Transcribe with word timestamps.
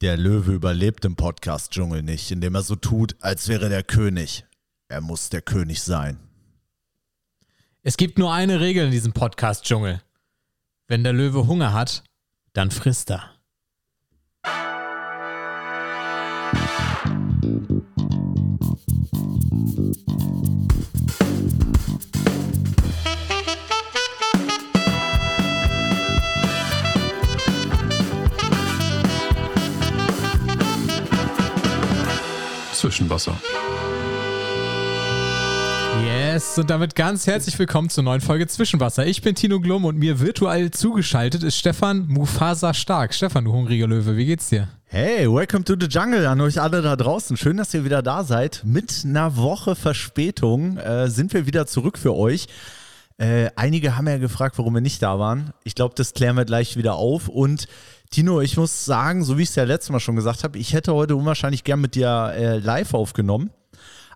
Der 0.00 0.16
Löwe 0.16 0.52
überlebt 0.52 1.04
im 1.04 1.14
Podcast-Dschungel 1.14 2.02
nicht, 2.02 2.30
indem 2.30 2.54
er 2.54 2.62
so 2.62 2.74
tut, 2.74 3.16
als 3.20 3.48
wäre 3.48 3.68
der 3.68 3.82
König. 3.82 4.46
Er 4.88 5.02
muss 5.02 5.28
der 5.28 5.42
König 5.42 5.82
sein. 5.82 6.18
Es 7.82 7.98
gibt 7.98 8.18
nur 8.18 8.32
eine 8.32 8.60
Regel 8.60 8.86
in 8.86 8.92
diesem 8.92 9.12
Podcast-Dschungel. 9.12 10.00
Wenn 10.88 11.04
der 11.04 11.12
Löwe 11.12 11.46
Hunger 11.46 11.74
hat, 11.74 12.02
dann 12.54 12.70
frisst 12.70 13.10
er. 13.10 13.39
Zwischenwasser. 32.90 33.40
Yes, 36.04 36.58
und 36.58 36.70
damit 36.70 36.96
ganz 36.96 37.28
herzlich 37.28 37.56
willkommen 37.56 37.88
zur 37.88 38.02
neuen 38.02 38.20
Folge 38.20 38.48
Zwischenwasser. 38.48 39.06
Ich 39.06 39.22
bin 39.22 39.36
Tino 39.36 39.60
Glum 39.60 39.84
und 39.84 39.96
mir 39.96 40.18
virtuell 40.18 40.72
zugeschaltet 40.72 41.44
ist 41.44 41.56
Stefan 41.56 42.08
Mufasa 42.08 42.74
Stark. 42.74 43.14
Stefan, 43.14 43.44
du 43.44 43.52
hungriger 43.52 43.86
Löwe, 43.86 44.16
wie 44.16 44.26
geht's 44.26 44.48
dir? 44.48 44.66
Hey, 44.86 45.32
welcome 45.32 45.62
to 45.62 45.76
the 45.78 45.86
jungle 45.86 46.26
an 46.26 46.40
euch 46.40 46.60
alle 46.60 46.82
da 46.82 46.96
draußen. 46.96 47.36
Schön, 47.36 47.58
dass 47.58 47.72
ihr 47.74 47.84
wieder 47.84 48.02
da 48.02 48.24
seid. 48.24 48.62
Mit 48.64 49.04
einer 49.04 49.36
Woche 49.36 49.76
Verspätung 49.76 50.76
äh, 50.78 51.08
sind 51.08 51.32
wir 51.32 51.46
wieder 51.46 51.68
zurück 51.68 51.96
für 51.96 52.16
euch. 52.16 52.48
Äh, 53.18 53.50
einige 53.54 53.96
haben 53.96 54.08
ja 54.08 54.18
gefragt, 54.18 54.58
warum 54.58 54.74
wir 54.74 54.80
nicht 54.80 55.00
da 55.00 55.20
waren. 55.20 55.52
Ich 55.62 55.76
glaube, 55.76 55.94
das 55.94 56.12
klären 56.12 56.36
wir 56.36 56.44
gleich 56.44 56.76
wieder 56.76 56.94
auf. 56.94 57.28
Und 57.28 57.68
Tino, 58.10 58.40
ich 58.40 58.56
muss 58.56 58.84
sagen, 58.84 59.22
so 59.22 59.38
wie 59.38 59.42
ich 59.42 59.50
es 59.50 59.54
ja 59.54 59.62
letztes 59.62 59.90
Mal 59.90 60.00
schon 60.00 60.16
gesagt 60.16 60.42
habe, 60.42 60.58
ich 60.58 60.72
hätte 60.72 60.92
heute 60.94 61.14
unwahrscheinlich 61.14 61.62
gern 61.62 61.80
mit 61.80 61.94
dir 61.94 62.32
äh, 62.34 62.58
live 62.58 62.92
aufgenommen. 62.92 63.50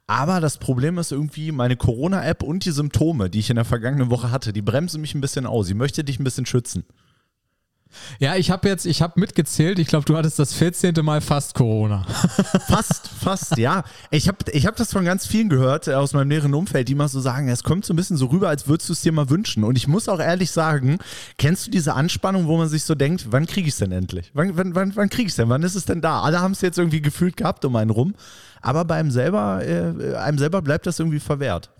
Aber 0.09 0.41
das 0.41 0.59
Problem 0.59 0.99
ist 0.99 1.13
irgendwie, 1.13 1.53
meine 1.53 1.77
Corona-App 1.77 2.43
und 2.43 2.65
die 2.65 2.73
Symptome, 2.73 3.31
die 3.31 3.39
ich 3.39 3.51
in 3.51 3.57
der 3.57 3.65
vergangenen 3.65 4.11
Woche 4.11 4.33
hatte, 4.33 4.53
die 4.53 4.63
bremsen 4.63 5.01
mich 5.01 5.15
ein 5.15 5.21
bisschen 5.21 5.47
aus. 5.47 5.69
Ich 5.69 5.77
möchte 5.77 6.03
dich 6.03 6.19
ein 6.19 6.25
bisschen 6.25 6.45
schützen. 6.45 6.85
Ja, 8.19 8.37
ich 8.37 8.51
habe 8.51 8.69
jetzt, 8.69 8.87
ich 8.87 9.03
habe 9.03 9.19
mitgezählt. 9.21 9.79
Ich 9.79 9.89
glaube, 9.89 10.05
du 10.05 10.17
hattest 10.17 10.39
das 10.39 10.55
14. 10.55 10.95
Mal 11.03 11.21
fast 11.21 11.55
Corona. 11.55 12.05
Fast, 12.69 13.09
fast, 13.09 13.57
ja. 13.59 13.85
Ich 14.11 14.29
habe 14.29 14.39
ich 14.53 14.67
hab 14.67 14.77
das 14.77 14.93
von 14.93 15.05
ganz 15.05 15.27
vielen 15.27 15.49
gehört 15.49 15.89
äh, 15.89 15.95
aus 15.95 16.13
meinem 16.13 16.29
näheren 16.29 16.55
Umfeld, 16.55 16.89
die 16.89 16.95
mal 16.95 17.09
so 17.09 17.21
sagen, 17.21 17.49
es 17.49 17.63
kommt 17.63 17.85
so 17.85 17.93
ein 17.93 17.97
bisschen 17.97 18.17
so 18.17 18.27
rüber, 18.27 18.49
als 18.49 18.69
würdest 18.69 18.89
du 18.89 18.93
es 18.93 19.03
dir 19.03 19.13
mal 19.13 19.31
wünschen. 19.31 19.65
Und 19.65 19.77
ich 19.77 19.87
muss 19.89 20.09
auch 20.09 20.21
ehrlich 20.21 20.51
sagen, 20.51 20.99
kennst 21.39 21.67
du 21.67 21.71
diese 21.71 21.95
Anspannung, 21.95 22.47
wo 22.47 22.57
man 22.57 22.69
sich 22.69 22.85
so 22.85 22.95
denkt, 22.95 23.27
wann 23.31 23.47
kriege 23.47 23.69
ich 23.69 23.75
es 23.75 23.79
denn 23.79 23.93
endlich? 23.93 24.31
Wann, 24.35 24.57
wann, 24.57 24.75
wann, 24.75 24.97
wann 24.97 25.09
kriege 25.09 25.27
ich 25.27 25.33
es 25.33 25.37
denn? 25.37 25.49
Wann 25.49 25.63
ist 25.63 25.75
es 25.75 25.85
denn 25.85 26.01
da? 26.01 26.23
Alle 26.23 26.41
haben 26.41 26.53
es 26.53 26.61
jetzt 26.61 26.79
irgendwie 26.79 27.03
gefühlt 27.03 27.37
gehabt 27.37 27.65
um 27.65 27.77
einen 27.77 27.91
rum. 27.91 28.15
Aber 28.61 28.85
bei 28.85 28.97
einem 28.97 29.11
selber, 29.11 29.63
äh, 29.65 30.17
einem 30.17 30.39
selber 30.39 30.63
bleibt 30.63 30.87
das 30.87 30.99
irgendwie 30.99 31.21
verwehrt. 31.21 31.71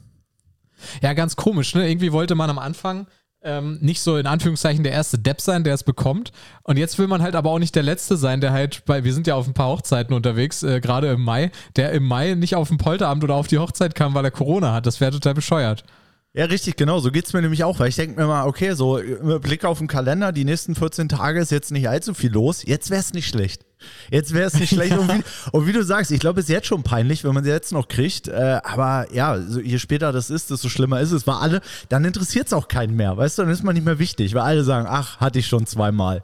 Ja, 1.03 1.13
ganz 1.15 1.37
komisch, 1.37 1.75
ne? 1.75 1.89
Irgendwie 1.89 2.13
wollte 2.13 2.35
man 2.35 2.51
am 2.51 2.59
Anfang 2.59 3.07
ähm, 3.45 3.79
nicht 3.81 4.01
so 4.01 4.17
in 4.17 4.27
Anführungszeichen 4.27 4.83
der 4.83 4.93
erste 4.93 5.19
Depp 5.19 5.41
sein, 5.41 5.65
der 5.65 5.75
es 5.75 5.85
bekommt. 5.85 6.33
Und 6.63 6.79
jetzt 6.79 6.99
will 6.99 7.07
man 7.07 7.23
halt 7.23 7.37
aber 7.37 7.51
auch 7.51 7.59
nicht 7.59 7.75
der 7.75 7.83
Letzte 7.83 8.17
sein, 8.17 8.41
der 8.41 8.53
halt 8.53 8.85
bei, 8.87 9.05
wir 9.05 9.13
sind 9.13 9.27
ja 9.27 9.35
auf 9.35 9.47
ein 9.47 9.55
paar 9.55 9.69
Hochzeiten 9.69 10.15
unterwegs, 10.15 10.63
äh, 10.63 10.81
gerade 10.81 11.13
im 11.13 11.23
Mai, 11.23 11.51
der 11.77 11.93
im 11.93 12.05
Mai 12.05 12.35
nicht 12.35 12.57
auf 12.57 12.71
ein 12.71 12.79
Polteramt 12.79 13.23
oder 13.23 13.35
auf 13.35 13.47
die 13.47 13.59
Hochzeit 13.59 13.95
kam, 13.95 14.15
weil 14.15 14.25
er 14.25 14.31
Corona 14.31 14.73
hat. 14.73 14.87
Das 14.87 15.01
wäre 15.01 15.13
total 15.13 15.35
bescheuert. 15.35 15.85
Ja, 16.33 16.47
richtig, 16.47 16.75
genau. 16.77 16.99
So 16.99 17.13
geht 17.13 17.27
es 17.27 17.33
mir 17.33 17.43
nämlich 17.43 17.63
auch, 17.63 17.79
weil 17.79 17.89
ich 17.89 17.97
denke 17.97 18.21
mir 18.21 18.27
mal, 18.27 18.47
okay, 18.49 18.73
so 18.73 18.99
mit 19.23 19.43
Blick 19.43 19.65
auf 19.65 19.79
den 19.79 19.87
Kalender, 19.87 20.33
die 20.33 20.45
nächsten 20.45 20.75
14 20.75 21.09
Tage 21.09 21.39
ist 21.39 21.53
jetzt 21.53 21.71
nicht 21.71 21.89
allzu 21.89 22.13
viel 22.13 22.33
los. 22.33 22.65
Jetzt 22.65 22.91
wäre 22.91 23.01
es 23.01 23.13
nicht 23.13 23.29
schlecht. 23.29 23.65
Jetzt 24.11 24.33
wäre 24.35 24.47
es 24.47 24.55
nicht 24.55 24.71
schlecht. 24.71 24.97
Und 24.97 25.09
wie, 25.09 25.23
und 25.53 25.67
wie, 25.67 25.73
du 25.73 25.83
sagst, 25.83 26.11
ich 26.11 26.21
glaube, 26.21 26.41
es 26.41 26.47
ist 26.47 26.53
jetzt 26.53 26.67
schon 26.67 26.83
peinlich, 26.83 27.25
wenn 27.25 27.35
man 27.35 27.45
sie 27.45 27.51
jetzt 27.51 27.73
noch 27.73 27.89
kriegt. 27.89 28.29
Äh, 28.29 28.61
aber 28.63 29.07
ja, 29.13 29.41
so, 29.41 29.61
je 29.61 29.79
später 29.79 30.13
das 30.13 30.31
ist, 30.31 30.51
desto 30.51 30.69
schlimmer 30.69 31.01
ist 31.01 31.13
es. 31.13 31.27
Weil 31.27 31.37
alle, 31.37 31.61
dann 31.89 32.05
interessiert 32.05 32.47
es 32.47 32.53
auch 32.53 32.69
keinen 32.69 32.97
mehr. 32.97 33.17
Weißt 33.17 33.39
du, 33.39 33.43
dann 33.43 33.51
ist 33.51 33.63
man 33.63 33.75
nicht 33.75 33.85
mehr 33.85 33.99
wichtig, 33.99 34.35
weil 34.35 34.43
alle 34.43 34.65
sagen, 34.65 34.87
ach, 34.89 35.21
hatte 35.21 35.39
ich 35.39 35.47
schon 35.47 35.67
zweimal. 35.67 36.23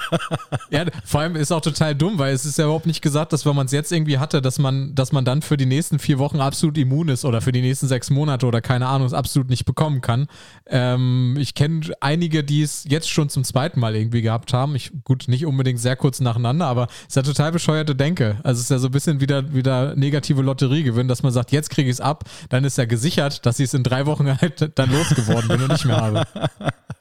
ja, 0.70 0.84
vor 1.04 1.20
allem 1.20 1.36
ist 1.36 1.52
auch 1.52 1.60
total 1.60 1.94
dumm, 1.94 2.18
weil 2.18 2.34
es 2.34 2.44
ist 2.44 2.58
ja 2.58 2.64
überhaupt 2.64 2.86
nicht 2.86 3.02
gesagt, 3.02 3.32
dass 3.32 3.46
wenn 3.46 3.56
man 3.56 3.66
es 3.66 3.72
jetzt 3.72 3.92
irgendwie 3.92 4.18
hatte, 4.18 4.40
dass 4.42 4.58
man, 4.58 4.94
dass 4.94 5.12
man 5.12 5.24
dann 5.24 5.42
für 5.42 5.56
die 5.56 5.66
nächsten 5.66 5.98
vier 5.98 6.18
Wochen 6.18 6.40
absolut 6.40 6.78
immun 6.78 7.08
ist 7.08 7.24
oder 7.24 7.40
für 7.40 7.52
die 7.52 7.62
nächsten 7.62 7.88
sechs 7.88 8.10
Monate 8.10 8.46
oder 8.46 8.60
keine 8.60 8.86
Ahnung, 8.86 9.06
es 9.06 9.14
absolut 9.14 9.50
nicht 9.50 9.64
bekommen 9.64 10.00
kann. 10.00 10.26
Ähm, 10.66 11.36
ich 11.38 11.54
kenne 11.54 11.80
einige, 12.00 12.44
die 12.44 12.62
es 12.62 12.84
jetzt 12.88 13.10
schon 13.10 13.28
zum 13.28 13.44
zweiten 13.44 13.80
Mal 13.80 13.96
irgendwie 13.96 14.22
gehabt 14.22 14.52
haben. 14.52 14.74
Ich, 14.74 14.92
gut, 15.04 15.24
nicht 15.28 15.46
unbedingt 15.46 15.80
sehr 15.80 15.96
kurz 15.96 16.20
nacheinander, 16.20 16.66
aber 16.66 16.79
es 16.90 17.08
ist 17.08 17.16
ja 17.16 17.22
total 17.22 17.52
bescheuerte 17.52 17.94
Denke. 17.94 18.36
Also 18.42 18.58
es 18.58 18.64
ist 18.64 18.70
ja 18.70 18.78
so 18.78 18.88
ein 18.88 18.92
bisschen 18.92 19.20
wieder, 19.20 19.52
wieder 19.52 19.94
negative 19.96 20.42
Lotterie 20.42 20.82
gewinnen, 20.82 21.08
dass 21.08 21.22
man 21.22 21.32
sagt, 21.32 21.52
jetzt 21.52 21.70
kriege 21.70 21.88
ich 21.88 21.94
es 21.94 22.00
ab, 22.00 22.24
dann 22.48 22.64
ist 22.64 22.78
ja 22.78 22.84
gesichert, 22.84 23.44
dass 23.46 23.58
ich 23.58 23.66
es 23.66 23.74
in 23.74 23.82
drei 23.82 24.06
Wochen 24.06 24.28
halt 24.40 24.78
dann 24.78 24.92
losgeworden 24.92 25.48
bin 25.48 25.62
und 25.62 25.72
nicht 25.72 25.84
mehr 25.84 25.96
habe. 25.96 26.24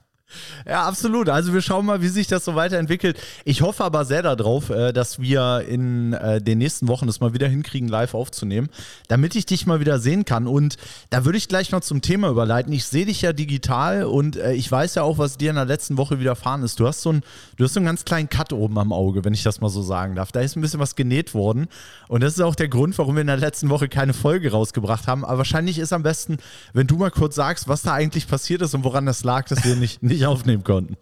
Ja, 0.67 0.85
absolut. 0.85 1.29
Also 1.29 1.53
wir 1.53 1.62
schauen 1.62 1.85
mal, 1.85 2.01
wie 2.01 2.07
sich 2.07 2.28
das 2.28 2.45
so 2.45 2.56
weiterentwickelt. 2.56 3.19
Ich 3.45 3.62
hoffe 3.62 3.84
aber 3.84 4.06
sehr 4.06 4.22
darauf, 4.22 4.69
äh, 4.69 4.94
dass 4.94 5.19
wir 5.19 5.66
in 5.67 6.13
äh, 6.13 6.41
den 6.41 6.59
nächsten 6.59 6.88
Wochen 6.88 7.07
das 7.07 7.19
mal 7.19 7.34
wieder 7.34 7.47
hinkriegen, 7.47 7.90
live 7.90 8.13
aufzunehmen, 8.13 8.69
damit 9.07 9.35
ich 9.35 9.45
dich 9.45 9.66
mal 9.66 9.79
wieder 9.79 10.00
sehen 10.00 10.25
kann. 10.25 10.47
Und 10.47 10.78
da 11.09 11.25
würde 11.25 11.38
ich 11.38 11.47
gleich 11.47 11.72
noch 11.72 11.81
zum 11.81 12.01
Thema 12.01 12.29
überleiten. 12.29 12.72
Ich 12.73 12.85
sehe 12.85 13.06
dich 13.06 13.22
ja 13.22 13.34
digital 13.34 14.03
und 14.03 14.35
äh, 14.35 14.53
ich 14.53 14.72
weiß 14.72 14.95
ja 14.95 15.03
auch, 15.03 15.17
was 15.17 15.38
dir 15.38 15.50
in 15.50 15.56
der 15.56 15.66
letzten 15.66 15.97
Woche 15.97 16.19
widerfahren 16.19 16.63
ist. 16.63 16.79
Du 16.79 16.88
hast 16.88 17.01
so, 17.01 17.13
ein, 17.13 17.22
du 17.57 17.63
hast 17.63 17.73
so 17.73 17.79
einen 17.79 17.88
ganz 17.88 18.06
kleinen 18.06 18.29
Cut 18.29 18.53
oben 18.53 18.78
am 18.78 18.94
Auge, 18.94 19.25
wenn 19.25 19.34
ich 19.34 19.44
das 19.44 19.61
mal 19.61 19.69
so 19.69 19.81
sagen 19.81 20.16
darf. 20.16 20.31
Da 20.31 20.41
ist 20.41 20.56
ein 20.56 20.61
bisschen 20.61 20.79
was 20.79 20.96
genäht 20.96 21.34
worden. 21.34 21.67
Und 22.07 22.22
das 22.22 22.34
ist 22.34 22.41
auch 22.41 22.56
der 22.56 22.67
Grund, 22.67 22.97
warum 22.97 23.16
wir 23.16 23.22
in 23.22 23.28
der 23.28 23.38
letzten 23.38 23.69
Woche 23.69 23.90
keine 23.90 24.13
Folge 24.13 24.51
rausgebracht 24.51 25.07
haben. 25.07 25.25
Aber 25.25 25.40
wahrscheinlich 25.40 25.79
ist 25.79 25.94
am 25.94 26.03
besten, 26.03 26.38
wenn 26.73 26.88
du 26.88 26.97
mal 26.97 27.11
kurz 27.11 27.35
sagst, 27.35 27.67
was 27.67 27.81
da 27.81 27.94
eigentlich 27.94 28.28
passiert 28.28 28.61
ist 28.61 28.73
und 28.75 28.84
woran 28.84 29.06
das 29.06 29.23
lag, 29.23 29.47
dass 29.47 29.63
wir 29.63 29.75
nicht, 29.75 30.03
nicht 30.03 30.19
aufnehmen 30.25 30.63
konnten. 30.63 30.97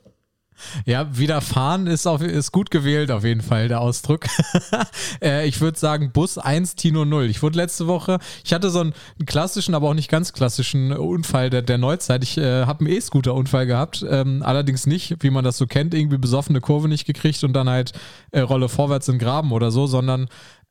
Ja, 0.85 1.15
widerfahren 1.15 1.87
ist, 1.87 2.07
auf, 2.07 2.21
ist 2.21 2.51
gut 2.51 2.71
gewählt, 2.71 3.11
auf 3.11 3.23
jeden 3.23 3.41
Fall, 3.41 3.67
der 3.67 3.81
Ausdruck. 3.81 4.25
äh, 5.21 5.47
ich 5.47 5.61
würde 5.61 5.77
sagen, 5.77 6.11
Bus 6.11 6.37
1, 6.37 6.75
Tino 6.75 7.05
0. 7.05 7.25
Ich 7.25 7.43
wurde 7.43 7.57
letzte 7.57 7.87
Woche, 7.87 8.19
ich 8.43 8.53
hatte 8.53 8.69
so 8.69 8.79
einen, 8.79 8.93
klassischen, 9.25 9.75
aber 9.75 9.89
auch 9.89 9.93
nicht 9.93 10.09
ganz 10.09 10.33
klassischen 10.33 10.91
Unfall 10.91 11.49
der, 11.49 11.61
der 11.61 11.77
Neuzeit. 11.77 12.23
Ich 12.23 12.37
äh, 12.37 12.65
habe 12.65 12.85
einen 12.85 12.95
E-Scooter-Unfall 12.95 13.67
gehabt, 13.67 14.05
ähm, 14.09 14.41
allerdings 14.43 14.87
nicht, 14.87 15.17
wie 15.21 15.29
man 15.29 15.43
das 15.43 15.57
so 15.57 15.67
kennt, 15.67 15.93
irgendwie 15.93 16.17
besoffene 16.17 16.59
Kurve 16.59 16.87
nicht 16.87 17.05
gekriegt 17.05 17.43
und 17.43 17.53
dann 17.53 17.69
halt 17.69 17.93
äh, 18.31 18.39
Rolle 18.39 18.69
vorwärts 18.69 19.07
in 19.09 19.19
Graben 19.19 19.51
oder 19.51 19.69
so, 19.69 19.85
sondern 19.85 20.27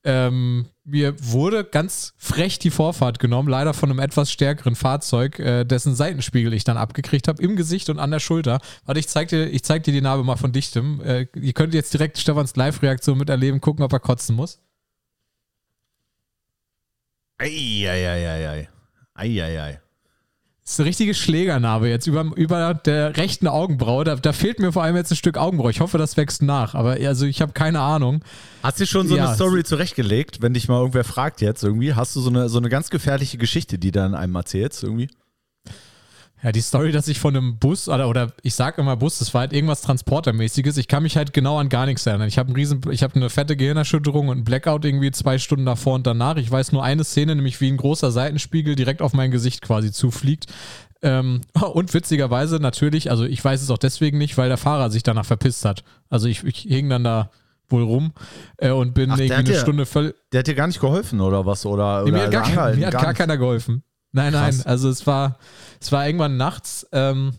ähm, 0.06 0.66
mir 0.84 1.16
wurde 1.20 1.64
ganz 1.64 2.14
frech 2.16 2.60
die 2.60 2.70
Vorfahrt 2.70 3.18
genommen, 3.18 3.48
leider 3.48 3.74
von 3.74 3.90
einem 3.90 3.98
etwas 3.98 4.30
stärkeren 4.30 4.76
Fahrzeug, 4.76 5.40
äh, 5.40 5.64
dessen 5.64 5.96
Seitenspiegel 5.96 6.54
ich 6.54 6.62
dann 6.62 6.76
abgekriegt 6.76 7.26
habe, 7.26 7.42
im 7.42 7.56
Gesicht 7.56 7.90
und 7.90 7.98
an 7.98 8.12
der 8.12 8.20
Schulter. 8.20 8.60
Warte, 8.84 9.00
ich 9.00 9.08
zeig 9.08 9.28
dir, 9.28 9.46
ich 9.46 9.64
zeig 9.64 9.82
dir 9.82 9.92
die 9.92 10.00
Narbe 10.00 10.22
mal 10.22 10.36
von 10.36 10.52
dichtem. 10.52 11.00
Äh, 11.00 11.26
ihr 11.34 11.52
könnt 11.52 11.74
jetzt 11.74 11.92
direkt 11.92 12.18
Stefans 12.18 12.54
Live-Reaktion 12.54 13.18
miterleben, 13.18 13.60
gucken, 13.60 13.84
ob 13.84 13.92
er 13.92 14.00
kotzen 14.00 14.36
muss. 14.36 14.60
Eieieiei. 17.38 18.68
Eieiei. 19.14 19.80
Das 20.66 20.72
ist 20.72 20.80
eine 20.80 20.88
richtige 20.88 21.14
Schlägernarbe 21.14 21.88
jetzt 21.88 22.08
über, 22.08 22.28
über 22.34 22.74
der 22.74 23.16
rechten 23.16 23.46
Augenbraue. 23.46 24.02
Da, 24.02 24.16
da, 24.16 24.32
fehlt 24.32 24.58
mir 24.58 24.72
vor 24.72 24.82
allem 24.82 24.96
jetzt 24.96 25.12
ein 25.12 25.16
Stück 25.16 25.38
Augenbraue. 25.38 25.70
Ich 25.70 25.78
hoffe, 25.78 25.96
das 25.96 26.16
wächst 26.16 26.42
nach. 26.42 26.74
Aber 26.74 26.96
also 27.06 27.24
ich 27.24 27.40
habe 27.40 27.52
keine 27.52 27.78
Ahnung. 27.78 28.24
Hast 28.64 28.80
du 28.80 28.86
schon 28.86 29.06
so 29.06 29.16
ja, 29.16 29.26
eine 29.26 29.34
Story 29.36 29.62
zurechtgelegt, 29.62 30.42
wenn 30.42 30.54
dich 30.54 30.66
mal 30.66 30.80
irgendwer 30.80 31.04
fragt 31.04 31.40
jetzt 31.40 31.62
irgendwie? 31.62 31.94
Hast 31.94 32.16
du 32.16 32.20
so 32.20 32.30
eine, 32.30 32.48
so 32.48 32.58
eine 32.58 32.68
ganz 32.68 32.90
gefährliche 32.90 33.38
Geschichte, 33.38 33.78
die 33.78 33.92
dann 33.92 34.16
einem 34.16 34.34
erzählst 34.34 34.82
irgendwie? 34.82 35.08
Ja, 36.42 36.52
die 36.52 36.60
Story, 36.60 36.92
dass 36.92 37.08
ich 37.08 37.18
von 37.18 37.34
einem 37.34 37.58
Bus, 37.58 37.88
oder, 37.88 38.08
oder 38.08 38.32
ich 38.42 38.54
sage 38.54 38.82
immer 38.82 38.96
Bus, 38.96 39.18
das 39.18 39.32
war 39.32 39.40
halt 39.42 39.52
irgendwas 39.54 39.80
Transportermäßiges. 39.80 40.76
Ich 40.76 40.86
kann 40.86 41.02
mich 41.02 41.16
halt 41.16 41.32
genau 41.32 41.58
an 41.58 41.70
gar 41.70 41.86
nichts 41.86 42.04
erinnern. 42.04 42.28
Ich 42.28 42.38
habe 42.38 42.54
riesen, 42.54 42.82
ich 42.90 43.02
habe 43.02 43.14
eine 43.14 43.30
fette 43.30 43.56
Gehirnerschütterung 43.56 44.28
und 44.28 44.38
ein 44.38 44.44
Blackout 44.44 44.84
irgendwie 44.84 45.10
zwei 45.12 45.38
Stunden 45.38 45.64
davor 45.64 45.94
und 45.94 46.06
danach. 46.06 46.36
Ich 46.36 46.50
weiß 46.50 46.72
nur 46.72 46.84
eine 46.84 47.04
Szene, 47.04 47.34
nämlich 47.34 47.60
wie 47.62 47.70
ein 47.70 47.78
großer 47.78 48.12
Seitenspiegel 48.12 48.74
direkt 48.74 49.00
auf 49.00 49.14
mein 49.14 49.30
Gesicht 49.30 49.62
quasi 49.62 49.92
zufliegt. 49.92 50.46
Ähm, 51.02 51.40
und 51.72 51.94
witzigerweise 51.94 52.56
natürlich, 52.56 53.10
also 53.10 53.24
ich 53.24 53.42
weiß 53.42 53.62
es 53.62 53.70
auch 53.70 53.78
deswegen 53.78 54.18
nicht, 54.18 54.36
weil 54.36 54.48
der 54.48 54.58
Fahrer 54.58 54.90
sich 54.90 55.02
danach 55.02 55.26
verpisst 55.26 55.64
hat. 55.64 55.84
Also 56.10 56.28
ich, 56.28 56.44
ich 56.44 56.58
hing 56.60 56.90
dann 56.90 57.04
da 57.04 57.30
wohl 57.68 57.82
rum 57.82 58.12
äh, 58.58 58.70
und 58.70 58.94
bin 58.94 59.10
Ach, 59.10 59.18
irgendwie 59.18 59.34
eine 59.34 59.44
dir, 59.44 59.58
Stunde 59.58 59.86
voll. 59.86 60.14
Der 60.32 60.40
hat 60.40 60.46
dir 60.46 60.54
gar 60.54 60.66
nicht 60.66 60.80
geholfen 60.80 61.20
oder 61.20 61.46
was? 61.46 61.66
Oder, 61.66 62.04
nee, 62.04 62.12
mir 62.12 62.24
hat, 62.24 62.30
gar, 62.30 62.42
kein, 62.42 62.78
mir 62.78 62.86
hat 62.86 62.92
gar, 62.92 63.02
gar 63.02 63.14
keiner 63.14 63.38
geholfen. 63.38 63.82
Nein, 64.16 64.32
Krass. 64.32 64.58
nein, 64.58 64.66
also 64.66 64.88
es 64.88 65.06
war, 65.06 65.38
es 65.80 65.92
war 65.92 66.06
irgendwann 66.06 66.36
nachts. 66.36 66.86
Ähm, 66.92 67.34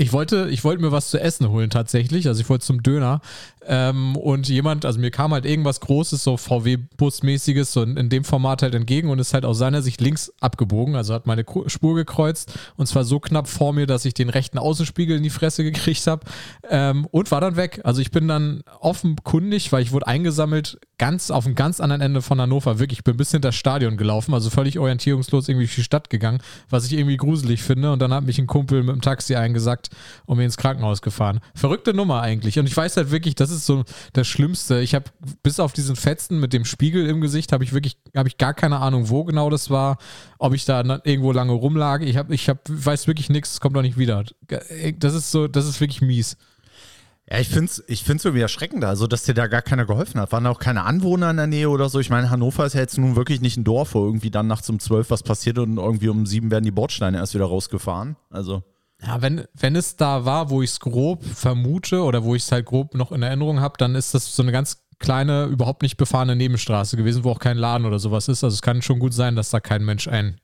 Ich 0.00 0.12
wollte, 0.12 0.48
ich 0.48 0.62
wollte 0.62 0.80
mir 0.80 0.92
was 0.92 1.10
zu 1.10 1.18
essen 1.20 1.48
holen 1.48 1.70
tatsächlich. 1.70 2.28
Also 2.28 2.40
ich 2.40 2.48
wollte 2.48 2.64
zum 2.64 2.84
Döner. 2.84 3.20
Ähm, 3.66 4.14
und 4.16 4.48
jemand, 4.48 4.84
also 4.84 5.00
mir 5.00 5.10
kam 5.10 5.32
halt 5.32 5.44
irgendwas 5.44 5.80
Großes, 5.80 6.22
so 6.22 6.36
VW-Bus-mäßiges, 6.36 7.72
so 7.72 7.82
in, 7.82 7.96
in, 7.96 8.08
dem 8.08 8.22
Format 8.22 8.62
halt 8.62 8.76
entgegen 8.76 9.10
und 9.10 9.18
ist 9.18 9.34
halt 9.34 9.44
aus 9.44 9.58
seiner 9.58 9.82
Sicht 9.82 10.00
links 10.00 10.32
abgebogen. 10.40 10.94
Also 10.94 11.14
hat 11.14 11.26
meine 11.26 11.44
Spur 11.66 11.96
gekreuzt 11.96 12.52
und 12.76 12.86
zwar 12.86 13.02
so 13.02 13.18
knapp 13.18 13.48
vor 13.48 13.72
mir, 13.72 13.86
dass 13.88 14.04
ich 14.04 14.14
den 14.14 14.30
rechten 14.30 14.58
Außenspiegel 14.58 15.16
in 15.16 15.24
die 15.24 15.30
Fresse 15.30 15.64
gekriegt 15.64 16.06
habe 16.06 16.24
ähm, 16.70 17.06
und 17.10 17.32
war 17.32 17.40
dann 17.40 17.56
weg. 17.56 17.80
Also 17.82 18.00
ich 18.00 18.12
bin 18.12 18.28
dann 18.28 18.62
offenkundig, 18.80 19.72
weil 19.72 19.82
ich 19.82 19.90
wurde 19.90 20.06
eingesammelt, 20.06 20.78
ganz 20.98 21.30
auf 21.30 21.46
einem 21.46 21.54
ganz 21.54 21.80
anderen 21.80 22.02
Ende 22.02 22.22
von 22.22 22.40
Hannover. 22.40 22.78
Wirklich, 22.78 22.98
ich 22.98 23.04
bin 23.04 23.16
bis 23.16 23.30
hinter 23.30 23.48
das 23.48 23.54
Stadion 23.56 23.96
gelaufen, 23.96 24.34
also 24.34 24.50
völlig 24.50 24.78
orientierungslos 24.78 25.48
irgendwie 25.48 25.66
durch 25.66 25.76
die 25.76 25.84
Stadt 25.84 26.10
gegangen, 26.10 26.40
was 26.68 26.84
ich 26.86 26.92
irgendwie 26.92 27.16
gruselig 27.16 27.62
finde. 27.62 27.92
Und 27.92 28.00
dann 28.00 28.12
hat 28.12 28.24
mich 28.24 28.38
ein 28.38 28.46
Kumpel 28.46 28.82
mit 28.82 28.94
dem 28.94 29.00
Taxi 29.00 29.36
eingesackt 29.36 29.90
und 30.26 30.38
mir 30.38 30.44
ins 30.44 30.56
Krankenhaus 30.56 31.00
gefahren. 31.00 31.40
Verrückte 31.54 31.94
Nummer 31.94 32.20
eigentlich. 32.20 32.58
Und 32.58 32.66
ich 32.66 32.76
weiß 32.76 32.96
halt 32.96 33.10
wirklich, 33.10 33.36
das 33.36 33.50
ist 33.50 33.64
so 33.64 33.84
das 34.12 34.26
Schlimmste. 34.26 34.80
Ich 34.80 34.94
habe 34.94 35.06
bis 35.42 35.60
auf 35.60 35.72
diesen 35.72 35.96
Fetzen 35.96 36.40
mit 36.40 36.52
dem 36.52 36.64
Spiegel 36.64 37.06
im 37.06 37.20
Gesicht, 37.20 37.52
habe 37.52 37.64
ich 37.64 37.72
wirklich, 37.72 37.96
habe 38.16 38.28
ich 38.28 38.36
gar 38.36 38.54
keine 38.54 38.78
Ahnung, 38.78 39.08
wo 39.08 39.24
genau 39.24 39.50
das 39.50 39.70
war, 39.70 39.98
ob 40.38 40.54
ich 40.54 40.64
da 40.64 40.82
irgendwo 41.04 41.32
lange 41.32 41.52
rumlag. 41.52 42.02
Ich 42.02 42.16
habe, 42.16 42.34
ich 42.34 42.48
habe, 42.48 42.60
weiß 42.68 43.06
wirklich 43.06 43.30
nichts, 43.30 43.52
es 43.52 43.60
kommt 43.60 43.76
doch 43.76 43.82
nicht 43.82 43.98
wieder. 43.98 44.24
Das 44.98 45.14
ist 45.14 45.30
so, 45.30 45.46
das 45.46 45.66
ist 45.66 45.80
wirklich 45.80 46.02
mies. 46.02 46.36
Ja, 47.30 47.38
ich 47.38 47.48
finde 47.48 47.66
es 47.66 47.84
ich 47.88 48.04
find's 48.04 48.24
irgendwie 48.24 48.42
erschreckend, 48.42 48.84
also 48.84 49.06
dass 49.06 49.24
dir 49.24 49.34
da 49.34 49.48
gar 49.48 49.60
keiner 49.60 49.84
geholfen 49.84 50.20
hat. 50.20 50.32
Waren 50.32 50.44
da 50.44 50.50
auch 50.50 50.58
keine 50.58 50.84
Anwohner 50.84 51.30
in 51.30 51.36
der 51.36 51.46
Nähe 51.46 51.68
oder 51.68 51.90
so? 51.90 52.00
Ich 52.00 52.08
meine, 52.08 52.30
Hannover 52.30 52.64
ist 52.64 52.72
ja 52.72 52.80
jetzt 52.80 52.96
nun 52.96 53.16
wirklich 53.16 53.42
nicht 53.42 53.58
ein 53.58 53.64
Dorf, 53.64 53.94
wo 53.94 54.04
irgendwie 54.04 54.30
dann 54.30 54.46
nachts 54.46 54.70
um 54.70 54.78
zwölf 54.78 55.10
was 55.10 55.22
passiert 55.22 55.58
und 55.58 55.76
irgendwie 55.76 56.08
um 56.08 56.24
sieben 56.24 56.50
werden 56.50 56.64
die 56.64 56.70
Bordsteine 56.70 57.18
erst 57.18 57.34
wieder 57.34 57.44
rausgefahren. 57.44 58.16
Also. 58.30 58.62
Ja, 59.02 59.20
wenn, 59.20 59.44
wenn 59.54 59.76
es 59.76 59.96
da 59.96 60.24
war, 60.24 60.48
wo 60.50 60.62
ich 60.62 60.70
es 60.70 60.80
grob 60.80 61.22
vermute 61.22 62.02
oder 62.02 62.24
wo 62.24 62.34
ich 62.34 62.42
es 62.44 62.50
halt 62.50 62.66
grob 62.66 62.94
noch 62.94 63.12
in 63.12 63.22
Erinnerung 63.22 63.60
habe, 63.60 63.74
dann 63.78 63.94
ist 63.94 64.14
das 64.14 64.34
so 64.34 64.42
eine 64.42 64.50
ganz 64.50 64.82
kleine, 64.98 65.44
überhaupt 65.44 65.82
nicht 65.82 65.98
befahrene 65.98 66.34
Nebenstraße 66.34 66.96
gewesen, 66.96 67.24
wo 67.24 67.30
auch 67.30 67.38
kein 67.38 67.58
Laden 67.58 67.86
oder 67.86 67.98
sowas 67.98 68.28
ist. 68.28 68.42
Also 68.42 68.54
es 68.54 68.62
kann 68.62 68.82
schon 68.82 68.98
gut 68.98 69.12
sein, 69.12 69.36
dass 69.36 69.50
da 69.50 69.60
kein 69.60 69.84
Mensch 69.84 70.08
ein 70.08 70.40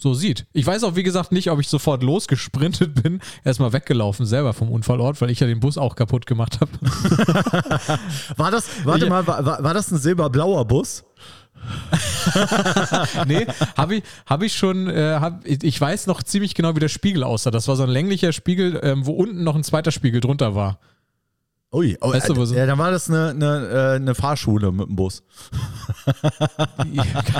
so 0.00 0.14
sieht. 0.14 0.46
Ich 0.52 0.64
weiß 0.64 0.84
auch, 0.84 0.94
wie 0.94 1.02
gesagt, 1.02 1.32
nicht, 1.32 1.50
ob 1.50 1.58
ich 1.58 1.68
sofort 1.68 2.04
losgesprintet 2.04 3.02
bin, 3.02 3.20
erstmal 3.44 3.72
weggelaufen 3.72 4.26
selber 4.26 4.52
vom 4.52 4.70
Unfallort, 4.70 5.20
weil 5.20 5.30
ich 5.30 5.40
ja 5.40 5.46
den 5.48 5.58
Bus 5.58 5.76
auch 5.76 5.96
kaputt 5.96 6.24
gemacht 6.24 6.60
habe. 6.60 6.70
war 8.36 8.52
das, 8.52 8.68
warte 8.84 9.04
ich, 9.04 9.10
mal, 9.10 9.26
war, 9.26 9.44
war 9.44 9.74
das 9.74 9.90
ein 9.90 9.98
silberblauer 9.98 10.64
Bus? 10.66 11.04
nee, 13.26 13.44
habe 13.76 13.96
ich, 13.96 14.02
hab 14.24 14.42
ich 14.42 14.54
schon, 14.54 14.88
äh, 14.88 15.18
hab, 15.20 15.44
ich 15.44 15.80
weiß 15.80 16.06
noch 16.06 16.22
ziemlich 16.22 16.54
genau, 16.54 16.76
wie 16.76 16.80
der 16.80 16.88
Spiegel 16.88 17.24
aussah. 17.24 17.50
Das 17.50 17.66
war 17.66 17.74
so 17.74 17.82
ein 17.82 17.88
länglicher 17.88 18.32
Spiegel, 18.32 18.78
ähm, 18.84 19.04
wo 19.04 19.12
unten 19.12 19.42
noch 19.42 19.56
ein 19.56 19.64
zweiter 19.64 19.90
Spiegel 19.90 20.20
drunter 20.20 20.54
war. 20.54 20.78
Ui, 21.70 21.98
oh, 22.00 22.12
weißt 22.14 22.30
du, 22.30 22.42
äh, 22.54 22.56
ja, 22.56 22.64
dann 22.64 22.78
war 22.78 22.90
das 22.90 23.10
eine, 23.10 23.28
eine, 23.28 23.68
äh, 23.68 23.96
eine 23.96 24.14
Fahrschule 24.14 24.72
mit 24.72 24.88
dem 24.88 24.96
Bus. 24.96 25.22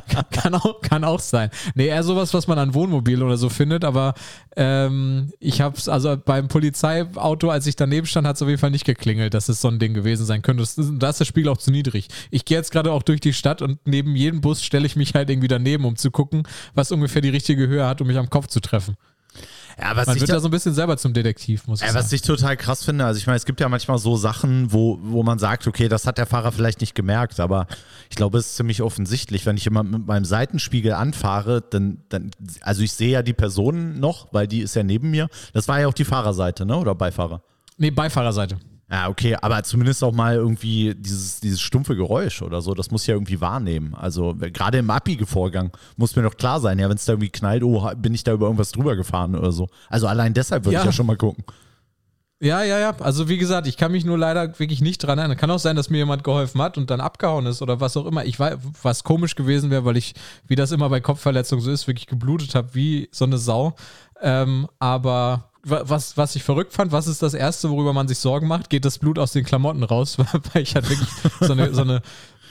kann, 0.07 0.25
kann, 0.31 0.55
auch, 0.55 0.83
kann 0.83 1.03
auch 1.03 1.21
sein. 1.21 1.49
Nee, 1.75 1.87
eher 1.87 2.03
sowas, 2.03 2.35
was 2.35 2.47
man 2.47 2.59
an 2.59 2.75
Wohnmobil 2.75 3.23
oder 3.23 3.39
so 3.39 3.49
findet, 3.49 3.87
aber 3.87 4.13
ähm, 4.55 5.33
ich 5.41 5.63
habe 5.63 5.79
es, 5.79 5.89
also 5.89 6.15
beim 6.23 6.49
Polizeiauto, 6.49 7.49
als 7.49 7.67
ich 7.67 7.77
daneben 7.77 8.07
stand, 8.07 8.27
hat 8.27 8.37
es 8.37 8.43
auf 8.43 8.49
jeden 8.49 8.61
Fall 8.61 8.71
nicht 8.71 8.85
geklingelt, 8.85 9.33
dass 9.33 9.49
es 9.49 9.63
so 9.63 9.69
ein 9.69 9.79
Ding 9.79 9.95
gewesen 9.95 10.27
sein 10.27 10.43
könnte. 10.43 10.63
da 10.99 11.09
ist 11.09 11.21
der 11.21 11.25
Spiegel 11.25 11.51
auch 11.51 11.57
zu 11.57 11.71
niedrig. 11.71 12.09
Ich 12.31 12.45
gehe 12.45 12.59
jetzt 12.59 12.71
gerade 12.71 12.93
auch 12.93 13.03
durch 13.03 13.21
die 13.21 13.33
Stadt 13.33 13.63
und 13.63 13.79
neben 13.87 14.15
jedem 14.15 14.43
Bus 14.43 14.63
stelle 14.63 14.85
ich 14.85 14.95
mich 14.95 15.15
halt 15.15 15.31
irgendwie 15.31 15.49
daneben, 15.49 15.87
um 15.87 15.97
zu 15.97 16.11
gucken, 16.11 16.43
was 16.75 16.93
ungefähr 16.93 17.23
die 17.23 17.31
richtige 17.31 17.67
Höhe 17.67 17.87
hat, 17.87 18.03
um 18.03 18.07
mich 18.07 18.19
am 18.19 18.29
Kopf 18.29 18.49
zu 18.49 18.61
treffen. 18.61 18.97
Ja, 19.81 19.95
was 19.95 20.07
Man 20.07 20.19
wird 20.19 20.29
da 20.29 20.41
so 20.41 20.49
ein 20.49 20.51
bisschen 20.51 20.75
selber 20.75 20.97
zum 20.97 21.13
Detektiv, 21.13 21.67
muss 21.69 21.81
ich 21.81 21.87
ja, 21.87 21.93
sagen. 21.93 22.05
Was 22.05 22.13
ich 22.13 22.23
total 22.23 22.57
krass 22.57 22.85
finde, 22.85 23.05
also 23.05 23.19
ich 23.19 23.27
meine, 23.27 23.37
es 23.37 23.47
gibt 23.47 23.61
ja 23.61 23.69
manchmal 23.69 23.99
so 23.99 24.17
Sachen, 24.17 24.73
wo, 24.73 24.99
wo 25.03 25.23
man 25.23 25.39
sagt, 25.39 25.69
okay, 25.69 25.89
das 25.89 26.05
hat 26.05 26.19
der 26.19 26.27
Fahrer 26.27 26.51
vielleicht 26.51 26.81
nicht 26.81 26.97
gemerkt, 26.97 27.39
aber 27.39 27.69
ich 28.11 28.17
glaube, 28.17 28.39
es 28.39 28.47
ist 28.47 28.57
ziemlich 28.57 28.83
offensichtlich. 28.83 29.47
Wenn 29.47 29.57
ich 29.57 29.67
immer 29.67 29.85
mit 29.85 30.07
meinem 30.07 30.25
Seitenspiegel 30.25 30.95
anfahre, 30.95 31.63
dann, 31.63 31.99
dann, 32.09 32.33
also 32.61 32.83
ich 32.83 32.93
sehe 32.93 33.11
ja 33.11 33.23
die 33.23 33.35
Person 33.35 34.01
noch, 34.01 34.33
weil 34.33 34.49
die 34.49 34.61
ist 34.61 34.75
ja 34.75 34.83
neben 34.83 35.11
mir. 35.11 35.29
Das 35.53 35.69
war 35.69 35.79
ja 35.81 35.87
auch 35.87 35.95
die 35.95 36.05
Fahrerseite, 36.05 36.67
ne? 36.67 36.77
Oder 36.77 36.97
Beifahrer? 36.97 37.43
Nee, 37.77 37.93
Beifahrerseite. 37.93 38.59
Ja, 38.91 39.09
okay, 39.09 39.37
aber 39.41 39.63
zumindest 39.65 40.03
auch 40.03 40.15
mal 40.15 40.37
irgendwie 40.37 40.95
dieses, 40.97 41.41
dieses 41.41 41.61
stumpfe 41.61 41.95
Geräusch 41.95 42.41
oder 42.41 42.63
so, 42.63 42.73
das 42.73 42.91
muss 42.91 43.07
ja 43.07 43.15
irgendwie 43.15 43.41
wahrnehmen. 43.41 43.95
Also 43.95 44.35
gerade 44.35 44.79
im 44.79 44.89
Abbiege-Vorgang 44.89 45.73
muss 45.97 46.17
mir 46.17 46.23
doch 46.23 46.37
klar 46.37 46.59
sein, 46.61 46.79
ja, 46.79 46.89
wenn 46.89 46.97
es 46.97 47.05
da 47.05 47.13
irgendwie 47.13 47.29
knallt, 47.29 47.63
oh, 47.63 47.91
bin 47.97 48.15
ich 48.15 48.25
da 48.25 48.33
über 48.33 48.47
irgendwas 48.47 48.73
drüber 48.73 48.97
gefahren 48.97 49.37
oder 49.37 49.53
so. 49.53 49.69
Also 49.91 50.07
allein 50.07 50.33
deshalb 50.33 50.65
würde 50.65 50.75
ja. 50.75 50.81
ich 50.81 50.87
ja 50.87 50.93
schon 50.93 51.07
mal 51.07 51.19
gucken. 51.19 51.45
Ja, 52.41 52.63
ja, 52.63 52.79
ja. 52.79 52.95
Also 53.01 53.29
wie 53.29 53.37
gesagt, 53.37 53.67
ich 53.67 53.77
kann 53.77 53.91
mich 53.91 54.05
nur 54.05 54.17
leider 54.17 54.59
wirklich 54.59 54.81
nicht 54.81 54.99
dran 54.99 55.19
erinnern. 55.19 55.37
Kann 55.37 55.51
auch 55.51 55.59
sein, 55.59 55.75
dass 55.75 55.91
mir 55.91 55.99
jemand 55.99 56.23
geholfen 56.23 56.63
hat 56.63 56.79
und 56.79 56.89
dann 56.89 57.01
abgehauen 57.01 57.47
ist 57.47 57.63
oder 57.63 57.81
was 57.81 57.97
auch 57.97 58.07
immer. 58.07 58.25
Ich 58.25 58.39
weiß, 58.39 58.59
was 58.83 59.03
komisch 59.03 59.35
gewesen 59.35 59.71
wäre, 59.71 59.85
weil 59.85 59.97
ich, 59.97 60.15
wie 60.47 60.55
das 60.55 60.71
immer 60.71 60.89
bei 60.89 61.01
Kopfverletzungen 61.01 61.65
so 61.65 61.71
ist, 61.71 61.89
wirklich 61.89 62.07
geblutet 62.07 62.55
habe 62.55 62.75
wie 62.75 63.09
so 63.11 63.25
eine 63.25 63.39
Sau. 63.39 63.75
Ähm, 64.23 64.69
aber 64.79 65.51
was, 65.71 66.17
was 66.17 66.37
ich 66.37 66.43
verrückt 66.43 66.73
fand, 66.73 66.93
was 66.93 67.07
ist 67.07 67.23
das 67.23 67.35
Erste, 67.35 67.71
worüber 67.71 67.93
man 67.93 68.09
sich 68.09 68.19
Sorgen 68.19 68.47
macht? 68.47 68.71
Geht 68.71 68.85
das 68.85 68.99
Blut 68.99 69.19
aus 69.19 69.33
den 69.33 69.45
Klamotten 69.45 69.83
raus? 69.83 70.17
Weil 70.53 70.63
ich 70.63 70.75
hatte 70.75 70.91
wirklich 70.91 71.09
so 71.41 71.53
eine, 71.53 71.75
so 71.75 71.83
eine 71.83 72.03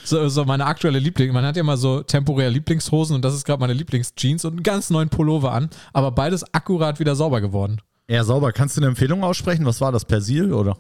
so, 0.03 0.29
so, 0.29 0.45
meine 0.45 0.65
aktuelle 0.65 0.99
Liebling. 0.99 1.33
Man 1.33 1.45
hat 1.45 1.57
ja 1.57 1.61
immer 1.61 1.77
so 1.77 2.01
temporär 2.01 2.49
Lieblingshosen 2.49 3.15
und 3.15 3.25
das 3.25 3.33
ist 3.33 3.45
gerade 3.45 3.59
meine 3.59 3.73
Lieblingsjeans 3.73 4.45
und 4.45 4.53
einen 4.53 4.63
ganz 4.63 4.89
neuen 4.89 5.09
Pullover 5.09 5.51
an, 5.51 5.69
aber 5.91 6.11
beides 6.11 6.53
akkurat 6.53 6.99
wieder 6.99 7.15
sauber 7.15 7.41
geworden. 7.41 7.81
Ja, 8.09 8.23
sauber. 8.23 8.53
Kannst 8.53 8.77
du 8.77 8.81
eine 8.81 8.87
Empfehlung 8.87 9.23
aussprechen? 9.23 9.65
Was 9.65 9.81
war 9.81 9.91
das? 9.91 10.05
Persil 10.05 10.53
oder? 10.53 10.77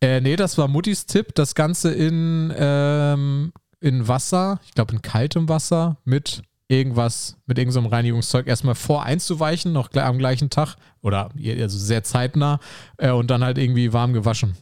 Äh, 0.00 0.20
nee, 0.20 0.34
das 0.34 0.58
war 0.58 0.66
Muttis 0.66 1.06
Tipp. 1.06 1.34
Das 1.36 1.54
Ganze 1.54 1.92
in, 1.92 2.52
ähm, 2.56 3.52
in 3.80 4.08
Wasser, 4.08 4.58
ich 4.66 4.74
glaube 4.74 4.94
in 4.94 5.02
kaltem 5.02 5.48
Wasser 5.48 5.98
mit 6.04 6.42
irgendwas 6.68 7.36
mit 7.46 7.58
irgendeinem 7.58 7.86
Reinigungszeug 7.86 8.46
erstmal 8.46 8.74
vor 8.74 9.04
einzuweichen, 9.04 9.72
noch 9.72 9.92
am 9.94 10.18
gleichen 10.18 10.50
Tag 10.50 10.76
oder 11.02 11.30
also 11.60 11.78
sehr 11.78 12.04
zeitnah 12.04 12.58
äh, 12.96 13.10
und 13.10 13.30
dann 13.30 13.44
halt 13.44 13.58
irgendwie 13.58 13.92
warm 13.92 14.12
gewaschen. 14.12 14.56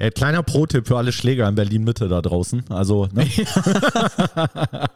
Ja, 0.00 0.08
kleiner 0.10 0.42
Pro-Tipp 0.42 0.86
für 0.86 0.96
alle 0.96 1.12
Schläger 1.12 1.46
in 1.46 1.54
Berlin-Mitte 1.54 2.08
da 2.08 2.22
draußen. 2.22 2.64
Also, 2.70 3.06
ne? 3.12 3.28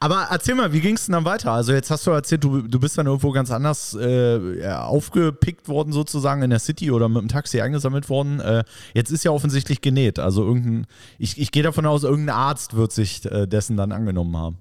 Aber 0.00 0.28
erzähl 0.30 0.54
mal, 0.54 0.72
wie 0.72 0.80
ging 0.80 0.94
es 0.94 1.04
denn 1.04 1.12
dann 1.12 1.26
weiter? 1.26 1.52
Also, 1.52 1.74
jetzt 1.74 1.90
hast 1.90 2.06
du 2.06 2.12
erzählt, 2.12 2.42
du, 2.42 2.62
du 2.62 2.80
bist 2.80 2.96
dann 2.96 3.06
irgendwo 3.06 3.30
ganz 3.32 3.50
anders 3.50 3.94
äh, 3.94 4.66
aufgepickt 4.72 5.68
worden, 5.68 5.92
sozusagen 5.92 6.40
in 6.40 6.48
der 6.48 6.60
City 6.60 6.90
oder 6.90 7.10
mit 7.10 7.20
dem 7.20 7.28
Taxi 7.28 7.60
eingesammelt 7.60 8.08
worden. 8.08 8.40
Äh, 8.40 8.64
jetzt 8.94 9.10
ist 9.10 9.22
ja 9.22 9.32
offensichtlich 9.32 9.82
genäht. 9.82 10.18
Also, 10.18 10.46
irgendein, 10.46 10.86
ich, 11.18 11.38
ich 11.38 11.50
gehe 11.52 11.62
davon 11.62 11.84
aus, 11.84 12.02
irgendein 12.02 12.34
Arzt 12.34 12.74
wird 12.74 12.92
sich 12.92 13.26
äh, 13.26 13.46
dessen 13.46 13.76
dann 13.76 13.92
angenommen 13.92 14.34
haben. 14.38 14.56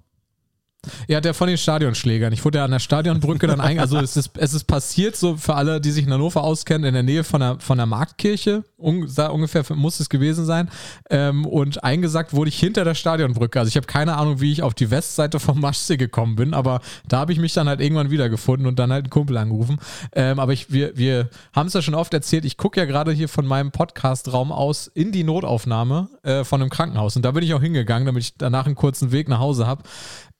Ja, 1.07 1.21
der 1.21 1.35
von 1.35 1.47
den 1.47 1.57
Stadionschlägern. 1.57 2.33
Ich 2.33 2.43
wurde 2.43 2.57
ja 2.57 2.65
an 2.65 2.71
der 2.71 2.79
Stadionbrücke 2.79 3.45
dann 3.45 3.61
ein, 3.61 3.79
also 3.79 3.99
es 3.99 4.17
ist, 4.17 4.31
es 4.37 4.53
ist 4.55 4.63
passiert, 4.63 5.15
so 5.15 5.37
für 5.37 5.53
alle, 5.53 5.79
die 5.79 5.91
sich 5.91 6.05
in 6.05 6.13
Hannover 6.13 6.43
auskennen, 6.43 6.85
in 6.85 6.93
der 6.95 7.03
Nähe 7.03 7.23
von 7.23 7.39
der, 7.39 7.59
von 7.59 7.77
der 7.77 7.85
Marktkirche, 7.85 8.63
un, 8.79 9.07
ungefähr 9.31 9.63
muss 9.75 9.99
es 9.99 10.09
gewesen 10.09 10.43
sein. 10.45 10.69
Ähm, 11.11 11.45
und 11.45 11.83
eingesackt 11.83 12.33
wurde 12.33 12.49
ich 12.49 12.59
hinter 12.59 12.83
der 12.83 12.95
Stadionbrücke. 12.95 13.59
Also 13.59 13.69
ich 13.69 13.75
habe 13.75 13.85
keine 13.85 14.17
Ahnung, 14.17 14.41
wie 14.41 14.51
ich 14.51 14.63
auf 14.63 14.73
die 14.73 14.89
Westseite 14.89 15.39
vom 15.39 15.59
Maschsee 15.61 15.97
gekommen 15.97 16.35
bin, 16.35 16.55
aber 16.55 16.81
da 17.07 17.19
habe 17.19 17.31
ich 17.31 17.39
mich 17.39 17.53
dann 17.53 17.67
halt 17.69 17.79
irgendwann 17.79 18.09
wiedergefunden 18.09 18.65
und 18.65 18.79
dann 18.79 18.91
halt 18.91 19.05
einen 19.05 19.11
Kumpel 19.11 19.37
angerufen. 19.37 19.77
Ähm, 20.13 20.39
aber 20.39 20.53
ich, 20.53 20.71
wir, 20.71 20.97
wir 20.97 21.29
haben 21.53 21.67
es 21.67 21.73
ja 21.73 21.83
schon 21.83 21.95
oft 21.95 22.13
erzählt, 22.13 22.43
ich 22.43 22.57
gucke 22.57 22.79
ja 22.79 22.85
gerade 22.85 23.11
hier 23.11 23.29
von 23.29 23.45
meinem 23.45 23.71
Podcast-Raum 23.71 24.51
aus 24.51 24.87
in 24.87 25.11
die 25.11 25.23
Notaufnahme 25.23 26.09
äh, 26.23 26.43
von 26.43 26.59
einem 26.59 26.71
Krankenhaus. 26.71 27.15
Und 27.15 27.23
da 27.23 27.31
bin 27.31 27.43
ich 27.43 27.53
auch 27.53 27.61
hingegangen, 27.61 28.07
damit 28.07 28.23
ich 28.23 28.37
danach 28.37 28.65
einen 28.65 28.75
kurzen 28.75 29.11
Weg 29.11 29.29
nach 29.29 29.39
Hause 29.39 29.67
habe. 29.67 29.83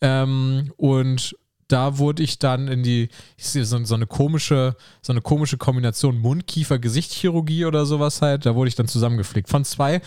Ähm, 0.01 0.74
und 0.77 1.36
da 1.67 1.98
wurde 1.98 2.22
ich 2.24 2.39
dann 2.39 2.67
in 2.67 2.84
die, 2.84 3.10
ich 3.38 3.48
sehe 3.48 3.65
so, 3.65 3.81
so, 3.86 3.96
eine 3.96 4.08
komische, 4.08 4.75
so 5.01 5.13
eine 5.13 5.22
komische 5.22 5.58
Kombination 5.58 6.17
Mundkiefer-Gesichtschirurgie 6.17 7.65
oder 7.65 7.86
sowas 7.86 8.22
halt. 8.22 8.46
Da 8.46 8.55
wurde 8.55 8.67
ich 8.67 8.75
dann 8.75 8.88
zusammengeflickt. 8.88 9.48
Von 9.50 9.63
zwei 9.63 10.01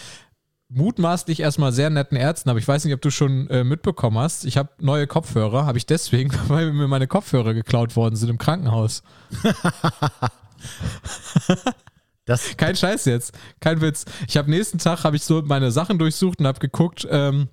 mutmaßlich 0.69 1.41
erstmal 1.41 1.73
sehr 1.73 1.91
netten 1.91 2.17
Ärzten, 2.17 2.51
aber 2.51 2.59
ich 2.59 2.67
weiß 2.67 2.85
nicht, 2.85 2.95
ob 2.95 3.01
du 3.01 3.11
schon 3.11 3.49
äh, 3.49 3.65
mitbekommen 3.65 4.19
hast. 4.19 4.45
Ich 4.45 4.57
habe 4.57 4.71
neue 4.81 5.07
Kopfhörer, 5.07 5.67
habe 5.67 5.79
ich 5.79 5.87
deswegen, 5.87 6.31
weil 6.49 6.73
mir 6.73 6.89
meine 6.89 7.07
Kopfhörer 7.07 7.55
geklaut 7.55 7.97
worden 7.97 8.17
sind 8.17 8.29
im 8.29 8.39
Krankenhaus. 8.39 9.03
das 12.25 12.57
kein 12.57 12.77
Scheiß 12.77 13.05
jetzt, 13.05 13.33
kein 13.61 13.81
Witz. 13.81 14.05
Ich 14.27 14.37
habe 14.37 14.51
nächsten 14.51 14.79
Tag 14.79 15.05
habe 15.05 15.17
ich 15.17 15.25
so 15.25 15.43
meine 15.43 15.71
Sachen 15.71 15.99
durchsucht 15.99 16.41
und 16.41 16.47
habe 16.47 16.59
geguckt. 16.59 17.07
Ähm, 17.11 17.49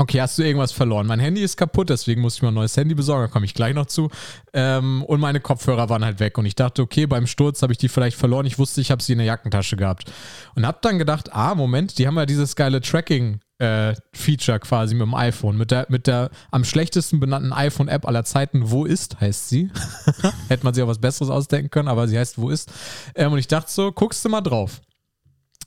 Okay, 0.00 0.18
hast 0.22 0.38
du 0.38 0.42
irgendwas 0.42 0.72
verloren? 0.72 1.06
Mein 1.06 1.20
Handy 1.20 1.42
ist 1.42 1.58
kaputt, 1.58 1.90
deswegen 1.90 2.22
musste 2.22 2.38
ich 2.38 2.42
mir 2.42 2.48
ein 2.48 2.54
neues 2.54 2.74
Handy 2.74 2.94
besorgen, 2.94 3.24
da 3.24 3.28
komme 3.30 3.44
ich 3.44 3.52
gleich 3.52 3.74
noch 3.74 3.84
zu. 3.84 4.08
Ähm, 4.54 5.02
und 5.02 5.20
meine 5.20 5.40
Kopfhörer 5.40 5.90
waren 5.90 6.02
halt 6.02 6.20
weg. 6.20 6.38
Und 6.38 6.46
ich 6.46 6.54
dachte, 6.54 6.80
okay, 6.80 7.04
beim 7.04 7.26
Sturz 7.26 7.60
habe 7.60 7.74
ich 7.74 7.78
die 7.78 7.90
vielleicht 7.90 8.16
verloren. 8.16 8.46
Ich 8.46 8.58
wusste, 8.58 8.80
ich 8.80 8.90
habe 8.90 9.02
sie 9.02 9.12
in 9.12 9.18
der 9.18 9.26
Jackentasche 9.26 9.76
gehabt. 9.76 10.10
Und 10.54 10.66
habe 10.66 10.78
dann 10.80 10.98
gedacht, 10.98 11.34
ah, 11.34 11.54
Moment, 11.54 11.98
die 11.98 12.06
haben 12.06 12.16
ja 12.16 12.24
dieses 12.24 12.56
geile 12.56 12.80
Tracking 12.80 13.40
äh, 13.58 13.92
Feature 14.14 14.58
quasi 14.60 14.94
mit 14.94 15.02
dem 15.02 15.12
iPhone. 15.14 15.58
Mit 15.58 15.70
der, 15.70 15.84
mit 15.90 16.06
der 16.06 16.30
am 16.50 16.64
schlechtesten 16.64 17.20
benannten 17.20 17.52
iPhone-App 17.52 18.08
aller 18.08 18.24
Zeiten, 18.24 18.70
Wo 18.70 18.86
ist, 18.86 19.20
heißt 19.20 19.50
sie. 19.50 19.70
Hätte 20.48 20.64
man 20.64 20.72
sich 20.72 20.82
auch 20.82 20.88
was 20.88 20.98
Besseres 20.98 21.28
ausdenken 21.28 21.68
können, 21.68 21.88
aber 21.88 22.08
sie 22.08 22.18
heißt 22.18 22.38
Wo 22.38 22.48
ist. 22.48 22.72
Ähm, 23.14 23.32
und 23.32 23.38
ich 23.38 23.48
dachte 23.48 23.70
so, 23.70 23.92
guckst 23.92 24.24
du 24.24 24.30
mal 24.30 24.40
drauf. 24.40 24.80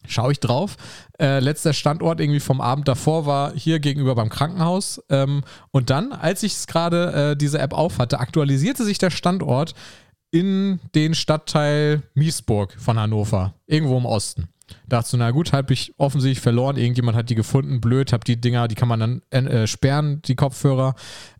Schaue 0.07 0.31
ich 0.33 0.39
drauf. 0.39 0.75
Äh, 1.19 1.39
letzter 1.39 1.73
Standort 1.73 2.19
irgendwie 2.19 2.39
vom 2.39 2.61
Abend 2.61 2.87
davor 2.87 3.25
war 3.25 3.53
hier 3.55 3.79
gegenüber 3.79 4.15
beim 4.15 4.29
Krankenhaus. 4.29 5.01
Ähm, 5.09 5.43
und 5.71 5.89
dann, 5.89 6.11
als 6.11 6.43
ich 6.43 6.67
gerade 6.67 7.31
äh, 7.31 7.37
diese 7.37 7.59
App 7.59 7.73
auf 7.73 7.99
hatte, 7.99 8.19
aktualisierte 8.19 8.83
sich 8.83 8.97
der 8.97 9.11
Standort 9.11 9.73
in 10.31 10.79
den 10.95 11.13
Stadtteil 11.13 12.01
Miesburg 12.15 12.75
von 12.79 12.99
Hannover, 12.99 13.53
irgendwo 13.67 13.97
im 13.97 14.05
Osten. 14.05 14.49
Dachte 14.87 15.09
so, 15.09 15.17
na 15.17 15.31
gut, 15.31 15.53
habe 15.53 15.73
ich 15.73 15.93
offensichtlich 15.97 16.41
verloren. 16.41 16.77
Irgendjemand 16.77 17.17
hat 17.17 17.29
die 17.29 17.35
gefunden, 17.35 17.81
blöd, 17.81 18.11
habe 18.13 18.23
die 18.23 18.39
Dinger, 18.39 18.67
die 18.67 18.75
kann 18.75 18.87
man 18.87 18.99
dann 18.99 19.21
äh, 19.45 19.67
sperren, 19.67 20.21
die 20.23 20.35
Kopfhörer. 20.35 20.95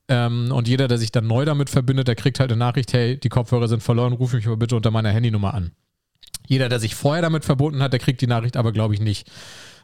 Ähm, 0.07 0.51
und 0.51 0.67
jeder, 0.67 0.87
der 0.87 0.97
sich 0.97 1.11
dann 1.11 1.27
neu 1.27 1.45
damit 1.45 1.69
verbindet, 1.69 2.07
der 2.07 2.15
kriegt 2.15 2.39
halt 2.39 2.51
eine 2.51 2.59
Nachricht, 2.59 2.93
hey, 2.93 3.17
die 3.17 3.29
Kopfhörer 3.29 3.67
sind 3.67 3.81
verloren, 3.81 4.13
ruf 4.13 4.33
mich 4.33 4.45
aber 4.45 4.57
bitte 4.57 4.75
unter 4.75 4.91
meiner 4.91 5.09
Handynummer 5.09 5.53
an. 5.53 5.71
Jeder, 6.47 6.69
der 6.69 6.79
sich 6.79 6.95
vorher 6.95 7.21
damit 7.21 7.45
verbunden 7.45 7.81
hat, 7.81 7.93
der 7.93 7.99
kriegt 7.99 8.21
die 8.21 8.27
Nachricht 8.27 8.57
aber, 8.57 8.71
glaube 8.71 8.93
ich, 8.93 9.01
nicht. 9.01 9.29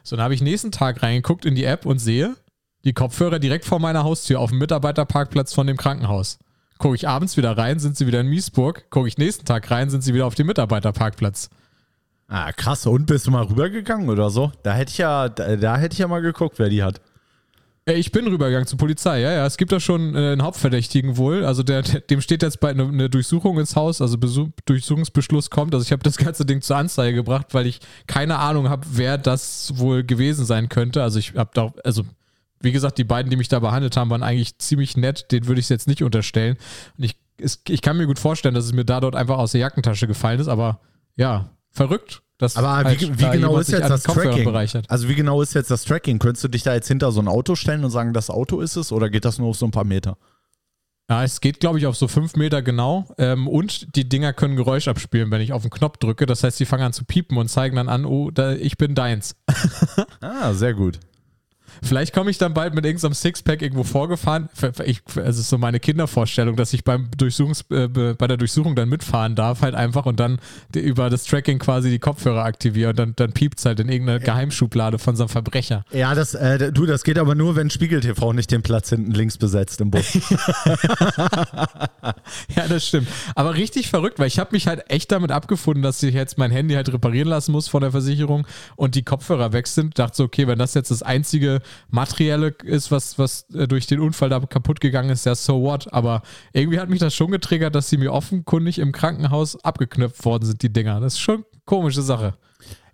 So, 0.02 0.16
dann 0.16 0.24
habe 0.24 0.34
ich 0.34 0.42
nächsten 0.42 0.72
Tag 0.72 1.02
reingeguckt 1.02 1.44
in 1.44 1.54
die 1.54 1.64
App 1.64 1.86
und 1.86 1.98
sehe 1.98 2.36
die 2.84 2.92
Kopfhörer 2.94 3.38
direkt 3.38 3.64
vor 3.64 3.78
meiner 3.78 4.04
Haustür 4.04 4.40
auf 4.40 4.50
dem 4.50 4.58
Mitarbeiterparkplatz 4.58 5.52
von 5.52 5.66
dem 5.66 5.76
Krankenhaus. 5.76 6.38
Gucke 6.78 6.94
ich 6.94 7.06
abends 7.06 7.36
wieder 7.36 7.58
rein, 7.58 7.78
sind 7.78 7.96
sie 7.96 8.06
wieder 8.06 8.20
in 8.20 8.28
Miesburg. 8.28 8.88
Gucke 8.90 9.08
ich 9.08 9.18
nächsten 9.18 9.44
Tag 9.44 9.70
rein, 9.70 9.90
sind 9.90 10.02
sie 10.02 10.14
wieder 10.14 10.26
auf 10.26 10.34
dem 10.34 10.46
Mitarbeiterparkplatz. 10.46 11.50
Ah, 12.26 12.52
krass. 12.52 12.86
Und 12.86 13.06
bist 13.06 13.26
du 13.26 13.32
mal 13.32 13.42
rübergegangen 13.42 14.08
oder 14.08 14.30
so? 14.30 14.52
Da 14.62 14.72
hätte 14.72 14.92
ich 14.92 14.98
ja, 14.98 15.28
da, 15.28 15.56
da 15.56 15.76
hätte 15.76 15.92
ich 15.92 15.98
ja 15.98 16.08
mal 16.08 16.22
geguckt, 16.22 16.58
wer 16.58 16.70
die 16.70 16.82
hat. 16.82 17.00
Ich 17.86 18.12
bin 18.12 18.26
rübergegangen 18.26 18.66
zur 18.66 18.78
Polizei, 18.78 19.20
ja, 19.20 19.32
ja. 19.32 19.46
Es 19.46 19.56
gibt 19.56 19.72
da 19.72 19.80
schon 19.80 20.14
äh, 20.14 20.32
einen 20.32 20.42
Hauptverdächtigen 20.42 21.16
wohl. 21.16 21.44
Also 21.44 21.62
der, 21.62 21.82
dem 21.82 22.20
steht 22.20 22.42
jetzt 22.42 22.60
bei 22.60 22.70
einer 22.70 22.86
eine 22.86 23.08
Durchsuchung 23.08 23.58
ins 23.58 23.74
Haus, 23.74 24.00
also 24.00 24.18
Besuch, 24.18 24.48
Durchsuchungsbeschluss 24.66 25.50
kommt. 25.50 25.74
Also 25.74 25.84
ich 25.84 25.92
habe 25.92 26.02
das 26.02 26.16
ganze 26.16 26.44
Ding 26.44 26.60
zur 26.60 26.76
Anzeige 26.76 27.16
gebracht, 27.16 27.48
weil 27.52 27.66
ich 27.66 27.80
keine 28.06 28.38
Ahnung 28.38 28.68
habe, 28.68 28.86
wer 28.92 29.18
das 29.18 29.72
wohl 29.76 30.04
gewesen 30.04 30.44
sein 30.44 30.68
könnte. 30.68 31.02
Also 31.02 31.18
ich 31.18 31.34
habe 31.34 31.50
da, 31.54 31.72
also 31.82 32.04
wie 32.60 32.72
gesagt, 32.72 32.98
die 32.98 33.04
beiden, 33.04 33.30
die 33.30 33.36
mich 33.36 33.48
da 33.48 33.58
behandelt 33.58 33.96
haben, 33.96 34.10
waren 34.10 34.22
eigentlich 34.22 34.58
ziemlich 34.58 34.96
nett. 34.96 35.32
Den 35.32 35.46
würde 35.46 35.60
ich 35.60 35.68
jetzt 35.68 35.88
nicht 35.88 36.02
unterstellen. 36.02 36.58
Und 36.98 37.04
ich, 37.04 37.16
es, 37.38 37.62
ich 37.66 37.80
kann 37.80 37.96
mir 37.96 38.06
gut 38.06 38.18
vorstellen, 38.18 38.54
dass 38.54 38.66
es 38.66 38.74
mir 38.74 38.84
da 38.84 39.00
dort 39.00 39.16
einfach 39.16 39.38
aus 39.38 39.52
der 39.52 39.62
Jackentasche 39.62 40.06
gefallen 40.06 40.38
ist. 40.38 40.48
Aber 40.48 40.80
ja, 41.16 41.50
verrückt. 41.70 42.22
Aber 42.56 42.72
halt 42.72 43.00
wie, 43.00 43.18
wie 43.18 43.30
genau 43.30 43.58
ist 43.58 43.70
jetzt 43.70 43.88
das 43.88 44.02
Tracking? 44.02 44.44
Bereichert. 44.44 44.88
Also 44.88 45.08
wie 45.08 45.14
genau 45.14 45.42
ist 45.42 45.54
jetzt 45.54 45.70
das 45.70 45.84
Tracking? 45.84 46.18
Könntest 46.18 46.44
du 46.44 46.48
dich 46.48 46.62
da 46.62 46.74
jetzt 46.74 46.88
hinter 46.88 47.12
so 47.12 47.20
ein 47.20 47.28
Auto 47.28 47.54
stellen 47.54 47.84
und 47.84 47.90
sagen, 47.90 48.12
das 48.12 48.30
Auto 48.30 48.60
ist 48.60 48.76
es 48.76 48.92
oder 48.92 49.10
geht 49.10 49.24
das 49.24 49.38
nur 49.38 49.48
auf 49.48 49.56
so 49.56 49.66
ein 49.66 49.70
paar 49.70 49.84
Meter? 49.84 50.16
Ja, 51.10 51.24
es 51.24 51.40
geht, 51.40 51.58
glaube 51.58 51.76
ich, 51.78 51.86
auf 51.86 51.96
so 51.96 52.06
fünf 52.06 52.36
Meter 52.36 52.62
genau. 52.62 53.08
Ähm, 53.18 53.48
und 53.48 53.96
die 53.96 54.08
Dinger 54.08 54.32
können 54.32 54.54
Geräusch 54.54 54.86
abspielen, 54.86 55.32
wenn 55.32 55.40
ich 55.40 55.52
auf 55.52 55.62
den 55.62 55.70
Knopf 55.70 55.96
drücke. 55.96 56.24
Das 56.24 56.44
heißt, 56.44 56.60
die 56.60 56.66
fangen 56.66 56.84
an 56.84 56.92
zu 56.92 57.04
piepen 57.04 57.36
und 57.36 57.48
zeigen 57.48 57.74
dann 57.74 57.88
an, 57.88 58.04
oh, 58.04 58.30
da, 58.30 58.52
ich 58.52 58.78
bin 58.78 58.94
deins. 58.94 59.34
ah, 60.20 60.52
sehr 60.52 60.72
gut. 60.72 61.00
Vielleicht 61.82 62.12
komme 62.14 62.30
ich 62.30 62.38
dann 62.38 62.54
bald 62.54 62.74
mit 62.74 62.84
irgendeinem 62.84 63.14
Sixpack 63.14 63.62
irgendwo 63.62 63.84
vorgefahren. 63.84 64.48
Ich, 64.84 65.02
es 65.16 65.38
ist 65.38 65.48
so 65.48 65.58
meine 65.58 65.80
Kindervorstellung, 65.80 66.56
dass 66.56 66.72
ich 66.72 66.84
beim 66.84 67.08
Durchsuchungs, 67.16 67.64
äh, 67.70 67.88
bei 67.88 68.26
der 68.26 68.36
Durchsuchung 68.36 68.74
dann 68.74 68.88
mitfahren 68.88 69.34
darf, 69.34 69.62
halt 69.62 69.74
einfach 69.74 70.06
und 70.06 70.20
dann 70.20 70.38
über 70.74 71.10
das 71.10 71.24
Tracking 71.24 71.58
quasi 71.58 71.90
die 71.90 71.98
Kopfhörer 71.98 72.44
aktiviere 72.44 72.90
und 72.90 72.98
dann, 72.98 73.14
dann 73.16 73.32
piept 73.32 73.58
es 73.58 73.64
halt 73.64 73.80
in 73.80 73.88
irgendeiner 73.88 74.20
Geheimschublade 74.20 74.98
von 74.98 75.16
so 75.16 75.24
einem 75.24 75.30
Verbrecher. 75.30 75.84
Ja, 75.92 76.14
das, 76.14 76.34
äh, 76.34 76.72
du, 76.72 76.86
das 76.86 77.04
geht 77.04 77.18
aber 77.18 77.34
nur, 77.34 77.56
wenn 77.56 77.70
Spiegel 77.70 78.00
TV 78.00 78.32
nicht 78.32 78.50
den 78.50 78.62
Platz 78.62 78.90
hinten 78.90 79.12
links 79.12 79.38
besetzt 79.38 79.80
im 79.80 79.90
Bus. 79.90 80.14
ja, 82.54 82.68
das 82.68 82.86
stimmt. 82.86 83.08
Aber 83.34 83.54
richtig 83.54 83.88
verrückt, 83.88 84.18
weil 84.18 84.26
ich 84.26 84.38
habe 84.38 84.50
mich 84.52 84.66
halt 84.66 84.90
echt 84.90 85.10
damit 85.12 85.30
abgefunden, 85.32 85.82
dass 85.82 86.02
ich 86.02 86.14
jetzt 86.14 86.38
mein 86.38 86.50
Handy 86.50 86.74
halt 86.74 86.92
reparieren 86.92 87.28
lassen 87.28 87.52
muss 87.52 87.68
von 87.68 87.80
der 87.80 87.90
Versicherung 87.90 88.46
und 88.76 88.94
die 88.94 89.02
Kopfhörer 89.02 89.52
weg 89.52 89.66
sind. 89.66 89.98
Dachte 89.98 90.16
so, 90.16 90.24
okay, 90.24 90.46
wenn 90.46 90.58
das 90.58 90.74
jetzt 90.74 90.90
das 90.90 91.02
einzige 91.02 91.59
Materielle 91.90 92.54
ist, 92.64 92.90
was, 92.90 93.18
was 93.18 93.46
äh, 93.54 93.66
durch 93.66 93.86
den 93.86 94.00
Unfall 94.00 94.28
da 94.28 94.40
kaputt 94.40 94.80
gegangen 94.80 95.10
ist, 95.10 95.26
ja, 95.26 95.34
so 95.34 95.62
what. 95.62 95.92
Aber 95.92 96.22
irgendwie 96.52 96.80
hat 96.80 96.88
mich 96.88 97.00
das 97.00 97.14
schon 97.14 97.30
getriggert, 97.30 97.74
dass 97.74 97.88
sie 97.88 97.96
mir 97.96 98.12
offenkundig 98.12 98.78
im 98.78 98.92
Krankenhaus 98.92 99.62
abgeknöpft 99.64 100.24
worden 100.24 100.46
sind, 100.46 100.62
die 100.62 100.72
Dinger. 100.72 101.00
Das 101.00 101.14
ist 101.14 101.20
schon 101.20 101.36
eine 101.36 101.44
komische 101.64 102.02
Sache. 102.02 102.34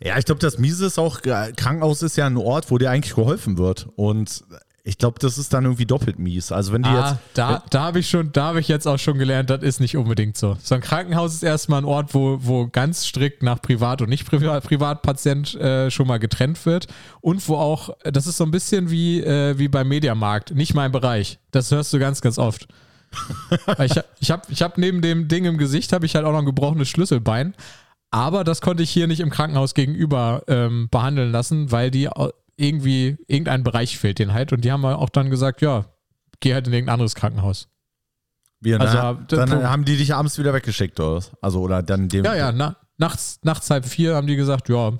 Ja, 0.02 0.18
ich 0.18 0.26
glaube, 0.26 0.40
das 0.40 0.58
Miese 0.58 0.86
ist 0.86 0.98
auch, 0.98 1.20
äh, 1.24 1.52
Krankenhaus 1.56 2.02
ist 2.02 2.16
ja 2.16 2.26
ein 2.26 2.36
Ort, 2.36 2.70
wo 2.70 2.78
dir 2.78 2.90
eigentlich 2.90 3.14
geholfen 3.14 3.58
wird. 3.58 3.88
Und 3.96 4.44
ich 4.86 4.98
glaube, 4.98 5.18
das 5.18 5.36
ist 5.36 5.52
dann 5.52 5.64
irgendwie 5.64 5.84
doppelt 5.84 6.20
mies. 6.20 6.52
Also 6.52 6.72
wenn 6.72 6.84
die 6.84 6.88
ah, 6.88 7.10
jetzt. 7.10 7.20
Da, 7.34 7.60
da 7.70 7.82
habe 7.82 7.98
ich 7.98 8.08
schon, 8.08 8.30
da 8.30 8.44
habe 8.46 8.60
ich 8.60 8.68
jetzt 8.68 8.86
auch 8.86 9.00
schon 9.00 9.18
gelernt, 9.18 9.50
das 9.50 9.62
ist 9.62 9.80
nicht 9.80 9.96
unbedingt 9.96 10.36
so. 10.36 10.56
So 10.62 10.76
ein 10.76 10.80
Krankenhaus 10.80 11.34
ist 11.34 11.42
erstmal 11.42 11.80
ein 11.80 11.84
Ort, 11.84 12.14
wo, 12.14 12.38
wo 12.40 12.68
ganz 12.68 13.04
strikt 13.04 13.42
nach 13.42 13.60
Privat 13.60 14.00
und 14.00 14.08
nicht 14.08 14.24
Privat, 14.24 14.62
Privatpatient 14.62 15.56
äh, 15.56 15.90
schon 15.90 16.06
mal 16.06 16.18
getrennt 16.18 16.64
wird. 16.66 16.86
Und 17.20 17.46
wo 17.48 17.56
auch, 17.56 17.90
das 18.04 18.28
ist 18.28 18.36
so 18.36 18.44
ein 18.44 18.52
bisschen 18.52 18.88
wie, 18.88 19.20
äh, 19.20 19.58
wie 19.58 19.66
beim 19.66 19.88
Mediamarkt, 19.88 20.54
nicht 20.54 20.74
mein 20.74 20.92
Bereich. 20.92 21.40
Das 21.50 21.72
hörst 21.72 21.92
du 21.92 21.98
ganz, 21.98 22.20
ganz 22.20 22.38
oft. 22.38 22.68
ich 23.82 24.00
ich 24.20 24.30
habe 24.30 24.42
ich 24.48 24.62
hab 24.62 24.78
neben 24.78 25.02
dem 25.02 25.26
Ding 25.26 25.46
im 25.46 25.58
Gesicht, 25.58 25.92
habe 25.92 26.06
ich 26.06 26.14
halt 26.14 26.24
auch 26.24 26.32
noch 26.32 26.38
ein 26.38 26.46
gebrochenes 26.46 26.88
Schlüsselbein. 26.88 27.54
Aber 28.12 28.44
das 28.44 28.60
konnte 28.60 28.84
ich 28.84 28.90
hier 28.90 29.08
nicht 29.08 29.18
im 29.18 29.30
Krankenhaus 29.30 29.74
gegenüber 29.74 30.44
ähm, 30.46 30.88
behandeln 30.92 31.32
lassen, 31.32 31.72
weil 31.72 31.90
die 31.90 32.08
irgendwie, 32.56 33.16
irgendein 33.26 33.62
Bereich 33.62 33.98
fehlt 33.98 34.18
denen 34.18 34.32
halt. 34.32 34.52
Und 34.52 34.64
die 34.64 34.72
haben 34.72 34.84
auch 34.84 35.10
dann 35.10 35.30
gesagt, 35.30 35.62
ja, 35.62 35.86
geh 36.40 36.54
halt 36.54 36.66
in 36.66 36.72
irgendein 36.72 36.94
anderes 36.94 37.14
Krankenhaus. 37.14 37.68
Wie, 38.60 38.74
also, 38.74 39.20
dann, 39.28 39.50
dann 39.50 39.70
haben 39.70 39.84
die 39.84 39.96
dich 39.96 40.14
abends 40.14 40.38
wieder 40.38 40.54
weggeschickt, 40.54 40.98
oder? 40.98 41.22
Also, 41.42 41.60
oder 41.60 41.82
dann 41.82 42.08
dem. 42.08 42.24
Ja, 42.24 42.34
ja, 42.34 42.52
na, 42.52 42.76
nachts, 42.96 43.38
nachts 43.42 43.68
halb 43.70 43.86
vier 43.86 44.14
haben 44.14 44.26
die 44.26 44.36
gesagt, 44.36 44.68
ja, 44.68 44.94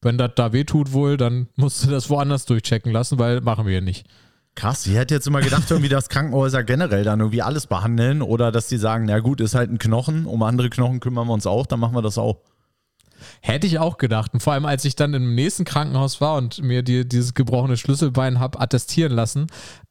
wenn 0.00 0.18
das 0.18 0.32
da 0.34 0.52
wehtut 0.52 0.92
wohl, 0.92 1.16
dann 1.16 1.48
musst 1.56 1.84
du 1.84 1.90
das 1.90 2.10
woanders 2.10 2.46
durchchecken 2.46 2.90
lassen, 2.90 3.18
weil 3.18 3.40
machen 3.40 3.66
wir 3.66 3.80
nicht. 3.80 4.06
Krass, 4.54 4.86
ich 4.86 4.94
hätte 4.94 5.14
jetzt 5.14 5.26
immer 5.26 5.40
gedacht, 5.40 5.70
irgendwie, 5.70 5.88
dass 5.88 6.08
Krankenhäuser 6.08 6.62
generell 6.62 7.04
dann 7.04 7.20
irgendwie 7.20 7.40
alles 7.40 7.66
behandeln 7.66 8.20
oder 8.20 8.52
dass 8.52 8.66
die 8.68 8.76
sagen, 8.76 9.06
na 9.06 9.20
gut, 9.20 9.40
ist 9.40 9.54
halt 9.54 9.70
ein 9.70 9.78
Knochen, 9.78 10.26
um 10.26 10.42
andere 10.42 10.68
Knochen 10.68 11.00
kümmern 11.00 11.26
wir 11.26 11.32
uns 11.32 11.46
auch, 11.46 11.66
dann 11.66 11.80
machen 11.80 11.94
wir 11.94 12.02
das 12.02 12.18
auch. 12.18 12.40
Hätte 13.40 13.66
ich 13.66 13.78
auch 13.78 13.98
gedacht. 13.98 14.34
Und 14.34 14.40
vor 14.40 14.52
allem, 14.52 14.66
als 14.66 14.84
ich 14.84 14.96
dann 14.96 15.14
im 15.14 15.34
nächsten 15.34 15.64
Krankenhaus 15.64 16.20
war 16.20 16.36
und 16.36 16.62
mir 16.62 16.82
die, 16.82 17.08
dieses 17.08 17.34
gebrochene 17.34 17.76
Schlüsselbein 17.76 18.40
habe 18.40 18.60
attestieren 18.60 19.12
lassen, 19.12 19.46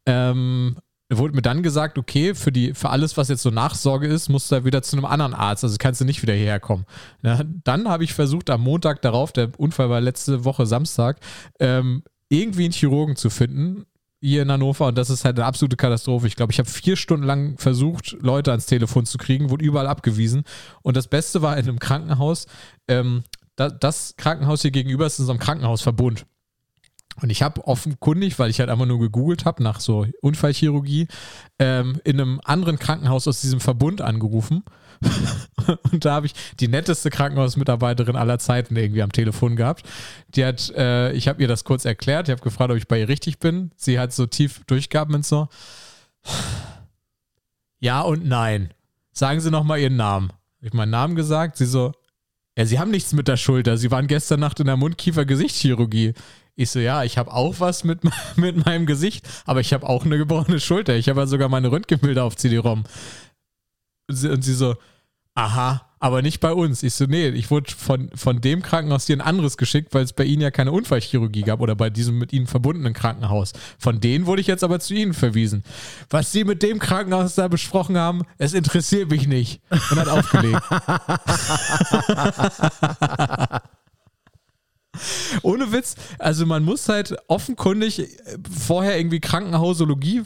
ähm, 0.05 0.77
wurde 1.09 1.35
mir 1.35 1.41
dann 1.41 1.63
gesagt, 1.63 1.97
okay, 1.97 2.33
für, 2.33 2.51
die, 2.51 2.73
für 2.73 2.89
alles, 2.89 3.17
was 3.17 3.27
jetzt 3.27 3.41
so 3.41 3.49
Nachsorge 3.49 4.07
ist, 4.07 4.29
musst 4.29 4.51
du 4.51 4.55
da 4.55 4.65
wieder 4.65 4.81
zu 4.81 4.95
einem 4.95 5.05
anderen 5.05 5.33
Arzt, 5.33 5.63
also 5.63 5.75
kannst 5.77 5.99
du 5.99 6.05
nicht 6.05 6.21
wieder 6.21 6.33
hierher 6.33 6.59
kommen. 6.59 6.85
Ja, 7.21 7.41
dann 7.63 7.89
habe 7.89 8.03
ich 8.03 8.13
versucht, 8.13 8.49
am 8.49 8.61
Montag 8.61 9.01
darauf, 9.01 9.31
der 9.31 9.51
Unfall 9.57 9.89
war 9.89 9.99
letzte 9.99 10.45
Woche 10.45 10.65
Samstag, 10.65 11.19
ähm, 11.59 12.03
irgendwie 12.29 12.63
einen 12.63 12.73
Chirurgen 12.73 13.17
zu 13.17 13.29
finden, 13.29 13.85
hier 14.21 14.43
in 14.43 14.51
Hannover 14.51 14.87
und 14.87 14.97
das 14.97 15.09
ist 15.09 15.25
halt 15.25 15.37
eine 15.37 15.47
absolute 15.47 15.77
Katastrophe. 15.77 16.27
Ich 16.27 16.35
glaube, 16.35 16.51
ich 16.51 16.59
habe 16.59 16.69
vier 16.69 16.95
Stunden 16.95 17.25
lang 17.25 17.57
versucht, 17.57 18.15
Leute 18.21 18.51
ans 18.51 18.67
Telefon 18.67 19.05
zu 19.05 19.17
kriegen, 19.17 19.49
wurde 19.49 19.65
überall 19.65 19.87
abgewiesen. 19.87 20.43
Und 20.83 20.95
das 20.95 21.07
Beste 21.07 21.41
war 21.41 21.57
in 21.57 21.67
einem 21.67 21.79
Krankenhaus, 21.79 22.45
ähm, 22.87 23.23
das, 23.55 23.73
das 23.79 24.15
Krankenhaus 24.17 24.61
hier 24.61 24.71
gegenüber 24.71 25.07
ist 25.07 25.19
in 25.19 25.25
so 25.25 25.31
einem 25.31 25.39
Krankenhausverbund. 25.39 26.25
Und 27.21 27.29
ich 27.29 27.41
habe 27.41 27.67
offenkundig, 27.67 28.39
weil 28.39 28.49
ich 28.49 28.59
halt 28.59 28.69
einfach 28.69 28.85
nur 28.85 28.99
gegoogelt 28.99 29.45
habe 29.45 29.61
nach 29.63 29.79
so 29.79 30.05
Unfallchirurgie, 30.21 31.07
ähm, 31.59 31.99
in 32.03 32.21
einem 32.21 32.39
anderen 32.43 32.79
Krankenhaus 32.79 33.27
aus 33.27 33.41
diesem 33.41 33.59
Verbund 33.59 34.01
angerufen 34.01 34.63
und 35.91 36.05
da 36.05 36.13
habe 36.13 36.25
ich 36.25 36.33
die 36.59 36.67
netteste 36.67 37.09
Krankenhausmitarbeiterin 37.09 38.15
aller 38.15 38.39
Zeiten 38.39 38.75
irgendwie 38.75 39.01
am 39.01 39.11
Telefon 39.11 39.55
gehabt. 39.55 39.83
Die 40.29 40.45
hat, 40.45 40.69
äh, 40.75 41.11
ich 41.13 41.27
habe 41.27 41.41
ihr 41.41 41.47
das 41.47 41.63
kurz 41.63 41.85
erklärt, 41.85 42.27
ich 42.27 42.31
habe 42.31 42.43
gefragt, 42.43 42.71
ob 42.71 42.77
ich 42.77 42.87
bei 42.87 42.99
ihr 42.99 43.07
richtig 43.07 43.39
bin. 43.39 43.71
Sie 43.75 43.99
hat 43.99 44.13
so 44.13 44.25
tief 44.25 44.61
durchgeatmet 44.65 45.25
so. 45.25 45.49
Ja 47.79 48.01
und 48.01 48.25
nein. 48.25 48.73
Sagen 49.11 49.41
Sie 49.41 49.51
nochmal 49.51 49.79
Ihren 49.79 49.97
Namen. 49.97 50.29
Habe 50.29 50.67
ich 50.67 50.73
meinen 50.73 50.91
Namen 50.91 51.15
gesagt? 51.15 51.57
Sie 51.57 51.65
so, 51.65 51.91
ja, 52.57 52.65
Sie 52.65 52.79
haben 52.79 52.91
nichts 52.91 53.13
mit 53.13 53.27
der 53.27 53.37
Schulter. 53.37 53.77
Sie 53.77 53.91
waren 53.91 54.07
gestern 54.07 54.39
Nacht 54.39 54.59
in 54.59 54.67
der 54.67 54.77
Mundkiefer-Gesichtschirurgie. 54.77 56.13
Ich 56.55 56.69
so, 56.69 56.79
ja, 56.79 57.03
ich 57.03 57.17
habe 57.17 57.33
auch 57.33 57.59
was 57.59 57.83
mit, 57.83 58.01
mit 58.35 58.65
meinem 58.65 58.85
Gesicht, 58.85 59.27
aber 59.45 59.61
ich 59.61 59.73
habe 59.73 59.87
auch 59.87 60.05
eine 60.05 60.17
gebrochene 60.17 60.59
Schulter. 60.59 60.95
Ich 60.95 61.09
habe 61.09 61.21
ja 61.21 61.27
sogar 61.27 61.49
meine 61.49 61.71
Röntgenbilder 61.71 62.23
auf 62.23 62.35
CD-ROM. 62.35 62.83
Und 64.07 64.43
sie 64.43 64.53
so, 64.53 64.75
aha, 65.35 65.87
aber 65.99 66.23
nicht 66.23 66.39
bei 66.39 66.51
uns. 66.51 66.81
Ich 66.81 66.95
so, 66.95 67.05
nee, 67.05 67.29
ich 67.29 67.51
wurde 67.51 67.71
von, 67.71 68.09
von 68.15 68.41
dem 68.41 68.63
Krankenhaus 68.63 69.05
hier 69.05 69.15
ein 69.15 69.21
anderes 69.21 69.55
geschickt, 69.55 69.93
weil 69.93 70.03
es 70.03 70.13
bei 70.13 70.23
Ihnen 70.23 70.41
ja 70.41 70.49
keine 70.49 70.71
Unfallchirurgie 70.71 71.43
gab 71.43 71.61
oder 71.61 71.75
bei 71.75 71.91
diesem 71.91 72.17
mit 72.17 72.33
Ihnen 72.33 72.47
verbundenen 72.47 72.93
Krankenhaus. 72.93 73.53
Von 73.77 73.99
denen 73.99 74.25
wurde 74.25 74.41
ich 74.41 74.47
jetzt 74.47 74.63
aber 74.63 74.79
zu 74.79 74.95
Ihnen 74.95 75.13
verwiesen. 75.13 75.63
Was 76.09 76.31
Sie 76.31 76.43
mit 76.43 76.63
dem 76.63 76.79
Krankenhaus 76.79 77.35
da 77.35 77.47
besprochen 77.47 77.97
haben, 77.97 78.23
es 78.39 78.53
interessiert 78.53 79.11
mich 79.11 79.27
nicht. 79.27 79.61
Und 79.69 79.99
hat 79.99 80.07
aufgelegt. 80.07 80.59
Ohne 85.43 85.71
Witz, 85.71 85.95
also 86.19 86.45
man 86.45 86.63
muss 86.63 86.89
halt 86.89 87.15
offenkundig 87.27 88.07
vorher 88.49 88.97
irgendwie 88.97 89.19
Krankenhausologie 89.19 90.23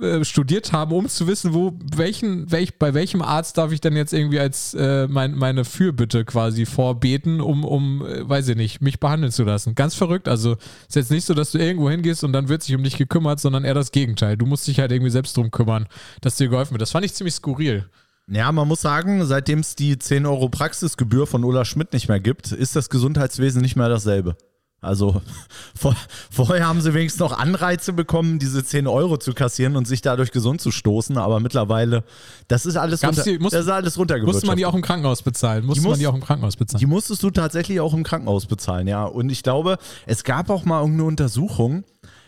äh, 0.00 0.24
studiert 0.24 0.72
haben, 0.72 0.92
um 0.92 1.08
zu 1.08 1.26
wissen, 1.26 1.54
wo 1.54 1.76
welchen, 1.94 2.50
welch, 2.50 2.78
bei 2.78 2.94
welchem 2.94 3.20
Arzt 3.20 3.58
darf 3.58 3.72
ich 3.72 3.80
dann 3.80 3.96
jetzt 3.96 4.12
irgendwie 4.12 4.38
als 4.38 4.74
äh, 4.74 5.08
mein, 5.08 5.34
meine 5.34 5.64
Fürbitte 5.64 6.24
quasi 6.24 6.66
vorbeten, 6.66 7.40
um, 7.40 7.64
um, 7.64 8.06
äh, 8.06 8.28
weiß 8.28 8.48
ich 8.48 8.56
nicht, 8.56 8.80
mich 8.80 9.00
behandeln 9.00 9.32
zu 9.32 9.44
lassen. 9.44 9.74
Ganz 9.74 9.94
verrückt. 9.94 10.28
Also 10.28 10.56
ist 10.88 10.96
jetzt 10.96 11.10
nicht 11.10 11.24
so, 11.24 11.34
dass 11.34 11.52
du 11.52 11.58
irgendwo 11.58 11.90
hingehst 11.90 12.22
und 12.22 12.32
dann 12.32 12.48
wird 12.48 12.62
sich 12.62 12.74
um 12.76 12.82
dich 12.82 12.96
gekümmert, 12.96 13.40
sondern 13.40 13.64
eher 13.64 13.74
das 13.74 13.90
Gegenteil. 13.90 14.36
Du 14.36 14.46
musst 14.46 14.66
dich 14.66 14.78
halt 14.78 14.92
irgendwie 14.92 15.10
selbst 15.10 15.36
drum 15.36 15.50
kümmern, 15.50 15.86
dass 16.20 16.36
dir 16.36 16.48
geholfen 16.48 16.72
wird. 16.72 16.82
Das 16.82 16.92
fand 16.92 17.04
ich 17.04 17.14
ziemlich 17.14 17.34
skurril. 17.34 17.88
Ja, 18.30 18.52
man 18.52 18.68
muss 18.68 18.82
sagen, 18.82 19.24
seitdem 19.24 19.60
es 19.60 19.74
die 19.74 19.98
10 19.98 20.26
Euro 20.26 20.50
Praxisgebühr 20.50 21.26
von 21.26 21.44
Ulla 21.44 21.64
Schmidt 21.64 21.94
nicht 21.94 22.08
mehr 22.08 22.20
gibt, 22.20 22.52
ist 22.52 22.76
das 22.76 22.90
Gesundheitswesen 22.90 23.62
nicht 23.62 23.74
mehr 23.74 23.88
dasselbe. 23.88 24.36
Also 24.80 25.20
vor, 25.74 25.96
vorher 26.30 26.68
haben 26.68 26.80
sie 26.80 26.94
wenigstens 26.94 27.20
noch 27.20 27.36
Anreize 27.36 27.92
bekommen, 27.92 28.38
diese 28.38 28.64
10 28.64 28.86
Euro 28.86 29.16
zu 29.16 29.32
kassieren 29.32 29.76
und 29.76 29.86
sich 29.86 30.02
dadurch 30.02 30.30
gesund 30.30 30.60
zu 30.60 30.70
stoßen, 30.70 31.18
aber 31.18 31.40
mittlerweile, 31.40 32.04
das 32.46 32.64
ist 32.64 32.76
alles, 32.76 33.02
runter, 33.02 33.24
die, 33.24 33.38
muss, 33.38 33.52
das 33.52 33.64
ist 33.64 33.70
alles. 33.70 33.96
Musste 33.96 34.46
man 34.46 34.56
die 34.56 34.66
auch 34.66 34.74
im 34.74 34.82
Krankenhaus 34.82 35.22
bezahlen? 35.22 35.66
Musste 35.66 35.82
muss, 35.82 35.90
man 35.90 35.98
die 35.98 36.06
auch 36.06 36.14
im 36.14 36.22
Krankenhaus 36.22 36.56
bezahlen? 36.56 36.78
Die 36.80 36.86
musstest 36.86 37.22
du 37.22 37.30
tatsächlich 37.30 37.80
auch 37.80 37.92
im 37.92 38.04
Krankenhaus 38.04 38.46
bezahlen, 38.46 38.86
ja. 38.86 39.04
Und 39.04 39.30
ich 39.30 39.42
glaube, 39.42 39.78
es 40.06 40.22
gab 40.22 40.48
auch 40.48 40.64
mal 40.64 40.80
irgendeine 40.80 41.08
Untersuchung, 41.08 41.84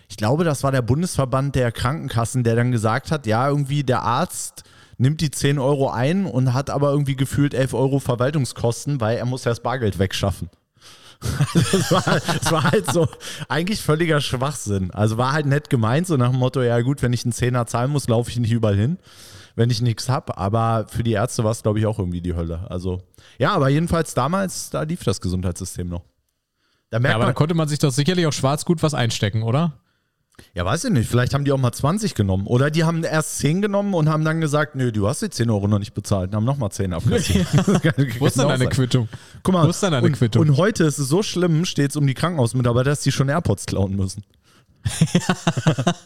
ich 0.08 0.16
glaube, 0.16 0.42
das 0.42 0.64
war 0.64 0.72
der 0.72 0.82
Bundesverband 0.82 1.54
der 1.54 1.70
Krankenkassen, 1.70 2.42
der 2.42 2.56
dann 2.56 2.72
gesagt 2.72 3.12
hat, 3.12 3.26
ja, 3.26 3.48
irgendwie 3.48 3.84
der 3.84 4.02
Arzt 4.02 4.64
nimmt 4.98 5.20
die 5.20 5.30
10 5.30 5.60
Euro 5.60 5.88
ein 5.88 6.26
und 6.26 6.52
hat 6.52 6.68
aber 6.68 6.90
irgendwie 6.90 7.14
gefühlt 7.14 7.54
11 7.54 7.74
Euro 7.74 8.00
Verwaltungskosten, 8.00 9.00
weil 9.00 9.16
er 9.18 9.24
muss 9.24 9.44
ja 9.44 9.52
das 9.52 9.60
Bargeld 9.60 10.00
wegschaffen. 10.00 10.50
Das, 11.20 11.92
war, 11.92 12.02
das 12.04 12.52
war 12.52 12.64
halt 12.64 12.90
so 12.90 13.08
eigentlich 13.48 13.80
völliger 13.82 14.20
Schwachsinn. 14.20 14.90
Also 14.90 15.18
war 15.18 15.32
halt 15.32 15.46
nett 15.46 15.70
gemeint, 15.70 16.06
so 16.06 16.16
nach 16.16 16.30
dem 16.30 16.38
Motto, 16.38 16.62
ja 16.62 16.80
gut, 16.80 17.02
wenn 17.02 17.12
ich 17.12 17.24
einen 17.24 17.32
Zehner 17.32 17.66
zahlen 17.66 17.90
muss, 17.90 18.08
laufe 18.08 18.30
ich 18.30 18.38
nicht 18.38 18.52
überall 18.52 18.76
hin, 18.76 18.98
wenn 19.54 19.70
ich 19.70 19.82
nichts 19.82 20.08
habe. 20.08 20.38
Aber 20.38 20.86
für 20.88 21.02
die 21.02 21.12
Ärzte 21.12 21.44
war 21.44 21.50
es, 21.50 21.62
glaube 21.62 21.78
ich, 21.78 21.86
auch 21.86 21.98
irgendwie 21.98 22.20
die 22.20 22.34
Hölle. 22.34 22.66
Also 22.70 23.02
ja, 23.38 23.52
aber 23.52 23.68
jedenfalls 23.68 24.14
damals, 24.14 24.70
da 24.70 24.82
lief 24.82 25.04
das 25.04 25.20
Gesundheitssystem 25.20 25.88
noch. 25.88 26.04
Da 26.90 26.98
merkt 26.98 27.12
ja, 27.12 27.16
aber 27.16 27.24
man, 27.24 27.34
da 27.34 27.38
konnte 27.38 27.54
man 27.54 27.68
sich 27.68 27.78
doch 27.78 27.92
sicherlich 27.92 28.26
auch 28.26 28.32
schwarz 28.32 28.64
gut 28.64 28.82
was 28.82 28.94
einstecken, 28.94 29.42
oder? 29.42 29.74
Ja, 30.54 30.64
weiß 30.64 30.84
ich 30.84 30.90
nicht. 30.90 31.08
Vielleicht 31.08 31.34
haben 31.34 31.44
die 31.44 31.52
auch 31.52 31.58
mal 31.58 31.72
20 31.72 32.14
genommen. 32.14 32.46
Oder 32.46 32.70
die 32.70 32.84
haben 32.84 33.04
erst 33.04 33.38
10 33.38 33.62
genommen 33.62 33.94
und 33.94 34.08
haben 34.08 34.24
dann 34.24 34.40
gesagt, 34.40 34.74
nö, 34.74 34.92
du 34.92 35.08
hast 35.08 35.22
die 35.22 35.30
10 35.30 35.50
Euro 35.50 35.68
noch 35.68 35.78
nicht 35.78 35.94
bezahlt. 35.94 36.30
Und 36.30 36.36
haben 36.36 36.44
nochmal 36.44 36.70
10 36.70 36.92
abgezogen. 36.92 37.46
Wo 38.18 38.26
ist 38.26 38.38
dann 38.38 38.48
deine 38.48 38.68
Quittung? 38.68 39.08
Guck 39.42 39.54
mal, 39.54 39.66
Wo 39.66 39.70
ist 39.70 39.82
dann 39.82 39.92
deine 39.92 40.06
und, 40.06 40.12
Quittung? 40.12 40.42
Und 40.42 40.56
heute 40.56 40.84
ist 40.84 40.98
es 40.98 41.08
so 41.08 41.22
schlimm, 41.22 41.64
steht 41.64 41.90
es 41.90 41.96
um 41.96 42.06
die 42.06 42.14
Krankenhausmitarbeiter, 42.14 42.90
dass 42.90 43.00
die 43.00 43.12
schon 43.12 43.28
AirPods 43.28 43.66
klauen 43.66 43.96
müssen. 43.96 44.24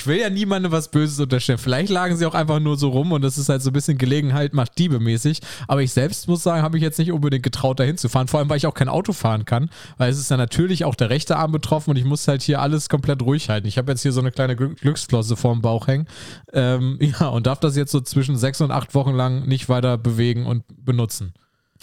Ich 0.00 0.06
will 0.06 0.16
ja 0.16 0.30
niemandem 0.30 0.72
was 0.72 0.88
Böses 0.88 1.20
unterstellen. 1.20 1.58
Vielleicht 1.58 1.90
lagen 1.90 2.16
sie 2.16 2.24
auch 2.24 2.34
einfach 2.34 2.58
nur 2.58 2.78
so 2.78 2.88
rum 2.88 3.12
und 3.12 3.20
das 3.20 3.36
ist 3.36 3.50
halt 3.50 3.60
so 3.60 3.68
ein 3.68 3.74
bisschen 3.74 3.98
Gelegenheit 3.98 4.54
macht 4.54 4.78
Diebe-mäßig. 4.78 5.40
Aber 5.68 5.82
ich 5.82 5.92
selbst 5.92 6.26
muss 6.26 6.42
sagen, 6.42 6.62
habe 6.62 6.78
ich 6.78 6.82
jetzt 6.82 6.98
nicht 6.98 7.12
unbedingt 7.12 7.42
getraut, 7.42 7.80
dahin 7.80 7.98
zu 7.98 8.08
fahren. 8.08 8.26
Vor 8.26 8.40
allem, 8.40 8.48
weil 8.48 8.56
ich 8.56 8.66
auch 8.66 8.72
kein 8.72 8.88
Auto 8.88 9.12
fahren 9.12 9.44
kann. 9.44 9.68
Weil 9.98 10.10
es 10.10 10.18
ist 10.18 10.30
ja 10.30 10.38
natürlich 10.38 10.86
auch 10.86 10.94
der 10.94 11.10
rechte 11.10 11.36
Arm 11.36 11.52
betroffen 11.52 11.90
und 11.90 11.96
ich 11.96 12.06
muss 12.06 12.26
halt 12.26 12.40
hier 12.40 12.62
alles 12.62 12.88
komplett 12.88 13.20
ruhig 13.20 13.50
halten. 13.50 13.66
Ich 13.66 13.76
habe 13.76 13.92
jetzt 13.92 14.00
hier 14.00 14.12
so 14.12 14.20
eine 14.20 14.32
kleine 14.32 14.56
Glücksflosse 14.56 15.36
vorm 15.36 15.60
Bauch 15.60 15.86
hängen. 15.86 16.06
Ähm, 16.54 16.98
ja, 17.20 17.28
und 17.28 17.46
darf 17.46 17.60
das 17.60 17.76
jetzt 17.76 17.92
so 17.92 18.00
zwischen 18.00 18.38
sechs 18.38 18.62
und 18.62 18.70
acht 18.70 18.94
Wochen 18.94 19.12
lang 19.12 19.46
nicht 19.46 19.68
weiter 19.68 19.98
bewegen 19.98 20.46
und 20.46 20.64
benutzen. 20.82 21.34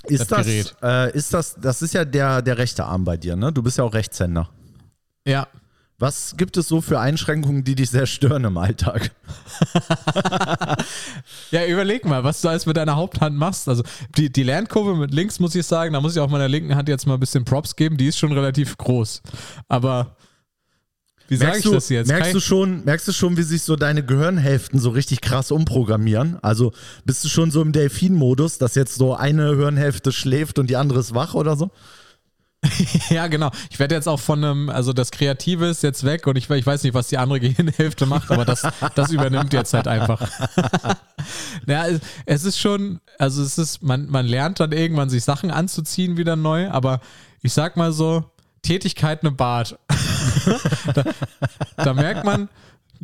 Ist 0.05 0.31
das, 0.31 0.47
das 0.47 0.75
äh, 0.81 1.15
ist 1.15 1.35
das, 1.35 1.55
das 1.61 1.83
ist 1.83 1.93
ja 1.93 2.03
der, 2.03 2.41
der 2.41 2.57
rechte 2.57 2.83
Arm 2.83 3.03
bei 3.03 3.15
dir, 3.15 3.35
ne? 3.35 3.53
Du 3.53 3.61
bist 3.61 3.77
ja 3.77 3.83
auch 3.83 3.93
Rechtshänder. 3.93 4.49
Ja, 5.27 5.47
was 5.99 6.35
gibt 6.37 6.57
es 6.57 6.67
so 6.67 6.79
für 6.79 6.99
Einschränkungen, 6.99 7.63
die 7.63 7.73
dich 7.73 7.89
sehr 7.89 8.05
stören 8.05 8.43
im 8.43 8.57
Alltag? 8.57 9.11
ja, 11.51 11.65
überleg 11.65 12.05
mal, 12.05 12.23
was 12.23 12.41
du 12.41 12.49
alles 12.49 12.67
mit 12.67 12.77
deiner 12.77 12.95
Haupthand 12.95 13.35
machst. 13.35 13.67
Also 13.67 13.81
die, 14.15 14.31
die 14.31 14.43
Lernkurve 14.43 14.95
mit 14.95 15.11
links, 15.11 15.39
muss 15.39 15.55
ich 15.55 15.65
sagen, 15.65 15.93
da 15.93 16.01
muss 16.01 16.15
ich 16.15 16.21
auch 16.21 16.29
meiner 16.29 16.47
linken 16.47 16.75
Hand 16.75 16.87
jetzt 16.87 17.07
mal 17.07 17.15
ein 17.15 17.19
bisschen 17.19 17.45
Props 17.45 17.75
geben, 17.75 17.97
die 17.97 18.07
ist 18.07 18.19
schon 18.19 18.31
relativ 18.31 18.77
groß. 18.77 19.23
Aber 19.67 20.15
wie 21.27 21.35
sage 21.35 21.57
ich 21.57 21.63
du, 21.63 21.71
das 21.71 21.89
jetzt? 21.89 22.07
Merkst 22.07 22.33
du, 22.33 22.39
schon, 22.39 22.85
merkst 22.85 23.07
du 23.07 23.11
schon, 23.11 23.35
wie 23.35 23.43
sich 23.43 23.63
so 23.63 23.75
deine 23.75 24.05
Gehirnhälften 24.05 24.79
so 24.79 24.91
richtig 24.91 25.21
krass 25.21 25.51
umprogrammieren? 25.51 26.37
Also 26.43 26.73
bist 27.05 27.25
du 27.25 27.29
schon 27.29 27.49
so 27.49 27.61
im 27.61 27.71
Delfin-Modus, 27.71 28.59
dass 28.59 28.75
jetzt 28.75 28.95
so 28.95 29.15
eine 29.15 29.55
Hirnhälfte 29.55 30.11
schläft 30.11 30.59
und 30.59 30.69
die 30.69 30.77
andere 30.77 30.99
ist 30.99 31.15
wach 31.15 31.33
oder 31.33 31.57
so? 31.57 31.71
ja, 33.09 33.27
genau. 33.27 33.51
Ich 33.69 33.79
werde 33.79 33.95
jetzt 33.95 34.07
auch 34.07 34.19
von 34.19 34.43
einem, 34.43 34.69
also 34.69 34.93
das 34.93 35.11
Kreative 35.11 35.67
ist 35.67 35.83
jetzt 35.83 36.03
weg 36.03 36.27
und 36.27 36.37
ich, 36.37 36.49
ich 36.49 36.65
weiß 36.65 36.83
nicht, 36.83 36.93
was 36.93 37.07
die 37.07 37.17
andere 37.17 37.39
Gehirnhälfte 37.41 38.05
macht, 38.05 38.31
aber 38.31 38.45
das, 38.45 38.67
das 38.95 39.11
übernimmt 39.11 39.53
jetzt 39.53 39.73
halt 39.73 39.87
einfach. 39.87 40.29
ja, 41.67 41.85
es 42.25 42.43
ist 42.43 42.59
schon, 42.59 42.99
also 43.19 43.41
es 43.41 43.57
ist, 43.57 43.83
man, 43.83 44.07
man 44.09 44.25
lernt 44.25 44.59
dann 44.59 44.71
irgendwann 44.71 45.09
sich 45.09 45.23
Sachen 45.23 45.51
anzuziehen 45.51 46.17
wieder 46.17 46.35
neu, 46.35 46.69
aber 46.69 47.01
ich 47.41 47.53
sag 47.53 47.77
mal 47.77 47.91
so, 47.91 48.25
Tätigkeit 48.61 49.23
im 49.23 49.35
Bad. 49.35 49.77
da, 50.93 51.03
da 51.77 51.93
merkt 51.93 52.25
man, 52.25 52.49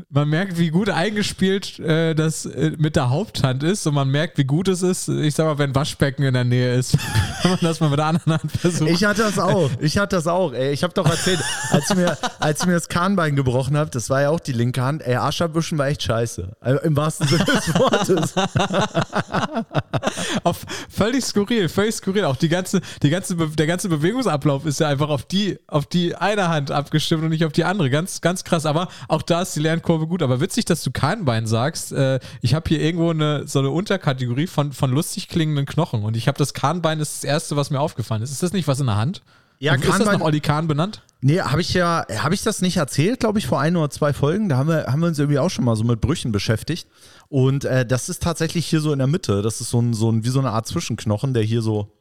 man 0.10 0.30
merkt, 0.30 0.58
wie 0.58 0.70
gut 0.70 0.90
eingespielt 0.90 1.80
äh, 1.80 2.14
das 2.14 2.46
äh, 2.46 2.72
mit 2.78 2.96
der 2.96 3.10
Haupthand 3.10 3.64
ist 3.64 3.86
und 3.88 3.94
man 3.94 4.10
merkt, 4.10 4.38
wie 4.38 4.44
gut 4.44 4.68
es 4.68 4.82
ist, 4.82 5.08
ich 5.08 5.36
sag 5.36 5.46
mal, 5.46 5.58
wenn 5.58 5.76
Waschbecken 5.76 6.24
in 6.24 6.34
der 6.34 6.44
Nähe 6.44 6.76
ist, 6.76 6.98
wenn 7.42 7.52
man 7.52 7.60
das 7.62 7.80
mal 7.80 7.90
mit 7.90 8.00
der 8.00 8.06
anderen 8.06 8.34
Hand 8.34 8.52
versucht. 8.52 8.90
Ich 8.90 9.04
hatte 9.04 9.24
das 9.24 9.40
auch. 9.40 9.70
Ich 9.80 9.98
hatte 9.98 10.16
das 10.16 10.28
auch. 10.28 10.54
Ey. 10.54 10.74
Ich 10.74 10.84
habe 10.84 10.94
doch 10.94 11.10
erzählt, 11.10 11.40
als 11.72 11.90
ich 11.90 11.96
mir, 11.96 12.18
als 12.40 12.62
ich 12.62 12.66
mir 12.66 12.74
das 12.74 12.90
Kahnbein 12.90 13.36
gebrochen 13.36 13.78
habe, 13.78 13.90
das 13.90 14.10
war 14.10 14.22
ja 14.22 14.30
auch 14.30 14.40
die 14.40 14.54
linke 14.54 14.82
Hand, 14.82 15.06
ey, 15.06 15.16
Arschabwischen 15.16 15.78
war 15.78 15.88
echt 15.88 16.04
scheiße. 16.04 16.52
Also 16.60 16.82
Im 16.82 16.96
wahrsten 16.96 17.28
Sinne 17.28 17.46
des 17.46 17.74
Wortes. 17.76 18.34
auf, 20.44 20.66
völlig 20.90 21.24
skurril, 21.24 21.70
völlig 21.70 21.96
skurril. 21.96 22.26
Auch 22.26 22.38
die 22.38 22.50
ganze, 22.50 22.82
die 23.02 23.10
ganze, 23.10 23.36
der 23.36 23.68
ganze 23.68 23.90
Bewegungsablauf 23.90 24.66
ist 24.66 24.80
ja 24.80 24.88
einfach 24.88 25.10
auf 25.10 25.26
die, 25.26 25.60
auf 25.68 25.86
die 25.86 26.16
eine 26.16 26.50
Hand 26.50 26.72
abgestimmt 26.72 27.24
und 27.24 27.30
nicht 27.30 27.46
auf 27.46 27.52
die 27.52 27.64
andere. 27.64 27.90
Ganz, 27.90 28.22
ganz 28.22 28.44
krass. 28.44 28.66
Aber 28.66 28.88
auch 29.08 29.22
da 29.22 29.42
ist 29.42 29.56
die 29.56 29.60
Lern 29.60 29.82
Kurve 29.84 30.08
gut, 30.08 30.24
aber 30.24 30.42
witzig, 30.42 30.66
dass 30.66 30.84
du 30.84 30.92
Kahnbein 30.92 31.46
sagst. 31.46 31.92
Äh, 31.92 32.20
ich 32.42 32.54
habe 32.54 32.68
hier 32.68 32.82
irgendwo 32.82 33.12
eine, 33.12 33.48
so 33.48 33.60
eine 33.60 33.70
Unterkategorie 33.70 34.48
von, 34.48 34.72
von 34.72 34.92
lustig 34.92 35.28
klingenden 35.28 35.66
Knochen 35.66 36.04
und 36.04 36.18
ich 36.18 36.28
habe 36.28 36.38
das 36.38 36.54
Kahnbein 36.54 37.00
ist 37.00 37.18
das 37.18 37.24
erste, 37.24 37.56
was 37.56 37.70
mir 37.70 37.80
aufgefallen 37.80 38.24
ist. 38.24 38.32
Ist 38.32 38.44
das 38.44 38.54
nicht 38.54 38.68
was 38.68 38.80
in 38.80 38.88
der 38.88 38.98
Hand? 38.98 39.22
Ja, 39.60 39.74
Kahnbein, 39.74 39.92
ist 39.92 40.08
das 40.08 40.14
noch 40.14 40.26
Olli 40.26 40.40
Kahn 40.40 40.68
benannt? 40.68 41.04
Nee, 41.22 41.40
habe 41.40 41.62
ich 41.62 41.74
ja, 41.74 42.06
habe 42.18 42.34
ich 42.34 42.42
das 42.42 42.62
nicht 42.62 42.78
erzählt, 42.78 43.22
glaube 43.22 43.40
ich, 43.40 43.48
vor 43.48 43.62
ein 43.62 43.78
oder 43.78 43.90
zwei 43.90 44.12
Folgen. 44.12 44.50
Da 44.50 44.58
haben 44.58 44.68
wir, 44.68 44.88
haben 44.88 45.00
wir 45.00 45.08
uns 45.08 45.20
irgendwie 45.20 45.40
auch 45.40 45.50
schon 45.50 45.64
mal 45.64 45.78
so 45.78 45.86
mit 45.86 46.02
Brüchen 46.02 46.34
beschäftigt. 46.34 46.88
Und 47.30 47.64
äh, 47.64 47.86
das 47.86 48.10
ist 48.10 48.22
tatsächlich 48.22 48.66
hier 48.66 48.82
so 48.82 48.92
in 48.92 49.00
der 49.00 49.08
Mitte. 49.08 49.42
Das 49.42 49.62
ist 49.62 49.70
so 49.70 49.82
ein, 49.82 49.94
so 49.94 50.12
ein, 50.12 50.26
wie 50.26 50.30
so 50.30 50.40
eine 50.40 50.52
Art 50.52 50.68
Zwischenknochen, 50.68 51.34
der 51.34 51.44
hier 51.44 51.62
so 51.62 51.94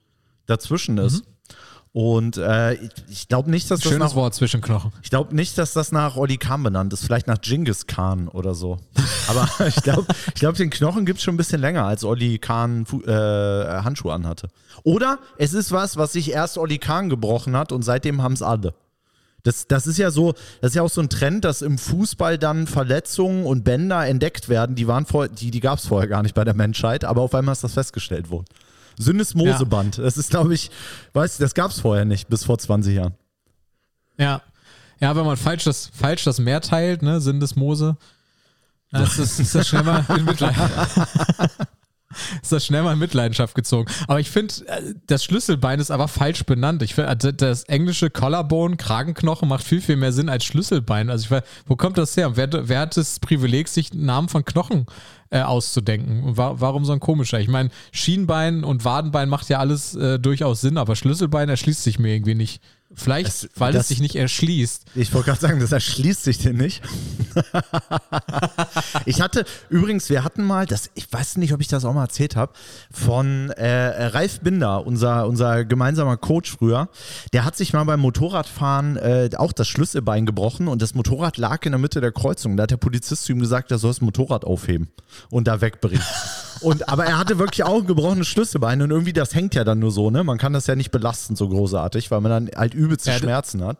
dazwischen 0.47 0.99
ist. 0.99 1.25
Mhm. 1.25 1.32
Und 1.95 2.39
äh, 2.39 2.73
ich, 2.75 2.91
ich 3.11 3.29
glaube 3.29 3.51
nicht, 3.51 3.71
dass 3.71 3.81
das 3.81 3.91
Schönes 3.91 4.11
nach, 4.11 4.15
Wort 4.15 4.35
zwischen 4.35 4.63
Knochen. 4.63 4.93
Ich 5.03 5.11
glaube 5.11 5.35
nicht, 5.35 5.59
dass 5.59 5.75
das 5.75 5.93
nach 5.93 6.17
Olli 6.17 6.39
Kahn 6.39 6.63
benannt 6.63 6.93
ist. 6.95 7.05
Vielleicht 7.05 7.27
nach 7.27 7.39
Genghis 7.41 7.87
Khan 7.87 8.29
oder 8.29 8.55
so. 8.55 8.79
Aber 9.29 9.47
ich 9.67 9.77
glaube, 9.77 10.07
ich 10.29 10.41
glaub, 10.41 10.55
den 10.55 10.71
Knochen 10.71 11.05
gibt 11.05 11.19
es 11.19 11.25
schon 11.25 11.35
ein 11.35 11.37
bisschen 11.37 11.61
länger, 11.61 11.85
als 11.85 12.03
Olli 12.03 12.39
Kahn 12.39 12.87
äh, 13.07 13.11
Handschuhe 13.11 14.15
anhatte. 14.15 14.49
Oder 14.85 15.19
es 15.37 15.53
ist 15.53 15.71
was, 15.71 15.99
was 15.99 16.15
sich 16.15 16.33
erst 16.33 16.57
Olli 16.57 16.79
Kahn 16.79 17.11
gebrochen 17.11 17.55
hat 17.57 17.73
und 17.73 17.83
seitdem 17.83 18.23
haben 18.23 18.33
es 18.33 18.43
alle. 18.43 18.73
Das, 19.43 19.67
das 19.67 19.87
ist 19.87 19.99
ja 19.99 20.11
so, 20.11 20.33
das 20.61 20.71
ist 20.71 20.77
ja 20.77 20.83
auch 20.83 20.91
so 20.91 21.01
ein 21.01 21.11
Trend, 21.11 21.45
dass 21.45 21.63
im 21.63 21.77
Fußball 21.77 22.39
dann 22.39 22.67
Verletzungen 22.67 23.45
und 23.45 23.65
Bänder 23.65 24.07
entdeckt 24.07 24.49
werden. 24.49 24.77
Die 24.77 24.87
waren 24.87 25.05
vor, 25.05 25.29
die, 25.29 25.51
die 25.51 25.61
gab 25.61 25.79
es 25.79 25.87
vorher 25.87 26.09
gar 26.09 26.23
nicht 26.23 26.35
bei 26.35 26.45
der 26.45 26.55
Menschheit, 26.55 27.05
aber 27.05 27.23
auf 27.23 27.35
einmal 27.35 27.53
ist 27.53 27.65
das 27.65 27.75
festgestellt 27.75 28.31
worden. 28.31 28.47
Syndesmoseband. 28.99 29.99
Ja. 29.99 30.05
Das 30.05 30.17
ist, 30.17 30.31
glaube 30.31 30.55
ich, 30.55 30.71
weißt 31.13 31.39
du, 31.39 31.45
das 31.45 31.55
gab 31.55 31.71
es 31.71 31.81
vorher 31.81 32.05
nicht, 32.05 32.29
bis 32.29 32.45
vor 32.45 32.59
20 32.59 32.95
Jahren. 32.95 33.15
Ja. 34.19 34.43
Ja, 35.01 35.17
wenn 35.17 35.27
man 35.27 35.37
falsch 35.37 35.65
das, 35.65 35.91
falsch 35.93 36.25
das 36.25 36.39
Meer 36.39 36.61
teilt, 36.61 37.03
ne, 37.03 37.21
Syndesmose, 37.21 37.97
das 38.93 39.19
ist, 39.19 39.41
ist 39.41 39.55
das 39.55 39.69
schnell 39.69 39.83
mal 39.85 40.05
in 40.17 40.25
Mitleid. 40.25 40.55
ist 42.43 42.53
das 42.53 42.65
schnell 42.67 42.83
mal 42.83 42.95
in 42.95 42.99
Mitleidenschaft 42.99 43.55
gezogen. 43.55 43.91
Aber 44.09 44.21
ich 44.21 44.31
finde, 44.31 44.55
äh, 44.67 44.95
das 45.07 45.25
Schlüsselbein 45.25 45.81
ist 45.81 45.91
aber 45.91 46.09
falsch 46.09 46.45
benannt. 46.45 46.83
Ich 46.83 46.95
finde, 46.95 47.09
also 47.09 47.33
das 47.33 47.65
englische 47.65 48.11
Collarbone, 48.11 48.77
Kragenknochen 48.77 49.49
macht 49.49 49.65
viel, 49.65 49.81
viel 49.81 49.97
mehr 49.97 50.13
Sinn 50.13 50.29
als 50.29 50.45
Schlüsselbein. 50.45 51.11
Also 51.11 51.25
ich 51.25 51.31
weiß, 51.31 51.43
wo 51.67 51.77
kommt 51.77 51.99
das 51.99 52.17
her? 52.17 52.37
Wer, 52.37 52.69
wer 52.69 52.81
hat 52.81 52.97
das 52.97 53.21
Privileg, 53.21 53.69
sich 53.69 53.93
Namen 53.95 54.29
von 54.29 54.45
Knochen 54.45 54.87
äh, 55.31 55.41
auszudenken? 55.43 56.37
warum 56.37 56.85
so 56.85 56.93
ein 56.93 57.01
komischer? 57.01 57.41
Ich 57.41 57.49
meine, 57.49 57.71
Schienbein 57.91 58.65
und 58.65 58.85
Wadenbein 58.85 59.29
macht 59.29 59.49
ja 59.49 59.59
alles 59.59 59.95
äh, 59.95 60.19
durchaus 60.19 60.61
Sinn, 60.61 60.79
aber 60.79 60.97
Schlüsselbein 60.97 61.49
erschließt 61.49 61.83
sich 61.83 61.99
mir 61.99 62.15
irgendwie 62.15 62.35
nicht. 62.35 62.63
Vielleicht, 62.95 63.29
Das- 63.29 63.49
weil 63.57 63.73
das- 63.73 63.83
es 63.83 63.89
sich 63.89 64.01
nicht 64.01 64.17
erschließt. 64.17 64.85
Ich 64.95 65.13
wollte 65.15 65.27
gerade 65.31 65.41
sagen, 65.41 65.61
das 65.61 65.73
erschließt 65.73 66.23
sich 66.25 66.39
denn 66.39 66.57
nicht. 66.57 66.83
ich 69.07 69.21
hatte, 69.21 69.45
übrigens, 69.71 70.09
wir 70.11 70.25
hatten 70.25 70.43
mal, 70.45 70.67
das, 70.67 70.91
ich 70.95 71.11
weiß 71.13 71.37
nicht, 71.39 71.53
ob 71.53 71.61
ich 71.61 71.69
das 71.69 71.85
auch 71.85 71.95
mal 71.95 72.05
erzählt 72.05 72.37
habe, 72.37 72.53
von 72.91 73.51
äh, 73.51 74.07
Ralf 74.09 74.41
Binder, 74.41 74.87
unser, 74.87 75.27
unser 75.27 75.65
gemeinsamer 75.65 76.17
Coach 76.17 76.51
früher, 76.59 76.89
der 77.33 77.45
hat 77.45 77.57
sich 77.57 77.73
mal 77.73 77.85
beim 77.85 78.01
Motorradfahren 78.01 78.97
äh, 78.97 79.31
auch 79.37 79.53
das 79.53 79.69
Schlüsselbein 79.69 80.27
gebrochen 80.27 80.69
und 80.69 80.83
das 80.83 80.95
Motorrad 80.95 81.37
lag 81.39 81.65
in 81.65 81.73
der 81.73 81.79
Mitte 81.79 82.01
der 82.01 82.13
Kreuzung. 82.13 82.57
Da 82.57 82.65
hat 82.65 82.71
der 82.71 82.77
Polizist 82.77 83.25
zu 83.25 83.33
ihm 83.33 83.41
gesagt, 83.41 83.71
er 83.71 83.79
soll 83.79 83.91
das 83.91 84.01
Motorrad 84.01 84.45
aufheben 84.45 84.89
und 85.31 85.49
da 85.49 85.61
wegbringen. 85.61 86.03
Und, 86.63 86.89
aber 86.89 87.05
er 87.05 87.19
hatte 87.19 87.39
wirklich 87.39 87.65
auch 87.65 87.81
ein 87.81 87.87
gebrochenes 87.87 88.29
Schlüsselbein 88.29 88.83
und 88.83 88.91
irgendwie 88.91 89.13
das 89.13 89.35
hängt 89.35 89.55
ja 89.55 89.65
dann 89.65 89.79
nur 89.79 89.91
so, 89.91 90.11
ne? 90.11 90.25
Man 90.25 90.39
kann 90.39 90.53
das 90.53 90.67
ja 90.67 90.77
nicht 90.77 90.91
belasten 90.91 91.37
so 91.37 91.49
großartig, 91.49 92.11
weil 92.11 92.21
man 92.21 92.31
dann 92.31 92.51
halt 92.57 92.75
übelste 92.75 93.11
Ja, 93.11 93.19
Schmerzen 93.19 93.65
hat. 93.65 93.79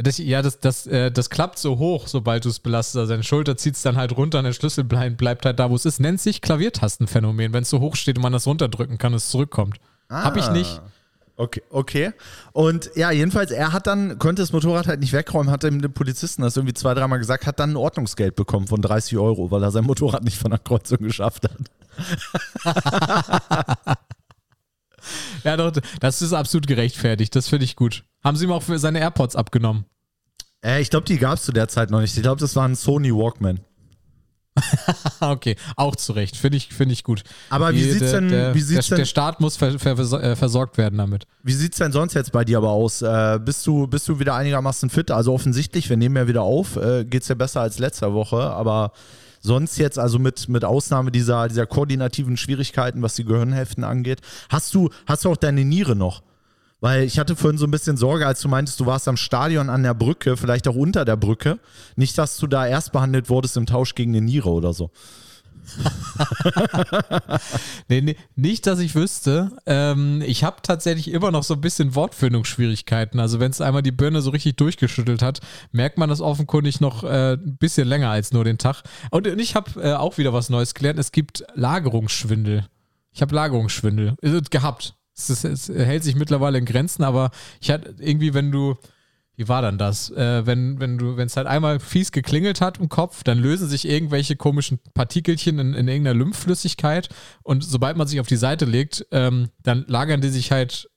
Das, 0.00 0.18
ja, 0.18 0.42
das, 0.42 0.60
das, 0.60 0.86
äh, 0.86 1.10
das 1.10 1.28
klappt 1.28 1.58
so 1.58 1.78
hoch, 1.78 2.06
sobald 2.06 2.44
du 2.44 2.48
es 2.50 2.60
belastest. 2.60 2.96
Also 2.98 3.12
deine 3.12 3.24
Schulter 3.24 3.56
zieht 3.56 3.74
es 3.74 3.82
dann 3.82 3.96
halt 3.96 4.16
runter 4.16 4.38
und 4.38 4.44
der 4.44 4.52
Schlüssel 4.52 4.84
bleibt, 4.84 5.16
bleibt 5.16 5.44
halt 5.44 5.58
da, 5.58 5.70
wo 5.70 5.74
es 5.74 5.84
ist. 5.84 5.98
Nennt 5.98 6.20
sich 6.20 6.40
Klaviertastenphänomen. 6.40 7.52
Wenn 7.52 7.62
es 7.62 7.70
so 7.70 7.80
hoch 7.80 7.96
steht 7.96 8.16
und 8.16 8.22
man 8.22 8.32
das 8.32 8.46
runterdrücken 8.46 8.98
kann, 8.98 9.12
es 9.12 9.28
zurückkommt. 9.28 9.78
Hab 10.08 10.36
ich 10.36 10.48
nicht. 10.50 10.80
Okay, 11.38 11.62
okay. 11.70 12.12
Und 12.52 12.90
ja, 12.96 13.12
jedenfalls, 13.12 13.52
er 13.52 13.72
hat 13.72 13.86
dann, 13.86 14.18
konnte 14.18 14.42
das 14.42 14.52
Motorrad 14.52 14.88
halt 14.88 14.98
nicht 14.98 15.12
wegräumen, 15.12 15.52
hat 15.52 15.62
dem 15.62 15.80
Polizisten 15.92 16.42
das 16.42 16.56
irgendwie 16.56 16.74
zwei, 16.74 16.94
dreimal 16.94 17.20
gesagt, 17.20 17.46
hat 17.46 17.60
dann 17.60 17.70
ein 17.70 17.76
Ordnungsgeld 17.76 18.34
bekommen 18.34 18.66
von 18.66 18.82
30 18.82 19.16
Euro, 19.18 19.52
weil 19.52 19.62
er 19.62 19.70
sein 19.70 19.84
Motorrad 19.84 20.24
nicht 20.24 20.36
von 20.36 20.50
der 20.50 20.58
Kreuzung 20.58 20.98
geschafft 20.98 21.44
hat. 21.48 21.58
Ja, 25.44 25.56
doch, 25.56 25.72
das 26.00 26.20
ist 26.20 26.32
absolut 26.32 26.66
gerechtfertigt. 26.66 27.34
Das 27.34 27.48
finde 27.48 27.64
ich 27.64 27.76
gut. 27.76 28.04
Haben 28.22 28.36
sie 28.36 28.44
ihm 28.44 28.52
auch 28.52 28.62
für 28.62 28.78
seine 28.78 29.00
AirPods 29.00 29.36
abgenommen? 29.36 29.84
Äh, 30.62 30.82
ich 30.82 30.90
glaube, 30.90 31.06
die 31.06 31.18
gab 31.18 31.34
es 31.34 31.44
zu 31.44 31.52
der 31.52 31.68
Zeit 31.68 31.90
noch 31.90 32.00
nicht. 32.00 32.16
Ich 32.16 32.22
glaube, 32.22 32.40
das 32.40 32.56
war 32.56 32.66
ein 32.66 32.74
Sony 32.74 33.14
Walkman. 33.14 33.60
Okay, 35.20 35.56
auch 35.76 35.96
zu 35.96 36.12
Recht. 36.12 36.36
Finde 36.36 36.56
ich, 36.56 36.68
finde 36.68 36.92
ich 36.92 37.04
gut. 37.04 37.22
Aber 37.50 37.72
wie 37.74 37.78
Die- 37.82 37.90
sieht's 37.92 38.10
denn- 38.12 38.28
der, 38.28 38.54
wie 38.54 38.60
sieht's 38.60 38.86
der, 38.88 38.96
denn- 38.96 39.02
der 39.02 39.06
Staat 39.06 39.40
muss 39.40 39.56
ver, 39.56 39.78
ver, 39.78 39.98
äh, 39.98 40.36
versorgt 40.36 40.78
werden 40.78 40.98
damit. 40.98 41.26
Wie 41.42 41.52
sieht 41.52 41.72
es 41.72 41.78
denn 41.78 41.92
sonst 41.92 42.14
jetzt 42.14 42.32
bei 42.32 42.44
dir 42.44 42.58
aber 42.58 42.70
aus? 42.70 43.02
Äh, 43.02 43.38
bist, 43.44 43.66
du, 43.66 43.86
bist 43.86 44.08
du 44.08 44.18
wieder 44.18 44.34
einigermaßen 44.34 44.90
fit? 44.90 45.10
Also 45.10 45.32
offensichtlich, 45.32 45.88
wir 45.88 45.96
nehmen 45.96 46.16
ja 46.16 46.28
wieder 46.28 46.42
auf, 46.42 46.76
äh, 46.76 47.04
geht 47.04 47.22
es 47.22 47.28
ja 47.28 47.34
besser 47.34 47.60
als 47.60 47.78
letzte 47.78 48.12
Woche, 48.12 48.38
aber 48.42 48.92
sonst 49.40 49.78
jetzt, 49.78 49.98
also 49.98 50.18
mit, 50.18 50.48
mit 50.48 50.64
Ausnahme 50.64 51.10
dieser, 51.12 51.48
dieser 51.48 51.66
koordinativen 51.66 52.36
Schwierigkeiten, 52.36 53.02
was 53.02 53.14
die 53.14 53.24
Gehirnhälften 53.24 53.84
angeht, 53.84 54.20
hast 54.48 54.74
du, 54.74 54.90
hast 55.06 55.24
du 55.24 55.30
auch 55.30 55.36
deine 55.36 55.64
Niere 55.64 55.94
noch? 55.96 56.22
Weil 56.80 57.02
ich 57.04 57.18
hatte 57.18 57.34
vorhin 57.34 57.58
so 57.58 57.66
ein 57.66 57.72
bisschen 57.72 57.96
Sorge, 57.96 58.26
als 58.26 58.40
du 58.40 58.48
meintest, 58.48 58.78
du 58.78 58.86
warst 58.86 59.08
am 59.08 59.16
Stadion 59.16 59.68
an 59.68 59.82
der 59.82 59.94
Brücke, 59.94 60.36
vielleicht 60.36 60.68
auch 60.68 60.76
unter 60.76 61.04
der 61.04 61.16
Brücke. 61.16 61.58
Nicht, 61.96 62.16
dass 62.18 62.36
du 62.36 62.46
da 62.46 62.66
erst 62.66 62.92
behandelt 62.92 63.28
wurdest 63.28 63.56
im 63.56 63.66
Tausch 63.66 63.94
gegen 63.94 64.12
eine 64.12 64.24
Niere 64.24 64.50
oder 64.50 64.72
so. 64.72 64.90
Nee, 67.88 68.02
nee, 68.02 68.16
nicht, 68.36 68.66
dass 68.66 68.80
ich 68.80 68.94
wüsste. 68.94 69.52
Ähm, 69.66 70.22
ich 70.24 70.44
habe 70.44 70.58
tatsächlich 70.62 71.10
immer 71.10 71.30
noch 71.30 71.42
so 71.42 71.54
ein 71.54 71.60
bisschen 71.60 71.94
Wortfindungsschwierigkeiten. 71.94 73.18
Also 73.20 73.40
wenn 73.40 73.50
es 73.50 73.60
einmal 73.60 73.82
die 73.82 73.92
Birne 73.92 74.20
so 74.20 74.30
richtig 74.30 74.56
durchgeschüttelt 74.56 75.22
hat, 75.22 75.40
merkt 75.72 75.98
man 75.98 76.08
das 76.08 76.20
offenkundig 76.20 76.80
noch 76.80 77.04
äh, 77.04 77.34
ein 77.34 77.56
bisschen 77.56 77.88
länger 77.88 78.10
als 78.10 78.32
nur 78.32 78.44
den 78.44 78.58
Tag. 78.58 78.82
Und 79.10 79.26
ich 79.26 79.54
habe 79.54 79.82
äh, 79.82 79.94
auch 79.94 80.18
wieder 80.18 80.32
was 80.32 80.50
Neues 80.50 80.74
gelernt. 80.74 80.98
Es 80.98 81.12
gibt 81.12 81.44
Lagerungsschwindel. 81.54 82.66
Ich 83.12 83.22
habe 83.22 83.34
Lagerungsschwindel 83.34 84.16
äh, 84.22 84.40
gehabt. 84.50 84.97
Es, 85.18 85.30
ist, 85.30 85.44
es 85.44 85.68
hält 85.68 86.04
sich 86.04 86.14
mittlerweile 86.14 86.58
in 86.58 86.64
Grenzen, 86.64 87.02
aber 87.02 87.30
ich 87.60 87.70
hatte 87.70 87.94
irgendwie, 87.98 88.34
wenn 88.34 88.50
du 88.50 88.76
wie 89.38 89.46
war 89.46 89.62
dann 89.62 89.78
das? 89.78 90.10
Äh, 90.10 90.46
wenn 90.46 90.80
wenn 90.80 90.98
du, 90.98 91.16
wenn 91.16 91.26
es 91.26 91.36
halt 91.36 91.46
einmal 91.46 91.78
fies 91.78 92.10
geklingelt 92.10 92.60
hat 92.60 92.78
im 92.78 92.88
Kopf, 92.88 93.22
dann 93.22 93.38
lösen 93.38 93.68
sich 93.68 93.88
irgendwelche 93.88 94.34
komischen 94.34 94.80
Partikelchen 94.94 95.60
in, 95.60 95.74
in 95.74 95.86
irgendeiner 95.86 96.18
Lymphflüssigkeit 96.18 97.08
und 97.44 97.62
sobald 97.62 97.96
man 97.96 98.08
sich 98.08 98.18
auf 98.18 98.26
die 98.26 98.36
Seite 98.36 98.64
legt, 98.64 99.06
ähm, 99.12 99.50
dann 99.62 99.84
lagern 99.86 100.20
die 100.20 100.28
sich 100.28 100.50
halt 100.50 100.90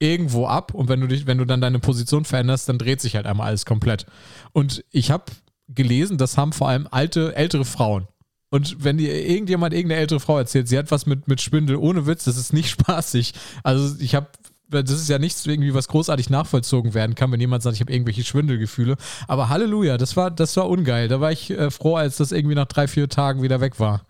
irgendwo 0.00 0.46
ab 0.46 0.74
und 0.74 0.88
wenn 0.88 1.00
du 1.00 1.06
dich, 1.06 1.28
wenn 1.28 1.38
du 1.38 1.44
dann 1.44 1.60
deine 1.60 1.78
Position 1.78 2.24
veränderst, 2.24 2.68
dann 2.68 2.78
dreht 2.78 3.00
sich 3.00 3.14
halt 3.14 3.26
einmal 3.26 3.46
alles 3.46 3.64
komplett. 3.64 4.06
Und 4.52 4.84
ich 4.90 5.12
habe 5.12 5.26
gelesen, 5.68 6.18
das 6.18 6.36
haben 6.36 6.52
vor 6.52 6.68
allem 6.68 6.88
alte, 6.90 7.36
ältere 7.36 7.64
Frauen. 7.64 8.08
Und 8.52 8.84
wenn 8.84 8.98
dir 8.98 9.26
irgendjemand 9.26 9.72
irgendeine 9.72 10.02
ältere 10.02 10.20
Frau 10.20 10.36
erzählt, 10.36 10.68
sie 10.68 10.76
hat 10.76 10.90
was 10.90 11.06
mit, 11.06 11.26
mit 11.26 11.40
Spindel, 11.40 11.76
ohne 11.76 12.06
Witz, 12.06 12.24
das 12.24 12.36
ist 12.36 12.52
nicht 12.52 12.68
spaßig. 12.80 13.32
Also 13.62 13.96
ich 13.98 14.14
habe 14.14 14.28
das 14.68 14.90
ist 14.90 15.08
ja 15.08 15.18
nichts 15.18 15.44
irgendwie, 15.44 15.74
was 15.74 15.88
großartig 15.88 16.30
nachvollzogen 16.30 16.94
werden 16.94 17.14
kann, 17.14 17.30
wenn 17.32 17.40
jemand 17.40 17.62
sagt, 17.62 17.74
ich 17.76 17.80
habe 17.82 17.92
irgendwelche 17.92 18.24
Schwindelgefühle. 18.24 18.96
Aber 19.28 19.48
Halleluja, 19.50 19.98
das 19.98 20.16
war, 20.16 20.30
das 20.30 20.56
war 20.56 20.68
ungeil. 20.68 21.08
Da 21.08 21.20
war 21.20 21.30
ich 21.32 21.50
äh, 21.50 21.70
froh, 21.70 21.96
als 21.96 22.16
das 22.16 22.32
irgendwie 22.32 22.54
nach 22.54 22.66
drei, 22.66 22.88
vier 22.88 23.08
Tagen 23.08 23.42
wieder 23.42 23.60
weg 23.60 23.78
war. 23.80 24.06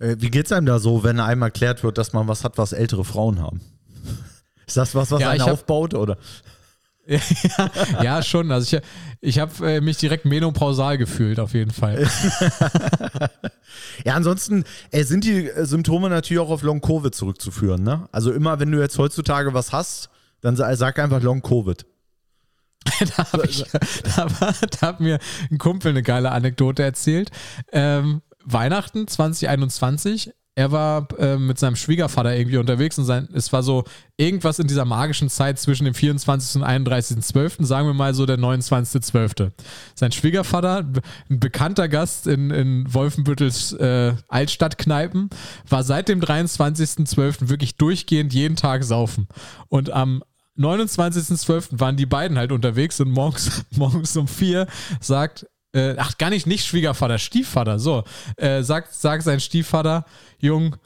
Äh, 0.00 0.16
wie 0.18 0.30
geht's 0.30 0.50
einem 0.52 0.66
da 0.66 0.78
so, 0.80 1.04
wenn 1.04 1.20
einem 1.20 1.42
erklärt 1.42 1.84
wird, 1.84 1.98
dass 1.98 2.12
man 2.12 2.26
was 2.26 2.42
hat, 2.42 2.58
was 2.58 2.72
ältere 2.72 3.04
Frauen 3.04 3.40
haben? 3.40 3.60
Ist 4.66 4.76
das 4.76 4.94
was, 4.94 5.10
was 5.10 5.20
Ja, 5.20 5.30
einen 5.30 5.42
hab- 5.42 5.52
aufbaut? 5.52 5.94
Oder? 5.94 6.16
ja, 8.02 8.22
schon. 8.22 8.50
Also 8.50 8.76
ich, 8.76 8.82
ich 9.20 9.38
habe 9.38 9.74
äh, 9.74 9.80
mich 9.80 9.96
direkt 9.98 10.24
menopausal 10.24 10.98
gefühlt, 10.98 11.38
auf 11.40 11.54
jeden 11.54 11.70
Fall. 11.72 12.08
Ja, 14.04 14.14
ansonsten 14.14 14.64
äh, 14.90 15.04
sind 15.04 15.24
die 15.24 15.48
äh, 15.48 15.66
Symptome 15.66 16.08
natürlich 16.08 16.40
auch 16.40 16.50
auf 16.50 16.62
Long-Covid 16.62 17.14
zurückzuführen. 17.14 17.82
Ne? 17.82 18.08
Also 18.12 18.32
immer, 18.32 18.60
wenn 18.60 18.70
du 18.70 18.80
jetzt 18.80 18.98
heutzutage 18.98 19.54
was 19.54 19.72
hast, 19.72 20.10
dann 20.40 20.56
sa- 20.56 20.74
sag 20.76 20.98
einfach 20.98 21.22
Long-Covid. 21.22 21.86
da 23.16 23.32
habe 23.32 23.48
da, 24.16 24.52
da 24.70 24.80
hat 24.86 25.00
mir 25.00 25.18
ein 25.50 25.58
Kumpel 25.58 25.90
eine 25.90 26.02
geile 26.02 26.32
Anekdote 26.32 26.82
erzählt. 26.82 27.30
Ähm, 27.72 28.20
Weihnachten 28.44 29.08
2021. 29.08 30.32
Er 30.56 30.70
war 30.70 31.08
äh, 31.18 31.36
mit 31.36 31.58
seinem 31.58 31.74
Schwiegervater 31.74 32.36
irgendwie 32.36 32.58
unterwegs 32.58 32.96
und 32.96 33.04
sein, 33.04 33.28
es 33.34 33.52
war 33.52 33.64
so 33.64 33.82
irgendwas 34.16 34.60
in 34.60 34.68
dieser 34.68 34.84
magischen 34.84 35.28
Zeit 35.28 35.58
zwischen 35.58 35.84
dem 35.84 35.94
24. 35.94 36.62
und 36.62 36.68
31.12., 36.68 37.64
sagen 37.64 37.88
wir 37.88 37.94
mal 37.94 38.14
so 38.14 38.24
der 38.24 38.38
29.12. 38.38 39.50
Sein 39.96 40.12
Schwiegervater, 40.12 40.86
ein 41.28 41.40
bekannter 41.40 41.88
Gast 41.88 42.28
in, 42.28 42.50
in 42.50 42.92
Wolfenbüttels 42.94 43.72
äh, 43.72 44.14
Altstadtkneipen, 44.28 45.28
war 45.68 45.82
seit 45.82 46.08
dem 46.08 46.20
23.12. 46.20 47.48
wirklich 47.48 47.76
durchgehend 47.76 48.32
jeden 48.32 48.54
Tag 48.54 48.84
saufen. 48.84 49.26
Und 49.68 49.90
am 49.90 50.22
29.12. 50.56 51.80
waren 51.80 51.96
die 51.96 52.06
beiden 52.06 52.38
halt 52.38 52.52
unterwegs 52.52 53.00
und 53.00 53.10
morgens, 53.10 53.64
morgens 53.70 54.16
um 54.16 54.28
vier 54.28 54.68
sagt, 55.00 55.46
äh, 55.74 55.94
ach 55.98 56.18
gar 56.18 56.30
nicht, 56.30 56.46
nicht 56.46 56.66
Schwiegervater, 56.66 57.18
Stiefvater, 57.18 57.78
so, 57.78 58.04
äh, 58.36 58.62
sagt, 58.62 58.94
sagt 58.94 59.24
sein 59.24 59.40
Stiefvater, 59.40 60.04
Jung, 60.38 60.76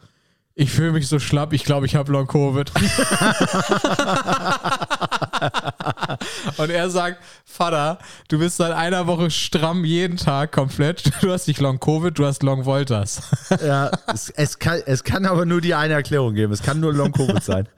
ich 0.61 0.73
fühle 0.73 0.91
mich 0.91 1.07
so 1.07 1.21
schlapp, 1.21 1.53
ich 1.53 1.63
glaube, 1.63 1.87
ich 1.87 1.95
habe 1.95 2.11
Long-Covid. 2.11 2.73
und 6.57 6.71
er 6.71 6.91
sagt, 6.91 7.23
Vater, 7.45 7.99
du 8.27 8.41
bist 8.41 8.57
seit 8.57 8.73
einer 8.73 9.07
Woche 9.07 9.31
stramm 9.31 9.85
jeden 9.85 10.17
Tag 10.17 10.51
komplett. 10.51 11.13
Du 11.21 11.31
hast 11.31 11.47
nicht 11.47 11.61
Long-Covid, 11.61 12.19
du 12.19 12.27
hast 12.27 12.43
Long-Voltas. 12.43 13.23
Ja, 13.65 13.93
es, 14.13 14.31
es, 14.31 14.59
kann, 14.59 14.83
es 14.85 15.05
kann 15.05 15.27
aber 15.27 15.47
nur 15.47 15.61
die 15.61 15.75
eine 15.75 15.95
Erklärung 15.95 16.35
geben. 16.35 16.53
Es 16.53 16.63
kann 16.63 16.81
nur 16.81 16.93
Long-Covid 16.93 17.43
sein. 17.43 17.69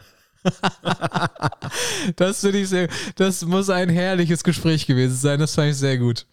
Das 2.17 2.41
finde 2.41 2.61
ich 2.61 2.71
sehr, 2.71 2.89
das 3.17 3.45
muss 3.45 3.69
ein 3.69 3.91
herrliches 3.91 4.43
Gespräch 4.43 4.87
gewesen 4.87 5.17
sein. 5.17 5.39
Das 5.39 5.55
fand 5.55 5.69
ich 5.69 5.77
sehr 5.77 5.99
gut. 5.99 6.25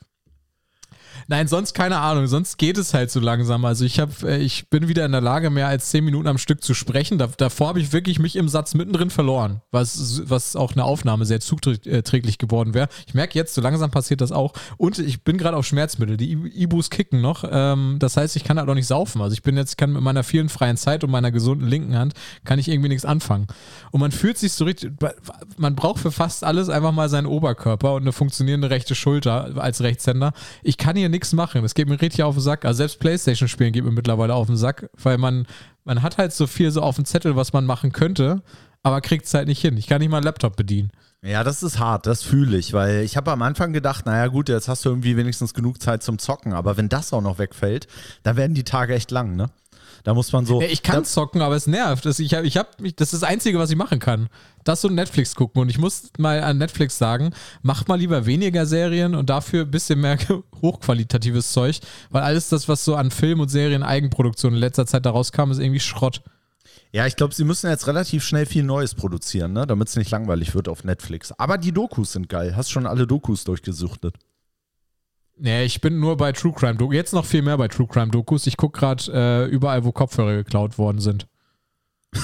Nein, 1.29 1.47
sonst 1.47 1.73
keine 1.73 1.99
Ahnung. 1.99 2.27
Sonst 2.27 2.57
geht 2.57 2.77
es 2.77 2.93
halt 2.93 3.11
so 3.11 3.19
langsam. 3.19 3.65
Also 3.65 3.83
ich 3.83 3.99
habe, 3.99 4.37
ich 4.37 4.69
bin 4.69 4.87
wieder 4.87 5.05
in 5.05 5.11
der 5.11 5.21
Lage, 5.21 5.49
mehr 5.49 5.67
als 5.67 5.89
zehn 5.89 6.05
Minuten 6.05 6.27
am 6.27 6.37
Stück 6.37 6.63
zu 6.63 6.73
sprechen. 6.73 7.17
Da, 7.17 7.27
davor 7.27 7.67
habe 7.67 7.81
ich 7.81 7.91
wirklich 7.91 8.19
mich 8.19 8.37
im 8.37 8.47
Satz 8.47 8.73
mittendrin 8.73 9.09
verloren, 9.09 9.61
was, 9.71 10.21
was 10.25 10.55
auch 10.55 10.71
eine 10.71 10.85
Aufnahme 10.85 11.25
sehr 11.25 11.41
zuträglich 11.41 12.37
geworden 12.37 12.73
wäre. 12.73 12.87
Ich 13.07 13.13
merke 13.13 13.37
jetzt, 13.37 13.53
so 13.53 13.61
langsam 13.61 13.91
passiert 13.91 14.21
das 14.21 14.31
auch. 14.31 14.53
Und 14.77 14.99
ich 14.99 15.23
bin 15.23 15.37
gerade 15.37 15.57
auf 15.57 15.65
Schmerzmittel. 15.65 16.15
Die 16.15 16.31
Ibus 16.31 16.89
kicken 16.89 17.19
noch. 17.19 17.43
Ähm, 17.49 17.97
das 17.99 18.15
heißt, 18.15 18.37
ich 18.37 18.45
kann 18.45 18.57
halt 18.57 18.69
auch 18.69 18.75
nicht 18.75 18.87
saufen. 18.87 19.21
Also 19.21 19.33
ich 19.33 19.43
bin 19.43 19.57
jetzt, 19.57 19.77
kann 19.77 19.91
mit 19.91 20.01
meiner 20.01 20.23
vielen 20.23 20.47
freien 20.47 20.77
Zeit 20.77 21.03
und 21.03 21.11
meiner 21.11 21.31
gesunden 21.31 21.67
linken 21.67 21.97
Hand, 21.97 22.13
kann 22.45 22.57
ich 22.57 22.69
irgendwie 22.69 22.89
nichts 22.89 23.03
anfangen. 23.05 23.47
Und 23.91 23.99
man 23.99 24.13
fühlt 24.13 24.37
sich 24.37 24.53
so 24.53 24.63
richtig, 24.63 24.93
man 25.57 25.75
braucht 25.75 25.99
für 25.99 26.11
fast 26.11 26.45
alles 26.45 26.69
einfach 26.69 26.93
mal 26.93 27.09
seinen 27.09 27.27
Oberkörper 27.27 27.95
und 27.95 28.03
eine 28.03 28.13
funktionierende 28.13 28.69
rechte 28.69 28.95
Schulter 28.95 29.51
als 29.57 29.81
Rechtshänder. 29.81 30.31
Ich 30.63 30.77
kann 30.77 30.95
hier 30.95 31.09
nichts 31.17 31.33
machen. 31.33 31.63
Das 31.63 31.73
geht 31.73 31.89
mir 31.89 31.99
richtig 31.99 32.23
auf 32.23 32.35
den 32.35 32.41
Sack. 32.41 32.63
Also 32.63 32.77
selbst 32.77 32.99
Playstation 32.99 33.47
spielen 33.47 33.73
geht 33.73 33.83
mir 33.83 33.91
mittlerweile 33.91 34.35
auf 34.35 34.47
den 34.47 34.57
Sack, 34.57 34.89
weil 35.01 35.17
man, 35.17 35.47
man 35.83 36.03
hat 36.03 36.17
halt 36.17 36.31
so 36.31 36.47
viel 36.47 36.71
so 36.71 36.81
auf 36.81 36.95
dem 36.95 37.05
Zettel, 37.05 37.35
was 37.35 37.53
man 37.53 37.65
machen 37.65 37.91
könnte, 37.91 38.43
aber 38.83 39.01
kriegt 39.01 39.25
es 39.25 39.33
halt 39.33 39.47
nicht 39.47 39.61
hin. 39.61 39.77
Ich 39.77 39.87
kann 39.87 39.99
nicht 39.99 40.09
mal 40.09 40.17
einen 40.17 40.25
Laptop 40.25 40.55
bedienen. 40.55 40.91
Ja, 41.23 41.43
das 41.43 41.63
ist 41.63 41.79
hart, 41.79 42.05
das 42.05 42.21
fühle 42.21 42.57
ich, 42.57 42.73
weil 42.73 43.01
ich 43.01 43.17
habe 43.17 43.31
am 43.31 43.41
Anfang 43.41 43.73
gedacht, 43.73 44.05
naja 44.05 44.27
gut, 44.27 44.49
jetzt 44.49 44.67
hast 44.67 44.85
du 44.85 44.89
irgendwie 44.89 45.17
wenigstens 45.17 45.55
genug 45.55 45.81
Zeit 45.81 46.03
zum 46.03 46.19
Zocken, 46.19 46.53
aber 46.53 46.77
wenn 46.77 46.89
das 46.89 47.11
auch 47.11 47.21
noch 47.21 47.39
wegfällt, 47.39 47.87
dann 48.21 48.37
werden 48.37 48.53
die 48.53 48.63
Tage 48.63 48.93
echt 48.93 49.09
lang, 49.09 49.35
ne? 49.35 49.49
Da 50.03 50.13
muss 50.13 50.31
man 50.31 50.45
so. 50.45 50.61
Ich 50.61 50.83
kann 50.83 51.05
zocken, 51.05 51.41
aber 51.41 51.55
es 51.55 51.67
nervt. 51.67 52.05
Das, 52.05 52.19
ich 52.19 52.33
hab, 52.33 52.43
ich 52.43 52.57
hab, 52.57 52.77
das 52.77 53.13
ist 53.13 53.21
das 53.21 53.23
Einzige, 53.23 53.59
was 53.59 53.69
ich 53.69 53.75
machen 53.75 53.99
kann. 53.99 54.29
Das 54.63 54.83
und 54.85 54.95
Netflix 54.95 55.35
gucken. 55.35 55.61
Und 55.61 55.69
ich 55.69 55.77
muss 55.77 56.11
mal 56.17 56.41
an 56.41 56.57
Netflix 56.57 56.97
sagen, 56.97 57.31
macht 57.61 57.87
mal 57.87 57.95
lieber 57.99 58.25
weniger 58.25 58.65
Serien 58.65 59.15
und 59.15 59.29
dafür 59.29 59.63
ein 59.63 59.71
bisschen 59.71 60.01
mehr 60.01 60.17
hochqualitatives 60.61 61.51
Zeug, 61.51 61.79
weil 62.09 62.23
alles 62.23 62.49
das, 62.49 62.67
was 62.67 62.83
so 62.83 62.95
an 62.95 63.11
Film 63.11 63.39
und 63.39 63.49
Serien 63.49 63.83
Eigenproduktion 63.83 64.53
in 64.53 64.59
letzter 64.59 64.85
Zeit 64.85 65.05
daraus 65.05 65.31
kam, 65.31 65.51
ist 65.51 65.59
irgendwie 65.59 65.79
Schrott. 65.79 66.21
Ja, 66.91 67.05
ich 67.05 67.15
glaube, 67.15 67.33
sie 67.33 67.43
müssen 67.43 67.69
jetzt 67.69 67.87
relativ 67.87 68.23
schnell 68.23 68.45
viel 68.45 68.63
Neues 68.63 68.95
produzieren, 68.95 69.53
ne? 69.53 69.67
damit 69.67 69.89
es 69.89 69.95
nicht 69.97 70.09
langweilig 70.09 70.55
wird 70.55 70.69
auf 70.69 70.83
Netflix. 70.83 71.31
Aber 71.33 71.57
die 71.57 71.71
Dokus 71.71 72.13
sind 72.13 72.29
geil. 72.29 72.55
Hast 72.55 72.71
schon 72.71 72.87
alle 72.87 73.05
Dokus 73.05 73.43
durchgesuchtet? 73.43 74.15
Nee, 75.39 75.65
ich 75.65 75.81
bin 75.81 75.99
nur 75.99 76.17
bei 76.17 76.31
True 76.31 76.53
Crime 76.53 76.75
Dokus. 76.75 76.95
Jetzt 76.95 77.13
noch 77.13 77.25
viel 77.25 77.43
mehr 77.43 77.57
bei 77.57 77.67
True 77.67 77.87
Crime 77.87 78.09
Dokus. 78.09 78.47
Ich 78.47 78.57
gucke 78.57 78.79
gerade 78.79 79.03
äh, 79.13 79.45
überall, 79.45 79.83
wo 79.85 79.91
Kopfhörer 79.91 80.35
geklaut 80.35 80.77
worden 80.77 80.99
sind. 80.99 81.27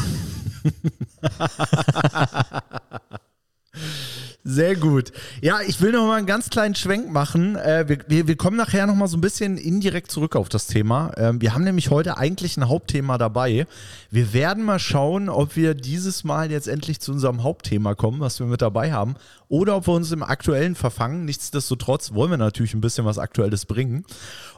Sehr 4.45 4.75
gut. 4.75 5.13
Ja, 5.41 5.61
ich 5.65 5.79
will 5.79 5.93
noch 5.93 6.05
mal 6.05 6.17
einen 6.17 6.27
ganz 6.27 6.49
kleinen 6.49 6.75
Schwenk 6.75 7.09
machen. 7.09 7.55
Äh, 7.55 7.85
wir, 7.87 7.99
wir, 8.07 8.27
wir, 8.27 8.35
kommen 8.35 8.57
nachher 8.57 8.85
noch 8.85 8.95
mal 8.95 9.07
so 9.07 9.15
ein 9.15 9.21
bisschen 9.21 9.57
indirekt 9.57 10.11
zurück 10.11 10.35
auf 10.35 10.49
das 10.49 10.67
Thema. 10.67 11.11
Ähm, 11.15 11.41
wir 11.41 11.53
haben 11.53 11.63
nämlich 11.63 11.91
heute 11.91 12.17
eigentlich 12.17 12.57
ein 12.57 12.67
Hauptthema 12.67 13.17
dabei. 13.17 13.65
Wir 14.11 14.33
werden 14.33 14.65
mal 14.65 14.79
schauen, 14.79 15.29
ob 15.29 15.55
wir 15.55 15.75
dieses 15.75 16.25
Mal 16.25 16.51
jetzt 16.51 16.67
endlich 16.67 16.99
zu 16.99 17.13
unserem 17.13 17.41
Hauptthema 17.41 17.95
kommen, 17.95 18.19
was 18.19 18.39
wir 18.39 18.45
mit 18.45 18.61
dabei 18.61 18.91
haben, 18.91 19.15
oder 19.47 19.77
ob 19.77 19.87
wir 19.87 19.93
uns 19.93 20.11
im 20.11 20.23
Aktuellen 20.23 20.75
verfangen. 20.75 21.23
Nichtsdestotrotz 21.23 22.13
wollen 22.13 22.31
wir 22.31 22.37
natürlich 22.37 22.73
ein 22.73 22.81
bisschen 22.81 23.05
was 23.05 23.19
Aktuelles 23.19 23.65
bringen. 23.65 24.05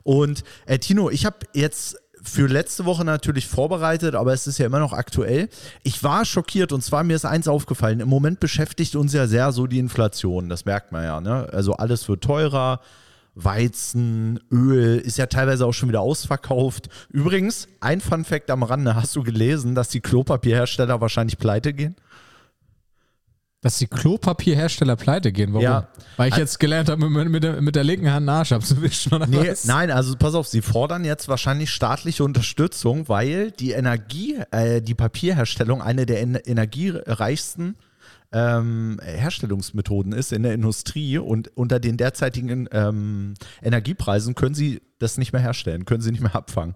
Und 0.01 0.43
äh, 0.65 0.79
Tino, 0.79 1.11
ich 1.11 1.27
habe 1.27 1.37
jetzt 1.53 1.97
für 2.25 2.47
letzte 2.47 2.85
Woche 2.85 3.05
natürlich 3.05 3.47
vorbereitet, 3.47 4.15
aber 4.15 4.33
es 4.33 4.47
ist 4.47 4.57
ja 4.57 4.65
immer 4.65 4.79
noch 4.79 4.93
aktuell. 4.93 5.49
Ich 5.83 6.03
war 6.03 6.25
schockiert 6.25 6.71
und 6.71 6.83
zwar 6.83 7.03
mir 7.03 7.15
ist 7.15 7.25
eins 7.25 7.47
aufgefallen. 7.47 7.99
Im 7.99 8.09
Moment 8.09 8.39
beschäftigt 8.39 8.95
uns 8.95 9.13
ja 9.13 9.27
sehr 9.27 9.51
so 9.51 9.67
die 9.67 9.79
Inflation. 9.79 10.49
Das 10.49 10.65
merkt 10.65 10.91
man 10.91 11.03
ja. 11.03 11.21
Ne? 11.21 11.47
Also 11.51 11.73
alles 11.73 12.07
wird 12.09 12.23
teurer. 12.23 12.81
Weizen, 13.37 14.39
Öl 14.49 14.97
ist 14.97 15.17
ja 15.17 15.25
teilweise 15.25 15.65
auch 15.65 15.73
schon 15.73 15.89
wieder 15.89 15.99
ausverkauft. 15.99 16.87
Übrigens, 17.09 17.67
ein 17.81 17.99
Fun 17.99 18.23
Fact 18.23 18.49
am 18.49 18.63
Rande: 18.63 18.95
Hast 18.95 19.13
du 19.15 19.23
gelesen, 19.23 19.75
dass 19.75 19.89
die 19.89 19.99
Klopapierhersteller 19.99 21.01
wahrscheinlich 21.01 21.37
pleite 21.37 21.73
gehen? 21.73 21.97
Dass 23.65 23.79
die 23.79 23.87
Klopapierhersteller 23.87 24.95
pleite 24.95 25.31
gehen. 25.31 25.51
Warum? 25.51 25.63
Ja. 25.63 25.87
Weil 26.17 26.29
ich 26.29 26.37
jetzt 26.37 26.59
gelernt 26.59 26.87
habe, 26.87 27.09
mit, 27.09 27.43
der, 27.43 27.63
mit 27.63 27.75
der 27.75 27.83
linken 27.83 28.11
Hand 28.11 28.29
Arsch 28.29 28.51
abzuwischen 28.51 29.11
oder 29.11 29.25
nee, 29.25 29.49
was? 29.49 29.65
Nein, 29.65 29.89
also 29.89 30.15
pass 30.15 30.35
auf, 30.35 30.47
sie 30.47 30.61
fordern 30.61 31.03
jetzt 31.03 31.27
wahrscheinlich 31.29 31.71
staatliche 31.71 32.23
Unterstützung, 32.23 33.09
weil 33.09 33.49
die 33.49 33.71
Energie, 33.71 34.37
äh, 34.51 34.83
die 34.83 34.93
Papierherstellung 34.93 35.81
eine 35.81 36.05
der 36.05 36.21
energiereichsten 36.21 37.75
ähm, 38.31 38.99
Herstellungsmethoden 39.01 40.13
ist 40.13 40.31
in 40.31 40.43
der 40.43 40.53
Industrie 40.53 41.17
und 41.17 41.57
unter 41.57 41.79
den 41.79 41.97
derzeitigen 41.97 42.69
ähm, 42.71 43.33
Energiepreisen 43.63 44.35
können 44.35 44.53
sie 44.53 44.83
das 44.99 45.17
nicht 45.17 45.33
mehr 45.33 45.41
herstellen, 45.41 45.85
können 45.85 46.01
sie 46.01 46.11
nicht 46.11 46.21
mehr 46.21 46.35
abfangen. 46.35 46.75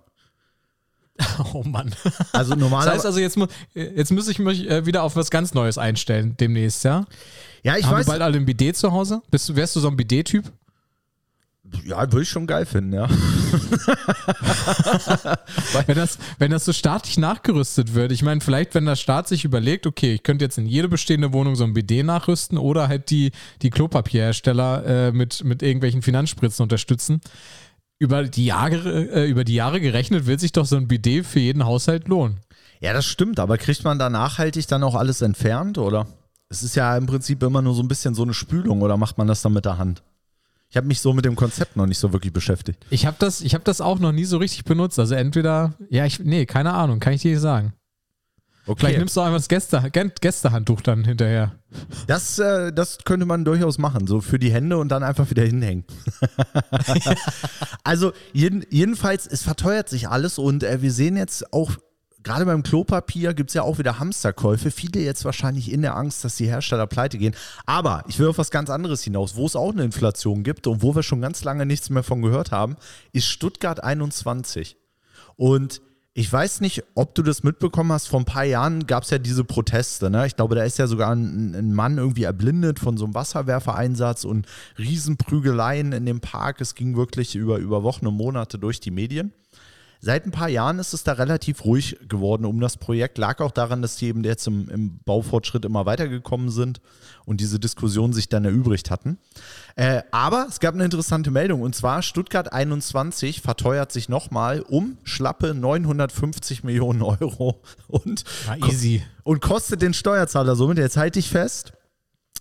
Oh 1.54 1.64
Mann. 1.64 1.94
Also 2.32 2.56
normal. 2.56 2.86
Das 2.86 2.96
heißt 2.96 3.06
also, 3.06 3.20
jetzt, 3.20 3.38
jetzt 3.74 4.12
muss 4.12 4.28
ich 4.28 4.40
mich 4.40 4.70
äh, 4.70 4.86
wieder 4.86 5.04
auf 5.04 5.16
was 5.16 5.30
ganz 5.30 5.54
Neues 5.54 5.78
einstellen 5.78 6.36
demnächst, 6.40 6.84
ja? 6.84 7.06
Ja, 7.64 7.78
ich 7.78 7.86
Haben 7.86 7.98
weiß. 7.98 8.06
du 8.06 8.12
bald 8.12 8.22
alle 8.22 8.38
ein 8.38 8.46
Bidet 8.46 8.78
zu 8.78 8.92
Hause? 8.92 9.22
Bist, 9.32 9.56
wärst 9.56 9.76
du 9.76 9.80
so 9.80 9.90
ein 9.90 9.98
Bidet-Typ? 9.98 10.52
Ja, 11.86 12.12
würde 12.12 12.24
ich 12.24 12.30
schon 12.30 12.48
geil 12.48 12.66
finden, 12.66 12.94
ja. 12.94 13.08
wenn, 15.86 15.96
das, 15.96 16.18
wenn 16.40 16.50
das 16.50 16.66
so 16.66 16.74
staatlich 16.74 17.20
nachgerüstet 17.20 17.94
wird, 17.94 18.12
ich 18.12 18.24
meine, 18.24 18.42
vielleicht, 18.42 18.74
wenn 18.74 18.86
der 18.86 18.96
Staat 18.96 19.28
sich 19.28 19.46
überlegt, 19.46 19.86
okay, 19.86 20.16
ich 20.16 20.24
könnte 20.24 20.46
jetzt 20.46 20.58
in 20.58 20.66
jede 20.66 20.88
bestehende 20.88 21.32
Wohnung 21.32 21.56
so 21.56 21.66
ein 21.66 21.74
BD 21.74 22.02
nachrüsten 22.02 22.58
oder 22.58 22.88
halt 22.88 23.12
die, 23.12 23.32
die 23.62 23.70
Klopapierhersteller 23.70 24.86
äh, 24.86 25.12
mit, 25.12 25.44
mit 25.44 25.62
irgendwelchen 25.62 26.02
Finanzspritzen 26.02 26.64
unterstützen, 26.64 27.22
über 28.00 28.24
die 28.24 28.46
Jahre, 28.46 29.10
äh, 29.12 29.30
über 29.30 29.44
die 29.44 29.54
Jahre 29.54 29.80
gerechnet 29.82 30.26
wird 30.26 30.40
sich 30.40 30.54
doch 30.54 30.66
so 30.66 30.78
ein 30.78 30.88
Bidet 30.88 31.26
für 31.26 31.40
jeden 31.40 31.66
Haushalt 31.66 32.08
lohnen. 32.08 32.40
Ja, 32.80 32.94
das 32.94 33.06
stimmt, 33.06 33.40
aber 33.40 33.58
kriegt 33.58 33.84
man 33.84 34.00
da 34.00 34.10
nachhaltig 34.10 34.68
dann 34.68 34.84
auch 34.84 34.96
alles 34.96 35.22
entfernt, 35.22 35.78
oder? 35.78 36.08
Es 36.48 36.64
ist 36.64 36.76
ja 36.76 36.96
im 36.98 37.06
Prinzip 37.06 37.44
immer 37.44 37.62
nur 37.62 37.76
so 37.76 37.84
ein 37.84 37.90
bisschen 37.90 38.16
so 38.16 38.24
eine 38.24 38.34
Spülung, 38.34 38.82
oder 38.82 38.98
macht 38.98 39.18
man 39.18 39.28
das 39.28 39.42
dann 39.42 39.54
mit 39.54 39.66
der 39.66 39.78
Hand? 39.78 40.02
Ich 40.70 40.78
habe 40.78 40.88
mich 40.88 41.02
so 41.02 41.14
mit 41.14 41.26
dem 41.26 41.36
Konzept 41.36 41.76
noch 41.76 41.88
nicht 41.88 41.98
so 41.98 42.14
wirklich 42.14 42.32
beschäftigt. 42.32 42.86
Ich 42.90 43.06
habe 43.06 43.18
das, 43.20 43.42
hab 43.42 43.66
das 43.66 43.82
auch 43.82 44.00
noch 44.00 44.12
nie 44.12 44.26
so 44.26 44.38
richtig 44.38 44.64
benutzt. 44.66 45.00
Also 45.00 45.16
entweder, 45.16 45.74
ja, 45.90 46.06
ich, 46.06 46.20
nee, 46.20 46.46
keine 46.46 46.74
Ahnung, 46.74 47.00
kann 47.00 47.14
ich 47.14 47.22
dir 47.22 47.32
nicht 47.32 47.42
sagen. 47.42 47.74
Okay. 48.70 48.82
Vielleicht 48.82 49.00
nimmst 49.00 49.18
du 49.18 49.22
einfach 49.22 49.38
das 49.38 49.48
Gäste, 49.48 49.90
Gästehandtuch 50.22 50.82
dann 50.82 51.04
hinterher. 51.04 51.56
Das, 52.06 52.38
äh, 52.38 52.72
das 52.72 53.00
könnte 53.04 53.26
man 53.26 53.44
durchaus 53.44 53.80
machen, 53.80 54.06
so 54.06 54.22
für 54.22 54.38
die 54.38 54.52
Hände 54.52 54.78
und 54.78 54.90
dann 54.90 55.02
einfach 55.02 55.28
wieder 55.32 55.44
hinhängen. 55.44 55.86
also 57.84 58.14
jeden, 58.32 58.64
jedenfalls, 58.70 59.26
es 59.26 59.42
verteuert 59.42 59.90
sich 59.90 60.08
alles 60.08 60.38
und 60.38 60.62
äh, 60.62 60.84
wir 60.84 60.92
sehen 60.92 61.18
jetzt 61.18 61.52
auch, 61.52 61.78
gerade 62.22 62.46
beim 62.46 62.62
Klopapier 62.62 63.34
gibt 63.34 63.50
es 63.50 63.56
ja 63.56 63.64
auch 63.64 63.80
wieder 63.80 63.98
Hamsterkäufe. 63.98 64.70
Viele 64.70 65.02
jetzt 65.02 65.26
wahrscheinlich 65.26 65.72
in 65.72 65.82
der 65.82 65.96
Angst, 65.96 66.24
dass 66.24 66.36
die 66.36 66.46
Hersteller 66.46 66.86
pleite 66.86 67.18
gehen. 67.18 67.34
Aber 67.66 68.04
ich 68.08 68.20
will 68.20 68.28
auf 68.28 68.38
was 68.38 68.52
ganz 68.52 68.70
anderes 68.70 69.02
hinaus. 69.02 69.36
Wo 69.36 69.48
es 69.48 69.56
auch 69.56 69.72
eine 69.72 69.84
Inflation 69.84 70.44
gibt 70.44 70.68
und 70.68 70.84
wo 70.84 70.94
wir 70.94 71.02
schon 71.02 71.22
ganz 71.22 71.44
lange 71.44 71.66
nichts 71.66 71.90
mehr 71.90 72.04
von 72.04 72.22
gehört 72.22 72.52
haben, 72.52 72.76
ist 73.14 73.26
Stuttgart 73.26 73.84
21. 73.84 74.78
Und 75.38 75.82
ich 76.20 76.34
weiß 76.34 76.60
nicht, 76.60 76.84
ob 76.96 77.16
du 77.16 77.24
das 77.24 77.44
mitbekommen 77.44 77.94
hast. 77.94 78.08
Vor 78.08 78.20
ein 78.20 78.26
paar 78.26 78.44
Jahren 78.44 78.86
gab 78.86 79.04
es 79.04 79.10
ja 79.10 79.20
diese 79.20 79.46
Proteste. 79.46 80.10
Ne? 80.10 80.28
Ich 80.28 80.36
glaube, 80.36 80.54
da 80.54 80.64
ist 80.66 80.78
ja 80.78 80.86
sogar 80.86 81.16
ein, 81.16 81.56
ein, 81.56 81.74
Mann 81.74 81.98
irgendwie 81.98 82.24
erblindet 82.24 82.78
von 82.78 82.98
so 82.98 83.06
einem 83.06 83.16
Wasserwerfereinsatz 83.16 84.26
und 84.26 84.46
Riesenprügeleien 84.78 85.94
in 85.94 86.06
dem 86.06 86.20
Park. 86.20 86.60
Es 86.60 86.76
ging 86.76 86.98
wirklich 86.98 87.36
über, 87.36 87.58
über 87.60 87.84
Wochen 87.84 88.06
und 88.06 88.16
Monate 88.16 88.60
durch 88.60 88.82
die 88.82 88.92
Medien. 88.92 89.32
Seit 90.02 90.26
ein 90.26 90.32
paar 90.32 90.48
Jahren 90.48 90.80
ist 90.80 90.94
es 90.94 91.04
da 91.04 91.14
relativ 91.14 91.66
ruhig 91.66 91.98
geworden 92.08 92.46
um 92.46 92.62
das 92.62 92.78
Projekt. 92.78 93.18
Lag 93.18 93.42
auch 93.42 93.52
daran, 93.52 93.82
dass 93.82 93.98
die 93.98 94.08
eben 94.08 94.24
jetzt 94.24 94.48
im, 94.48 94.70
im 94.70 95.00
Baufortschritt 95.04 95.66
immer 95.66 95.86
weitergekommen 95.86 96.50
sind 96.50 96.80
und 97.26 97.42
diese 97.42 97.60
Diskussion 97.60 98.14
sich 98.14 98.30
dann 98.30 98.46
erübrigt 98.46 98.92
hatten. 98.92 99.18
Äh, 99.76 100.04
aber 100.12 100.46
es 100.48 100.62
gab 100.62 100.74
eine 100.74 100.86
interessante 100.86 101.32
Meldung 101.32 101.62
und 101.62 101.76
zwar 101.76 102.02
Stuttgart 102.02 102.54
21 102.54 103.42
verteuert 103.42 103.92
sich 103.92 104.08
nochmal 104.08 104.62
um 104.62 104.98
schlappe 105.04 105.54
950 105.54 106.64
Millionen 106.64 107.02
Euro 107.02 107.62
und, 107.88 108.24
easy. 108.66 109.04
und 109.24 109.42
kostet 109.42 109.82
den 109.82 109.94
Steuerzahler 109.94 110.56
somit, 110.56 110.78
jetzt 110.78 110.96
halte 110.96 111.20
ich 111.20 111.30
fest, 111.30 111.74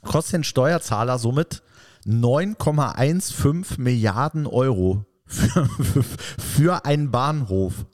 kostet 0.05 0.35
den 0.35 0.45
Steuerzahler 0.45 1.19
somit 1.19 1.63
9,15 2.07 3.81
Milliarden 3.81 4.47
Euro 4.47 5.05
für, 6.57 6.85
einen 6.85 7.11
Bahnhof. 7.11 7.87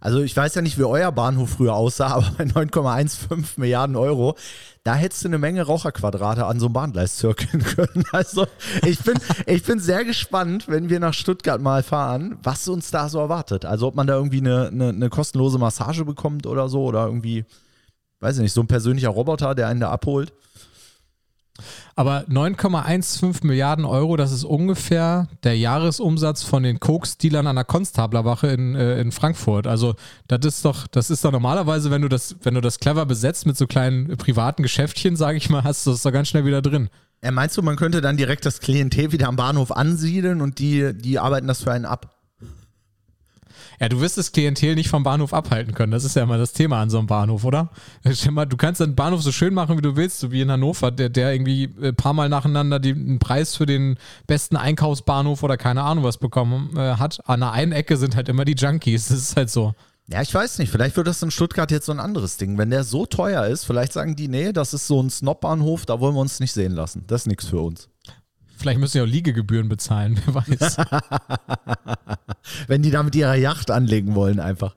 Also 0.00 0.22
ich 0.22 0.34
weiß 0.36 0.54
ja 0.54 0.62
nicht, 0.62 0.78
wie 0.78 0.84
euer 0.84 1.12
Bahnhof 1.12 1.50
früher 1.50 1.74
aussah, 1.74 2.08
aber 2.08 2.32
bei 2.38 2.44
9,15 2.44 3.44
Milliarden 3.56 3.96
Euro, 3.96 4.34
da 4.82 4.94
hättest 4.94 5.24
du 5.24 5.28
eine 5.28 5.38
Menge 5.38 5.62
Raucherquadrate 5.62 6.46
an 6.46 6.58
so 6.58 6.66
einem 6.66 6.72
Bahngleis 6.72 7.16
zirkeln 7.16 7.62
können. 7.76 8.04
Also 8.10 8.46
ich 8.86 8.98
bin, 9.00 9.18
ich 9.46 9.62
bin 9.62 9.78
sehr 9.78 10.04
gespannt, 10.04 10.68
wenn 10.68 10.88
wir 10.88 11.00
nach 11.00 11.12
Stuttgart 11.12 11.60
mal 11.60 11.82
fahren, 11.82 12.38
was 12.42 12.66
uns 12.66 12.90
da 12.90 13.08
so 13.10 13.18
erwartet. 13.18 13.66
Also 13.66 13.88
ob 13.88 13.94
man 13.94 14.06
da 14.06 14.14
irgendwie 14.14 14.38
eine, 14.38 14.68
eine, 14.68 14.88
eine 14.88 15.10
kostenlose 15.10 15.58
Massage 15.58 16.04
bekommt 16.04 16.46
oder 16.46 16.68
so 16.70 16.84
oder 16.84 17.04
irgendwie, 17.04 17.44
weiß 18.20 18.36
ich 18.36 18.42
nicht, 18.42 18.54
so 18.54 18.62
ein 18.62 18.68
persönlicher 18.68 19.10
Roboter, 19.10 19.54
der 19.54 19.68
einen 19.68 19.80
da 19.80 19.90
abholt. 19.90 20.32
Aber 21.96 22.24
9,15 22.28 23.46
Milliarden 23.46 23.84
Euro, 23.84 24.16
das 24.16 24.32
ist 24.32 24.44
ungefähr 24.44 25.28
der 25.44 25.56
Jahresumsatz 25.56 26.42
von 26.42 26.62
den 26.62 26.80
Koks-Dealern 26.80 27.46
an 27.46 27.56
der 27.56 27.64
Konstablerwache 27.64 28.48
in, 28.48 28.74
äh, 28.74 29.00
in 29.00 29.12
Frankfurt. 29.12 29.66
Also 29.66 29.94
das 30.28 30.44
ist 30.44 30.64
doch, 30.64 30.86
das 30.86 31.10
ist 31.10 31.24
doch 31.24 31.32
normalerweise, 31.32 31.90
wenn 31.90 32.02
du 32.02 32.08
das, 32.08 32.36
wenn 32.42 32.54
du 32.54 32.60
das 32.60 32.80
clever 32.80 33.06
besetzt 33.06 33.46
mit 33.46 33.56
so 33.56 33.66
kleinen 33.66 34.16
privaten 34.16 34.62
Geschäftchen, 34.62 35.16
sage 35.16 35.38
ich 35.38 35.50
mal, 35.50 35.64
hast 35.64 35.86
du 35.86 35.90
das 35.90 36.02
doch 36.02 36.12
ganz 36.12 36.28
schnell 36.28 36.44
wieder 36.44 36.62
drin. 36.62 36.88
Ja, 37.22 37.30
meinst 37.30 37.56
du, 37.56 37.62
man 37.62 37.76
könnte 37.76 38.00
dann 38.00 38.16
direkt 38.16 38.46
das 38.46 38.60
Klientel 38.60 39.12
wieder 39.12 39.28
am 39.28 39.36
Bahnhof 39.36 39.72
ansiedeln 39.72 40.40
und 40.40 40.58
die, 40.58 40.94
die 40.94 41.18
arbeiten 41.18 41.46
das 41.46 41.62
für 41.62 41.72
einen 41.72 41.84
ab? 41.84 42.19
Ja, 43.80 43.88
du 43.88 44.00
wirst 44.02 44.18
das 44.18 44.32
Klientel 44.32 44.74
nicht 44.74 44.90
vom 44.90 45.04
Bahnhof 45.04 45.32
abhalten 45.32 45.72
können. 45.72 45.90
Das 45.90 46.04
ist 46.04 46.14
ja 46.14 46.22
immer 46.22 46.36
das 46.36 46.52
Thema 46.52 46.82
an 46.82 46.90
so 46.90 46.98
einem 46.98 47.06
Bahnhof, 47.06 47.44
oder? 47.44 47.70
Du 48.04 48.56
kannst 48.58 48.82
den 48.82 48.94
Bahnhof 48.94 49.22
so 49.22 49.32
schön 49.32 49.54
machen, 49.54 49.78
wie 49.78 49.82
du 49.82 49.96
willst, 49.96 50.20
so 50.20 50.30
wie 50.30 50.42
in 50.42 50.50
Hannover, 50.50 50.90
der, 50.90 51.08
der 51.08 51.32
irgendwie 51.32 51.70
ein 51.82 51.96
paar 51.96 52.12
Mal 52.12 52.28
nacheinander 52.28 52.78
den 52.78 53.18
Preis 53.18 53.56
für 53.56 53.64
den 53.64 53.96
besten 54.26 54.56
Einkaufsbahnhof 54.56 55.42
oder 55.42 55.56
keine 55.56 55.82
Ahnung 55.82 56.04
was 56.04 56.18
bekommen 56.18 56.76
äh, 56.76 56.96
hat. 56.96 57.20
An 57.26 57.40
der 57.40 57.52
einen 57.52 57.72
Ecke 57.72 57.96
sind 57.96 58.16
halt 58.16 58.28
immer 58.28 58.44
die 58.44 58.54
Junkies. 58.54 59.08
Das 59.10 59.18
ist 59.18 59.36
halt 59.36 59.50
so. 59.50 59.74
Ja, 60.08 60.20
ich 60.22 60.34
weiß 60.34 60.58
nicht. 60.58 60.70
Vielleicht 60.70 60.96
wird 60.96 61.06
das 61.06 61.22
in 61.22 61.30
Stuttgart 61.30 61.70
jetzt 61.70 61.86
so 61.86 61.92
ein 61.92 62.00
anderes 62.00 62.36
Ding. 62.36 62.58
Wenn 62.58 62.70
der 62.70 62.84
so 62.84 63.06
teuer 63.06 63.46
ist, 63.46 63.64
vielleicht 63.64 63.92
sagen 63.92 64.14
die, 64.14 64.28
nee, 64.28 64.52
das 64.52 64.74
ist 64.74 64.88
so 64.88 65.00
ein 65.00 65.08
Snob-Bahnhof, 65.08 65.86
da 65.86 66.00
wollen 66.00 66.14
wir 66.14 66.20
uns 66.20 66.40
nicht 66.40 66.52
sehen 66.52 66.72
lassen. 66.72 67.04
Das 67.06 67.22
ist 67.22 67.26
nichts 67.28 67.46
für 67.46 67.60
uns. 67.60 67.88
Vielleicht 68.60 68.78
müssen 68.78 68.92
sie 68.92 69.00
auch 69.00 69.06
Liegegebühren 69.06 69.70
bezahlen, 69.70 70.20
wer 70.26 70.34
weiß. 70.34 70.76
Wenn 72.66 72.82
die 72.82 72.90
da 72.90 73.02
mit 73.02 73.16
ihrer 73.16 73.34
Yacht 73.34 73.70
anlegen 73.70 74.14
wollen, 74.14 74.38
einfach. 74.38 74.76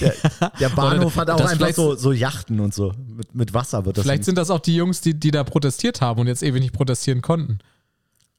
Der, 0.00 0.12
der 0.60 0.68
Bahnhof 0.76 1.16
hat 1.16 1.30
auch 1.30 1.40
einfach 1.40 1.72
so, 1.72 1.94
so 1.94 2.12
Yachten 2.12 2.60
und 2.60 2.74
so. 2.74 2.92
Mit, 3.16 3.34
mit 3.34 3.54
Wasser 3.54 3.86
wird 3.86 3.96
das. 3.96 4.04
Vielleicht 4.04 4.24
sind 4.24 4.36
das 4.36 4.50
auch 4.50 4.58
die 4.58 4.76
Jungs, 4.76 5.00
die, 5.00 5.18
die 5.18 5.30
da 5.30 5.42
protestiert 5.42 6.02
haben 6.02 6.20
und 6.20 6.26
jetzt 6.26 6.42
ewig 6.42 6.60
nicht 6.60 6.74
protestieren 6.74 7.22
konnten. 7.22 7.60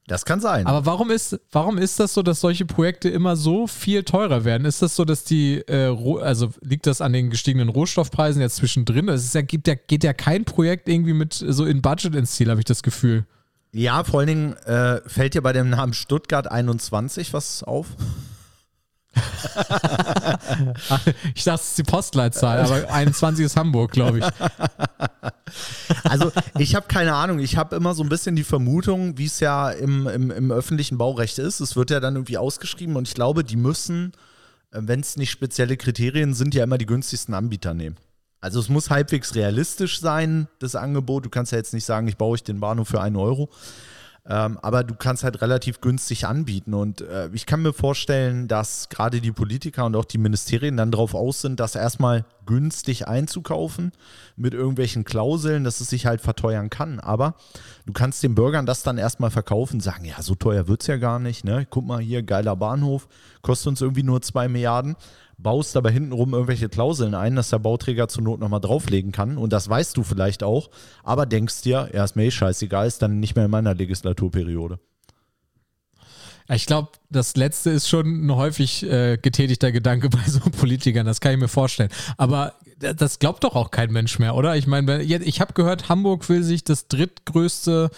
das 0.06 0.24
kann 0.24 0.38
sein. 0.40 0.68
Aber 0.68 0.86
warum 0.86 1.10
ist, 1.10 1.40
warum 1.50 1.76
ist 1.76 1.98
das 1.98 2.14
so, 2.14 2.22
dass 2.22 2.40
solche 2.40 2.64
Projekte 2.64 3.08
immer 3.08 3.34
so 3.34 3.66
viel 3.66 4.04
teurer 4.04 4.44
werden? 4.44 4.66
Ist 4.66 4.82
das 4.82 4.94
so, 4.94 5.04
dass 5.04 5.24
die, 5.24 5.56
äh, 5.66 5.96
also 6.20 6.50
liegt 6.60 6.86
das 6.86 7.00
an 7.00 7.12
den 7.12 7.30
gestiegenen 7.30 7.70
Rohstoffpreisen 7.70 8.40
jetzt 8.40 8.54
zwischendrin? 8.56 9.08
Es 9.08 9.24
ist 9.24 9.34
ja, 9.34 9.42
gibt 9.42 9.66
ja, 9.66 9.74
geht 9.74 10.04
ja 10.04 10.12
kein 10.12 10.44
Projekt 10.44 10.88
irgendwie 10.88 11.14
mit 11.14 11.32
so 11.34 11.64
in 11.64 11.82
Budget 11.82 12.14
ins 12.14 12.30
Ziel, 12.36 12.50
habe 12.50 12.60
ich 12.60 12.66
das 12.66 12.84
Gefühl. 12.84 13.26
Ja, 13.72 14.04
vor 14.04 14.20
allen 14.20 14.26
Dingen 14.28 14.52
äh, 14.64 15.00
fällt 15.08 15.34
dir 15.34 15.42
bei 15.42 15.52
dem 15.52 15.70
Namen 15.70 15.94
Stuttgart 15.94 16.50
21 16.50 17.32
was 17.32 17.62
auf? 17.62 17.86
Ich 21.34 21.44
dachte, 21.44 21.60
es 21.60 21.70
ist 21.70 21.78
die 21.78 21.82
Postleitzahl, 21.82 22.60
aber 22.60 22.92
21 22.92 23.44
ist 23.44 23.56
Hamburg, 23.56 23.92
glaube 23.92 24.18
ich. 24.18 24.24
Also 26.04 26.30
ich 26.58 26.74
habe 26.74 26.86
keine 26.86 27.14
Ahnung. 27.14 27.38
Ich 27.38 27.56
habe 27.56 27.76
immer 27.76 27.94
so 27.94 28.02
ein 28.02 28.08
bisschen 28.08 28.36
die 28.36 28.44
Vermutung, 28.44 29.18
wie 29.18 29.26
es 29.26 29.40
ja 29.40 29.70
im, 29.70 30.06
im, 30.06 30.30
im 30.30 30.52
öffentlichen 30.52 30.98
Baurecht 30.98 31.38
ist. 31.38 31.60
Es 31.60 31.76
wird 31.76 31.90
ja 31.90 32.00
dann 32.00 32.14
irgendwie 32.14 32.38
ausgeschrieben 32.38 32.96
und 32.96 33.08
ich 33.08 33.14
glaube, 33.14 33.42
die 33.44 33.56
müssen, 33.56 34.12
wenn 34.70 35.00
es 35.00 35.16
nicht 35.16 35.30
spezielle 35.30 35.76
Kriterien 35.76 36.34
sind, 36.34 36.54
ja 36.54 36.64
immer 36.64 36.78
die 36.78 36.86
günstigsten 36.86 37.34
Anbieter 37.34 37.74
nehmen. 37.74 37.96
Also 38.40 38.60
es 38.60 38.68
muss 38.68 38.90
halbwegs 38.90 39.34
realistisch 39.34 40.00
sein, 40.00 40.48
das 40.58 40.74
Angebot. 40.74 41.26
Du 41.26 41.30
kannst 41.30 41.52
ja 41.52 41.58
jetzt 41.58 41.74
nicht 41.74 41.84
sagen, 41.84 42.08
ich 42.08 42.16
baue 42.16 42.32
euch 42.32 42.42
den 42.42 42.60
Bahnhof 42.60 42.88
für 42.88 43.00
einen 43.00 43.16
Euro. 43.16 43.50
Ähm, 44.26 44.58
aber 44.60 44.84
du 44.84 44.94
kannst 44.94 45.24
halt 45.24 45.40
relativ 45.40 45.80
günstig 45.80 46.26
anbieten. 46.26 46.74
Und 46.74 47.00
äh, 47.00 47.30
ich 47.32 47.46
kann 47.46 47.62
mir 47.62 47.72
vorstellen, 47.72 48.48
dass 48.48 48.88
gerade 48.88 49.20
die 49.20 49.32
Politiker 49.32 49.86
und 49.86 49.96
auch 49.96 50.04
die 50.04 50.18
Ministerien 50.18 50.76
dann 50.76 50.90
darauf 50.90 51.14
aus 51.14 51.40
sind, 51.40 51.58
das 51.58 51.74
erstmal 51.74 52.24
günstig 52.46 53.08
einzukaufen 53.08 53.92
mit 54.36 54.52
irgendwelchen 54.52 55.04
Klauseln, 55.04 55.64
dass 55.64 55.80
es 55.80 55.90
sich 55.90 56.06
halt 56.06 56.20
verteuern 56.20 56.68
kann. 56.68 57.00
Aber 57.00 57.34
du 57.86 57.92
kannst 57.92 58.22
den 58.22 58.34
Bürgern 58.34 58.66
das 58.66 58.82
dann 58.82 58.98
erstmal 58.98 59.30
verkaufen, 59.30 59.80
sagen, 59.80 60.04
ja, 60.04 60.20
so 60.20 60.34
teuer 60.34 60.68
wird 60.68 60.82
es 60.82 60.86
ja 60.86 60.96
gar 60.96 61.18
nicht. 61.18 61.44
Ne? 61.44 61.66
Guck 61.68 61.86
mal 61.86 62.00
hier, 62.00 62.22
geiler 62.22 62.56
Bahnhof, 62.56 63.08
kostet 63.42 63.68
uns 63.68 63.80
irgendwie 63.80 64.02
nur 64.02 64.20
zwei 64.22 64.48
Milliarden. 64.48 64.96
Baust 65.42 65.76
aber 65.76 65.90
hintenrum 65.90 66.32
irgendwelche 66.32 66.68
Klauseln 66.68 67.14
ein, 67.14 67.36
dass 67.36 67.50
der 67.50 67.58
Bauträger 67.58 68.08
zur 68.08 68.24
Not 68.24 68.40
nochmal 68.40 68.60
drauflegen 68.60 69.12
kann. 69.12 69.38
Und 69.38 69.52
das 69.52 69.68
weißt 69.68 69.96
du 69.96 70.02
vielleicht 70.02 70.42
auch, 70.42 70.70
aber 71.02 71.26
denkst 71.26 71.62
dir, 71.62 71.90
ja, 71.92 72.04
ist 72.04 72.16
mir 72.16 72.24
eh 72.24 72.30
scheißegal, 72.30 72.86
ist 72.86 73.02
dann 73.02 73.20
nicht 73.20 73.36
mehr 73.36 73.46
in 73.46 73.50
meiner 73.50 73.74
Legislaturperiode. 73.74 74.78
Ich 76.52 76.66
glaube, 76.66 76.88
das 77.10 77.36
letzte 77.36 77.70
ist 77.70 77.88
schon 77.88 78.26
ein 78.26 78.34
häufig 78.34 78.82
äh, 78.82 79.18
getätigter 79.18 79.70
Gedanke 79.70 80.08
bei 80.10 80.22
so 80.26 80.40
Politikern, 80.40 81.06
das 81.06 81.20
kann 81.20 81.32
ich 81.32 81.38
mir 81.38 81.48
vorstellen. 81.48 81.90
Aber 82.16 82.54
das 82.78 83.18
glaubt 83.18 83.44
doch 83.44 83.54
auch 83.54 83.70
kein 83.70 83.92
Mensch 83.92 84.18
mehr, 84.18 84.34
oder? 84.34 84.56
Ich 84.56 84.66
meine, 84.66 85.02
ich 85.02 85.40
habe 85.40 85.52
gehört, 85.52 85.88
Hamburg 85.88 86.28
will 86.28 86.42
sich 86.42 86.64
das 86.64 86.88
drittgrößte 86.88 87.90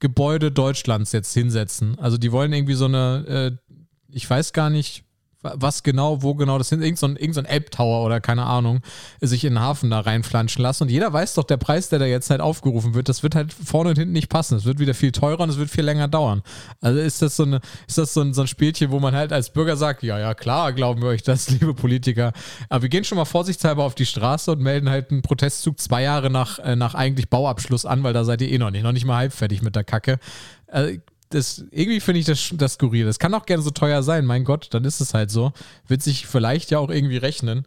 Gebäude 0.00 0.50
Deutschlands 0.50 1.12
jetzt 1.12 1.32
hinsetzen. 1.32 1.98
Also 1.98 2.18
die 2.18 2.32
wollen 2.32 2.52
irgendwie 2.52 2.74
so 2.74 2.86
eine, 2.86 3.58
äh, 3.72 3.72
ich 4.10 4.28
weiß 4.28 4.52
gar 4.52 4.70
nicht, 4.70 5.03
was 5.44 5.82
genau, 5.82 6.22
wo 6.22 6.34
genau 6.34 6.58
das 6.58 6.70
sind, 6.70 6.82
irgend 6.82 6.98
so 6.98 7.06
ein, 7.06 7.16
irgend 7.16 7.34
so 7.34 7.42
Elbtower 7.42 8.04
oder 8.04 8.20
keine 8.20 8.44
Ahnung, 8.44 8.80
sich 9.20 9.44
in 9.44 9.54
den 9.54 9.60
Hafen 9.60 9.90
da 9.90 10.00
reinflanschen 10.00 10.62
lassen. 10.62 10.84
Und 10.84 10.88
jeder 10.88 11.12
weiß 11.12 11.34
doch, 11.34 11.44
der 11.44 11.58
Preis, 11.58 11.88
der 11.90 11.98
da 11.98 12.06
jetzt 12.06 12.30
halt 12.30 12.40
aufgerufen 12.40 12.94
wird, 12.94 13.08
das 13.08 13.22
wird 13.22 13.34
halt 13.34 13.52
vorne 13.52 13.90
und 13.90 13.98
hinten 13.98 14.12
nicht 14.12 14.28
passen. 14.28 14.56
Es 14.56 14.64
wird 14.64 14.78
wieder 14.78 14.94
viel 14.94 15.12
teurer 15.12 15.40
und 15.40 15.50
es 15.50 15.58
wird 15.58 15.70
viel 15.70 15.84
länger 15.84 16.08
dauern. 16.08 16.42
Also 16.80 16.98
ist 16.98 17.22
das 17.22 17.36
so, 17.36 17.44
eine, 17.44 17.60
ist 17.86 17.98
das 17.98 18.14
so, 18.14 18.22
ein, 18.22 18.32
so 18.32 18.40
ein 18.40 18.46
Spielchen, 18.46 18.90
wo 18.90 19.00
man 19.00 19.14
halt 19.14 19.32
als 19.32 19.50
Bürger 19.50 19.76
sagt, 19.76 20.02
ja, 20.02 20.18
ja, 20.18 20.34
klar, 20.34 20.72
glauben 20.72 21.02
wir 21.02 21.08
euch 21.10 21.22
das, 21.22 21.50
liebe 21.50 21.74
Politiker. 21.74 22.32
Aber 22.68 22.82
wir 22.82 22.88
gehen 22.88 23.04
schon 23.04 23.16
mal 23.16 23.24
vorsichtshalber 23.24 23.84
auf 23.84 23.94
die 23.94 24.06
Straße 24.06 24.50
und 24.52 24.60
melden 24.60 24.88
halt 24.88 25.10
einen 25.10 25.22
Protestzug 25.22 25.78
zwei 25.80 26.02
Jahre 26.02 26.30
nach, 26.30 26.58
äh, 26.58 26.76
nach 26.76 26.94
eigentlich 26.94 27.28
Bauabschluss 27.28 27.84
an, 27.84 28.02
weil 28.02 28.12
da 28.12 28.24
seid 28.24 28.40
ihr 28.40 28.50
eh 28.50 28.58
noch 28.58 28.70
nicht, 28.70 28.82
noch 28.82 28.92
nicht 28.92 29.04
mal 29.04 29.16
halb 29.16 29.32
fertig 29.32 29.62
mit 29.62 29.76
der 29.76 29.84
Kacke. 29.84 30.18
Also, 30.66 30.98
das, 31.30 31.64
irgendwie 31.70 32.00
finde 32.00 32.20
ich 32.20 32.26
das, 32.26 32.50
das 32.54 32.74
skurril. 32.74 33.06
Das 33.06 33.18
kann 33.18 33.34
auch 33.34 33.46
gerne 33.46 33.62
so 33.62 33.70
teuer 33.70 34.02
sein, 34.02 34.24
mein 34.24 34.44
Gott, 34.44 34.68
dann 34.72 34.84
ist 34.84 35.00
es 35.00 35.14
halt 35.14 35.30
so. 35.30 35.52
Wird 35.86 36.02
sich 36.02 36.26
vielleicht 36.26 36.70
ja 36.70 36.78
auch 36.78 36.90
irgendwie 36.90 37.16
rechnen. 37.16 37.64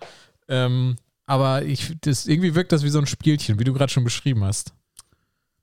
Ähm, 0.47 0.95
aber 1.25 1.63
ich, 1.63 1.97
das, 2.01 2.25
irgendwie 2.25 2.55
wirkt 2.55 2.71
das 2.71 2.83
wie 2.83 2.89
so 2.89 2.99
ein 2.99 3.07
Spielchen, 3.07 3.59
wie 3.59 3.65
du 3.65 3.73
gerade 3.73 3.91
schon 3.91 4.03
beschrieben 4.05 4.43
hast. 4.43 4.73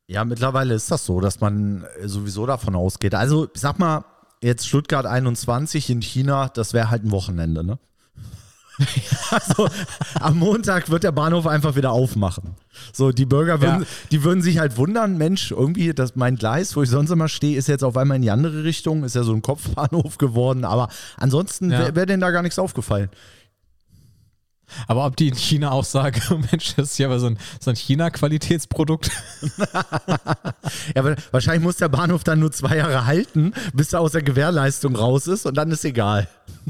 Ja, 0.06 0.24
mittlerweile 0.24 0.74
ist 0.74 0.90
das 0.90 1.06
so, 1.06 1.20
dass 1.20 1.40
man 1.40 1.84
äh, 1.98 2.08
sowieso 2.08 2.44
davon 2.44 2.74
ausgeht. 2.74 3.14
Also, 3.14 3.48
ich 3.54 3.60
sag 3.60 3.78
mal, 3.78 4.04
jetzt 4.42 4.68
Stuttgart 4.68 5.06
21 5.06 5.88
in 5.88 6.02
China, 6.02 6.48
das 6.48 6.74
wäre 6.74 6.90
halt 6.90 7.04
ein 7.04 7.10
Wochenende, 7.10 7.64
ne? 7.64 7.78
also, 9.30 9.68
am 10.20 10.38
Montag 10.38 10.90
wird 10.90 11.04
der 11.04 11.12
Bahnhof 11.12 11.46
einfach 11.46 11.76
wieder 11.76 11.92
aufmachen. 11.92 12.54
So, 12.92 13.12
die 13.12 13.24
Bürger 13.26 13.60
würden, 13.60 13.82
Ja. 13.82 13.86
die 14.10 14.24
würden 14.24 14.42
sich 14.42 14.58
halt 14.58 14.76
wundern, 14.76 15.16
Mensch, 15.16 15.52
irgendwie, 15.52 15.92
das, 15.94 16.16
mein 16.16 16.36
Gleis, 16.36 16.74
wo 16.74 16.82
ich 16.82 16.90
sonst 16.90 17.10
immer 17.10 17.28
stehe, 17.28 17.56
ist 17.56 17.68
jetzt 17.68 17.84
auf 17.84 17.96
einmal 17.96 18.16
in 18.16 18.22
die 18.22 18.30
andere 18.32 18.64
Richtung, 18.64 19.04
ist 19.04 19.14
ja 19.14 19.22
so 19.22 19.32
ein 19.32 19.42
Kopfbahnhof 19.42 20.18
geworden, 20.18 20.64
aber 20.64 20.88
ansonsten 21.16 21.70
Ja. 21.70 21.78
wäre 21.78 21.94
wär 21.96 22.06
denen 22.06 22.20
da 22.20 22.30
gar 22.30 22.42
nichts 22.42 22.58
aufgefallen. 22.58 23.10
Aber 24.88 25.04
ob 25.06 25.14
die 25.16 25.28
in 25.28 25.34
China 25.36 25.70
auch 25.72 25.84
sagen, 25.84 26.20
Mensch, 26.50 26.74
das 26.74 26.92
ist 26.92 26.98
ja 26.98 27.06
aber 27.06 27.20
so 27.20 27.26
ein, 27.26 27.38
so 27.60 27.70
ein 27.70 27.76
China-Qualitätsprodukt. 27.76 29.10
Ja, 30.94 31.02
aber 31.02 31.16
wahrscheinlich 31.30 31.62
muss 31.62 31.76
der 31.76 31.88
Bahnhof 31.88 32.24
dann 32.24 32.40
nur 32.40 32.50
zwei 32.50 32.76
Jahre 32.78 33.06
halten, 33.06 33.52
bis 33.72 33.92
er 33.92 34.00
aus 34.00 34.12
der 34.12 34.22
Gewährleistung 34.22 34.96
raus 34.96 35.26
ist 35.26 35.46
und 35.46 35.54
dann 35.56 35.70
ist 35.70 35.84
egal. 35.84 36.28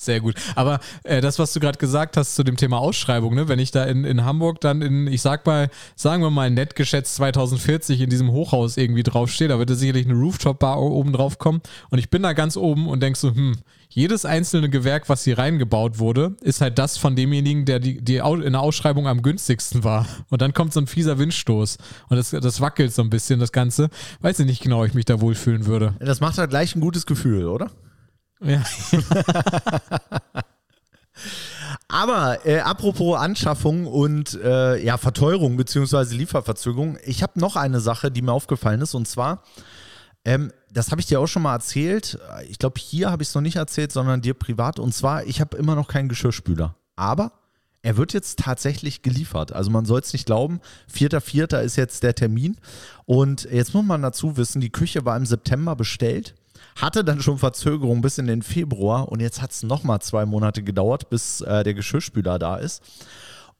Sehr 0.00 0.20
gut. 0.20 0.36
Aber 0.54 0.78
äh, 1.02 1.20
das, 1.20 1.40
was 1.40 1.52
du 1.52 1.58
gerade 1.58 1.76
gesagt 1.76 2.16
hast 2.16 2.36
zu 2.36 2.44
dem 2.44 2.56
Thema 2.56 2.78
Ausschreibung, 2.78 3.34
ne? 3.34 3.48
wenn 3.48 3.58
ich 3.58 3.72
da 3.72 3.84
in, 3.84 4.04
in 4.04 4.24
Hamburg 4.24 4.60
dann 4.60 4.80
in, 4.80 5.08
ich 5.08 5.22
sag 5.22 5.44
mal, 5.44 5.70
sagen 5.96 6.22
wir 6.22 6.30
mal 6.30 6.50
nett 6.50 6.76
geschätzt 6.76 7.16
2040 7.16 8.02
in 8.02 8.08
diesem 8.08 8.30
Hochhaus 8.30 8.76
irgendwie 8.76 9.02
draufstehe, 9.02 9.48
da 9.48 9.58
wird 9.58 9.70
da 9.70 9.74
sicherlich 9.74 10.06
eine 10.06 10.14
Rooftop-Bar 10.14 10.80
oben 10.80 11.12
drauf 11.12 11.38
kommen 11.38 11.62
und 11.90 11.98
ich 11.98 12.10
bin 12.10 12.22
da 12.22 12.32
ganz 12.32 12.56
oben 12.56 12.86
und 12.86 13.02
denk 13.02 13.16
so, 13.16 13.34
hm, 13.34 13.56
jedes 13.88 14.24
einzelne 14.24 14.68
Gewerk, 14.68 15.08
was 15.08 15.24
hier 15.24 15.38
reingebaut 15.38 15.98
wurde, 15.98 16.36
ist 16.42 16.60
halt 16.60 16.78
das 16.78 16.96
von 16.96 17.16
demjenigen, 17.16 17.64
der 17.64 17.80
die, 17.80 18.00
die 18.00 18.16
in 18.18 18.52
der 18.52 18.60
Ausschreibung 18.60 19.08
am 19.08 19.22
günstigsten 19.22 19.82
war. 19.82 20.06
Und 20.28 20.42
dann 20.42 20.52
kommt 20.52 20.74
so 20.74 20.80
ein 20.80 20.86
fieser 20.86 21.18
Windstoß 21.18 21.78
und 22.08 22.16
das, 22.16 22.30
das 22.30 22.60
wackelt 22.60 22.92
so 22.92 23.02
ein 23.02 23.10
bisschen, 23.10 23.40
das 23.40 23.50
Ganze. 23.50 23.88
Weiß 24.20 24.38
ich 24.38 24.46
nicht 24.46 24.62
genau, 24.62 24.82
ob 24.82 24.86
ich 24.86 24.94
mich 24.94 25.06
da 25.06 25.20
wohlfühlen 25.20 25.66
würde. 25.66 25.94
Das 25.98 26.20
macht 26.20 26.38
halt 26.38 26.50
gleich 26.50 26.76
ein 26.76 26.80
gutes 26.80 27.06
Gefühl, 27.06 27.46
oder? 27.46 27.70
Ja. 28.40 28.62
Aber 31.88 32.46
äh, 32.46 32.60
apropos 32.60 33.18
Anschaffung 33.18 33.86
und 33.86 34.34
äh, 34.42 34.82
ja, 34.84 34.98
Verteuerung 34.98 35.56
bzw. 35.56 36.14
Lieferverzögerung, 36.14 36.98
ich 37.04 37.22
habe 37.22 37.40
noch 37.40 37.56
eine 37.56 37.80
Sache, 37.80 38.10
die 38.10 38.22
mir 38.22 38.32
aufgefallen 38.32 38.80
ist, 38.82 38.94
und 38.94 39.08
zwar, 39.08 39.42
ähm, 40.24 40.52
das 40.70 40.90
habe 40.90 41.00
ich 41.00 41.06
dir 41.06 41.20
auch 41.20 41.26
schon 41.26 41.42
mal 41.42 41.54
erzählt. 41.54 42.18
Ich 42.48 42.58
glaube, 42.58 42.78
hier 42.78 43.10
habe 43.10 43.22
ich 43.22 43.30
es 43.30 43.34
noch 43.34 43.42
nicht 43.42 43.56
erzählt, 43.56 43.90
sondern 43.90 44.20
dir 44.20 44.34
privat. 44.34 44.78
Und 44.78 44.94
zwar, 44.94 45.24
ich 45.24 45.40
habe 45.40 45.56
immer 45.56 45.74
noch 45.74 45.88
keinen 45.88 46.10
Geschirrspüler. 46.10 46.74
Aber 46.96 47.32
er 47.80 47.96
wird 47.96 48.12
jetzt 48.12 48.40
tatsächlich 48.40 49.02
geliefert. 49.02 49.52
Also 49.52 49.70
man 49.70 49.86
soll 49.86 50.00
es 50.00 50.12
nicht 50.12 50.26
glauben. 50.26 50.60
4.4. 50.92 51.60
ist 51.60 51.76
jetzt 51.76 52.02
der 52.02 52.14
Termin. 52.14 52.58
Und 53.06 53.48
jetzt 53.50 53.72
muss 53.72 53.84
man 53.84 54.02
dazu 54.02 54.36
wissen, 54.36 54.60
die 54.60 54.70
Küche 54.70 55.04
war 55.06 55.16
im 55.16 55.24
September 55.24 55.74
bestellt. 55.74 56.34
Hatte 56.76 57.04
dann 57.04 57.20
schon 57.20 57.38
Verzögerung 57.38 58.00
bis 58.00 58.18
in 58.18 58.26
den 58.26 58.42
Februar 58.42 59.08
und 59.08 59.20
jetzt 59.20 59.42
hat 59.42 59.50
es 59.52 59.62
nochmal 59.62 60.00
zwei 60.00 60.26
Monate 60.26 60.62
gedauert, 60.62 61.10
bis 61.10 61.40
äh, 61.40 61.64
der 61.64 61.74
Geschirrspüler 61.74 62.38
da 62.38 62.56
ist. 62.56 62.82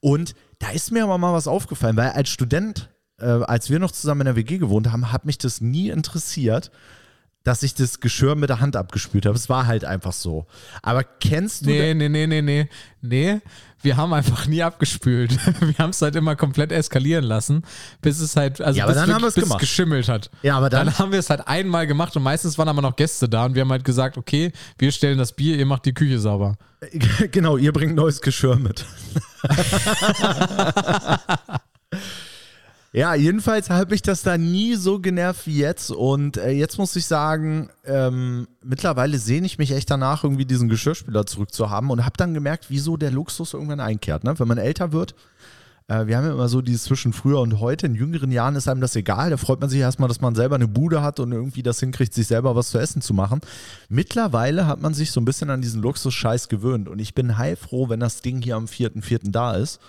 Und 0.01 0.35
da 0.59 0.71
ist 0.71 0.93
mir 0.93 1.05
aber 1.05 1.19
mal 1.19 1.33
was 1.33 1.49
aufgefallen, 1.49 1.97
weil 1.97 2.11
als 2.11 2.29
Student, 2.29 2.91
äh, 3.19 3.27
als 3.27 3.71
wir 3.71 3.79
noch 3.79 3.91
zusammen 3.91 4.23
in 4.23 4.27
der 4.27 4.37
WG 4.37 4.59
gewohnt 4.59 4.91
haben, 4.91 5.13
hat 5.13 5.25
mich 5.25 5.39
das 5.39 5.61
nie 5.61 5.89
interessiert, 5.91 6.71
dass 7.49 7.63
ich 7.63 7.75
das 7.75 8.01
Geschirr 8.01 8.35
mit 8.35 8.51
der 8.51 8.61
Hand 8.61 8.77
abgespült 8.77 9.25
habe. 9.25 9.35
Es 9.35 9.49
war 9.49 9.67
halt 9.67 9.83
einfach 9.87 10.13
so. 10.13 10.45
Aber 10.83 11.03
kennst 11.03 11.65
du 11.65 11.71
Nee, 11.71 11.95
nee, 11.95 12.11
nee, 12.11 12.27
nee, 12.27 12.43
nee. 12.43 12.69
Nee, 13.01 13.41
wir 13.81 13.97
haben 13.97 14.13
einfach 14.13 14.47
nie 14.47 14.63
abgespült. 14.63 15.33
Wir 15.61 15.79
haben 15.79 15.91
es 15.91 16.03
halt 16.03 16.15
immer 16.17 16.35
komplett 16.37 16.73
eskalieren 16.73 17.25
lassen, 17.25 17.63
bis 18.03 18.19
es 18.21 18.35
halt, 18.37 18.61
also 18.61 18.77
Ja, 18.77 18.85
aber 18.85 18.93
bis, 18.93 19.01
dann 19.03 19.15
haben 19.15 19.23
wir 19.23 19.29
es 19.29 19.35
bis 19.35 19.45
gemacht. 19.45 19.61
geschimmelt 19.61 20.09
hat. 20.09 20.31
Ja, 20.43 20.57
aber 20.59 20.69
dann- 20.69 20.99
haben 20.99 21.13
wir 21.13 21.21
es 21.21 21.31
halt 21.31 21.47
einmal 21.49 21.87
gemacht 21.87 22.15
und 22.17 22.23
meistens 22.25 22.59
waren 22.59 22.69
aber 22.69 22.83
noch 22.83 22.97
Gäste 22.97 23.29
da 23.29 23.47
und 23.47 23.55
wir 23.55 23.63
haben 23.63 23.71
halt 23.71 23.85
gesagt, 23.85 24.19
okay, 24.19 24.53
wir 24.79 24.91
stellen 24.93 25.17
das 25.17 25.33
Bier, 25.33 25.57
ihr 25.57 25.65
macht 25.65 25.87
die 25.87 25.95
Küche 25.95 26.19
sauber. 26.19 26.57
Genau, 27.31 27.57
ihr 27.57 27.73
bringt 27.73 27.95
neues 27.95 28.21
Geschirr 28.21 28.57
mit. 28.57 28.85
ja, 32.99 33.15
jedenfalls 33.15 33.71
habe 33.71 33.95
ich 33.95 34.03
das 34.03 34.23
da 34.23 34.37
nie 34.37 34.75
so 34.75 34.99
genervt 34.99 35.47
wie 35.47 35.57
jetzt. 35.57 35.93
Und 35.93 36.37
äh, 36.37 36.51
jetzt 36.51 36.79
muss 36.79 36.97
ich 36.97 37.07
sagen, 37.07 37.71
ähm, 37.85 38.49
mittlerweile 38.65 39.19
sehne 39.19 39.47
ich 39.47 39.57
mich 39.57 39.71
echt 39.71 39.89
danach, 39.89 40.25
irgendwie 40.25 40.47
diesen 40.47 40.69
Geschirrspüler 40.69 41.25
zurückzuhaben 41.25 41.91
und 41.91 42.05
habe 42.05 42.17
dann 42.17 42.35
gemerkt, 42.35 42.67
wieso 42.71 42.97
der 42.97 43.13
Luxus 43.13 43.55
irgendwann 43.55 43.79
einkehrt. 43.79 44.25
Ne? 44.25 44.37
Wenn 44.37 44.49
man 44.49 44.59
älter 44.59 44.91
wird, 44.93 45.15
Äh, 45.87 46.07
wir 46.07 46.17
haben 46.17 46.27
ja 46.27 46.33
immer 46.33 46.49
so 46.49 46.61
dieses 46.61 46.85
zwischen 46.85 47.13
früher 47.13 47.41
und 47.41 47.61
heute. 47.61 47.87
In 47.87 47.95
jüngeren 47.95 48.31
Jahren 48.33 48.57
ist 48.57 48.69
einem 48.69 48.81
das 48.81 48.97
egal. 48.97 49.31
Da 49.31 49.37
freut 49.37 49.61
man 49.61 49.71
sich 49.71 49.81
erstmal, 49.81 50.09
dass 50.09 50.21
man 50.21 50.35
selber 50.35 50.57
eine 50.57 50.69
Bude 50.69 51.01
hat 51.03 51.21
und 51.21 51.33
irgendwie 51.33 51.63
das 51.63 51.81
hinkriegt, 51.81 52.13
sich 52.13 52.27
selber 52.27 52.55
was 52.57 52.71
zu 52.71 52.79
essen 52.79 53.01
zu 53.01 53.15
machen. 53.15 53.41
Mittlerweile 53.89 54.67
hat 54.67 54.83
man 54.83 54.93
sich 54.93 55.13
so 55.13 55.21
ein 55.21 55.25
bisschen 55.25 55.51
an 55.51 55.63
diesen 55.63 55.83
Luxus-Scheiß 55.83 56.49
gewöhnt. 56.49 56.89
Und 56.89 56.99
ich 56.99 57.15
bin 57.15 57.39
heilfroh, 57.39 57.89
wenn 57.89 58.01
das 58.01 58.23
Ding 58.23 58.43
hier 58.43 58.57
am 58.57 58.67
4.4. 58.67 59.31
da 59.31 59.55
ist. 59.55 59.81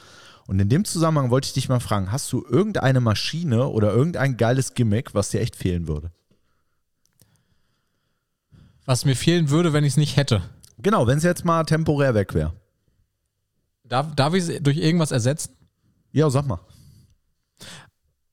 Und 0.50 0.60
in 0.60 0.68
dem 0.68 0.84
Zusammenhang 0.84 1.30
wollte 1.30 1.45
ich 1.45 1.54
dich 1.54 1.70
mal 1.70 1.80
fragen, 1.80 2.12
hast 2.12 2.34
du 2.34 2.43
irgendeine 2.43 3.02
Maschine 3.02 3.68
oder 3.68 3.93
irgendein 3.93 4.36
geiles 4.36 4.74
Gimmick, 4.74 5.14
was 5.14 5.30
dir 5.30 5.41
echt 5.41 5.56
fehlen 5.56 5.88
würde? 5.88 6.12
Was 8.84 9.06
mir 9.06 9.16
fehlen 9.16 9.52
würde, 9.52 9.74
wenn 9.74 9.84
ich 9.84 9.93
es 9.93 9.97
nicht 9.97 10.18
hätte. 10.18 10.41
Genau, 10.80 11.06
wenn 11.06 11.20
es 11.20 11.24
jetzt 11.24 11.45
mal 11.45 11.66
temporär 11.66 12.16
weg 12.16 12.34
wäre. 12.34 12.56
Darf, 13.84 14.16
darf 14.16 14.34
ich 14.34 14.50
es 14.50 14.64
durch 14.64 14.78
irgendwas 14.78 15.12
ersetzen? 15.12 15.56
Ja, 16.14 16.32
sag 16.32 16.47
mal. 16.47 16.62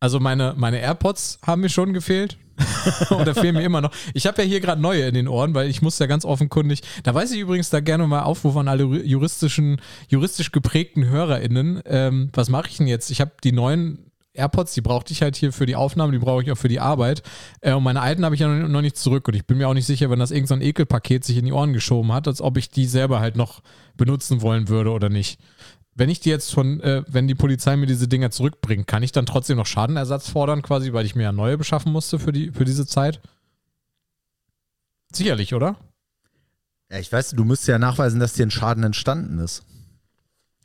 Also 0.01 0.19
meine, 0.19 0.55
meine 0.57 0.79
AirPods 0.79 1.39
haben 1.43 1.61
mir 1.61 1.69
schon 1.69 1.93
gefehlt. 1.93 2.39
Oder 3.11 3.35
fehlen 3.35 3.55
mir 3.55 3.63
immer 3.63 3.81
noch. 3.81 3.93
Ich 4.15 4.27
habe 4.27 4.43
ja 4.43 4.49
hier 4.49 4.61
gerade 4.61 4.81
neue 4.81 5.07
in 5.07 5.15
den 5.15 5.29
Ohren, 5.29 5.55
weil 5.55 5.69
ich 5.69 5.83
muss 5.83 5.99
ja 5.99 6.07
ganz 6.07 6.25
offenkundig. 6.25 6.81
Da 7.03 7.15
weiß 7.15 7.33
ich 7.33 7.41
übrigens 7.41 7.71
da 7.71 7.81
gerne 7.81 8.07
mal 8.07 8.23
Aufruf 8.23 8.57
an 8.57 8.69
alle 8.69 8.85
juristischen, 8.85 9.81
juristisch 10.09 10.53
geprägten 10.53 11.07
HörerInnen. 11.07 11.83
Ähm, 11.87 12.31
was 12.33 12.49
mache 12.49 12.69
ich 12.69 12.79
denn 12.79 12.87
jetzt? 12.87 13.11
Ich 13.11 13.21
habe 13.21 13.33
die 13.43 13.53
neuen 13.53 14.07
AirPods, 14.37 14.75
die 14.75 14.81
brauchte 14.81 15.13
ich 15.13 15.23
halt 15.23 15.37
hier 15.37 15.53
für 15.53 15.67
die 15.67 15.77
Aufnahme, 15.77 16.13
die 16.13 16.19
brauche 16.19 16.43
ich 16.43 16.51
auch 16.53 16.57
für 16.57 16.69
die 16.69 16.81
Arbeit. 16.81 17.23
Äh, 17.61 17.73
und 17.73 17.83
meine 17.83 18.01
alten 18.01 18.25
habe 18.25 18.35
ich 18.35 18.41
ja 18.41 18.49
noch 18.49 18.83
nicht 18.83 18.97
zurück. 18.97 19.29
Und 19.29 19.35
ich 19.35 19.47
bin 19.47 19.59
mir 19.59 19.69
auch 19.69 19.75
nicht 19.75 19.87
sicher, 19.87 20.11
wenn 20.11 20.19
das 20.19 20.31
irgendein 20.31 20.61
so 20.61 20.67
Ekelpaket 20.67 21.25
sich 21.25 21.37
in 21.37 21.45
die 21.45 21.53
Ohren 21.53 21.73
geschoben 21.73 22.13
hat, 22.13 22.29
als 22.29 22.41
ob 22.41 22.57
ich 22.57 22.71
die 22.71 22.87
selber 22.87 23.21
halt 23.21 23.37
noch 23.37 23.63
benutzen 23.97 24.43
wollen 24.43 24.69
würde 24.69 24.91
oder 24.91 25.09
nicht. 25.09 25.41
Wenn 25.99 26.11
ich 26.11 26.21
die 26.21 26.29
jetzt 26.29 26.53
von, 26.53 26.81
äh, 26.81 27.03
wenn 27.09 27.27
die 27.27 27.35
Polizei 27.35 27.75
mir 27.75 27.87
diese 27.87 28.07
Dinger 28.07 28.31
zurückbringt, 28.31 28.87
kann 28.87 29.03
ich 29.03 29.13
dann 29.13 29.25
trotzdem 29.25 29.57
noch 29.57 29.65
Schadenersatz 29.65 30.29
fordern, 30.29 30.61
quasi, 30.61 30.93
weil 30.93 31.07
ich 31.07 31.15
mir 31.15 31.23
ja 31.23 31.33
neue 31.33 31.57
beschaffen 31.57 31.91
musste 31.91 32.19
für, 32.19 32.33
die, 32.33 32.53
für 32.53 32.67
diese 32.67 32.87
Zeit? 32.87 33.23
Sicherlich, 35.11 35.55
oder? 35.55 35.77
Ja, 36.91 36.99
ich 36.99 37.11
weiß, 37.11 37.31
du 37.31 37.45
müsstest 37.45 37.69
ja 37.69 37.79
nachweisen, 37.79 38.21
dass 38.21 38.35
dir 38.35 38.45
ein 38.45 38.51
Schaden 38.51 38.85
entstanden 38.85 39.39
ist. 39.39 39.65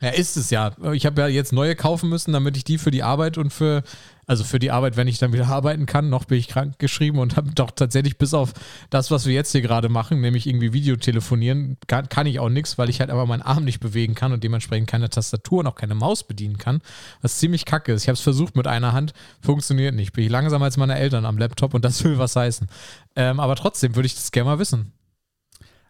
Ja, 0.01 0.09
ist 0.09 0.35
es 0.35 0.49
ja. 0.49 0.71
Ich 0.93 1.05
habe 1.05 1.21
ja 1.21 1.27
jetzt 1.27 1.53
neue 1.53 1.75
kaufen 1.75 2.09
müssen, 2.09 2.33
damit 2.33 2.57
ich 2.57 2.63
die 2.63 2.79
für 2.79 2.89
die 2.89 3.03
Arbeit 3.03 3.37
und 3.37 3.53
für, 3.53 3.83
also 4.25 4.43
für 4.43 4.57
die 4.57 4.71
Arbeit, 4.71 4.97
wenn 4.97 5.07
ich 5.07 5.19
dann 5.19 5.31
wieder 5.31 5.47
arbeiten 5.47 5.85
kann, 5.85 6.09
noch 6.09 6.25
bin 6.25 6.39
ich 6.39 6.47
krank 6.47 6.79
geschrieben 6.79 7.19
und 7.19 7.37
habe 7.37 7.51
doch 7.53 7.69
tatsächlich 7.69 8.17
bis 8.17 8.33
auf 8.33 8.53
das, 8.89 9.11
was 9.11 9.27
wir 9.27 9.35
jetzt 9.35 9.51
hier 9.51 9.61
gerade 9.61 9.89
machen, 9.89 10.19
nämlich 10.19 10.47
irgendwie 10.47 10.73
Videotelefonieren, 10.73 11.77
kann, 11.85 12.09
kann 12.09 12.25
ich 12.25 12.39
auch 12.39 12.49
nichts, 12.49 12.79
weil 12.79 12.89
ich 12.89 12.99
halt 12.99 13.11
aber 13.11 13.27
meinen 13.27 13.43
Arm 13.43 13.63
nicht 13.63 13.79
bewegen 13.79 14.15
kann 14.15 14.33
und 14.33 14.43
dementsprechend 14.43 14.89
keine 14.89 15.07
Tastatur 15.07 15.59
und 15.59 15.67
auch 15.67 15.75
keine 15.75 15.93
Maus 15.93 16.23
bedienen 16.23 16.57
kann, 16.57 16.81
was 17.21 17.37
ziemlich 17.37 17.65
kacke 17.65 17.93
ist. 17.93 18.01
Ich 18.01 18.07
habe 18.07 18.15
es 18.15 18.21
versucht 18.21 18.55
mit 18.55 18.65
einer 18.65 18.93
Hand, 18.93 19.13
funktioniert 19.39 19.93
nicht. 19.93 20.13
Bin 20.13 20.23
ich 20.23 20.31
langsamer 20.31 20.65
als 20.65 20.77
meine 20.77 20.97
Eltern 20.97 21.25
am 21.25 21.37
Laptop 21.37 21.75
und 21.75 21.85
das 21.85 22.03
will 22.03 22.17
was 22.17 22.35
heißen. 22.35 22.67
Ähm, 23.15 23.39
aber 23.39 23.55
trotzdem 23.55 23.95
würde 23.95 24.07
ich 24.07 24.15
das 24.15 24.31
gerne 24.31 24.49
mal 24.49 24.59
wissen. 24.59 24.93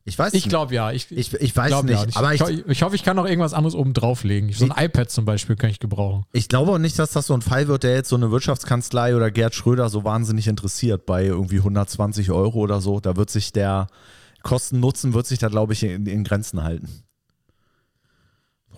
Ich 0.04 0.18
weiß 0.18 0.34
Ich 0.34 0.50
glaube 0.50 0.74
ja. 0.74 0.92
Ich, 0.92 1.12
ich, 1.12 1.34
ich 1.34 1.56
weiß 1.56 1.84
nicht. 1.84 2.02
Ja. 2.02 2.08
Ich, 2.08 2.18
aber 2.18 2.34
ich, 2.34 2.42
ich, 2.42 2.68
ich, 2.68 2.82
hoffe, 2.84 2.96
ich 2.96 3.04
kann 3.04 3.16
noch 3.16 3.26
irgendwas 3.26 3.54
anderes 3.54 3.76
oben 3.76 3.94
drauflegen. 3.94 4.52
So 4.52 4.66
ein 4.66 4.86
iPad 4.86 5.12
zum 5.12 5.26
Beispiel 5.26 5.56
kann 5.56 5.70
ich 5.70 5.80
gebrauchen. 5.80 6.26
Ich 6.34 6.50
glaube 6.50 6.72
auch 6.72 6.78
nicht, 6.78 6.98
dass 6.98 7.12
das 7.12 7.28
so 7.28 7.34
ein 7.34 7.42
Fall 7.42 7.68
wird, 7.68 7.84
der 7.84 7.94
jetzt 7.94 8.10
so 8.10 8.16
eine 8.16 8.32
Wirtschaftskanzlei 8.32 9.16
oder 9.16 9.30
Gerd 9.30 9.54
Schröder 9.54 9.90
so 9.90 10.04
wahnsinnig 10.04 10.48
interessiert 10.48 11.06
bei 11.06 11.26
irgendwie 11.26 11.58
120 11.58 12.32
Euro 12.32 12.60
oder 12.60 12.82
so. 12.82 13.00
Da 13.00 13.16
wird 13.16 13.30
sich 13.30 13.54
der 13.54 13.88
Kosten-Nutzen, 14.44 15.14
wird 15.14 15.28
sich 15.28 15.40
da, 15.40 15.50
glaube 15.50 15.74
ich, 15.74 15.84
in, 15.84 16.08
in 16.08 16.24
Grenzen 16.24 16.64
halten. 16.64 17.04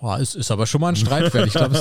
Boah, 0.03 0.19
ist, 0.19 0.35
ist 0.35 0.51
aber 0.51 0.65
schon 0.65 0.81
mal 0.81 0.89
ein 0.89 0.97
Streitwert. 0.97 1.47
Ich 1.47 1.53
glaube, 1.53 1.77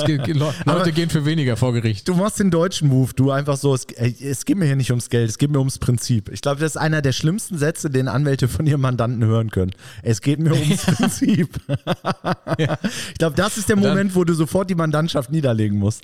Leute 0.65 0.93
gehen 0.93 1.09
für 1.09 1.25
weniger 1.25 1.57
vor 1.57 1.73
Gericht. 1.73 2.07
Du 2.07 2.15
machst 2.15 2.39
den 2.39 2.51
deutschen 2.51 2.87
Move. 2.87 3.11
Du 3.13 3.31
einfach 3.31 3.57
so, 3.57 3.75
es, 3.75 3.85
es 3.85 4.45
geht 4.45 4.55
mir 4.55 4.63
hier 4.63 4.77
nicht 4.77 4.91
ums 4.91 5.09
Geld, 5.09 5.29
es 5.29 5.37
geht 5.37 5.51
mir 5.51 5.59
ums 5.59 5.77
Prinzip. 5.77 6.29
Ich 6.31 6.39
glaube, 6.39 6.61
das 6.61 6.71
ist 6.71 6.77
einer 6.77 7.01
der 7.01 7.11
schlimmsten 7.11 7.57
Sätze, 7.57 7.89
den 7.89 8.07
Anwälte 8.07 8.47
von 8.47 8.65
ihrem 8.65 8.79
Mandanten 8.79 9.25
hören 9.25 9.49
können. 9.49 9.73
Es 10.03 10.21
geht 10.21 10.39
mir 10.39 10.53
ums 10.53 10.85
Prinzip. 10.85 11.49
ja. 12.57 12.77
Ich 13.11 13.17
glaube, 13.17 13.35
das 13.35 13.57
ist 13.57 13.67
der 13.67 13.75
Moment, 13.75 14.15
wo 14.15 14.23
du 14.23 14.33
sofort 14.33 14.69
die 14.69 14.75
Mandantschaft 14.75 15.29
niederlegen 15.29 15.77
musst. 15.77 16.03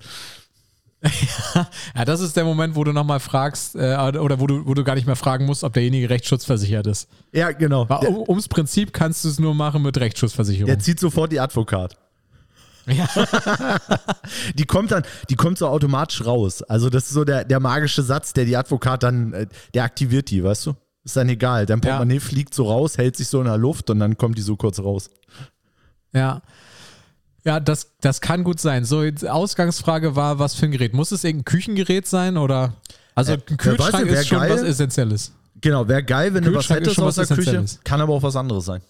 ja, 1.95 2.03
das 2.03 2.19
ist 2.19 2.35
der 2.35 2.43
Moment, 2.43 2.75
wo 2.75 2.83
du 2.83 2.91
nochmal 2.91 3.21
fragst, 3.21 3.75
äh, 3.75 3.95
oder 3.95 4.41
wo 4.41 4.47
du, 4.47 4.65
wo 4.65 4.73
du 4.73 4.83
gar 4.83 4.95
nicht 4.95 5.07
mehr 5.07 5.15
fragen 5.15 5.45
musst, 5.45 5.63
ob 5.63 5.71
derjenige 5.71 6.09
rechtsschutzversichert 6.09 6.85
ist. 6.85 7.07
Ja, 7.31 7.53
genau. 7.53 7.87
Weil, 7.87 8.09
um, 8.09 8.27
ums 8.27 8.49
Prinzip 8.49 8.91
kannst 8.91 9.23
du 9.23 9.29
es 9.29 9.39
nur 9.39 9.55
machen 9.55 9.81
mit 9.83 9.97
Rechtsschutzversicherung. 9.97 10.67
Der 10.67 10.79
zieht 10.79 10.99
sofort 10.99 11.31
die 11.31 11.39
Advokat. 11.39 11.95
Ja. 12.89 13.07
die 14.55 14.65
kommt 14.65 14.91
dann, 14.91 15.03
die 15.29 15.35
kommt 15.35 15.57
so 15.57 15.67
automatisch 15.67 16.25
raus. 16.25 16.63
Also 16.63 16.89
das 16.89 17.05
ist 17.05 17.11
so 17.11 17.23
der, 17.23 17.45
der 17.45 17.59
magische 17.59 18.03
Satz, 18.03 18.33
der 18.33 18.45
die 18.45 18.57
Advokat 18.57 19.03
dann, 19.03 19.33
äh, 19.33 19.47
der 19.73 19.83
aktiviert 19.83 20.29
die, 20.29 20.43
weißt 20.43 20.67
du? 20.67 20.75
Ist 21.03 21.15
dann 21.15 21.29
egal. 21.29 21.65
Dein 21.65 21.81
Portemonnaie 21.81 22.15
ja. 22.15 22.19
fliegt 22.19 22.53
so 22.53 22.65
raus, 22.65 22.97
hält 22.97 23.15
sich 23.15 23.27
so 23.27 23.39
in 23.39 23.45
der 23.45 23.57
Luft 23.57 23.89
und 23.89 23.99
dann 23.99 24.17
kommt 24.17 24.37
die 24.37 24.41
so 24.41 24.55
kurz 24.55 24.79
raus. 24.79 25.09
Ja. 26.13 26.41
Ja, 27.45 27.59
das, 27.59 27.95
das 28.01 28.21
kann 28.21 28.43
gut 28.43 28.59
sein. 28.59 28.83
So, 28.83 29.03
Ausgangsfrage 29.27 30.15
war, 30.15 30.39
was 30.39 30.55
für 30.55 30.65
ein 30.65 30.71
Gerät? 30.71 30.93
Muss 30.93 31.11
es 31.11 31.23
irgendein 31.23 31.45
Küchengerät 31.45 32.05
sein 32.05 32.37
oder? 32.37 32.73
Also 33.15 33.33
ein 33.33 33.57
Kühlschrank 33.57 34.07
ja, 34.07 34.19
ist 34.19 34.27
schon 34.27 34.39
geil. 34.39 34.51
was 34.51 34.61
Essentielles. 34.61 35.31
Genau, 35.61 35.87
wäre 35.87 36.03
geil, 36.03 36.33
wenn 36.33 36.43
du 36.43 36.53
was 36.53 36.69
hättest 36.69 36.99
aus 36.99 37.15
der 37.15 37.27
Küche. 37.27 37.65
Kann 37.83 38.01
aber 38.01 38.13
auch 38.13 38.23
was 38.23 38.35
anderes 38.35 38.65
sein. 38.65 38.81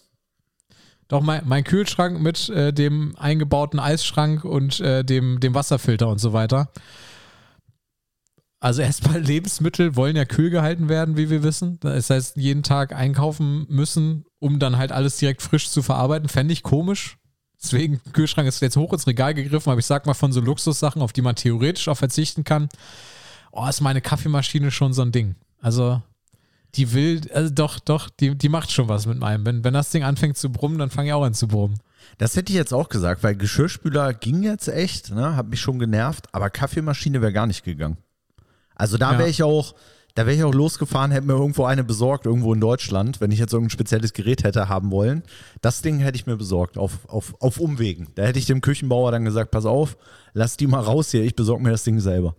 Doch, 1.09 1.21
mein, 1.21 1.41
mein 1.45 1.63
Kühlschrank 1.63 2.21
mit 2.21 2.49
äh, 2.49 2.71
dem 2.71 3.15
eingebauten 3.17 3.79
Eisschrank 3.79 4.45
und 4.45 4.79
äh, 4.79 5.03
dem, 5.03 5.39
dem 5.39 5.55
Wasserfilter 5.55 6.07
und 6.07 6.19
so 6.19 6.33
weiter. 6.33 6.71
Also 8.59 8.83
erstmal 8.83 9.19
Lebensmittel 9.19 9.95
wollen 9.95 10.15
ja 10.15 10.25
kühl 10.25 10.51
gehalten 10.51 10.87
werden, 10.87 11.17
wie 11.17 11.31
wir 11.31 11.41
wissen. 11.41 11.79
Das 11.81 12.11
heißt, 12.11 12.37
jeden 12.37 12.61
Tag 12.61 12.93
einkaufen 12.93 13.65
müssen, 13.69 14.25
um 14.37 14.59
dann 14.59 14.77
halt 14.77 14.91
alles 14.91 15.17
direkt 15.17 15.41
frisch 15.41 15.69
zu 15.71 15.81
verarbeiten. 15.81 16.29
Fände 16.29 16.53
ich 16.53 16.61
komisch. 16.61 17.17
Deswegen, 17.61 17.99
Kühlschrank 18.13 18.47
ist 18.47 18.61
jetzt 18.61 18.77
hoch 18.77 18.93
ins 18.93 19.07
Regal 19.07 19.33
gegriffen, 19.33 19.71
aber 19.71 19.79
ich 19.79 19.87
sag 19.87 20.05
mal 20.05 20.13
von 20.13 20.31
so 20.31 20.41
Luxussachen, 20.41 21.01
auf 21.01 21.11
die 21.11 21.23
man 21.23 21.35
theoretisch 21.35 21.87
auch 21.87 21.97
verzichten 21.97 22.43
kann. 22.43 22.69
Oh, 23.51 23.67
ist 23.67 23.81
meine 23.81 23.99
Kaffeemaschine 23.99 24.69
schon 24.69 24.93
so 24.93 25.01
ein 25.01 25.11
Ding. 25.11 25.35
Also 25.59 26.03
die 26.75 26.93
will, 26.93 27.21
also 27.33 27.53
doch, 27.53 27.79
doch, 27.79 28.09
die, 28.09 28.35
die 28.35 28.49
macht 28.49 28.71
schon 28.71 28.87
was 28.87 29.05
mit 29.05 29.19
meinem. 29.19 29.45
Wenn, 29.45 29.63
wenn 29.63 29.73
das 29.73 29.89
Ding 29.89 30.03
anfängt 30.03 30.37
zu 30.37 30.51
brummen, 30.51 30.77
dann 30.77 30.89
fange 30.89 31.09
ich 31.09 31.13
auch 31.13 31.23
an 31.23 31.33
zu 31.33 31.47
brummen. 31.47 31.79
Das 32.17 32.35
hätte 32.35 32.51
ich 32.51 32.57
jetzt 32.57 32.73
auch 32.73 32.89
gesagt, 32.89 33.23
weil 33.23 33.35
Geschirrspüler 33.35 34.13
ging 34.13 34.43
jetzt 34.43 34.67
echt, 34.67 35.11
ne, 35.11 35.35
hat 35.35 35.49
mich 35.49 35.61
schon 35.61 35.79
genervt, 35.79 36.27
aber 36.31 36.49
Kaffeemaschine 36.49 37.21
wäre 37.21 37.33
gar 37.33 37.47
nicht 37.47 37.63
gegangen. 37.63 37.97
Also 38.75 38.97
da 38.97 39.11
wäre 39.11 39.23
ja. 39.23 39.29
ich 39.29 39.43
auch, 39.43 39.75
da 40.15 40.25
wäre 40.25 40.35
ich 40.35 40.43
auch 40.43 40.53
losgefahren, 40.53 41.11
hätte 41.11 41.27
mir 41.27 41.33
irgendwo 41.33 41.65
eine 41.65 41.83
besorgt, 41.83 42.25
irgendwo 42.25 42.53
in 42.53 42.61
Deutschland, 42.61 43.21
wenn 43.21 43.31
ich 43.31 43.39
jetzt 43.39 43.53
irgendein 43.53 43.71
spezielles 43.71 44.13
Gerät 44.13 44.43
hätte 44.43 44.69
haben 44.69 44.91
wollen. 44.91 45.23
Das 45.61 45.81
Ding 45.81 45.99
hätte 45.99 46.17
ich 46.17 46.25
mir 46.25 46.37
besorgt, 46.37 46.77
auf, 46.77 47.07
auf, 47.07 47.35
auf 47.41 47.59
Umwegen. 47.59 48.07
Da 48.15 48.23
hätte 48.23 48.39
ich 48.39 48.45
dem 48.45 48.61
Küchenbauer 48.61 49.11
dann 49.11 49.25
gesagt, 49.25 49.51
pass 49.51 49.65
auf, 49.65 49.97
lass 50.33 50.57
die 50.57 50.67
mal 50.67 50.81
raus 50.81 51.11
hier, 51.11 51.23
ich 51.23 51.35
besorge 51.35 51.63
mir 51.63 51.71
das 51.71 51.83
Ding 51.83 51.99
selber. 51.99 52.35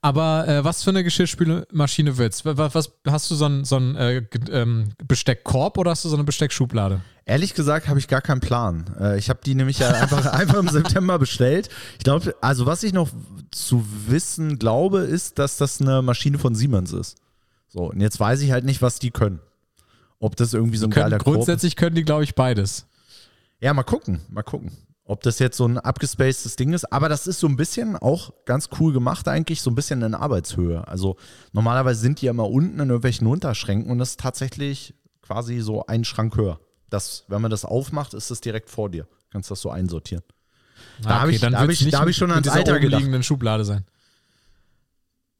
Aber 0.00 0.46
äh, 0.48 0.64
was 0.64 0.82
für 0.82 0.90
eine 0.90 1.04
Geschirrspülmaschine 1.04 2.18
du? 2.18 2.44
Was, 2.44 2.74
was, 2.74 2.92
hast 3.06 3.30
du 3.30 3.34
so 3.34 3.44
einen 3.44 3.64
so 3.64 3.78
äh, 3.78 4.22
ähm, 4.50 4.90
Besteckkorb 5.06 5.78
oder 5.78 5.90
hast 5.90 6.04
du 6.04 6.08
so 6.08 6.16
eine 6.16 6.24
Besteckschublade? 6.24 7.00
Ehrlich 7.24 7.54
gesagt 7.54 7.88
habe 7.88 7.98
ich 7.98 8.08
gar 8.08 8.22
keinen 8.22 8.40
Plan. 8.40 8.84
Äh, 8.98 9.18
ich 9.18 9.28
habe 9.28 9.40
die 9.44 9.54
nämlich 9.54 9.78
ja 9.78 9.90
einfach, 9.90 10.26
einfach 10.32 10.58
im 10.58 10.68
September 10.68 11.18
bestellt. 11.18 11.68
Ich 11.98 12.04
glaube, 12.04 12.34
also 12.40 12.66
was 12.66 12.82
ich 12.82 12.92
noch 12.92 13.10
zu 13.50 13.84
wissen 14.06 14.58
glaube, 14.58 15.00
ist, 15.00 15.38
dass 15.38 15.56
das 15.56 15.80
eine 15.80 16.02
Maschine 16.02 16.38
von 16.38 16.54
Siemens 16.54 16.92
ist. 16.92 17.18
So, 17.68 17.90
und 17.90 18.00
jetzt 18.00 18.18
weiß 18.18 18.40
ich 18.40 18.50
halt 18.50 18.64
nicht, 18.64 18.80
was 18.80 18.98
die 18.98 19.10
können. 19.10 19.40
Ob 20.20 20.36
das 20.36 20.54
irgendwie 20.54 20.78
so 20.78 20.86
ein 20.86 20.90
geiler 20.90 21.18
Grundsätzlich 21.18 21.76
Korb 21.76 21.80
können 21.80 21.96
die, 21.96 22.02
glaube 22.02 22.24
ich, 22.24 22.34
beides. 22.34 22.86
Ja, 23.60 23.74
mal 23.74 23.82
gucken, 23.82 24.20
mal 24.30 24.42
gucken. 24.42 24.72
Ob 25.08 25.22
das 25.22 25.38
jetzt 25.38 25.56
so 25.56 25.66
ein 25.66 25.78
abgespacedes 25.78 26.56
Ding 26.56 26.74
ist, 26.74 26.92
aber 26.92 27.08
das 27.08 27.26
ist 27.26 27.40
so 27.40 27.46
ein 27.46 27.56
bisschen 27.56 27.96
auch 27.96 28.30
ganz 28.44 28.68
cool 28.78 28.92
gemacht 28.92 29.26
eigentlich, 29.26 29.62
so 29.62 29.70
ein 29.70 29.74
bisschen 29.74 30.02
in 30.02 30.14
Arbeitshöhe. 30.14 30.86
Also 30.86 31.16
normalerweise 31.52 31.98
sind 31.98 32.20
die 32.20 32.26
ja 32.26 32.32
immer 32.32 32.50
unten 32.50 32.74
in 32.74 32.90
irgendwelchen 32.90 33.26
Unterschränken 33.26 33.90
und 33.90 33.98
das 33.98 34.10
ist 34.10 34.20
tatsächlich 34.20 34.94
quasi 35.22 35.60
so 35.60 35.86
ein 35.86 36.04
Schrank 36.04 36.36
höher. 36.36 36.60
Das, 36.90 37.24
wenn 37.28 37.40
man 37.40 37.50
das 37.50 37.64
aufmacht, 37.64 38.12
ist 38.12 38.30
es 38.30 38.42
direkt 38.42 38.68
vor 38.68 38.90
dir. 38.90 39.08
Kannst 39.30 39.50
das 39.50 39.62
so 39.62 39.70
einsortieren. 39.70 40.22
Da 41.00 41.08
ah, 41.08 41.20
habe 41.22 41.32
ich, 41.32 41.42
hab 41.42 41.68
ich, 41.70 41.94
hab 41.94 42.06
ich 42.06 42.16
schon 42.16 42.30
ans 42.30 42.48
Alter 42.48 42.78
gedacht. 42.78 43.24
Schublade 43.24 43.64
sein. 43.64 43.86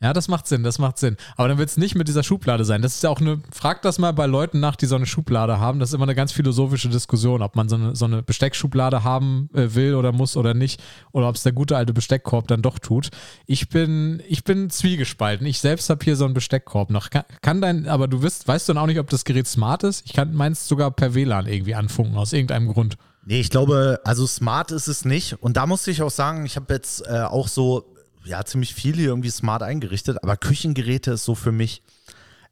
Ja, 0.00 0.12
das 0.12 0.28
macht 0.28 0.46
Sinn, 0.46 0.62
das 0.62 0.78
macht 0.78 0.96
Sinn. 0.96 1.16
Aber 1.36 1.48
dann 1.48 1.58
wird 1.58 1.70
es 1.70 1.76
nicht 1.76 1.96
mit 1.96 2.06
dieser 2.06 2.22
Schublade 2.22 2.64
sein. 2.64 2.82
Das 2.82 2.94
ist 2.94 3.02
ja 3.02 3.10
auch 3.10 3.20
eine, 3.20 3.42
frag 3.52 3.82
das 3.82 3.98
mal 3.98 4.12
bei 4.12 4.26
Leuten 4.26 4.60
nach, 4.60 4.76
die 4.76 4.86
so 4.86 4.94
eine 4.94 5.06
Schublade 5.06 5.58
haben. 5.58 5.80
Das 5.80 5.90
ist 5.90 5.94
immer 5.94 6.04
eine 6.04 6.14
ganz 6.14 6.30
philosophische 6.30 6.88
Diskussion, 6.88 7.42
ob 7.42 7.56
man 7.56 7.68
so 7.68 7.74
eine, 7.74 7.96
so 7.96 8.04
eine 8.04 8.22
Besteckschublade 8.22 9.02
haben 9.02 9.50
äh, 9.54 9.74
will 9.74 9.96
oder 9.96 10.12
muss 10.12 10.36
oder 10.36 10.54
nicht. 10.54 10.80
Oder 11.10 11.28
ob 11.28 11.34
es 11.34 11.42
der 11.42 11.50
gute 11.50 11.76
alte 11.76 11.92
Besteckkorb 11.92 12.46
dann 12.46 12.62
doch 12.62 12.78
tut. 12.78 13.08
Ich 13.46 13.70
bin, 13.70 14.22
ich 14.28 14.44
bin 14.44 14.70
zwiegespalten. 14.70 15.44
Ich 15.48 15.58
selbst 15.58 15.90
habe 15.90 16.04
hier 16.04 16.14
so 16.14 16.26
einen 16.26 16.34
Besteckkorb 16.34 16.90
noch. 16.90 17.10
Kann, 17.10 17.24
kann, 17.42 17.60
dein, 17.60 17.88
aber 17.88 18.06
du 18.06 18.22
wirst, 18.22 18.46
weißt 18.46 18.68
dann 18.68 18.78
auch 18.78 18.86
nicht, 18.86 19.00
ob 19.00 19.10
das 19.10 19.24
Gerät 19.24 19.48
smart 19.48 19.82
ist? 19.82 20.06
Ich 20.06 20.12
kann 20.12 20.32
meins 20.32 20.68
sogar 20.68 20.92
per 20.92 21.14
WLAN 21.14 21.46
irgendwie 21.46 21.74
anfunken, 21.74 22.16
aus 22.16 22.32
irgendeinem 22.32 22.72
Grund. 22.72 22.96
Nee, 23.24 23.40
ich 23.40 23.50
glaube, 23.50 24.00
also 24.04 24.28
smart 24.28 24.70
ist 24.70 24.86
es 24.86 25.04
nicht. 25.04 25.42
Und 25.42 25.56
da 25.56 25.66
musste 25.66 25.90
ich 25.90 26.02
auch 26.02 26.10
sagen, 26.10 26.46
ich 26.46 26.54
habe 26.54 26.72
jetzt 26.72 27.04
äh, 27.06 27.22
auch 27.22 27.48
so, 27.48 27.84
ja, 28.28 28.44
ziemlich 28.44 28.74
viel 28.74 28.94
hier 28.94 29.08
irgendwie 29.08 29.30
smart 29.30 29.62
eingerichtet, 29.62 30.22
aber 30.22 30.36
Küchengeräte 30.36 31.12
ist 31.12 31.24
so 31.24 31.34
für 31.34 31.52
mich, 31.52 31.82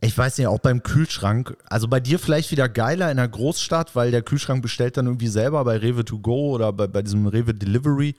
ich 0.01 0.17
weiß 0.17 0.39
nicht, 0.39 0.47
auch 0.47 0.59
beim 0.59 0.83
Kühlschrank, 0.83 1.57
also 1.67 1.89
bei 1.89 2.01
dir 2.01 2.19
vielleicht 2.19 2.51
wieder 2.51 2.69
geiler 2.69 3.11
in 3.11 3.17
der 3.17 3.29
Großstadt, 3.29 3.95
weil 3.95 4.11
der 4.11 4.23
Kühlschrank 4.23 4.63
bestellt 4.63 4.97
dann 4.97 5.07
irgendwie 5.07 5.29
selber 5.29 5.65
bei 5.65 5.77
Rewe 5.77 6.05
to 6.05 6.19
go 6.19 6.55
oder 6.55 6.73
bei, 6.73 6.87
bei 6.87 7.03
diesem 7.03 7.27
Rewe 7.27 7.55
Delivery. 7.55 8.15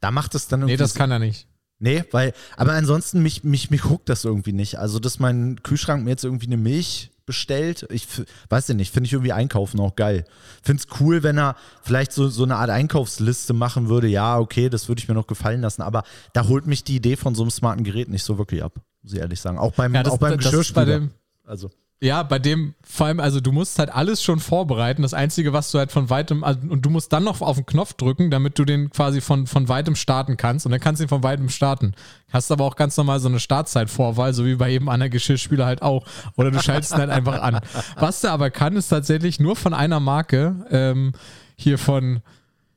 Da 0.00 0.10
macht 0.10 0.34
es 0.34 0.48
dann 0.48 0.60
irgendwie. 0.60 0.74
Nee, 0.74 0.78
das 0.78 0.94
kann 0.94 1.10
er 1.10 1.18
nicht. 1.18 1.46
Nee, 1.78 2.04
weil, 2.10 2.34
aber 2.56 2.72
ansonsten, 2.72 3.22
mich, 3.22 3.42
mich, 3.42 3.70
mich 3.70 3.84
huckt 3.84 4.08
das 4.08 4.24
irgendwie 4.24 4.52
nicht. 4.52 4.78
Also, 4.78 4.98
dass 4.98 5.18
mein 5.18 5.62
Kühlschrank 5.62 6.04
mir 6.04 6.10
jetzt 6.10 6.24
irgendwie 6.24 6.46
eine 6.46 6.58
Milch 6.58 7.09
bestellt. 7.30 7.86
Ich 7.90 8.06
weiß 8.48 8.68
ja 8.68 8.74
nicht, 8.74 8.92
finde 8.92 9.06
ich 9.06 9.12
irgendwie 9.12 9.32
einkaufen 9.32 9.78
auch 9.80 9.94
geil. 9.94 10.24
Finde 10.62 10.82
es 10.82 11.00
cool, 11.00 11.22
wenn 11.22 11.38
er 11.38 11.54
vielleicht 11.82 12.12
so, 12.12 12.28
so 12.28 12.42
eine 12.42 12.56
Art 12.56 12.70
Einkaufsliste 12.70 13.52
machen 13.52 13.88
würde. 13.88 14.08
Ja, 14.08 14.38
okay, 14.38 14.68
das 14.68 14.88
würde 14.88 15.00
ich 15.00 15.08
mir 15.08 15.14
noch 15.14 15.26
gefallen 15.28 15.60
lassen, 15.60 15.82
aber 15.82 16.02
da 16.32 16.48
holt 16.48 16.66
mich 16.66 16.82
die 16.84 16.96
Idee 16.96 17.16
von 17.16 17.34
so 17.34 17.42
einem 17.42 17.50
smarten 17.50 17.84
Gerät 17.84 18.08
nicht 18.08 18.24
so 18.24 18.36
wirklich 18.38 18.62
ab, 18.62 18.74
muss 19.02 19.12
ich 19.12 19.18
ehrlich 19.20 19.40
sagen. 19.40 19.58
Auch 19.58 19.72
beim, 19.72 19.94
Ja, 19.94 20.02
das- 20.02 20.12
auch 20.12 20.18
beim 20.18 20.36
Geschirrspüler. 20.36 20.84
bei 20.86 20.90
dem- 20.92 21.10
also. 21.46 21.70
Ja, 22.02 22.22
bei 22.22 22.38
dem, 22.38 22.74
vor 22.82 23.06
allem, 23.06 23.20
also 23.20 23.40
du 23.40 23.52
musst 23.52 23.78
halt 23.78 23.94
alles 23.94 24.22
schon 24.22 24.40
vorbereiten. 24.40 25.02
Das 25.02 25.12
Einzige, 25.12 25.52
was 25.52 25.70
du 25.70 25.78
halt 25.78 25.92
von 25.92 26.08
weitem, 26.08 26.42
also, 26.42 26.58
und 26.66 26.80
du 26.86 26.88
musst 26.88 27.12
dann 27.12 27.24
noch 27.24 27.42
auf 27.42 27.56
den 27.56 27.66
Knopf 27.66 27.92
drücken, 27.92 28.30
damit 28.30 28.58
du 28.58 28.64
den 28.64 28.88
quasi 28.88 29.20
von, 29.20 29.46
von 29.46 29.68
weitem 29.68 29.94
starten 29.94 30.38
kannst. 30.38 30.64
Und 30.64 30.72
dann 30.72 30.80
kannst 30.80 31.00
du 31.00 31.04
ihn 31.04 31.08
von 31.08 31.22
weitem 31.22 31.50
starten. 31.50 31.92
Hast 32.32 32.50
aber 32.50 32.64
auch 32.64 32.76
ganz 32.76 32.96
normal 32.96 33.20
so 33.20 33.28
eine 33.28 33.38
Startzeitvorwahl, 33.38 34.32
so 34.32 34.46
wie 34.46 34.54
bei 34.54 34.70
jedem 34.70 34.88
anderen 34.88 35.10
Geschirrspüler 35.10 35.66
halt 35.66 35.82
auch. 35.82 36.06
Oder 36.36 36.50
du 36.50 36.62
schaltest 36.62 36.92
ihn 36.92 37.00
halt 37.00 37.10
einfach 37.10 37.42
an. 37.42 37.60
Was 37.96 38.22
der 38.22 38.32
aber 38.32 38.50
kann, 38.50 38.76
ist 38.76 38.88
tatsächlich 38.88 39.38
nur 39.38 39.54
von 39.54 39.74
einer 39.74 40.00
Marke, 40.00 40.56
ähm, 40.70 41.12
hier 41.56 41.76
von, 41.76 42.22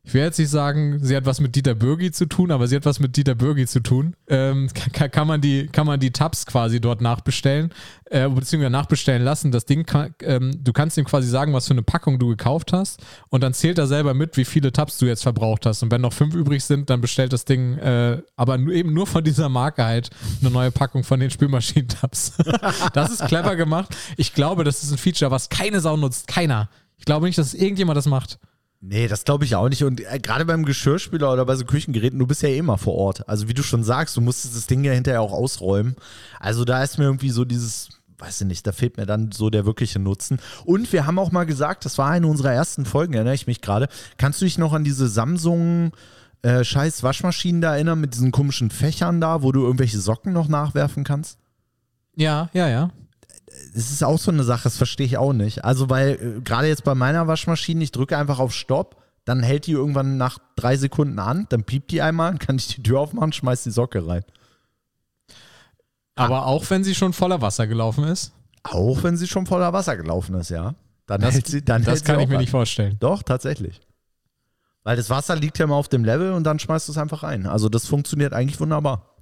ich 0.06 0.14
will 0.14 0.22
jetzt 0.22 0.38
nicht 0.38 0.50
sagen, 0.50 1.00
sie 1.02 1.16
hat 1.16 1.26
was 1.26 1.40
mit 1.40 1.56
Dieter 1.56 1.76
Bürgi 1.76 2.12
zu 2.12 2.26
tun, 2.26 2.52
aber 2.52 2.68
sie 2.68 2.76
hat 2.76 2.86
was 2.86 3.00
mit 3.00 3.16
Dieter 3.16 3.36
Bürgi 3.36 3.66
zu 3.66 3.80
tun. 3.80 4.18
Ähm, 4.28 4.68
kann, 4.92 5.10
kann, 5.10 5.28
man 5.28 5.40
die, 5.40 5.68
kann 5.68 5.88
man 5.88 5.98
die 5.98 6.12
Tabs 6.12 6.46
quasi 6.46 6.82
dort 6.82 7.00
nachbestellen, 7.00 7.72
äh, 8.10 8.28
beziehungsweise 8.28 8.70
nachbestellen 8.70 9.24
lassen. 9.24 9.54
Das 9.54 9.64
Ding, 9.64 9.86
kann, 9.86 10.14
ähm, 10.22 10.52
du 10.62 10.74
kannst 10.74 10.98
ihm 10.98 11.06
quasi 11.06 11.30
sagen, 11.30 11.54
was 11.54 11.68
für 11.68 11.74
eine 11.74 11.84
Packung 11.84 12.20
du 12.20 12.28
gekauft 12.28 12.74
hast 12.74 13.02
und 13.30 13.42
dann 13.44 13.54
zählt 13.54 13.78
er 13.78 13.88
selber 13.88 14.14
mit, 14.14 14.36
wie 14.36 14.44
viele 14.44 14.74
Tabs 14.74 14.98
du 14.98 15.06
jetzt 15.06 15.24
verbraucht 15.24 15.66
hast. 15.66 15.82
Und 15.84 15.92
wenn 15.92 16.02
noch 16.02 16.12
fünf 16.12 16.36
übrig 16.36 16.66
sind, 16.66 16.90
dann 16.90 17.00
bestellt 17.00 17.32
das 17.32 17.46
Ding, 17.46 17.78
äh, 17.78 18.22
aber 18.36 18.60
eben 18.60 18.92
nur 18.92 19.08
von 19.08 19.24
dieser 19.24 19.48
Marke 19.48 19.86
halt, 19.86 20.10
eine 20.42 20.52
neue 20.52 20.72
Packung 20.72 21.06
von 21.06 21.22
den 21.22 21.30
Spülmaschinentabs. 21.30 22.34
das 22.94 23.10
ist 23.10 23.26
clever 23.28 23.56
gemacht. 23.56 23.96
Ich 24.18 24.34
glaube, 24.34 24.66
das 24.66 24.84
ist 24.84 24.92
ein 24.92 24.98
Feature, 24.98 25.32
was 25.32 25.48
keine 25.48 25.80
Sau 25.80 25.96
nutzt. 25.96 26.28
Keiner. 26.28 26.70
Ich 26.98 27.06
glaube 27.06 27.26
nicht, 27.26 27.38
dass 27.38 27.54
irgendjemand 27.54 27.96
das 27.96 28.06
macht. 28.06 28.38
Nee, 28.86 29.08
das 29.08 29.24
glaube 29.24 29.46
ich 29.46 29.56
auch 29.56 29.70
nicht. 29.70 29.84
Und 29.86 30.02
äh, 30.02 30.20
gerade 30.20 30.44
beim 30.44 30.66
Geschirrspüler 30.66 31.32
oder 31.32 31.46
bei 31.46 31.56
so 31.56 31.64
Küchengeräten, 31.64 32.20
du 32.20 32.28
bist 32.28 32.42
ja 32.42 32.50
eh 32.50 32.58
immer 32.58 32.78
vor 32.78 32.96
Ort. 32.96 33.30
Also 33.30 33.48
wie 33.48 33.54
du 33.54 33.64
schon 33.64 33.82
sagst, 33.86 34.18
du 34.18 34.22
musst 34.22 34.44
das 34.44 34.68
Ding 34.68 34.84
ja 34.84 34.92
hinterher 34.92 35.22
auch 35.22 35.32
ausräumen. 35.32 35.96
Also 36.42 36.66
da 36.66 36.84
ist 36.84 36.98
mir 36.98 37.06
irgendwie 37.06 37.30
so 37.30 37.46
dieses, 37.46 38.02
weiß 38.18 38.42
ich 38.42 38.48
nicht, 38.48 38.68
da 38.68 38.74
fehlt 38.74 38.98
mir 38.98 39.06
dann 39.06 39.32
so 39.32 39.50
der 39.50 39.66
wirkliche 39.66 40.00
Nutzen. 40.00 40.38
Und 40.66 40.92
wir 40.92 41.08
haben 41.08 41.18
auch 41.18 41.32
mal 41.32 41.46
gesagt, 41.46 41.86
das 41.86 41.98
war 41.98 42.10
eine 42.10 42.28
unserer 42.28 42.52
ersten 42.52 42.84
Folgen, 42.84 43.14
erinnere 43.14 43.36
ich 43.36 43.48
mich 43.48 43.62
gerade. 43.62 43.88
Kannst 44.18 44.42
du 44.42 44.46
dich 44.46 44.58
noch 44.58 44.74
an 44.74 44.84
diese 44.84 45.08
Samsung 45.08 45.94
äh, 46.42 46.66
scheiß 46.66 47.04
Waschmaschinen 47.04 47.62
da 47.62 47.76
erinnern 47.76 48.02
mit 48.02 48.14
diesen 48.14 48.32
komischen 48.34 48.70
Fächern 48.70 49.22
da, 49.22 49.44
wo 49.44 49.54
du 49.54 49.62
irgendwelche 49.62 50.00
Socken 50.00 50.34
noch 50.34 50.50
nachwerfen 50.50 51.06
kannst? 51.06 51.40
Ja, 52.18 52.50
ja, 52.52 52.68
ja. 52.68 52.92
Das 53.74 53.92
ist 53.92 54.04
auch 54.04 54.20
so 54.20 54.32
eine 54.32 54.44
Sache, 54.44 54.64
das 54.64 54.78
verstehe 54.78 55.06
ich 55.06 55.18
auch 55.18 55.34
nicht. 55.34 55.64
Also, 55.64 55.90
weil 55.90 56.10
äh, 56.38 56.42
gerade 56.42 56.68
jetzt 56.68 56.84
bei 56.84 56.96
meiner 56.96 57.28
Waschmaschine, 57.28 57.84
ich 57.84 57.92
drücke 57.92 58.18
einfach 58.18 58.40
auf 58.40 58.54
Stopp, 58.54 58.98
dann 59.26 59.42
hält 59.42 59.68
die 59.68 59.72
irgendwann 59.72 60.18
nach 60.18 60.38
drei 60.56 60.76
Sekunden 60.78 61.20
an, 61.20 61.46
dann 61.50 61.64
piept 61.64 61.92
die 61.92 62.02
einmal, 62.02 62.32
dann 62.32 62.40
kann 62.40 62.58
ich 62.58 62.68
die 62.68 62.84
Tür 62.84 63.00
aufmachen, 63.00 63.32
schmeiß 63.34 63.64
die 63.64 63.72
Socke 63.72 64.06
rein. 64.06 64.24
Aber 66.16 66.46
auch 66.46 66.70
wenn 66.70 66.84
sie 66.84 66.94
schon 66.96 67.14
voller 67.14 67.42
Wasser 67.42 67.66
gelaufen 67.68 68.04
ist. 68.04 68.34
Auch 68.64 69.04
wenn 69.04 69.18
sie 69.18 69.28
schon 69.28 69.46
voller 69.46 69.74
Wasser 69.74 69.98
gelaufen 69.98 70.36
ist, 70.36 70.50
ja. 70.50 70.76
Dann 71.06 71.22
Das, 71.22 71.34
hält 71.34 71.48
sie, 71.48 71.64
dann 71.66 71.84
das 71.84 71.96
hält 71.96 72.06
kann 72.06 72.20
ich 72.20 72.28
mir 72.28 72.36
an. 72.36 72.42
nicht 72.42 72.52
vorstellen. 72.52 72.98
Doch, 73.00 73.24
tatsächlich. 73.24 73.82
Weil 74.84 74.96
das 74.98 75.10
Wasser 75.10 75.36
liegt 75.36 75.58
ja 75.60 75.68
mal 75.68 75.76
auf 75.76 75.90
dem 75.90 76.04
Level 76.06 76.34
und 76.34 76.44
dann 76.44 76.60
schmeißt 76.60 76.88
du 76.88 76.92
es 76.92 76.98
einfach 76.98 77.24
rein. 77.24 77.46
Also 77.46 77.70
das 77.70 77.88
funktioniert 77.88 78.34
eigentlich 78.34 78.60
wunderbar. 78.60 79.13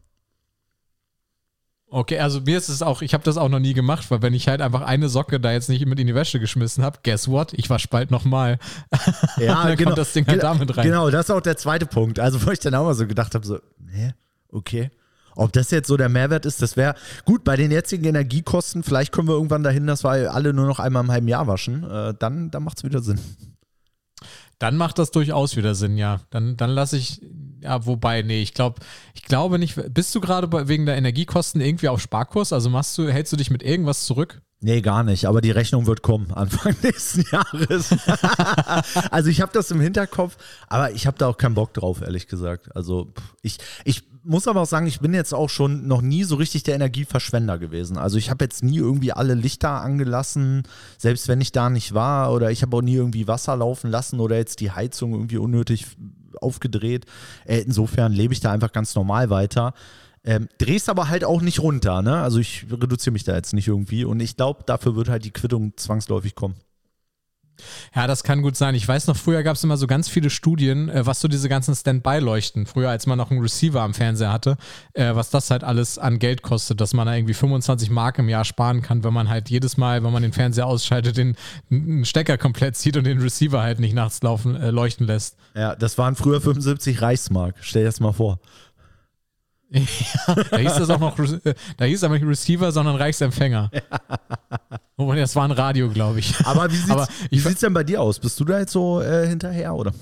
Okay, 1.93 2.19
also 2.19 2.39
mir 2.39 2.57
ist 2.57 2.69
es 2.69 2.81
auch, 2.81 3.01
ich 3.01 3.13
habe 3.13 3.25
das 3.25 3.35
auch 3.35 3.49
noch 3.49 3.59
nie 3.59 3.73
gemacht, 3.73 4.09
weil 4.09 4.21
wenn 4.21 4.33
ich 4.33 4.47
halt 4.47 4.61
einfach 4.61 4.79
eine 4.79 5.09
Socke 5.09 5.41
da 5.41 5.51
jetzt 5.51 5.67
nicht 5.67 5.85
mit 5.85 5.99
in 5.99 6.07
die 6.07 6.15
Wäsche 6.15 6.39
geschmissen 6.39 6.85
habe, 6.85 6.99
guess 7.03 7.27
what? 7.27 7.51
Ich 7.51 7.69
wasche 7.69 7.89
bald 7.89 8.11
nochmal. 8.11 8.59
Ja, 9.37 9.65
Dann 9.65 9.77
kommt 9.77 9.97
das 9.97 10.13
Ding 10.13 10.25
halt 10.25 10.39
genau, 10.39 10.53
damit 10.53 10.77
rein. 10.77 10.85
Genau, 10.85 11.09
das 11.09 11.25
ist 11.25 11.31
auch 11.31 11.41
der 11.41 11.57
zweite 11.57 11.85
Punkt. 11.85 12.19
Also, 12.19 12.45
wo 12.45 12.51
ich 12.51 12.59
dann 12.59 12.75
auch 12.75 12.85
mal 12.85 12.93
so 12.93 13.07
gedacht 13.07 13.35
habe, 13.35 13.45
so, 13.45 13.59
hä, 13.89 14.13
okay. 14.51 14.89
Ob 15.35 15.51
das 15.51 15.71
jetzt 15.71 15.87
so 15.87 15.97
der 15.97 16.07
Mehrwert 16.07 16.45
ist, 16.45 16.61
das 16.61 16.77
wäre 16.77 16.95
gut 17.25 17.43
bei 17.43 17.57
den 17.57 17.71
jetzigen 17.71 18.05
Energiekosten. 18.05 18.83
Vielleicht 18.83 19.11
kommen 19.11 19.27
wir 19.27 19.35
irgendwann 19.35 19.63
dahin, 19.63 19.87
dass 19.87 20.03
wir 20.03 20.33
alle 20.33 20.53
nur 20.53 20.67
noch 20.67 20.79
einmal 20.79 21.03
im 21.03 21.11
halben 21.11 21.27
Jahr 21.27 21.47
waschen. 21.47 21.83
Äh, 21.89 22.13
dann 22.17 22.51
dann 22.51 22.63
macht 22.63 22.77
es 22.77 22.83
wieder 22.83 23.01
Sinn. 23.01 23.19
Dann 24.61 24.77
macht 24.77 24.99
das 24.99 25.09
durchaus 25.09 25.55
wieder 25.55 25.73
Sinn, 25.73 25.97
ja. 25.97 26.21
Dann, 26.29 26.55
dann 26.55 26.69
lasse 26.69 26.95
ich, 26.95 27.19
ja, 27.61 27.83
wobei, 27.87 28.21
nee, 28.21 28.43
ich 28.43 28.53
glaube, 28.53 28.79
ich 29.15 29.23
glaube 29.23 29.57
nicht. 29.57 29.75
Bist 29.91 30.13
du 30.13 30.21
gerade 30.21 30.67
wegen 30.67 30.85
der 30.85 30.97
Energiekosten 30.97 31.61
irgendwie 31.61 31.87
auf 31.87 31.99
Sparkurs? 31.99 32.53
Also 32.53 32.69
machst 32.69 32.95
du, 32.99 33.09
hältst 33.09 33.33
du 33.33 33.37
dich 33.37 33.49
mit 33.49 33.63
irgendwas 33.63 34.05
zurück? 34.05 34.43
Nee, 34.59 34.81
gar 34.81 35.01
nicht. 35.01 35.25
Aber 35.25 35.41
die 35.41 35.49
Rechnung 35.49 35.87
wird 35.87 36.03
kommen 36.03 36.31
Anfang 36.35 36.75
nächsten 36.83 37.25
Jahres. 37.31 37.89
also 39.09 39.31
ich 39.31 39.41
habe 39.41 39.51
das 39.51 39.71
im 39.71 39.81
Hinterkopf, 39.81 40.37
aber 40.67 40.91
ich 40.91 41.07
habe 41.07 41.17
da 41.17 41.25
auch 41.25 41.37
keinen 41.37 41.55
Bock 41.55 41.73
drauf, 41.73 42.01
ehrlich 42.01 42.27
gesagt. 42.27 42.75
Also 42.75 43.11
ich, 43.41 43.57
ich 43.83 44.03
muss 44.23 44.47
aber 44.47 44.61
auch 44.61 44.67
sagen, 44.67 44.87
ich 44.87 44.99
bin 44.99 45.13
jetzt 45.13 45.33
auch 45.33 45.49
schon 45.49 45.87
noch 45.87 46.01
nie 46.01 46.23
so 46.23 46.35
richtig 46.35 46.63
der 46.63 46.75
Energieverschwender 46.75 47.57
gewesen. 47.57 47.97
Also 47.97 48.17
ich 48.17 48.29
habe 48.29 48.43
jetzt 48.45 48.63
nie 48.63 48.77
irgendwie 48.77 49.13
alle 49.13 49.33
Lichter 49.33 49.81
angelassen, 49.81 50.63
selbst 50.97 51.27
wenn 51.27 51.41
ich 51.41 51.51
da 51.51 51.69
nicht 51.69 51.93
war. 51.93 52.31
Oder 52.33 52.51
ich 52.51 52.61
habe 52.61 52.77
auch 52.77 52.81
nie 52.81 52.95
irgendwie 52.95 53.27
Wasser 53.27 53.55
laufen 53.55 53.89
lassen 53.89 54.19
oder 54.19 54.37
jetzt 54.37 54.59
die 54.59 54.71
Heizung 54.71 55.13
irgendwie 55.13 55.37
unnötig 55.37 55.87
aufgedreht. 56.39 57.05
Äh, 57.45 57.59
insofern 57.59 58.11
lebe 58.11 58.33
ich 58.33 58.39
da 58.39 58.51
einfach 58.51 58.71
ganz 58.71 58.95
normal 58.95 59.29
weiter. 59.29 59.73
Ähm, 60.23 60.49
drehst 60.59 60.89
aber 60.89 61.09
halt 61.09 61.23
auch 61.23 61.41
nicht 61.41 61.59
runter, 61.59 62.03
ne? 62.03 62.17
Also 62.17 62.39
ich 62.39 62.67
reduziere 62.71 63.13
mich 63.13 63.23
da 63.23 63.35
jetzt 63.35 63.53
nicht 63.53 63.67
irgendwie 63.67 64.05
und 64.05 64.19
ich 64.19 64.37
glaube, 64.37 64.63
dafür 64.65 64.95
wird 64.95 65.09
halt 65.09 65.25
die 65.25 65.31
Quittung 65.31 65.73
zwangsläufig 65.77 66.35
kommen. 66.35 66.55
Ja, 67.95 68.07
das 68.07 68.23
kann 68.23 68.41
gut 68.41 68.55
sein. 68.55 68.75
Ich 68.75 68.87
weiß 68.87 69.07
noch, 69.07 69.17
früher 69.17 69.43
gab 69.43 69.55
es 69.55 69.63
immer 69.63 69.77
so 69.77 69.87
ganz 69.87 70.09
viele 70.09 70.29
Studien, 70.29 70.89
äh, 70.89 71.05
was 71.05 71.21
so 71.21 71.27
diese 71.27 71.49
ganzen 71.49 71.75
Standby-Leuchten, 71.75 72.65
früher 72.65 72.89
als 72.89 73.07
man 73.07 73.17
noch 73.17 73.31
einen 73.31 73.41
Receiver 73.41 73.81
am 73.81 73.93
Fernseher 73.93 74.31
hatte, 74.31 74.57
äh, 74.93 75.15
was 75.15 75.29
das 75.29 75.51
halt 75.51 75.63
alles 75.63 75.97
an 75.97 76.19
Geld 76.19 76.41
kostet, 76.41 76.81
dass 76.81 76.93
man 76.93 77.07
da 77.07 77.15
irgendwie 77.15 77.33
25 77.33 77.89
Mark 77.89 78.19
im 78.19 78.29
Jahr 78.29 78.45
sparen 78.45 78.81
kann, 78.81 79.03
wenn 79.03 79.13
man 79.13 79.29
halt 79.29 79.49
jedes 79.49 79.77
Mal, 79.77 80.03
wenn 80.03 80.11
man 80.11 80.23
den 80.23 80.33
Fernseher 80.33 80.67
ausschaltet, 80.67 81.17
den 81.17 81.35
einen 81.69 82.05
Stecker 82.05 82.37
komplett 82.37 82.75
zieht 82.75 82.97
und 82.97 83.05
den 83.05 83.19
Receiver 83.19 83.61
halt 83.61 83.79
nicht 83.79 83.93
nachts 83.93 84.21
laufen, 84.21 84.55
äh, 84.55 84.71
leuchten 84.71 85.07
lässt. 85.07 85.37
Ja, 85.55 85.75
das 85.75 85.97
waren 85.97 86.15
früher 86.15 86.41
75 86.41 87.01
Reichsmark. 87.01 87.55
Stell 87.61 87.83
dir 87.83 87.87
das 87.87 87.99
mal 87.99 88.13
vor. 88.13 88.39
Da 90.51 90.57
hieß 90.57 90.73
das 90.75 90.89
auch 90.89 90.99
noch, 90.99 91.17
äh, 91.17 91.53
da 91.77 91.85
hieß 91.85 92.03
aber 92.03 92.15
nicht 92.15 92.27
Receiver, 92.27 92.71
sondern 92.71 92.95
Reichsempfänger. 92.97 93.71
Wobei, 94.97 95.15
das 95.15 95.35
war 95.35 95.45
ein 95.45 95.51
Radio, 95.51 95.89
glaube 95.89 96.19
ich. 96.19 96.45
Aber 96.45 96.69
wie 96.71 96.75
sieht's, 96.75 96.89
Aber 96.91 97.07
wie 97.29 97.35
ich- 97.37 97.43
sieht's 97.43 97.61
denn 97.61 97.73
bei 97.73 97.83
dir 97.83 98.01
aus? 98.01 98.19
Bist 98.19 98.39
du 98.39 98.45
da 98.45 98.59
jetzt 98.59 98.73
so 98.73 99.01
äh, 99.01 99.27
hinterher, 99.27 99.73
oder? 99.73 99.93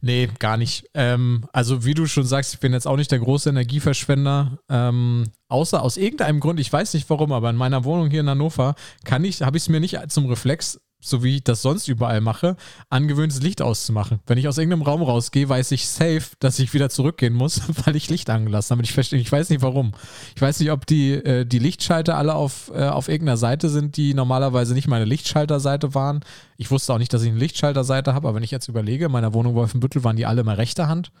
Nee, 0.00 0.28
gar 0.38 0.56
nicht. 0.56 0.88
Ähm, 0.94 1.46
also 1.52 1.84
wie 1.84 1.94
du 1.94 2.06
schon 2.06 2.24
sagst, 2.24 2.54
ich 2.54 2.60
bin 2.60 2.72
jetzt 2.72 2.86
auch 2.86 2.96
nicht 2.96 3.10
der 3.10 3.18
große 3.18 3.50
Energieverschwender. 3.50 4.58
Ähm, 4.68 5.24
außer 5.48 5.82
aus 5.82 5.96
irgendeinem 5.96 6.38
Grund, 6.38 6.60
ich 6.60 6.72
weiß 6.72 6.94
nicht 6.94 7.10
warum, 7.10 7.32
aber 7.32 7.50
in 7.50 7.56
meiner 7.56 7.82
Wohnung 7.84 8.08
hier 8.08 8.20
in 8.20 8.28
Hannover 8.30 8.76
kann 9.04 9.24
ich, 9.24 9.42
habe 9.42 9.56
ich 9.56 9.64
es 9.64 9.68
mir 9.68 9.80
nicht 9.80 9.98
zum 10.10 10.26
Reflex, 10.26 10.78
so 11.00 11.22
wie 11.22 11.36
ich 11.36 11.44
das 11.44 11.62
sonst 11.62 11.86
überall 11.86 12.20
mache, 12.20 12.56
angewöhnt, 12.90 13.32
das 13.32 13.40
Licht 13.40 13.62
auszumachen. 13.62 14.18
Wenn 14.26 14.36
ich 14.36 14.48
aus 14.48 14.58
irgendeinem 14.58 14.82
Raum 14.82 15.02
rausgehe, 15.02 15.48
weiß 15.48 15.70
ich 15.70 15.86
safe, 15.86 16.22
dass 16.40 16.58
ich 16.58 16.74
wieder 16.74 16.90
zurückgehen 16.90 17.34
muss, 17.34 17.62
weil 17.84 17.94
ich 17.94 18.10
Licht 18.10 18.28
angelassen 18.30 18.74
habe. 18.74 18.82
Ich 18.82 18.92
verstehe, 18.92 19.20
ich 19.20 19.30
weiß 19.30 19.50
nicht 19.50 19.62
warum. 19.62 19.92
Ich 20.34 20.42
weiß 20.42 20.58
nicht, 20.58 20.70
ob 20.72 20.86
die, 20.86 21.12
äh, 21.12 21.44
die 21.44 21.60
Lichtschalter 21.60 22.16
alle 22.16 22.34
auf, 22.34 22.72
äh, 22.74 22.88
auf 22.88 23.08
irgendeiner 23.08 23.36
Seite 23.36 23.68
sind, 23.68 23.96
die 23.96 24.14
normalerweise 24.14 24.74
nicht 24.74 24.88
meine 24.88 25.04
Lichtschalterseite 25.04 25.94
waren. 25.94 26.20
Ich 26.56 26.70
wusste 26.70 26.92
auch 26.92 26.98
nicht, 26.98 27.12
dass 27.12 27.22
ich 27.22 27.30
eine 27.30 27.38
Lichtschalterseite 27.38 28.14
habe, 28.14 28.28
aber 28.28 28.36
wenn 28.36 28.42
ich 28.42 28.50
jetzt 28.50 28.68
überlege, 28.68 29.06
in 29.06 29.12
meiner 29.12 29.34
Wohnung 29.34 29.54
Wolfenbüttel 29.54 30.02
waren 30.02 30.16
die 30.16 30.26
alle 30.26 30.40
immer 30.40 30.58
rechte 30.58 30.88
Hand. 30.88 31.12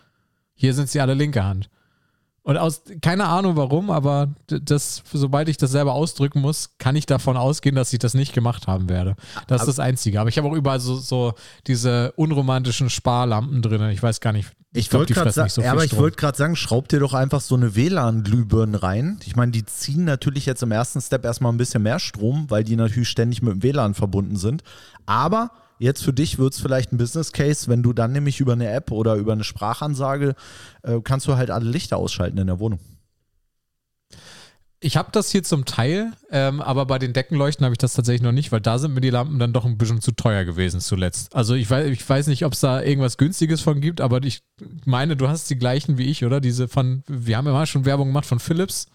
Hier 0.54 0.74
sind 0.74 0.90
sie 0.90 1.00
alle 1.00 1.14
linke 1.14 1.44
Hand. 1.44 1.70
Und 2.48 2.56
aus, 2.56 2.80
keine 3.02 3.26
Ahnung 3.26 3.56
warum, 3.56 3.90
aber 3.90 4.30
das, 4.46 5.02
sobald 5.12 5.50
ich 5.50 5.58
das 5.58 5.70
selber 5.70 5.92
ausdrücken 5.92 6.40
muss, 6.40 6.70
kann 6.78 6.96
ich 6.96 7.04
davon 7.04 7.36
ausgehen, 7.36 7.76
dass 7.76 7.92
ich 7.92 7.98
das 7.98 8.14
nicht 8.14 8.32
gemacht 8.32 8.66
haben 8.66 8.88
werde. 8.88 9.16
Das 9.48 9.60
ist 9.60 9.66
das 9.66 9.78
Einzige. 9.78 10.18
Aber 10.18 10.30
ich 10.30 10.38
habe 10.38 10.48
auch 10.48 10.54
überall 10.54 10.80
so, 10.80 10.96
so 10.96 11.34
diese 11.66 12.12
unromantischen 12.12 12.88
Sparlampen 12.88 13.60
drin. 13.60 13.90
Ich 13.90 14.02
weiß 14.02 14.20
gar 14.20 14.32
nicht. 14.32 14.50
Ich 14.72 14.88
glaub, 14.88 15.00
wollte 15.00 15.12
die 15.12 15.18
gerade 15.18 15.30
sagen, 15.30 15.44
nicht 15.44 15.56
so 15.56 15.62
aber 15.62 15.84
ich 15.84 15.94
wollte 15.98 16.16
gerade 16.16 16.38
sagen, 16.38 16.56
schraub 16.56 16.88
dir 16.88 17.00
doch 17.00 17.12
einfach 17.12 17.42
so 17.42 17.54
eine 17.54 17.76
WLAN-Glühbirne 17.76 18.82
rein. 18.82 19.20
Ich 19.26 19.36
meine, 19.36 19.52
die 19.52 19.66
ziehen 19.66 20.04
natürlich 20.04 20.46
jetzt 20.46 20.62
im 20.62 20.72
ersten 20.72 21.02
Step 21.02 21.26
erstmal 21.26 21.52
ein 21.52 21.58
bisschen 21.58 21.82
mehr 21.82 21.98
Strom, 21.98 22.48
weil 22.48 22.64
die 22.64 22.76
natürlich 22.76 23.10
ständig 23.10 23.42
mit 23.42 23.52
dem 23.52 23.62
WLAN 23.62 23.92
verbunden 23.92 24.36
sind. 24.36 24.62
Aber 25.04 25.50
jetzt 25.78 26.02
für 26.02 26.12
dich 26.12 26.38
wird 26.38 26.54
es 26.54 26.60
vielleicht 26.60 26.92
ein 26.92 26.98
Business 26.98 27.32
Case, 27.32 27.68
wenn 27.68 27.82
du 27.82 27.92
dann 27.92 28.12
nämlich 28.12 28.40
über 28.40 28.52
eine 28.52 28.70
App 28.70 28.90
oder 28.90 29.14
über 29.14 29.32
eine 29.32 29.44
Sprachansage 29.44 30.34
äh, 30.82 31.00
kannst 31.02 31.26
du 31.26 31.36
halt 31.36 31.50
alle 31.50 31.68
Lichter 31.68 31.96
ausschalten 31.96 32.38
in 32.38 32.46
der 32.46 32.58
Wohnung. 32.58 32.80
Ich 34.80 34.96
habe 34.96 35.08
das 35.10 35.30
hier 35.32 35.42
zum 35.42 35.64
Teil, 35.64 36.12
ähm, 36.30 36.60
aber 36.60 36.86
bei 36.86 37.00
den 37.00 37.12
Deckenleuchten 37.12 37.64
habe 37.64 37.74
ich 37.74 37.78
das 37.78 37.94
tatsächlich 37.94 38.22
noch 38.22 38.30
nicht, 38.30 38.52
weil 38.52 38.60
da 38.60 38.78
sind 38.78 38.94
mir 38.94 39.00
die 39.00 39.10
Lampen 39.10 39.40
dann 39.40 39.52
doch 39.52 39.64
ein 39.64 39.76
bisschen 39.76 40.00
zu 40.00 40.12
teuer 40.12 40.44
gewesen 40.44 40.80
zuletzt. 40.80 41.34
Also 41.34 41.54
ich 41.54 41.68
weiß, 41.68 41.88
ich 41.88 42.08
weiß 42.08 42.28
nicht, 42.28 42.44
ob 42.44 42.52
es 42.52 42.60
da 42.60 42.80
irgendwas 42.80 43.16
Günstiges 43.16 43.60
von 43.60 43.80
gibt, 43.80 44.00
aber 44.00 44.22
ich 44.22 44.40
meine, 44.84 45.16
du 45.16 45.26
hast 45.28 45.50
die 45.50 45.58
gleichen 45.58 45.98
wie 45.98 46.04
ich, 46.04 46.24
oder? 46.24 46.40
Diese 46.40 46.68
von, 46.68 47.02
wir 47.08 47.36
haben 47.36 47.46
ja 47.46 47.52
mal 47.52 47.66
schon 47.66 47.86
Werbung 47.86 48.08
gemacht 48.08 48.26
von 48.26 48.38
Philips. 48.38 48.86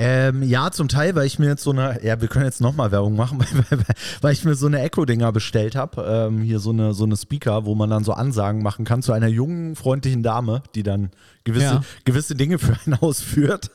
Ähm, 0.00 0.44
ja, 0.44 0.70
zum 0.70 0.86
Teil, 0.86 1.16
weil 1.16 1.26
ich 1.26 1.40
mir 1.40 1.46
jetzt 1.46 1.64
so 1.64 1.72
eine, 1.72 2.04
ja, 2.04 2.20
wir 2.20 2.28
können 2.28 2.44
jetzt 2.44 2.60
nochmal 2.60 2.92
Werbung 2.92 3.16
machen, 3.16 3.40
weil, 3.70 3.80
weil, 4.20 4.32
ich 4.32 4.44
mir 4.44 4.54
so 4.54 4.68
eine 4.68 4.80
Echo-Dinger 4.80 5.32
bestellt 5.32 5.74
habe. 5.74 6.06
Ähm, 6.08 6.40
hier 6.40 6.60
so 6.60 6.70
eine, 6.70 6.94
so 6.94 7.02
eine 7.02 7.16
Speaker, 7.16 7.64
wo 7.64 7.74
man 7.74 7.90
dann 7.90 8.04
so 8.04 8.12
Ansagen 8.12 8.62
machen 8.62 8.84
kann 8.84 9.02
zu 9.02 9.12
einer 9.12 9.26
jungen, 9.26 9.74
freundlichen 9.74 10.22
Dame, 10.22 10.62
die 10.76 10.84
dann 10.84 11.10
gewisse, 11.42 11.64
ja. 11.64 11.82
gewisse 12.04 12.36
Dinge 12.36 12.60
für 12.60 12.76
einen 12.86 12.94
ausführt. 13.00 13.72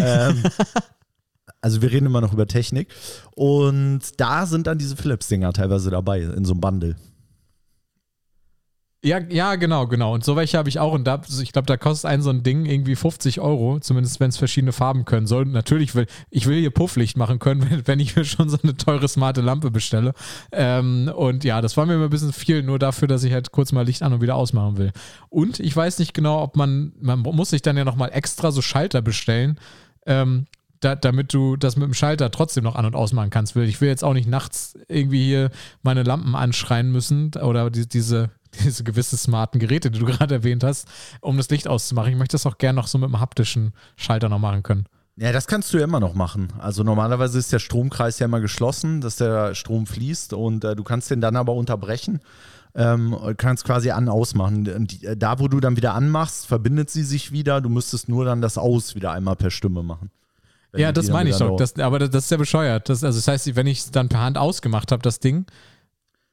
ähm, 0.00 0.42
also 1.60 1.82
wir 1.82 1.92
reden 1.92 2.06
immer 2.06 2.20
noch 2.20 2.32
über 2.32 2.48
Technik. 2.48 2.88
Und 3.36 4.00
da 4.16 4.44
sind 4.44 4.66
dann 4.66 4.78
diese 4.78 4.96
Philips-Dinger 4.96 5.52
teilweise 5.52 5.90
dabei, 5.90 6.22
in 6.22 6.44
so 6.44 6.52
einem 6.52 6.60
Bundle. 6.60 6.96
Ja, 9.04 9.20
ja, 9.20 9.54
genau, 9.54 9.86
genau. 9.86 10.14
Und 10.14 10.24
so 10.24 10.34
welche 10.34 10.58
habe 10.58 10.68
ich 10.68 10.80
auch. 10.80 10.92
Und 10.92 11.04
da, 11.04 11.20
ich 11.40 11.52
glaube, 11.52 11.66
da 11.66 11.76
kostet 11.76 12.10
ein 12.10 12.20
so 12.20 12.30
ein 12.30 12.42
Ding 12.42 12.66
irgendwie 12.66 12.96
50 12.96 13.40
Euro, 13.40 13.78
zumindest 13.78 14.18
wenn 14.18 14.30
es 14.30 14.36
verschiedene 14.36 14.72
Farben 14.72 15.04
können 15.04 15.28
soll. 15.28 15.44
Natürlich 15.44 15.94
will 15.94 16.06
ich 16.30 16.46
will 16.46 16.58
hier 16.58 16.70
Pufflicht 16.70 17.16
machen 17.16 17.38
können, 17.38 17.64
wenn, 17.70 17.86
wenn 17.86 18.00
ich 18.00 18.16
mir 18.16 18.24
schon 18.24 18.48
so 18.48 18.58
eine 18.60 18.76
teure 18.76 19.06
smarte 19.06 19.40
Lampe 19.40 19.70
bestelle. 19.70 20.14
Ähm, 20.50 21.12
und 21.14 21.44
ja, 21.44 21.60
das 21.60 21.76
war 21.76 21.86
mir 21.86 21.94
immer 21.94 22.04
ein 22.04 22.10
bisschen 22.10 22.32
viel, 22.32 22.64
nur 22.64 22.80
dafür, 22.80 23.06
dass 23.06 23.22
ich 23.22 23.32
halt 23.32 23.52
kurz 23.52 23.70
mal 23.70 23.86
Licht 23.86 24.02
an 24.02 24.12
und 24.14 24.20
wieder 24.20 24.34
ausmachen 24.34 24.78
will. 24.78 24.90
Und 25.28 25.60
ich 25.60 25.76
weiß 25.76 26.00
nicht 26.00 26.12
genau, 26.12 26.42
ob 26.42 26.56
man, 26.56 26.92
man 27.00 27.20
muss 27.20 27.50
sich 27.50 27.62
dann 27.62 27.76
ja 27.76 27.84
nochmal 27.84 28.10
extra 28.12 28.50
so 28.50 28.62
Schalter 28.62 29.00
bestellen. 29.00 29.60
Ähm, 30.06 30.46
da, 30.80 30.94
damit 30.94 31.34
du 31.34 31.56
das 31.56 31.76
mit 31.76 31.86
dem 31.86 31.94
Schalter 31.94 32.30
trotzdem 32.30 32.64
noch 32.64 32.76
an- 32.76 32.86
und 32.86 32.94
ausmachen 32.94 33.30
kannst. 33.30 33.56
Ich 33.56 33.80
will 33.80 33.88
jetzt 33.88 34.04
auch 34.04 34.14
nicht 34.14 34.28
nachts 34.28 34.78
irgendwie 34.88 35.24
hier 35.24 35.50
meine 35.82 36.02
Lampen 36.02 36.34
anschreien 36.34 36.90
müssen 36.92 37.32
oder 37.34 37.70
die, 37.70 37.88
diese 37.88 38.30
diese 38.64 38.84
gewisse 38.84 39.16
smarten 39.16 39.58
Geräte, 39.58 39.90
die 39.90 39.98
du 39.98 40.06
gerade 40.06 40.36
erwähnt 40.36 40.64
hast, 40.64 40.88
um 41.20 41.36
das 41.36 41.48
Licht 41.50 41.68
auszumachen. 41.68 42.12
Ich 42.12 42.18
möchte 42.18 42.34
das 42.34 42.46
auch 42.46 42.58
gerne 42.58 42.76
noch 42.76 42.86
so 42.86 42.98
mit 42.98 43.06
einem 43.06 43.20
haptischen 43.20 43.72
Schalter 43.96 44.28
noch 44.28 44.38
machen 44.38 44.62
können. 44.62 44.86
Ja, 45.16 45.32
das 45.32 45.48
kannst 45.48 45.72
du 45.74 45.78
ja 45.78 45.84
immer 45.84 45.98
noch 45.98 46.14
machen. 46.14 46.48
Also 46.58 46.84
normalerweise 46.84 47.38
ist 47.38 47.52
der 47.52 47.58
Stromkreis 47.58 48.20
ja 48.20 48.26
immer 48.26 48.40
geschlossen, 48.40 49.00
dass 49.00 49.16
der 49.16 49.54
Strom 49.56 49.86
fließt 49.86 50.32
und 50.32 50.64
äh, 50.64 50.76
du 50.76 50.84
kannst 50.84 51.10
den 51.10 51.20
dann 51.20 51.34
aber 51.34 51.54
unterbrechen. 51.54 52.20
Ähm, 52.74 53.16
kannst 53.36 53.64
quasi 53.64 53.90
an 53.90 54.08
ausmachen. 54.08 54.68
Und 54.68 55.02
äh, 55.02 55.16
da, 55.16 55.40
wo 55.40 55.48
du 55.48 55.58
dann 55.58 55.76
wieder 55.76 55.94
anmachst, 55.94 56.46
verbindet 56.46 56.90
sie 56.90 57.02
sich 57.02 57.32
wieder. 57.32 57.60
Du 57.60 57.68
müsstest 57.68 58.08
nur 58.08 58.24
dann 58.24 58.40
das 58.40 58.58
Aus 58.58 58.94
wieder 58.94 59.10
einmal 59.10 59.34
per 59.34 59.50
Stimme 59.50 59.82
machen. 59.82 60.10
Ja, 60.76 60.92
das 60.92 61.08
meine 61.08 61.30
ich 61.30 61.36
doch. 61.36 61.56
Das, 61.56 61.76
aber 61.78 61.98
das, 61.98 62.10
das, 62.10 62.24
ist 62.24 62.30
ja 62.30 62.36
bescheuert. 62.36 62.88
Das, 62.88 63.02
also 63.02 63.18
das 63.18 63.26
heißt, 63.26 63.56
wenn 63.56 63.66
ich 63.66 63.78
es 63.80 63.90
dann 63.90 64.08
per 64.08 64.20
Hand 64.20 64.38
ausgemacht 64.38 64.92
habe, 64.92 65.02
das 65.02 65.18
Ding, 65.18 65.46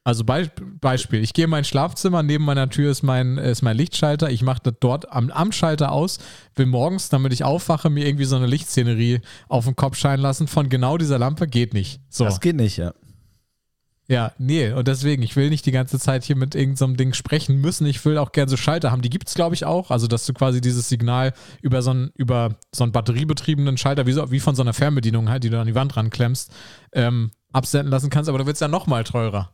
also 0.06 0.22
Be 0.22 0.48
Beispiel, 0.80 1.20
ich 1.20 1.32
gehe 1.32 1.46
in 1.46 1.50
mein 1.50 1.64
Schlafzimmer, 1.64 2.22
neben 2.22 2.44
meiner 2.44 2.70
Tür 2.70 2.92
ist 2.92 3.02
mein, 3.02 3.38
ist 3.38 3.62
mein 3.62 3.76
Lichtschalter, 3.76 4.30
ich 4.30 4.40
mache 4.42 4.60
das 4.62 4.74
dort 4.78 5.10
am, 5.10 5.30
am 5.30 5.50
Schalter 5.50 5.90
aus, 5.90 6.18
will 6.54 6.66
morgens, 6.66 7.08
damit 7.08 7.32
ich 7.32 7.42
aufwache, 7.42 7.90
mir 7.90 8.06
irgendwie 8.06 8.24
so 8.24 8.36
eine 8.36 8.46
Lichtszenerie 8.46 9.20
auf 9.48 9.64
den 9.64 9.74
Kopf 9.74 9.96
scheinen 9.96 10.22
lassen 10.22 10.46
von 10.46 10.68
genau 10.68 10.96
dieser 10.96 11.18
Lampe, 11.18 11.48
geht 11.48 11.74
nicht. 11.74 12.00
So. 12.08 12.22
Das 12.22 12.40
geht 12.40 12.54
nicht, 12.54 12.76
ja. 12.76 12.94
Ja, 14.06 14.30
nee, 14.38 14.70
und 14.70 14.86
deswegen, 14.86 15.24
ich 15.24 15.34
will 15.34 15.50
nicht 15.50 15.66
die 15.66 15.72
ganze 15.72 15.98
Zeit 15.98 16.22
hier 16.22 16.36
mit 16.36 16.54
irgendeinem 16.54 16.92
so 16.92 16.96
Ding 16.96 17.12
sprechen 17.12 17.60
müssen. 17.60 17.84
Ich 17.84 18.04
will 18.04 18.18
auch 18.18 18.30
gerne 18.30 18.48
so 18.48 18.56
Schalter 18.56 18.92
haben. 18.92 19.02
Die 19.02 19.10
gibt 19.10 19.26
es, 19.26 19.34
glaube 19.34 19.56
ich, 19.56 19.64
auch. 19.64 19.90
Also, 19.90 20.06
dass 20.06 20.24
du 20.24 20.32
quasi 20.32 20.60
dieses 20.60 20.88
Signal 20.88 21.32
über 21.62 21.82
so 21.82 21.90
einen, 21.90 22.12
über 22.14 22.54
so 22.72 22.84
einen 22.84 22.92
batteriebetriebenen 22.92 23.76
Schalter, 23.76 24.06
wie, 24.06 24.12
so, 24.12 24.30
wie 24.30 24.38
von 24.38 24.54
so 24.54 24.62
einer 24.62 24.72
Fernbedienung 24.72 25.28
halt, 25.28 25.42
die 25.42 25.50
du 25.50 25.58
an 25.58 25.66
die 25.66 25.74
Wand 25.74 25.96
ranklemmst, 25.96 26.52
ähm, 26.92 27.32
absenden 27.52 27.90
lassen 27.90 28.08
kannst. 28.08 28.28
Aber 28.28 28.38
da 28.38 28.46
wird 28.46 28.54
es 28.54 28.60
ja 28.60 28.68
nochmal 28.68 29.02
teurer. 29.02 29.50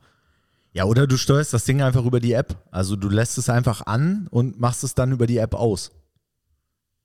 Ja, 0.73 0.85
oder 0.85 1.07
du 1.07 1.19
steuerst 1.19 1.53
das 1.53 1.65
Ding 1.65 1.83
einfach 1.83 2.05
über 2.05 2.21
die 2.21 2.33
App. 2.33 2.57
Also 2.71 2.97
du 2.97 3.09
lässt 3.09 3.37
es 3.37 3.49
einfach 3.49 3.87
an 3.87 4.27
und 4.31 4.59
machst 4.59 4.85
es 4.85 4.95
dann 4.95 5.13
über 5.13 5.27
die 5.27 5.37
App 5.37 5.55
aus. 5.55 5.93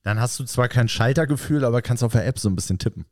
Dann 0.04 0.22
hast 0.22 0.40
du 0.40 0.46
zwar 0.46 0.70
kein 0.70 0.88
Schaltergefühl, 0.88 1.66
aber 1.66 1.82
kannst 1.82 2.04
auf 2.04 2.14
der 2.14 2.26
App 2.26 2.40
so 2.40 2.50
ein 2.50 2.56
bisschen 2.56 2.80
tippen. 2.80 3.06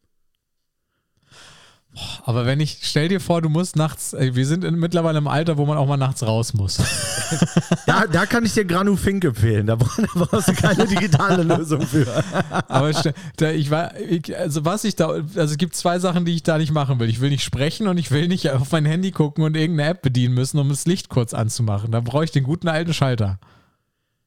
Aber 2.25 2.45
wenn 2.45 2.59
ich, 2.59 2.79
stell 2.81 3.07
dir 3.07 3.19
vor, 3.19 3.41
du 3.41 3.49
musst 3.49 3.75
nachts, 3.75 4.15
wir 4.17 4.45
sind 4.45 4.63
in, 4.63 4.75
mittlerweile 4.75 5.17
im 5.17 5.27
Alter, 5.27 5.57
wo 5.57 5.65
man 5.65 5.77
auch 5.77 5.87
mal 5.87 5.97
nachts 5.97 6.23
raus 6.23 6.53
muss. 6.53 6.77
da, 7.85 8.05
da 8.07 8.25
kann 8.25 8.45
ich 8.45 8.53
dir 8.53 8.65
Granu 8.65 8.95
Fink 8.95 9.23
empfehlen, 9.23 9.67
da 9.67 9.75
brauchst 9.75 10.49
du 10.49 10.53
keine 10.53 10.85
digitale 10.87 11.43
Lösung 11.43 11.81
für. 11.81 12.23
Aber 12.67 12.91
da, 13.37 13.51
ich 13.51 13.71
war, 13.71 13.95
ich, 13.97 14.35
also 14.37 14.65
was 14.65 14.83
ich 14.83 14.95
da, 14.95 15.07
also 15.07 15.41
es 15.41 15.57
gibt 15.57 15.75
zwei 15.75 15.99
Sachen, 15.99 16.25
die 16.25 16.35
ich 16.35 16.43
da 16.43 16.57
nicht 16.57 16.71
machen 16.71 16.99
will. 16.99 17.09
Ich 17.09 17.21
will 17.21 17.29
nicht 17.29 17.43
sprechen 17.43 17.87
und 17.87 17.97
ich 17.97 18.11
will 18.11 18.27
nicht 18.27 18.49
auf 18.51 18.71
mein 18.71 18.85
Handy 18.85 19.11
gucken 19.11 19.43
und 19.43 19.55
irgendeine 19.55 19.91
App 19.91 20.01
bedienen 20.01 20.33
müssen, 20.33 20.59
um 20.59 20.69
das 20.69 20.85
Licht 20.85 21.09
kurz 21.09 21.33
anzumachen. 21.33 21.91
Da 21.91 22.01
brauche 22.01 22.25
ich 22.25 22.31
den 22.31 22.43
guten 22.43 22.67
alten 22.67 22.93
Schalter. 22.93 23.39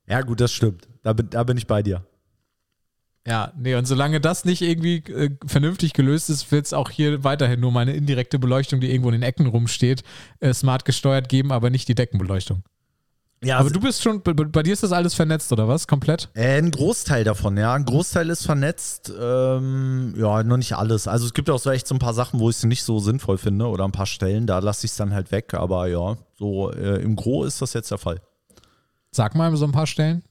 Ja, 0.06 0.22
gut, 0.22 0.40
das 0.40 0.52
stimmt. 0.52 0.88
Da 1.02 1.12
bin, 1.12 1.28
da 1.30 1.44
bin 1.44 1.58
ich 1.58 1.66
bei 1.66 1.82
dir. 1.82 2.02
Ja, 3.28 3.52
nee, 3.58 3.74
und 3.74 3.86
solange 3.86 4.20
das 4.20 4.46
nicht 4.46 4.62
irgendwie 4.62 4.96
äh, 5.12 5.30
vernünftig 5.46 5.92
gelöst 5.92 6.30
ist, 6.30 6.50
wird 6.50 6.64
es 6.64 6.72
auch 6.72 6.88
hier 6.88 7.24
weiterhin 7.24 7.60
nur 7.60 7.70
meine 7.70 7.92
indirekte 7.92 8.38
Beleuchtung, 8.38 8.80
die 8.80 8.90
irgendwo 8.90 9.10
in 9.10 9.20
den 9.20 9.22
Ecken 9.22 9.46
rumsteht, 9.46 10.02
äh, 10.40 10.54
smart 10.54 10.86
gesteuert 10.86 11.28
geben, 11.28 11.52
aber 11.52 11.68
nicht 11.68 11.88
die 11.88 11.94
Deckenbeleuchtung. 11.94 12.62
Ja, 13.44 13.56
aber 13.56 13.66
also, 13.66 13.74
du 13.74 13.80
bist 13.80 14.02
schon, 14.02 14.22
bei, 14.22 14.32
bei, 14.32 14.62
dir 14.62 14.72
ist 14.72 14.82
das 14.82 14.92
alles 14.92 15.14
vernetzt 15.14 15.52
oder 15.52 15.68
was? 15.68 15.86
Komplett? 15.86 16.30
Äh, 16.34 16.58
ein 16.58 16.70
Großteil 16.70 17.22
davon, 17.22 17.56
ja. 17.58 17.74
Ein 17.74 17.84
Großteil 17.84 18.30
ist 18.30 18.46
vernetzt. 18.46 19.12
Ähm, 19.16 20.14
ja, 20.16 20.42
noch 20.42 20.56
nicht 20.56 20.72
alles. 20.72 21.06
Also 21.06 21.26
es 21.26 21.34
gibt 21.34 21.48
auch 21.50 21.58
so 21.58 21.70
echt 21.70 21.86
so 21.86 21.94
ein 21.94 22.00
paar 22.00 22.14
Sachen, 22.14 22.40
wo 22.40 22.48
ich 22.48 22.56
es 22.56 22.64
nicht 22.64 22.82
so 22.82 22.98
sinnvoll 22.98 23.38
finde 23.38 23.66
oder 23.66 23.84
ein 23.84 23.92
paar 23.92 24.06
Stellen, 24.06 24.46
da 24.46 24.58
lasse 24.58 24.86
ich 24.86 24.92
es 24.92 24.96
dann 24.96 25.12
halt 25.12 25.30
weg. 25.30 25.54
Aber 25.54 25.86
ja, 25.86 26.16
so 26.34 26.72
äh, 26.72 27.00
im 27.02 27.14
Gro 27.14 27.44
ist 27.44 27.60
das 27.62 27.74
jetzt 27.74 27.90
der 27.90 27.98
Fall. 27.98 28.20
Sag 29.12 29.34
mal 29.34 29.54
so 29.54 29.66
ein 29.66 29.72
paar 29.72 29.86
Stellen. 29.86 30.22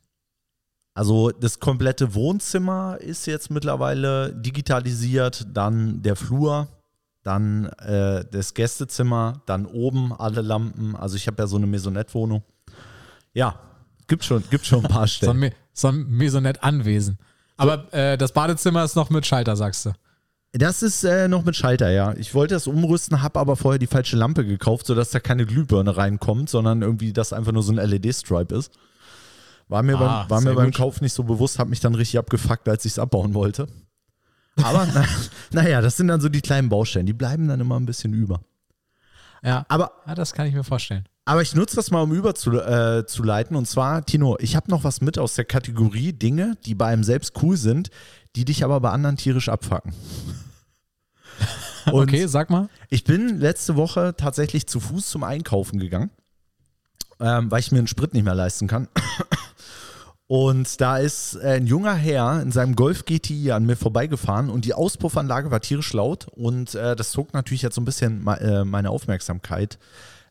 Also 0.97 1.29
das 1.29 1.59
komplette 1.59 2.15
Wohnzimmer 2.15 2.97
ist 2.99 3.27
jetzt 3.27 3.51
mittlerweile 3.51 4.33
digitalisiert, 4.33 5.45
dann 5.53 6.01
der 6.01 6.15
Flur, 6.15 6.69
dann 7.21 7.65
äh, 7.65 8.25
das 8.31 8.55
Gästezimmer, 8.55 9.43
dann 9.45 9.67
oben 9.67 10.11
alle 10.11 10.41
Lampen. 10.41 10.95
Also 10.95 11.15
ich 11.15 11.27
habe 11.27 11.43
ja 11.43 11.45
so 11.45 11.57
eine 11.57 11.67
Maisonette-Wohnung. 11.67 12.41
Ja, 13.35 13.59
gibt 14.07 14.23
schon, 14.23 14.43
gibt 14.49 14.65
schon 14.65 14.83
ein 14.83 14.91
paar 14.91 15.05
Stellen. 15.07 15.39
so 15.39 15.45
ein, 15.45 15.51
so 15.71 15.87
ein 15.89 16.17
Maisonette-Anwesen. 16.17 17.19
Aber 17.57 17.93
äh, 17.93 18.17
das 18.17 18.31
Badezimmer 18.31 18.83
ist 18.83 18.95
noch 18.95 19.11
mit 19.11 19.23
Schalter, 19.27 19.55
sagst 19.55 19.85
du? 19.85 19.91
Das 20.53 20.81
ist 20.81 21.03
äh, 21.03 21.27
noch 21.27 21.45
mit 21.45 21.55
Schalter, 21.55 21.91
ja. 21.91 22.15
Ich 22.15 22.33
wollte 22.33 22.55
das 22.55 22.65
umrüsten, 22.65 23.21
habe 23.21 23.39
aber 23.39 23.55
vorher 23.55 23.77
die 23.77 23.85
falsche 23.85 24.17
Lampe 24.17 24.45
gekauft, 24.45 24.87
sodass 24.87 25.11
da 25.11 25.19
keine 25.19 25.45
Glühbirne 25.45 25.95
reinkommt, 25.95 26.49
sondern 26.49 26.81
irgendwie 26.81 27.13
das 27.13 27.33
einfach 27.33 27.51
nur 27.51 27.61
so 27.61 27.71
ein 27.71 27.77
LED-Stripe 27.77 28.55
ist. 28.55 28.71
War 29.69 29.83
mir, 29.83 29.97
ah, 29.97 30.23
beim, 30.23 30.29
war 30.29 30.41
mir 30.41 30.53
beim 30.53 30.71
Kauf 30.71 31.01
nicht 31.01 31.13
so 31.13 31.23
bewusst, 31.23 31.59
habe 31.59 31.69
mich 31.69 31.81
dann 31.81 31.95
richtig 31.95 32.19
abgefuckt, 32.19 32.69
als 32.69 32.85
ich 32.85 32.93
es 32.93 32.99
abbauen 32.99 33.33
wollte. 33.33 33.67
Aber 34.63 34.87
na, 34.93 35.05
naja, 35.51 35.81
das 35.81 35.97
sind 35.97 36.07
dann 36.07 36.21
so 36.21 36.29
die 36.29 36.41
kleinen 36.41 36.69
Baustellen, 36.69 37.05
die 37.05 37.13
bleiben 37.13 37.47
dann 37.47 37.59
immer 37.59 37.79
ein 37.79 37.85
bisschen 37.85 38.13
über. 38.13 38.41
Ja, 39.43 39.65
aber 39.69 39.91
ja, 40.07 40.15
das 40.15 40.33
kann 40.33 40.47
ich 40.47 40.53
mir 40.53 40.63
vorstellen. 40.63 41.07
Aber 41.25 41.41
ich 41.41 41.53
nutze 41.53 41.75
das 41.75 41.91
mal, 41.91 42.01
um 42.01 42.13
überzuleiten. 42.13 43.55
Äh, 43.55 43.57
und 43.57 43.67
zwar, 43.67 44.05
Tino, 44.05 44.37
ich 44.39 44.55
habe 44.55 44.71
noch 44.71 44.83
was 44.83 45.01
mit 45.01 45.19
aus 45.19 45.35
der 45.35 45.45
Kategorie 45.45 46.13
Dinge, 46.13 46.57
die 46.65 46.73
bei 46.73 46.87
einem 46.87 47.03
selbst 47.03 47.33
cool 47.43 47.57
sind, 47.57 47.89
die 48.35 48.45
dich 48.45 48.63
aber 48.63 48.79
bei 48.79 48.91
anderen 48.91 49.17
tierisch 49.17 49.49
abfacken. 49.49 49.93
okay, 51.91 52.27
sag 52.27 52.49
mal. 52.49 52.69
Ich 52.89 53.03
bin 53.03 53.39
letzte 53.39 53.75
Woche 53.75 54.15
tatsächlich 54.17 54.67
zu 54.67 54.79
Fuß 54.79 55.09
zum 55.09 55.23
Einkaufen 55.23 55.79
gegangen, 55.79 56.11
ähm, 57.19 57.51
weil 57.51 57.59
ich 57.59 57.71
mir 57.71 57.79
einen 57.79 57.87
Sprit 57.87 58.13
nicht 58.13 58.23
mehr 58.23 58.35
leisten 58.35 58.67
kann. 58.67 58.87
Und 60.27 60.81
da 60.81 60.97
ist 60.97 61.35
äh, 61.35 61.53
ein 61.55 61.67
junger 61.67 61.95
Herr 61.95 62.41
in 62.41 62.51
seinem 62.51 62.75
Golf 62.75 63.05
GTI 63.05 63.51
an 63.51 63.65
mir 63.65 63.77
vorbeigefahren 63.77 64.49
und 64.49 64.65
die 64.65 64.73
Auspuffanlage 64.73 65.51
war 65.51 65.61
tierisch 65.61 65.93
laut 65.93 66.27
und 66.27 66.75
äh, 66.75 66.97
das 66.97 67.11
zog 67.11 67.33
natürlich 67.33 67.61
jetzt 67.61 67.75
so 67.75 67.81
ein 67.81 67.85
bisschen 67.85 68.27
äh, 68.27 68.65
meine 68.65 68.89
Aufmerksamkeit 68.89 69.79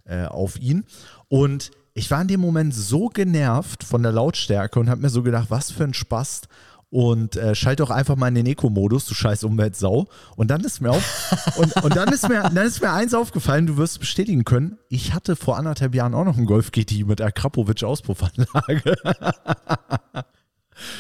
äh, 0.05 0.27
auf 0.27 0.61
ihn. 0.61 0.85
Und 1.29 1.71
ich 1.95 2.11
war 2.11 2.21
in 2.21 2.29
dem 2.29 2.41
Moment 2.41 2.75
so 2.75 3.09
genervt 3.09 3.85
von 3.85 4.03
der 4.03 4.13
Lautstärke 4.13 4.79
und 4.79 4.91
habe 4.91 5.01
mir 5.01 5.09
so 5.09 5.23
gedacht, 5.23 5.47
was 5.49 5.71
für 5.71 5.85
ein 5.85 5.95
Spaß 5.95 6.43
und 6.91 7.37
äh, 7.37 7.55
schalte 7.55 7.83
doch 7.83 7.91
einfach 7.91 8.17
mal 8.17 8.29
in 8.29 8.37
den 8.37 8.47
Eco-Modus, 8.47 9.07
du 9.07 9.15
scheiß 9.15 9.45
Umweltsau. 9.45 10.07
Und 10.37 10.51
dann 10.51 10.63
ist 10.63 10.81
mir 10.81 10.91
auf, 10.91 11.57
und, 11.57 11.75
und 11.85 11.97
dann 11.97 12.13
ist 12.13 12.29
mir, 12.29 12.43
dann 12.43 12.67
ist 12.67 12.81
mir 12.81 12.93
eins 12.93 13.15
aufgefallen, 13.15 13.67
du 13.67 13.77
wirst 13.77 14.01
bestätigen 14.01 14.45
können, 14.45 14.79
ich 14.89 15.13
hatte 15.13 15.37
vor 15.37 15.57
anderthalb 15.59 15.95
Jahren 15.95 16.15
auch 16.15 16.25
noch 16.25 16.37
einen 16.37 16.47
Golf 16.47 16.71
GTI 16.73 17.05
mit 17.05 17.19
der 17.19 17.33
Krapowitsch 17.33 17.85
Auspuffanlage. 17.85 18.97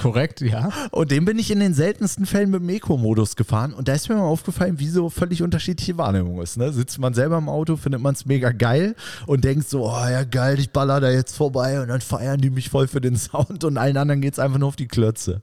Korrekt, 0.00 0.40
ja. 0.40 0.70
Und 0.90 1.10
den 1.10 1.24
bin 1.26 1.38
ich 1.38 1.50
in 1.50 1.60
den 1.60 1.74
seltensten 1.74 2.24
Fällen 2.24 2.50
mit 2.50 2.62
dem 2.62 2.68
Eco-Modus 2.70 3.36
gefahren. 3.36 3.74
Und 3.74 3.88
da 3.88 3.92
ist 3.92 4.08
mir 4.08 4.16
mal 4.16 4.22
aufgefallen, 4.22 4.78
wie 4.78 4.88
so 4.88 5.10
völlig 5.10 5.42
unterschiedliche 5.42 5.98
Wahrnehmung 5.98 6.40
ist. 6.40 6.56
Ne? 6.56 6.72
Sitzt 6.72 6.98
man 6.98 7.12
selber 7.12 7.36
im 7.36 7.48
Auto, 7.48 7.76
findet 7.76 8.00
man 8.00 8.14
es 8.14 8.24
mega 8.24 8.52
geil 8.52 8.94
und 9.26 9.44
denkt 9.44 9.68
so, 9.68 9.86
oh 9.86 10.08
ja 10.08 10.24
geil, 10.24 10.58
ich 10.58 10.70
baller 10.70 11.00
da 11.00 11.10
jetzt 11.10 11.36
vorbei 11.36 11.80
und 11.80 11.88
dann 11.88 12.00
feiern 12.00 12.40
die 12.40 12.50
mich 12.50 12.70
voll 12.70 12.88
für 12.88 13.00
den 13.00 13.16
Sound 13.16 13.64
und 13.64 13.76
allen 13.76 13.98
anderen 13.98 14.22
geht 14.22 14.32
es 14.32 14.38
einfach 14.38 14.58
nur 14.58 14.68
auf 14.68 14.76
die 14.76 14.88
Klötze. 14.88 15.42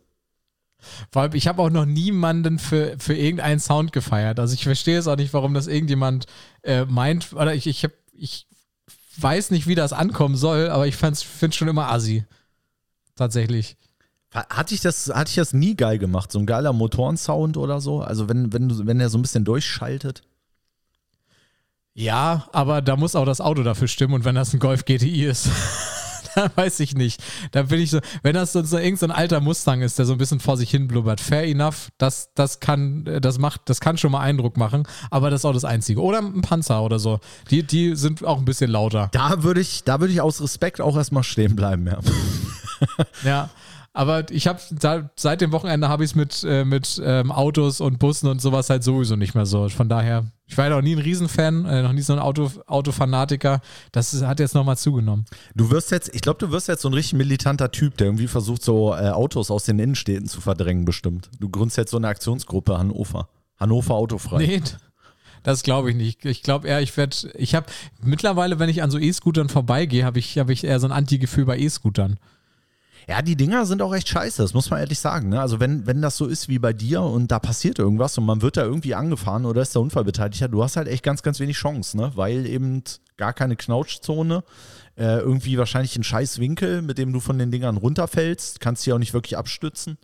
Vor 1.11 1.21
allem, 1.21 1.33
ich 1.33 1.47
habe 1.47 1.61
auch 1.61 1.69
noch 1.69 1.85
niemanden 1.85 2.59
für, 2.59 2.95
für 2.99 3.15
irgendeinen 3.15 3.59
Sound 3.59 3.91
gefeiert. 3.91 4.39
Also 4.39 4.53
ich 4.53 4.63
verstehe 4.63 4.97
es 4.97 5.07
auch 5.07 5.17
nicht, 5.17 5.33
warum 5.33 5.53
das 5.53 5.67
irgendjemand 5.67 6.25
äh, 6.63 6.85
meint. 6.85 7.33
Oder 7.33 7.53
ich, 7.53 7.67
ich, 7.67 7.83
hab, 7.83 7.91
ich 8.13 8.47
weiß 9.17 9.51
nicht, 9.51 9.67
wie 9.67 9.75
das 9.75 9.93
ankommen 9.93 10.35
soll, 10.35 10.69
aber 10.69 10.87
ich 10.87 10.95
finde 10.95 11.13
es 11.13 11.55
schon 11.55 11.67
immer 11.67 11.91
assi. 11.91 12.25
Tatsächlich. 13.15 13.77
Hatte 14.33 14.73
ich, 14.73 14.81
das, 14.81 15.11
hatte 15.13 15.29
ich 15.29 15.35
das 15.35 15.53
nie 15.53 15.75
geil 15.75 15.99
gemacht, 15.99 16.31
so 16.31 16.39
ein 16.39 16.47
geiler 16.47 16.73
Motorensound 16.73 17.55
oder 17.55 17.79
so? 17.79 18.01
Also 18.01 18.27
wenn, 18.29 18.51
wenn, 18.51 18.87
wenn 18.87 18.99
er 18.99 19.09
so 19.09 19.19
ein 19.19 19.21
bisschen 19.21 19.45
durchschaltet? 19.45 20.23
Ja, 21.93 22.47
aber 22.51 22.81
da 22.81 22.95
muss 22.95 23.15
auch 23.15 23.25
das 23.25 23.41
Auto 23.41 23.61
dafür 23.61 23.87
stimmen 23.87 24.15
und 24.15 24.25
wenn 24.25 24.33
das 24.33 24.51
ein 24.51 24.59
Golf 24.59 24.85
GTI 24.85 25.25
ist, 25.25 25.49
weiß 26.55 26.79
ich 26.79 26.95
nicht. 26.95 27.21
Da 27.51 27.63
bin 27.63 27.79
ich 27.79 27.91
so, 27.91 27.99
wenn 28.21 28.33
das 28.33 28.53
so, 28.53 28.63
so 28.63 28.77
irgendein 28.77 29.11
alter 29.11 29.39
Mustang 29.39 29.81
ist, 29.81 29.99
der 29.99 30.05
so 30.05 30.13
ein 30.13 30.17
bisschen 30.17 30.39
vor 30.39 30.57
sich 30.57 30.69
hin 30.69 30.87
blubbert, 30.87 31.21
fair 31.21 31.43
enough, 31.45 31.89
das, 31.97 32.29
das 32.35 32.59
kann, 32.59 33.05
das 33.21 33.37
macht, 33.37 33.61
das 33.65 33.79
kann 33.79 33.97
schon 33.97 34.11
mal 34.11 34.21
Eindruck 34.21 34.57
machen, 34.57 34.83
aber 35.09 35.29
das 35.29 35.41
ist 35.41 35.45
auch 35.45 35.53
das 35.53 35.65
Einzige. 35.65 36.01
Oder 36.01 36.19
ein 36.19 36.41
Panzer 36.41 36.83
oder 36.83 36.99
so. 36.99 37.19
Die, 37.49 37.63
die 37.63 37.95
sind 37.95 38.23
auch 38.23 38.37
ein 38.37 38.45
bisschen 38.45 38.71
lauter. 38.71 39.09
Da 39.11 39.43
würde 39.43 39.61
ich, 39.61 39.83
da 39.83 39.99
würde 39.99 40.13
ich 40.13 40.21
aus 40.21 40.41
Respekt 40.41 40.81
auch 40.81 40.95
erstmal 40.95 41.23
stehen 41.23 41.55
bleiben, 41.55 41.87
ja. 41.87 41.99
ja. 43.23 43.49
Aber 43.95 44.29
ich 44.31 44.47
habe 44.47 44.59
seit 45.15 45.41
dem 45.41 45.51
Wochenende 45.51 45.87
habe 45.87 46.03
ich 46.03 46.11
es 46.11 46.15
mit, 46.15 46.43
äh, 46.43 46.65
mit 46.65 46.99
ähm, 47.05 47.31
Autos 47.31 47.79
und 47.79 47.99
Bussen 47.99 48.27
und 48.27 48.41
sowas 48.41 48.71
halt 48.71 48.83
sowieso 48.83 49.15
nicht 49.15 49.35
mehr 49.35 49.45
so. 49.45 49.69
Von 49.69 49.87
daher, 49.87 50.25
ich 50.47 50.57
war 50.57 50.65
ja 50.65 50.75
noch 50.75 50.81
nie 50.81 50.95
ein 50.95 50.99
Riesenfan, 51.01 51.65
äh, 51.65 51.83
noch 51.83 51.93
nie 51.93 52.01
so 52.01 52.13
ein 52.13 52.19
Auto, 52.19 52.49
Autofanatiker. 52.65 53.61
Das 53.91 54.15
ist, 54.15 54.23
hat 54.23 54.39
jetzt 54.39 54.55
nochmal 54.55 54.77
zugenommen. 54.77 55.25
Du 55.53 55.69
wirst 55.69 55.91
jetzt, 55.91 56.13
ich 56.15 56.21
glaube, 56.21 56.39
du 56.39 56.51
wirst 56.51 56.67
jetzt 56.69 56.81
so 56.81 56.89
ein 56.89 56.95
richtig 56.95 57.13
militanter 57.13 57.71
Typ, 57.71 57.95
der 57.97 58.07
irgendwie 58.07 58.27
versucht, 58.27 58.63
so 58.63 58.95
äh, 58.95 59.09
Autos 59.09 59.51
aus 59.51 59.65
den 59.65 59.77
Innenstädten 59.77 60.27
zu 60.27 60.41
verdrängen, 60.41 60.85
bestimmt. 60.85 61.29
Du 61.39 61.49
gründest 61.49 61.77
jetzt 61.77 61.91
so 61.91 61.97
eine 61.97 62.07
Aktionsgruppe 62.07 62.79
Hannover. 62.79 63.29
Hannover 63.59 63.93
Autofrei. 63.93 64.37
Nee, 64.39 64.61
das 65.43 65.61
glaube 65.61 65.91
ich 65.91 65.95
nicht. 65.95 66.25
Ich 66.25 66.41
glaube 66.41 66.67
eher, 66.67 66.81
ich 66.81 66.97
werde, 66.97 67.15
ich 67.35 67.53
habe 67.53 67.67
mittlerweile, 68.01 68.57
wenn 68.57 68.69
ich 68.69 68.81
an 68.81 68.89
so 68.89 68.97
E-Scootern 68.97 69.49
vorbeigehe, 69.49 70.03
habe 70.03 70.17
ich, 70.17 70.39
hab 70.39 70.49
ich 70.49 70.63
eher 70.63 70.79
so 70.79 70.87
ein 70.87 70.91
Anti-Gefühl 70.91 71.45
bei 71.45 71.59
E-Scootern. 71.59 72.17
Ja, 73.07 73.21
die 73.21 73.35
Dinger 73.35 73.65
sind 73.65 73.81
auch 73.81 73.93
echt 73.93 74.07
scheiße, 74.07 74.41
das 74.41 74.53
muss 74.53 74.69
man 74.69 74.79
ehrlich 74.79 74.99
sagen. 74.99 75.29
Ne? 75.29 75.41
Also 75.41 75.59
wenn, 75.59 75.85
wenn 75.85 76.01
das 76.01 76.17
so 76.17 76.25
ist 76.25 76.47
wie 76.47 76.59
bei 76.59 76.73
dir 76.73 77.01
und 77.01 77.31
da 77.31 77.39
passiert 77.39 77.79
irgendwas 77.79 78.17
und 78.17 78.25
man 78.25 78.41
wird 78.41 78.57
da 78.57 78.63
irgendwie 78.63 78.95
angefahren 78.95 79.45
oder 79.45 79.61
ist 79.61 79.75
der 79.75 79.81
Unfallbeteiligter, 79.81 80.47
du 80.47 80.63
hast 80.63 80.77
halt 80.77 80.87
echt 80.87 81.03
ganz, 81.03 81.23
ganz 81.23 81.39
wenig 81.39 81.57
Chance, 81.57 81.97
ne? 81.97 82.11
weil 82.15 82.45
eben 82.45 82.83
gar 83.17 83.33
keine 83.33 83.55
Knautschzone, 83.55 84.43
äh, 84.95 85.19
irgendwie 85.19 85.57
wahrscheinlich 85.57 85.95
ein 85.97 86.03
scheiß 86.03 86.39
Winkel, 86.39 86.81
mit 86.81 86.97
dem 86.97 87.13
du 87.13 87.19
von 87.19 87.37
den 87.37 87.51
Dingern 87.51 87.77
runterfällst, 87.77 88.59
kannst 88.59 88.85
dich 88.85 88.93
auch 88.93 88.99
nicht 88.99 89.13
wirklich 89.13 89.37
abstützen. 89.37 89.97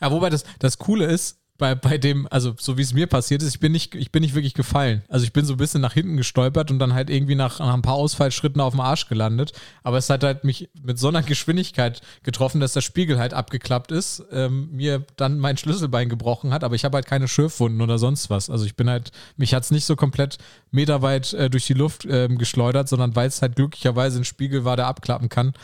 Ja, 0.00 0.10
wobei 0.10 0.30
das, 0.30 0.44
das 0.58 0.78
Coole 0.78 1.06
ist, 1.06 1.38
bei, 1.58 1.74
bei 1.74 1.98
dem, 1.98 2.26
also 2.30 2.54
so 2.58 2.76
wie 2.76 2.82
es 2.82 2.92
mir 2.92 3.06
passiert 3.06 3.42
ist, 3.42 3.54
ich 3.54 3.60
bin 3.60 3.72
nicht, 3.72 3.94
ich 3.94 4.12
bin 4.12 4.22
nicht 4.22 4.34
wirklich 4.34 4.54
gefallen. 4.54 5.02
Also 5.08 5.24
ich 5.24 5.32
bin 5.32 5.44
so 5.44 5.54
ein 5.54 5.58
bisschen 5.58 5.80
nach 5.80 5.92
hinten 5.92 6.16
gestolpert 6.16 6.70
und 6.70 6.78
dann 6.78 6.94
halt 6.94 7.10
irgendwie 7.10 7.34
nach, 7.34 7.58
nach 7.58 7.74
ein 7.74 7.82
paar 7.82 7.94
Ausfallschritten 7.94 8.60
auf 8.60 8.74
dem 8.74 8.80
Arsch 8.80 9.08
gelandet. 9.08 9.52
Aber 9.82 9.98
es 9.98 10.10
hat 10.10 10.22
halt 10.24 10.44
mich 10.44 10.68
mit 10.82 10.98
so 10.98 11.08
einer 11.08 11.22
Geschwindigkeit 11.22 12.00
getroffen, 12.22 12.60
dass 12.60 12.72
der 12.72 12.80
Spiegel 12.80 13.18
halt 13.18 13.34
abgeklappt 13.34 13.92
ist, 13.92 14.24
ähm, 14.30 14.70
mir 14.72 15.04
dann 15.16 15.38
mein 15.38 15.56
Schlüsselbein 15.56 16.08
gebrochen 16.08 16.52
hat, 16.52 16.64
aber 16.64 16.74
ich 16.74 16.84
habe 16.84 16.96
halt 16.96 17.06
keine 17.06 17.28
Schürfwunden 17.28 17.80
oder 17.80 17.98
sonst 17.98 18.30
was. 18.30 18.50
Also 18.50 18.64
ich 18.64 18.76
bin 18.76 18.90
halt, 18.90 19.12
mich 19.36 19.54
hat 19.54 19.64
es 19.64 19.70
nicht 19.70 19.84
so 19.84 19.96
komplett 19.96 20.38
meterweit 20.70 21.32
äh, 21.32 21.48
durch 21.48 21.66
die 21.66 21.74
Luft 21.74 22.06
ähm, 22.08 22.38
geschleudert, 22.38 22.88
sondern 22.88 23.16
weil 23.16 23.28
es 23.28 23.42
halt 23.42 23.56
glücklicherweise 23.56 24.20
ein 24.20 24.24
Spiegel 24.24 24.64
war, 24.64 24.76
der 24.76 24.86
abklappen 24.86 25.28
kann. 25.28 25.54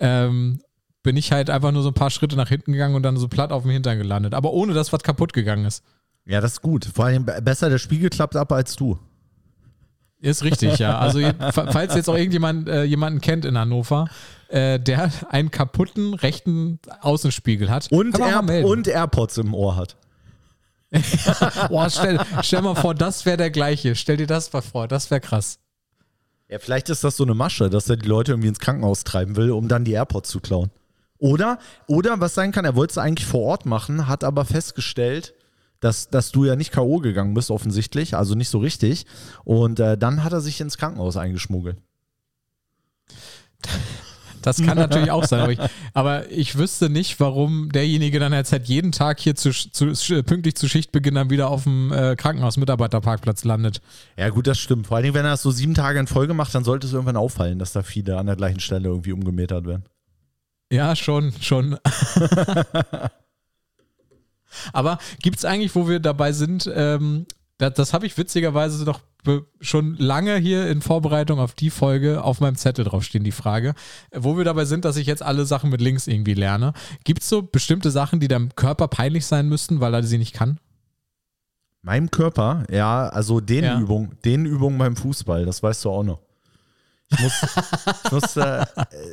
Ähm, 0.00 0.60
bin 1.02 1.16
ich 1.16 1.32
halt 1.32 1.50
einfach 1.50 1.72
nur 1.72 1.82
so 1.82 1.88
ein 1.88 1.94
paar 1.94 2.10
Schritte 2.10 2.36
nach 2.36 2.48
hinten 2.48 2.72
gegangen 2.72 2.94
und 2.94 3.02
dann 3.02 3.16
so 3.16 3.28
platt 3.28 3.52
auf 3.52 3.62
dem 3.62 3.70
Hintern 3.70 3.98
gelandet. 3.98 4.34
Aber 4.34 4.52
ohne, 4.52 4.74
dass 4.74 4.92
was 4.92 5.02
kaputt 5.02 5.32
gegangen 5.32 5.64
ist. 5.64 5.82
Ja, 6.26 6.40
das 6.40 6.52
ist 6.52 6.62
gut. 6.62 6.84
Vor 6.84 7.06
allem 7.06 7.24
besser 7.24 7.70
der 7.70 7.78
Spiegel 7.78 8.10
klappt 8.10 8.36
ab 8.36 8.52
als 8.52 8.76
du. 8.76 8.98
Ist 10.20 10.44
richtig, 10.44 10.78
ja. 10.78 10.98
Also 10.98 11.20
falls 11.52 11.94
jetzt 11.94 12.08
auch 12.08 12.16
irgendjemand 12.16 12.68
äh, 12.68 12.84
jemanden 12.84 13.20
kennt 13.22 13.46
in 13.46 13.56
Hannover, 13.56 14.08
äh, 14.48 14.78
der 14.78 15.10
einen 15.30 15.50
kaputten 15.50 16.12
rechten 16.14 16.78
Außenspiegel 17.00 17.70
hat. 17.70 17.90
Und, 17.90 18.18
Air 18.18 18.66
und 18.66 18.86
AirPods 18.86 19.38
im 19.38 19.54
Ohr 19.54 19.76
hat. 19.76 19.96
Boah, 21.68 21.88
stell, 21.88 22.18
stell 22.42 22.62
mal 22.62 22.74
vor, 22.74 22.94
das 22.94 23.24
wäre 23.24 23.36
der 23.36 23.50
gleiche. 23.50 23.94
Stell 23.94 24.16
dir 24.16 24.26
das 24.26 24.52
mal 24.52 24.60
vor, 24.60 24.88
das 24.88 25.10
wäre 25.10 25.20
krass. 25.20 25.58
Ja, 26.48 26.58
vielleicht 26.58 26.90
ist 26.90 27.04
das 27.04 27.16
so 27.16 27.22
eine 27.22 27.34
Masche, 27.34 27.70
dass 27.70 27.88
er 27.88 27.96
die 27.96 28.08
Leute 28.08 28.32
irgendwie 28.32 28.48
ins 28.48 28.58
Krankenhaus 28.58 29.04
treiben 29.04 29.36
will, 29.36 29.52
um 29.52 29.68
dann 29.68 29.84
die 29.84 29.92
AirPods 29.92 30.28
zu 30.28 30.40
klauen. 30.40 30.70
Oder, 31.20 31.58
oder 31.86 32.18
was 32.20 32.34
sein 32.34 32.50
kann, 32.50 32.64
er 32.64 32.74
wollte 32.74 32.92
es 32.92 32.98
eigentlich 32.98 33.26
vor 33.26 33.42
Ort 33.42 33.66
machen, 33.66 34.08
hat 34.08 34.24
aber 34.24 34.46
festgestellt, 34.46 35.34
dass, 35.78 36.08
dass 36.08 36.32
du 36.32 36.46
ja 36.46 36.56
nicht 36.56 36.72
K.O. 36.72 36.98
gegangen 36.98 37.34
bist, 37.34 37.50
offensichtlich, 37.50 38.16
also 38.16 38.34
nicht 38.34 38.48
so 38.48 38.58
richtig. 38.58 39.06
Und 39.44 39.80
äh, 39.80 39.96
dann 39.96 40.24
hat 40.24 40.32
er 40.32 40.40
sich 40.40 40.60
ins 40.60 40.78
Krankenhaus 40.78 41.16
eingeschmuggelt. 41.16 41.76
Das 44.42 44.62
kann 44.62 44.78
natürlich 44.78 45.10
auch 45.10 45.24
sein, 45.24 45.40
aber 45.40 45.52
ich, 45.52 45.58
aber 45.92 46.30
ich, 46.30 46.56
wüsste 46.56 46.88
nicht, 46.88 47.20
warum 47.20 47.70
derjenige 47.72 48.18
dann 48.18 48.32
jetzt 48.32 48.52
halt 48.52 48.68
jeden 48.68 48.90
Tag 48.90 49.20
hier 49.20 49.34
zu, 49.34 49.50
zu, 49.50 50.22
pünktlich 50.22 50.54
zu 50.54 50.66
Schichtbeginn 50.66 51.14
dann 51.14 51.28
wieder 51.28 51.50
auf 51.50 51.64
dem 51.64 51.92
äh, 51.92 52.16
Krankenhaus-Mitarbeiterparkplatz 52.16 53.44
landet. 53.44 53.82
Ja, 54.16 54.30
gut, 54.30 54.46
das 54.46 54.58
stimmt. 54.58 54.86
Vor 54.86 54.96
allem, 54.96 55.12
wenn 55.12 55.26
er 55.26 55.32
das 55.32 55.42
so 55.42 55.50
sieben 55.50 55.74
Tage 55.74 55.98
in 55.98 56.06
Folge 56.06 56.32
macht, 56.32 56.54
dann 56.54 56.64
sollte 56.64 56.86
es 56.86 56.94
irgendwann 56.94 57.18
auffallen, 57.18 57.58
dass 57.58 57.72
da 57.72 57.82
viele 57.82 58.16
an 58.16 58.26
der 58.26 58.36
gleichen 58.36 58.60
Stelle 58.60 58.88
irgendwie 58.88 59.12
umgemetert 59.12 59.66
werden. 59.66 59.84
Ja, 60.70 60.94
schon, 60.94 61.32
schon. 61.40 61.78
Aber 64.72 64.98
gibt 65.22 65.38
es 65.38 65.44
eigentlich, 65.44 65.74
wo 65.74 65.88
wir 65.88 66.00
dabei 66.00 66.32
sind, 66.32 66.70
ähm, 66.74 67.26
das, 67.58 67.74
das 67.74 67.92
habe 67.92 68.06
ich 68.06 68.16
witzigerweise 68.16 68.84
noch 68.84 69.00
schon 69.60 69.96
lange 69.96 70.36
hier 70.36 70.68
in 70.68 70.80
Vorbereitung 70.80 71.40
auf 71.40 71.54
die 71.54 71.68
Folge 71.68 72.24
auf 72.24 72.40
meinem 72.40 72.56
Zettel 72.56 72.86
draufstehen, 72.86 73.22
die 73.22 73.32
Frage, 73.32 73.74
wo 74.14 74.38
wir 74.38 74.44
dabei 74.44 74.64
sind, 74.64 74.86
dass 74.86 74.96
ich 74.96 75.06
jetzt 75.06 75.22
alle 75.22 75.44
Sachen 75.44 75.68
mit 75.68 75.82
Links 75.82 76.06
irgendwie 76.06 76.32
lerne. 76.32 76.72
Gibt 77.04 77.20
es 77.22 77.28
so 77.28 77.42
bestimmte 77.42 77.90
Sachen, 77.90 78.20
die 78.20 78.28
deinem 78.28 78.54
Körper 78.56 78.88
peinlich 78.88 79.26
sein 79.26 79.46
müssten, 79.48 79.80
weil 79.80 79.92
er 79.92 80.02
sie 80.02 80.16
nicht 80.16 80.34
kann? 80.34 80.58
Meinem 81.82 82.10
Körper? 82.10 82.64
Ja, 82.70 83.08
also 83.08 83.40
den 83.40 83.64
ja. 83.64 83.78
Übungen, 83.78 84.16
den 84.24 84.46
Übungen 84.46 84.78
beim 84.78 84.96
Fußball, 84.96 85.44
das 85.44 85.62
weißt 85.62 85.84
du 85.84 85.90
auch 85.90 86.02
noch. 86.02 86.20
Ich 87.12 87.20
muss, 87.20 87.32
ich 88.04 88.12
muss 88.12 88.36
äh, 88.36 88.64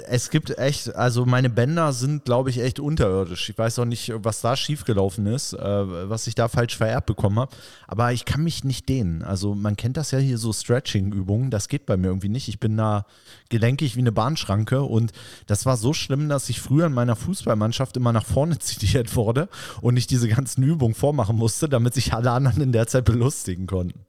es 0.08 0.30
gibt 0.30 0.58
echt, 0.58 0.96
also 0.96 1.26
meine 1.26 1.50
Bänder 1.50 1.94
sind, 1.94 2.26
glaube 2.26 2.50
ich, 2.50 2.60
echt 2.60 2.80
unterirdisch. 2.80 3.50
Ich 3.50 3.58
weiß 3.58 3.80
auch 3.80 3.86
nicht, 3.86 4.12
was 4.16 4.42
da 4.42 4.56
schiefgelaufen 4.56 5.26
ist, 5.26 5.54
äh, 5.54 6.10
was 6.10 6.28
ich 6.28 6.36
da 6.36 6.48
falsch 6.48 6.78
vererbt 6.78 7.08
bekommen 7.08 7.40
habe. 7.40 7.56
Aber 7.88 8.14
ich 8.14 8.26
kann 8.26 8.44
mich 8.44 8.64
nicht 8.64 8.88
dehnen. 8.88 9.24
Also 9.24 9.56
man 9.56 9.76
kennt 9.76 9.98
das 9.98 10.12
ja 10.12 10.20
hier 10.20 10.38
so 10.38 10.54
Stretching-Übungen. 10.54 11.50
Das 11.50 11.70
geht 11.70 11.86
bei 11.86 11.98
mir 11.98 12.08
irgendwie 12.08 12.30
nicht. 12.30 12.48
Ich 12.48 12.60
bin 12.60 12.78
da 12.78 13.06
gelenkig 13.50 13.96
wie 13.96 14.02
eine 14.02 14.12
Bahnschranke 14.12 14.84
und 14.84 15.12
das 15.48 15.66
war 15.66 15.78
so 15.78 15.94
schlimm, 15.94 16.30
dass 16.30 16.50
ich 16.50 16.62
früher 16.62 16.88
in 16.88 16.94
meiner 16.94 17.16
Fußballmannschaft 17.16 17.98
immer 17.98 18.14
nach 18.14 18.26
vorne 18.26 18.60
zitiert 18.60 19.16
wurde 19.16 19.50
und 19.82 19.98
ich 19.98 20.08
diese 20.08 20.28
ganzen 20.28 20.64
Übungen 20.64 20.94
vormachen 20.94 21.36
musste, 21.36 21.68
damit 21.68 21.94
sich 21.94 22.14
alle 22.14 22.32
anderen 22.32 22.62
in 22.62 22.72
der 22.72 22.88
Zeit 22.88 23.06
belustigen 23.06 23.68
konnten. 23.68 24.06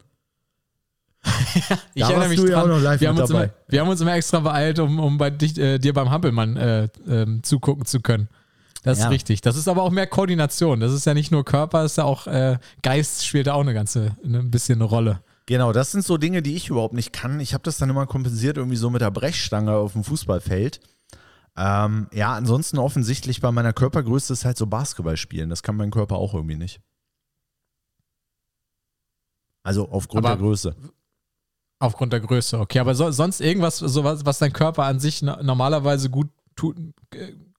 ich 1.94 2.02
da 2.02 2.10
erinnere 2.10 2.28
mich 2.28 2.40
dran. 2.40 3.00
wir, 3.00 3.08
haben 3.08 3.18
uns 3.18 3.30
immer, 3.30 3.50
wir 3.68 3.80
haben 3.80 3.88
uns 3.88 4.00
immer 4.00 4.14
extra 4.14 4.40
beeilt, 4.40 4.78
um, 4.78 4.98
um 5.00 5.18
bei 5.18 5.30
dich, 5.30 5.58
äh, 5.58 5.78
dir 5.78 5.92
beim 5.92 6.10
Hampelmann 6.10 6.56
äh, 6.56 6.84
äh, 6.84 7.42
zugucken 7.42 7.84
zu 7.84 8.00
können. 8.00 8.28
Das 8.84 8.98
ja. 8.98 9.06
ist 9.06 9.10
richtig. 9.10 9.40
Das 9.40 9.56
ist 9.56 9.68
aber 9.68 9.82
auch 9.82 9.90
mehr 9.90 10.06
Koordination. 10.06 10.80
Das 10.80 10.92
ist 10.92 11.04
ja 11.04 11.14
nicht 11.14 11.30
nur 11.30 11.44
Körper, 11.44 11.84
ist 11.84 11.98
ja 11.98 12.04
auch 12.04 12.26
äh, 12.26 12.58
Geist 12.82 13.26
spielt 13.26 13.48
da 13.48 13.54
auch 13.54 13.60
eine 13.60 13.74
ganze, 13.74 14.16
eine, 14.24 14.38
ein 14.38 14.50
bisschen 14.50 14.78
eine 14.78 14.84
Rolle. 14.84 15.20
Genau, 15.46 15.72
das 15.72 15.92
sind 15.92 16.04
so 16.04 16.18
Dinge, 16.18 16.42
die 16.42 16.54
ich 16.54 16.68
überhaupt 16.68 16.94
nicht 16.94 17.12
kann. 17.12 17.40
Ich 17.40 17.54
habe 17.54 17.64
das 17.64 17.78
dann 17.78 17.90
immer 17.90 18.06
kompensiert, 18.06 18.56
irgendwie 18.56 18.76
so 18.76 18.90
mit 18.90 19.00
der 19.00 19.10
Brechstange 19.10 19.72
auf 19.72 19.94
dem 19.94 20.04
Fußballfeld. 20.04 20.80
Ähm, 21.56 22.06
ja, 22.12 22.34
ansonsten 22.34 22.78
offensichtlich 22.78 23.40
bei 23.40 23.50
meiner 23.50 23.72
Körpergröße 23.72 24.32
ist 24.32 24.44
halt 24.44 24.56
so 24.56 24.66
Basketball 24.66 25.16
spielen. 25.16 25.50
Das 25.50 25.62
kann 25.62 25.76
mein 25.76 25.90
Körper 25.90 26.16
auch 26.16 26.34
irgendwie 26.34 26.56
nicht. 26.56 26.80
Also 29.64 29.88
aufgrund 29.90 30.24
aber 30.24 30.36
der 30.36 30.44
Größe. 30.44 30.76
Aufgrund 31.80 32.12
der 32.12 32.20
Größe, 32.20 32.58
okay. 32.58 32.80
Aber 32.80 32.94
so, 32.94 33.10
sonst 33.10 33.40
irgendwas, 33.40 33.78
so 33.78 34.02
was, 34.02 34.26
was 34.26 34.38
dein 34.38 34.52
Körper 34.52 34.84
an 34.84 34.98
sich 34.98 35.22
normalerweise 35.22 36.10
gut 36.10 36.28
tut, 36.56 36.76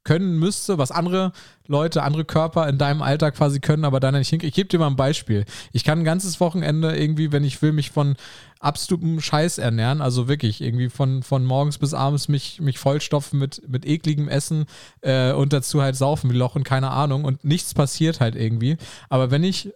können 0.03 0.39
müsste, 0.39 0.77
was 0.77 0.91
andere 0.91 1.33
Leute, 1.67 2.01
andere 2.01 2.25
Körper 2.25 2.67
in 2.67 2.77
deinem 2.77 3.01
Alter 3.01 3.31
quasi 3.31 3.59
können, 3.59 3.85
aber 3.85 3.99
dann 3.99 4.15
nicht 4.15 4.29
hinkriegen. 4.29 4.49
Ich 4.49 4.55
gebe 4.55 4.67
dir 4.67 4.79
mal 4.79 4.87
ein 4.87 4.95
Beispiel. 4.95 5.45
Ich 5.71 5.83
kann 5.83 5.99
ein 5.99 6.03
ganzes 6.03 6.39
Wochenende 6.39 6.97
irgendwie, 6.97 7.31
wenn 7.31 7.43
ich 7.43 7.61
will, 7.61 7.73
mich 7.73 7.91
von 7.91 8.15
absolutem 8.59 9.21
Scheiß 9.21 9.57
ernähren, 9.59 10.01
also 10.01 10.27
wirklich 10.27 10.61
irgendwie 10.61 10.89
von, 10.89 11.21
von 11.21 11.45
morgens 11.45 11.77
bis 11.77 11.93
abends 11.93 12.27
mich, 12.27 12.59
mich 12.59 12.79
vollstopfen 12.79 13.39
mit, 13.39 13.61
mit 13.69 13.85
ekligem 13.85 14.27
Essen 14.27 14.65
äh, 15.01 15.31
und 15.31 15.53
dazu 15.53 15.81
halt 15.81 15.95
saufen 15.95 16.31
wie 16.31 16.37
Loch 16.37 16.55
und 16.55 16.63
keine 16.63 16.89
Ahnung 16.89 17.23
und 17.23 17.43
nichts 17.43 17.73
passiert 17.73 18.19
halt 18.19 18.35
irgendwie. 18.35 18.77
Aber 19.09 19.31
wenn 19.31 19.43
ich 19.43 19.71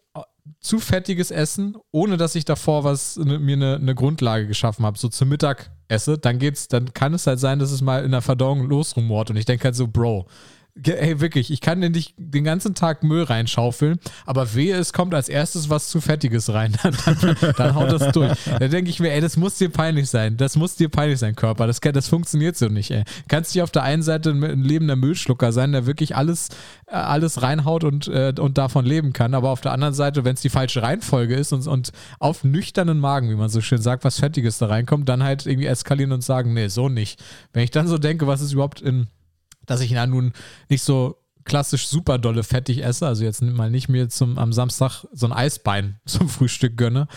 zu 0.59 0.79
fettiges 0.79 1.31
Essen, 1.31 1.77
ohne 1.91 2.17
dass 2.17 2.35
ich 2.35 2.45
davor 2.45 2.83
was 2.83 3.17
ne, 3.17 3.39
mir 3.39 3.55
eine, 3.55 3.75
eine 3.75 3.95
Grundlage 3.95 4.47
geschaffen 4.47 4.85
habe, 4.85 4.97
so 4.97 5.07
zum 5.07 5.29
Mittag 5.29 5.71
esse, 5.87 6.17
dann 6.17 6.39
geht's, 6.39 6.67
dann 6.67 6.93
kann 6.93 7.13
es 7.13 7.27
halt 7.27 7.39
sein, 7.39 7.59
dass 7.59 7.71
es 7.71 7.81
mal 7.81 8.03
in 8.03 8.11
der 8.11 8.21
Verdauung 8.21 8.67
losrumort. 8.67 9.29
Und 9.29 9.37
ich 9.37 9.45
denke 9.45 9.65
halt 9.65 9.75
so, 9.75 9.87
Bro, 9.87 10.27
Ey, 10.75 11.19
wirklich, 11.19 11.51
ich 11.51 11.61
kann 11.61 11.79
nicht 11.79 12.15
den 12.17 12.43
ganzen 12.43 12.73
Tag 12.73 13.03
Müll 13.03 13.21
reinschaufeln, 13.21 13.99
aber 14.25 14.55
wehe, 14.55 14.75
es 14.75 14.91
kommt 14.91 15.13
als 15.13 15.29
erstes 15.29 15.69
was 15.69 15.87
zu 15.87 16.01
Fettiges 16.01 16.51
rein. 16.51 16.75
Dann, 16.81 16.97
dann, 17.21 17.53
dann 17.55 17.75
haut 17.75 17.91
das 17.91 18.11
durch. 18.11 18.35
Da 18.45 18.67
denke 18.67 18.89
ich 18.89 18.99
mir, 18.99 19.11
ey, 19.11 19.21
das 19.21 19.37
muss 19.37 19.59
dir 19.59 19.69
peinlich 19.69 20.09
sein. 20.09 20.35
Das 20.35 20.55
muss 20.55 20.75
dir 20.75 20.89
peinlich 20.89 21.19
sein, 21.19 21.35
Körper. 21.35 21.67
Das, 21.67 21.79
das 21.79 22.07
funktioniert 22.07 22.57
so 22.57 22.69
nicht, 22.69 22.89
ey. 22.89 23.03
Kannst 23.27 23.53
dich 23.53 23.61
auf 23.61 23.69
der 23.69 23.83
einen 23.83 24.01
Seite 24.01 24.31
ein 24.31 24.63
lebender 24.63 24.95
Müllschlucker 24.95 25.51
sein, 25.51 25.73
der 25.73 25.85
wirklich 25.85 26.15
alles, 26.15 26.49
äh, 26.87 26.95
alles 26.95 27.43
reinhaut 27.43 27.83
und, 27.83 28.07
äh, 28.07 28.33
und 28.39 28.57
davon 28.57 28.83
leben 28.83 29.13
kann, 29.13 29.35
aber 29.35 29.51
auf 29.51 29.61
der 29.61 29.73
anderen 29.73 29.93
Seite, 29.93 30.25
wenn 30.25 30.33
es 30.33 30.41
die 30.41 30.49
falsche 30.49 30.81
Reihenfolge 30.81 31.35
ist 31.35 31.53
und, 31.53 31.67
und 31.67 31.91
auf 32.17 32.43
nüchternen 32.43 32.99
Magen, 32.99 33.29
wie 33.29 33.35
man 33.35 33.49
so 33.49 33.61
schön 33.61 33.81
sagt, 33.81 34.03
was 34.03 34.19
Fettiges 34.19 34.57
da 34.57 34.65
reinkommt, 34.65 35.07
dann 35.07 35.21
halt 35.21 35.45
irgendwie 35.45 35.67
eskalieren 35.67 36.13
und 36.13 36.23
sagen, 36.23 36.55
nee, 36.55 36.67
so 36.67 36.89
nicht. 36.89 37.23
Wenn 37.53 37.63
ich 37.63 37.71
dann 37.71 37.87
so 37.87 37.99
denke, 37.99 38.25
was 38.25 38.41
ist 38.41 38.53
überhaupt 38.53 38.81
in 38.81 39.07
dass 39.65 39.81
ich 39.81 39.91
ja 39.91 40.05
nun 40.07 40.33
nicht 40.69 40.83
so 40.83 41.17
klassisch 41.45 41.87
super 41.87 42.17
dolle 42.17 42.43
fettig 42.43 42.83
esse, 42.83 43.07
also 43.07 43.23
jetzt 43.23 43.41
mal 43.41 43.69
nicht 43.69 43.89
mir 43.89 44.09
zum, 44.09 44.37
am 44.37 44.53
Samstag 44.53 45.05
so 45.11 45.25
ein 45.25 45.33
Eisbein 45.33 45.99
zum 46.05 46.29
Frühstück 46.29 46.77
gönne, 46.77 47.07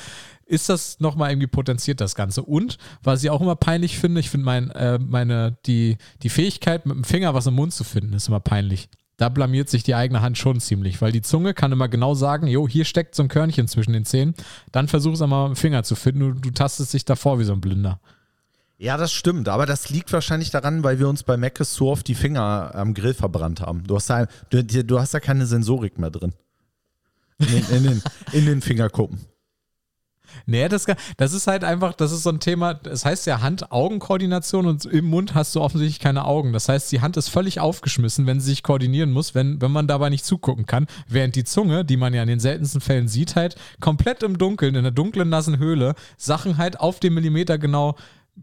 ist 0.47 0.68
das 0.68 1.01
nochmal 1.01 1.30
irgendwie 1.30 1.49
potenziert, 1.49 2.01
das 2.01 2.14
Ganze. 2.14 2.42
Und 2.42 2.78
was 3.03 3.22
ich 3.22 3.30
auch 3.30 3.40
immer 3.40 3.57
peinlich 3.57 3.99
finde, 3.99 4.20
ich 4.20 4.30
finde 4.30 4.44
mein, 4.44 4.70
äh, 4.70 4.99
meine, 4.99 5.59
die, 5.66 5.99
die 6.22 6.28
Fähigkeit, 6.28 6.86
mit 6.86 6.97
dem 6.97 7.05
Finger 7.05 7.34
was 7.34 7.47
im 7.47 7.55
Mund 7.55 7.74
zu 7.74 7.84
finden, 7.84 8.12
ist 8.12 8.28
immer 8.28 8.40
peinlich. 8.40 8.88
Da 9.16 9.28
blamiert 9.28 9.68
sich 9.70 9.82
die 9.82 9.94
eigene 9.94 10.20
Hand 10.20 10.36
schon 10.36 10.61
ziemlich, 10.61 11.01
weil 11.01 11.11
die 11.11 11.22
Zunge 11.22 11.55
kann 11.55 11.72
immer 11.72 11.88
genau 11.88 12.14
sagen, 12.14 12.47
jo, 12.47 12.68
hier 12.68 12.84
steckt 12.84 13.14
so 13.14 13.22
ein 13.22 13.28
Körnchen 13.28 13.66
zwischen 13.66 13.92
den 13.94 14.05
Zähnen. 14.05 14.34
Dann 14.72 14.88
versuch 14.88 15.14
es 15.14 15.22
einmal 15.22 15.49
mit 15.49 15.57
dem 15.57 15.61
Finger 15.61 15.82
zu 15.84 15.94
finden. 15.94 16.20
Du, 16.20 16.32
du 16.32 16.51
tastest 16.51 16.92
dich 16.92 17.07
davor 17.07 17.38
wie 17.38 17.44
so 17.44 17.55
ein 17.55 17.62
Blinder. 17.62 17.99
Ja, 18.78 18.98
das 18.98 19.12
stimmt, 19.12 19.48
aber 19.48 19.64
das 19.64 19.88
liegt 19.88 20.12
wahrscheinlich 20.12 20.50
daran, 20.50 20.84
weil 20.84 20.98
wir 20.98 21.08
uns 21.08 21.22
bei 21.22 21.36
Mc's 21.38 21.74
so 21.74 21.90
oft 21.90 22.06
die 22.08 22.14
Finger 22.14 22.74
am 22.74 22.92
Grill 22.92 23.14
verbrannt 23.14 23.60
haben. 23.62 23.84
Du 23.86 23.96
hast 23.96 24.10
da, 24.10 24.26
du, 24.50 24.62
du 24.62 25.00
hast 25.00 25.14
da 25.14 25.20
keine 25.20 25.46
Sensorik 25.46 25.98
mehr 25.98 26.10
drin. 26.10 26.34
In 27.38 27.46
den, 27.46 27.64
in 27.70 27.82
den, 27.84 28.02
in 28.32 28.46
den 28.46 28.60
Fingerkuppen. 28.60 29.26
Nee, 30.44 30.68
das, 30.68 30.86
das 31.16 31.32
ist 31.32 31.46
halt 31.46 31.64
einfach, 31.64 31.94
das 31.94 32.12
ist 32.12 32.22
so 32.22 32.30
ein 32.30 32.40
Thema, 32.40 32.74
das 32.74 33.04
heißt 33.04 33.26
ja 33.26 33.40
Hand-Augen-Koordination 33.40 34.66
und 34.66 34.84
im 34.84 35.06
Mund 35.06 35.34
hast 35.34 35.54
du 35.54 35.60
offensichtlich 35.62 36.00
keine 36.00 36.24
Augen. 36.26 36.52
Das 36.52 36.68
heißt, 36.68 36.92
die 36.92 37.00
Hand 37.00 37.16
ist 37.16 37.28
völlig 37.28 37.60
aufgeschmissen, 37.60 38.26
wenn 38.26 38.40
sie 38.40 38.50
sich 38.50 38.62
koordinieren 38.62 39.10
muss, 39.10 39.34
wenn, 39.34 39.60
wenn 39.62 39.70
man 39.70 39.86
dabei 39.86 40.10
nicht 40.10 40.24
zugucken 40.24 40.66
kann. 40.66 40.86
Während 41.08 41.36
die 41.36 41.44
Zunge, 41.44 41.84
die 41.84 41.96
man 41.96 42.12
ja 42.12 42.22
in 42.22 42.28
den 42.28 42.40
seltensten 42.40 42.80
Fällen 42.80 43.08
sieht, 43.08 43.36
halt 43.36 43.56
komplett 43.80 44.22
im 44.22 44.36
Dunkeln, 44.36 44.74
in 44.74 44.80
einer 44.80 44.90
dunklen, 44.90 45.28
nassen 45.28 45.58
Höhle, 45.58 45.94
Sachen 46.18 46.58
halt 46.58 46.80
auf 46.80 47.00
den 47.00 47.14
Millimeter 47.14 47.58
genau 47.58 47.96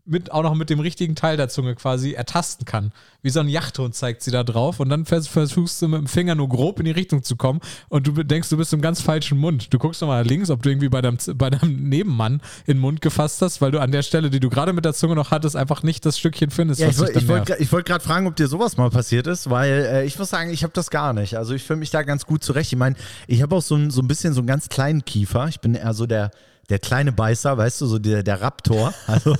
mit, 0.06 0.32
auch 0.32 0.44
noch 0.44 0.56
mit 0.56 0.70
dem 0.70 0.80
richtigen 0.80 1.16
Teil 1.16 1.38
der 1.38 1.50
Zunge 1.50 1.76
quasi 1.76 2.14
ertasten 2.14 2.66
kann. 2.66 2.92
Wie 3.22 3.30
so 3.30 3.40
ein 3.40 3.48
Yachthund 3.48 3.96
zeigt 3.96 4.22
sie 4.22 4.32
da 4.32 4.44
drauf 4.44 4.80
und 4.80 4.90
dann 4.90 5.06
versuchst 5.06 5.82
du 5.82 5.88
mit 5.88 6.00
dem 6.00 6.08
Finger 6.08 6.36
nur 6.36 6.50
grob 6.50 6.80
in 6.80 6.86
die 6.86 6.92
Richtung 6.92 7.24
zu 7.24 7.36
kommen 7.36 7.62
und 7.90 8.08
du 8.08 8.24
denkst, 8.24 8.50
du 8.50 8.58
bist 8.58 8.74
im 8.74 8.82
ganz 8.82 9.02
falschen 9.02 9.38
Mund. 9.38 9.74
Du 9.74 9.80
guckst 9.80 10.02
nochmal 10.02 10.26
links, 10.26 10.50
ob 10.50 10.62
du 10.62 10.70
irgendwie 10.70 10.90
bei 10.90 11.02
deinem, 11.02 11.18
bei 11.36 11.50
deinem 11.50 11.90
Nebenmann 11.90 12.42
in 12.66 12.78
den 12.78 12.80
Mund 12.80 13.02
gefasst 13.02 13.42
hast, 13.42 13.62
weil 13.62 13.72
du 13.72 13.80
an 13.80 13.92
der 13.92 14.02
Stelle, 14.02 14.30
die 14.30 14.40
du 14.40 14.50
gerade 14.50 14.74
mit 14.74 14.84
der 14.84 14.94
Zunge 14.94 15.16
noch 15.16 15.32
hattest, 15.32 15.56
einfach 15.56 15.84
nicht 15.84 16.06
das 16.06 16.18
Stückchen 16.18 16.50
findest. 16.50 16.82
Ja, 16.82 16.90
ich 16.90 17.00
wollte 17.00 17.28
wollt, 17.28 17.72
wollt 17.72 17.86
gerade 17.86 18.04
fragen, 18.04 18.28
ob 18.28 18.36
dir 18.36 18.48
sowas 18.48 18.78
mal 18.78 18.90
passiert 18.90 19.28
ist, 19.28 19.50
weil 19.50 19.72
äh, 19.72 20.06
ich 20.06 20.18
muss 20.20 20.30
sagen, 20.30 20.50
ich 20.50 20.64
habe 20.64 20.74
das 20.74 20.90
gar 20.90 21.14
nicht. 21.14 21.38
Also 21.38 21.54
ich 21.54 21.64
fühle 21.64 21.80
mich 21.80 21.92
da 21.92 22.04
ganz 22.04 22.26
gut 22.26 22.44
zurecht. 22.44 22.74
Ich 22.74 22.80
meine, 22.80 22.96
ich 23.28 23.42
habe 23.42 23.56
auch 23.56 23.62
so 23.62 23.76
ein, 23.76 23.92
so 23.92 24.02
ein 24.02 24.08
bisschen 24.08 24.34
so 24.34 24.42
einen 24.42 24.48
ganz 24.48 24.70
kleinen 24.70 25.06
Kiefer. 25.06 25.48
Ich 25.48 25.60
bin 25.60 25.76
eher 25.76 25.94
so 25.94 26.06
der 26.06 26.32
der 26.70 26.80
kleine 26.80 27.12
Beißer, 27.12 27.58
weißt 27.58 27.82
du, 27.82 27.86
so 27.86 28.00
der, 28.00 28.24
der 28.24 28.42
Raptor. 28.42 28.94
Also, 29.08 29.36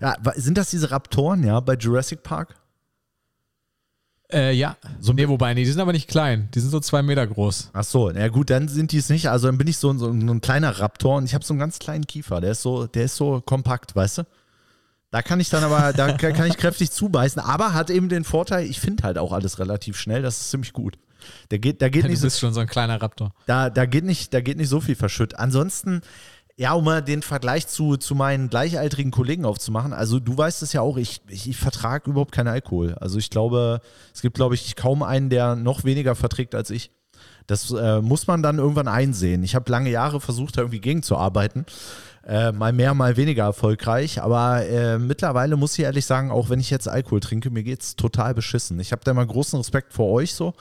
ja, 0.00 0.14
sind 0.36 0.56
das 0.58 0.70
diese 0.70 0.90
Raptoren, 0.90 1.44
ja, 1.44 1.60
bei 1.60 1.74
Jurassic 1.74 2.22
Park? 2.22 2.54
Äh, 4.32 4.52
ja. 4.54 4.76
So, 5.00 5.12
nee, 5.12 5.28
wobei, 5.28 5.52
nee, 5.54 5.64
die 5.64 5.70
sind 5.70 5.80
aber 5.80 5.92
nicht 5.92 6.08
klein. 6.08 6.48
Die 6.54 6.60
sind 6.60 6.70
so 6.70 6.80
zwei 6.80 7.02
Meter 7.02 7.26
groß. 7.26 7.70
Ach 7.72 7.84
so, 7.84 8.10
na 8.10 8.28
gut, 8.28 8.50
dann 8.50 8.68
sind 8.68 8.92
die 8.92 8.98
es 8.98 9.10
nicht. 9.10 9.28
Also 9.28 9.48
dann 9.48 9.58
bin 9.58 9.66
ich 9.66 9.76
so, 9.76 9.92
so, 9.98 10.08
ein 10.08 10.40
kleiner 10.40 10.78
Raptor 10.78 11.16
und 11.16 11.24
ich 11.24 11.34
habe 11.34 11.44
so 11.44 11.52
einen 11.52 11.60
ganz 11.60 11.78
kleinen 11.78 12.06
Kiefer. 12.06 12.40
Der 12.40 12.52
ist 12.52 12.62
so, 12.62 12.86
der 12.86 13.04
ist 13.04 13.16
so 13.16 13.42
kompakt, 13.44 13.94
weißt 13.94 14.18
du? 14.18 14.22
Da 15.10 15.20
kann 15.20 15.40
ich 15.40 15.50
dann 15.50 15.62
aber, 15.62 15.92
da 15.92 16.12
kann 16.16 16.46
ich 16.46 16.56
kräftig 16.56 16.90
zubeißen, 16.90 17.42
aber 17.42 17.74
hat 17.74 17.90
eben 17.90 18.08
den 18.08 18.24
Vorteil, 18.24 18.64
ich 18.64 18.80
finde 18.80 19.02
halt 19.02 19.18
auch 19.18 19.32
alles 19.32 19.58
relativ 19.58 19.98
schnell. 19.98 20.22
Das 20.22 20.40
ist 20.40 20.50
ziemlich 20.50 20.72
gut. 20.72 20.98
Der 21.50 21.58
geht, 21.58 21.82
da 21.82 21.88
geht 21.88 22.04
ja, 22.04 22.08
nicht 22.08 22.22
du 22.22 22.26
bist 22.26 22.36
so, 22.36 22.46
schon 22.46 22.54
so 22.54 22.60
ein 22.60 22.66
kleiner 22.66 23.00
Raptor. 23.00 23.34
Da, 23.46 23.70
da 23.70 23.84
geht 23.86 24.04
nicht, 24.04 24.32
da 24.32 24.40
geht 24.40 24.56
nicht 24.56 24.70
so 24.70 24.80
viel 24.80 24.96
verschütt. 24.96 25.38
Ansonsten, 25.38 26.00
ja, 26.56 26.74
um 26.74 26.84
mal 26.84 27.02
den 27.02 27.22
Vergleich 27.22 27.66
zu, 27.66 27.96
zu 27.96 28.14
meinen 28.14 28.50
gleichaltrigen 28.50 29.10
Kollegen 29.10 29.44
aufzumachen. 29.44 29.92
Also 29.92 30.20
du 30.20 30.36
weißt 30.36 30.62
es 30.62 30.72
ja 30.72 30.80
auch, 30.82 30.96
ich, 30.96 31.22
ich, 31.28 31.48
ich 31.48 31.56
vertrage 31.56 32.10
überhaupt 32.10 32.32
keinen 32.32 32.48
Alkohol. 32.48 32.94
Also 33.00 33.18
ich 33.18 33.30
glaube, 33.30 33.80
es 34.14 34.20
gibt, 34.20 34.36
glaube 34.36 34.54
ich, 34.54 34.76
kaum 34.76 35.02
einen, 35.02 35.30
der 35.30 35.56
noch 35.56 35.84
weniger 35.84 36.14
verträgt 36.14 36.54
als 36.54 36.70
ich. 36.70 36.90
Das 37.46 37.70
äh, 37.70 38.00
muss 38.00 38.26
man 38.26 38.42
dann 38.42 38.58
irgendwann 38.58 38.88
einsehen. 38.88 39.42
Ich 39.42 39.54
habe 39.54 39.70
lange 39.70 39.90
Jahre 39.90 40.20
versucht, 40.20 40.56
da 40.56 40.62
irgendwie 40.62 40.80
gegenzuarbeiten. 40.80 41.66
Äh, 42.24 42.52
mal 42.52 42.72
mehr, 42.72 42.94
mal 42.94 43.16
weniger 43.16 43.44
erfolgreich. 43.44 44.22
Aber 44.22 44.64
äh, 44.64 44.98
mittlerweile 44.98 45.56
muss 45.56 45.76
ich 45.76 45.84
ehrlich 45.84 46.06
sagen, 46.06 46.30
auch 46.30 46.50
wenn 46.50 46.60
ich 46.60 46.70
jetzt 46.70 46.86
Alkohol 46.86 47.20
trinke, 47.20 47.50
mir 47.50 47.64
geht 47.64 47.82
es 47.82 47.96
total 47.96 48.34
beschissen. 48.34 48.78
Ich 48.78 48.92
habe 48.92 49.02
da 49.04 49.12
mal 49.12 49.26
großen 49.26 49.58
Respekt 49.58 49.92
vor 49.92 50.10
euch 50.10 50.34
so 50.34 50.54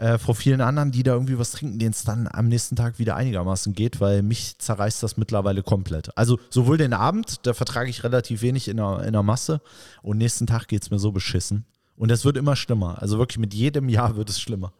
äh, 0.00 0.16
vor 0.16 0.34
vielen 0.34 0.62
anderen, 0.62 0.92
die 0.92 1.02
da 1.02 1.12
irgendwie 1.12 1.38
was 1.38 1.52
trinken, 1.52 1.78
denen 1.78 1.90
es 1.90 2.04
dann 2.04 2.26
am 2.26 2.48
nächsten 2.48 2.74
Tag 2.74 2.98
wieder 2.98 3.16
einigermaßen 3.16 3.74
geht, 3.74 4.00
weil 4.00 4.22
mich 4.22 4.56
zerreißt 4.58 5.02
das 5.02 5.18
mittlerweile 5.18 5.62
komplett. 5.62 6.16
Also 6.16 6.38
sowohl 6.48 6.78
den 6.78 6.94
Abend, 6.94 7.46
da 7.46 7.52
vertrage 7.52 7.90
ich 7.90 8.02
relativ 8.02 8.40
wenig 8.40 8.68
in 8.68 8.78
der, 8.78 9.02
in 9.04 9.12
der 9.12 9.22
Masse 9.22 9.60
und 10.02 10.16
nächsten 10.16 10.46
Tag 10.46 10.68
geht 10.68 10.82
es 10.82 10.90
mir 10.90 10.98
so 10.98 11.12
beschissen. 11.12 11.66
Und 11.96 12.10
es 12.10 12.24
wird 12.24 12.38
immer 12.38 12.56
schlimmer. 12.56 13.02
Also 13.02 13.18
wirklich 13.18 13.38
mit 13.38 13.52
jedem 13.52 13.90
Jahr 13.90 14.16
wird 14.16 14.30
es 14.30 14.40
schlimmer. 14.40 14.72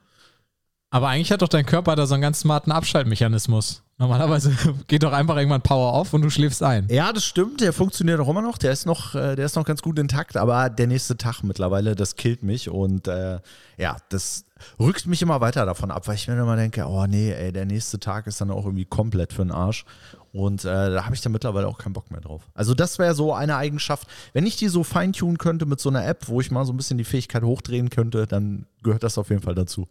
Aber 0.93 1.09
eigentlich 1.09 1.31
hat 1.31 1.41
doch 1.41 1.49
dein 1.49 1.65
Körper 1.65 1.95
da 1.95 2.05
so 2.07 2.15
einen 2.15 2.23
ganz 2.23 2.41
smarten 2.41 2.73
Abschaltmechanismus. 2.73 3.85
Normalerweise 3.99 4.53
geht 4.89 5.05
doch 5.05 5.13
einfach 5.13 5.37
irgendwann 5.37 5.63
Power 5.63 5.93
off 5.93 6.13
und 6.15 6.23
du 6.23 6.31
schläfst 6.31 6.65
ein. 6.65 6.89
Ja, 6.91 7.13
das 7.13 7.25
stimmt. 7.25 7.61
Der 7.61 7.73
funktioniert 7.73 8.19
auch 8.19 8.29
immer 8.29 8.43
noch. 8.43 8.59
Der 8.59 8.73
ist 8.73 8.87
noch, 8.87 9.15
äh, 9.15 9.37
der 9.37 9.47
ist 9.47 9.55
noch 9.55 9.65
ganz 9.65 9.83
gut 9.83 10.01
intakt. 10.01 10.37
Aber 10.37 10.69
der 10.69 10.89
nächste 10.89 11.17
Tag 11.17 11.45
mittlerweile, 11.45 11.95
das 11.95 12.17
killt 12.17 12.43
mich. 12.43 12.69
Und 12.69 13.07
äh, 13.07 13.39
ja, 13.77 13.99
das 14.09 14.47
rückt 14.81 15.07
mich 15.07 15.23
immer 15.23 15.41
weiter 15.41 15.65
davon 15.65 15.93
ab, 15.93 16.09
weil 16.09 16.17
ich 16.17 16.27
mir 16.27 16.35
immer 16.35 16.57
denke, 16.57 16.85
oh 16.87 17.07
nee, 17.07 17.31
ey, 17.31 17.53
der 17.53 17.67
nächste 17.67 18.01
Tag 18.01 18.27
ist 18.27 18.41
dann 18.41 18.51
auch 18.51 18.65
irgendwie 18.65 18.87
komplett 18.87 19.33
für 19.33 19.43
den 19.43 19.53
Arsch. 19.53 19.85
Und 20.33 20.65
äh, 20.65 20.91
da 20.91 21.05
habe 21.05 21.15
ich 21.15 21.21
dann 21.21 21.33
mittlerweile 21.33 21.69
auch 21.69 21.79
keinen 21.79 21.93
Bock 21.93 22.11
mehr 22.11 22.21
drauf. 22.21 22.43
Also 22.55 22.75
das 22.75 22.99
wäre 22.99 23.15
so 23.15 23.33
eine 23.33 23.57
Eigenschaft. 23.57 24.09
Wenn 24.33 24.47
ich 24.47 24.57
die 24.57 24.69
so 24.69 24.83
feintunen 24.83 25.39
könnte 25.39 25.67
mit 25.67 25.79
so 25.79 25.89
einer 25.89 26.05
App, 26.05 26.27
wo 26.27 26.41
ich 26.41 26.51
mal 26.51 26.65
so 26.65 26.73
ein 26.73 26.77
bisschen 26.77 26.99
die 26.99 27.05
Fähigkeit 27.05 27.45
hochdrehen 27.45 27.91
könnte, 27.91 28.27
dann 28.27 28.67
gehört 28.83 29.05
das 29.05 29.19
auf 29.19 29.31
jeden 29.31 29.43
Fall 29.43 29.55
dazu. 29.55 29.87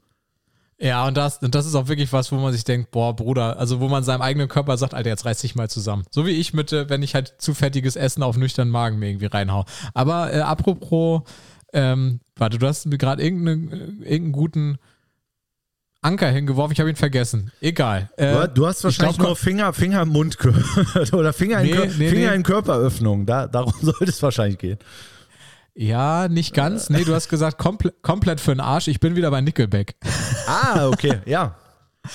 Ja, 0.82 1.06
und 1.06 1.18
das, 1.18 1.40
und 1.40 1.56
das 1.56 1.66
ist 1.66 1.76
auch 1.76 1.90
wirklich 1.90 2.14
was, 2.14 2.32
wo 2.32 2.38
man 2.38 2.54
sich 2.54 2.64
denkt, 2.64 2.92
boah, 2.92 3.14
Bruder, 3.14 3.60
also 3.60 3.82
wo 3.82 3.90
man 3.90 4.04
seinem 4.04 4.22
eigenen 4.22 4.48
Körper 4.48 4.78
sagt, 4.78 4.94
Alter, 4.94 5.10
jetzt 5.10 5.26
reiß 5.26 5.42
dich 5.42 5.56
mal 5.56 5.70
zusammen. 5.70 6.04
So 6.10 6.26
wie 6.26 6.32
ich 6.32 6.54
mit, 6.54 6.72
äh, 6.72 6.90
wenn 6.90 7.04
ich 7.04 7.16
halt 7.16 7.36
zu 7.38 7.54
fettiges 7.54 7.98
Essen 7.98 8.24
auf 8.24 8.38
nüchternen 8.38 8.72
Magen 8.72 8.98
mir 8.98 9.10
irgendwie 9.10 9.26
reinhau. 9.26 9.66
Aber 9.94 10.34
äh, 10.34 10.40
apropos, 10.40 11.24
ähm, 11.74 12.22
warte, 12.38 12.60
du 12.60 12.68
hast 12.68 12.86
mir 12.86 12.98
gerade 12.98 13.22
irgendeinen, 13.22 13.72
äh, 13.72 13.76
irgendeinen 13.76 14.32
guten 14.32 14.78
Anker 16.02 16.30
hingeworfen, 16.30 16.72
ich 16.72 16.80
habe 16.80 16.90
ihn 16.90 16.96
vergessen. 16.96 17.52
Egal. 17.60 18.10
Äh, 18.16 18.48
du, 18.48 18.66
hast 18.66 18.82
wahrscheinlich 18.86 19.18
glaub, 19.18 19.28
nur 19.28 19.36
Finger, 19.36 19.74
Finger, 19.74 20.06
Mund 20.06 20.38
oder 21.12 21.34
Finger, 21.34 21.62
nee, 21.62 21.72
in, 21.72 21.98
nee, 21.98 22.10
Finger 22.10 22.30
nee. 22.30 22.36
in 22.36 22.44
Körperöffnung. 22.44 23.26
Da, 23.26 23.48
darum 23.48 23.74
sollte 23.82 24.06
es 24.06 24.24
wahrscheinlich 24.24 24.60
gehen. 24.60 24.80
Ja, 25.82 26.28
nicht 26.28 26.54
ganz. 26.54 26.90
Nee, 26.90 27.06
du 27.06 27.16
hast 27.16 27.30
gesagt, 27.30 27.58
komple 27.58 27.94
komplett 28.02 28.42
für 28.42 28.52
den 28.52 28.60
Arsch. 28.60 28.90
Ich 28.90 29.00
bin 29.00 29.16
wieder 29.16 29.32
bei 29.32 29.40
Nickelback. 29.40 29.96
Ah, 30.46 30.90
okay, 30.90 31.22
ja. 31.26 31.56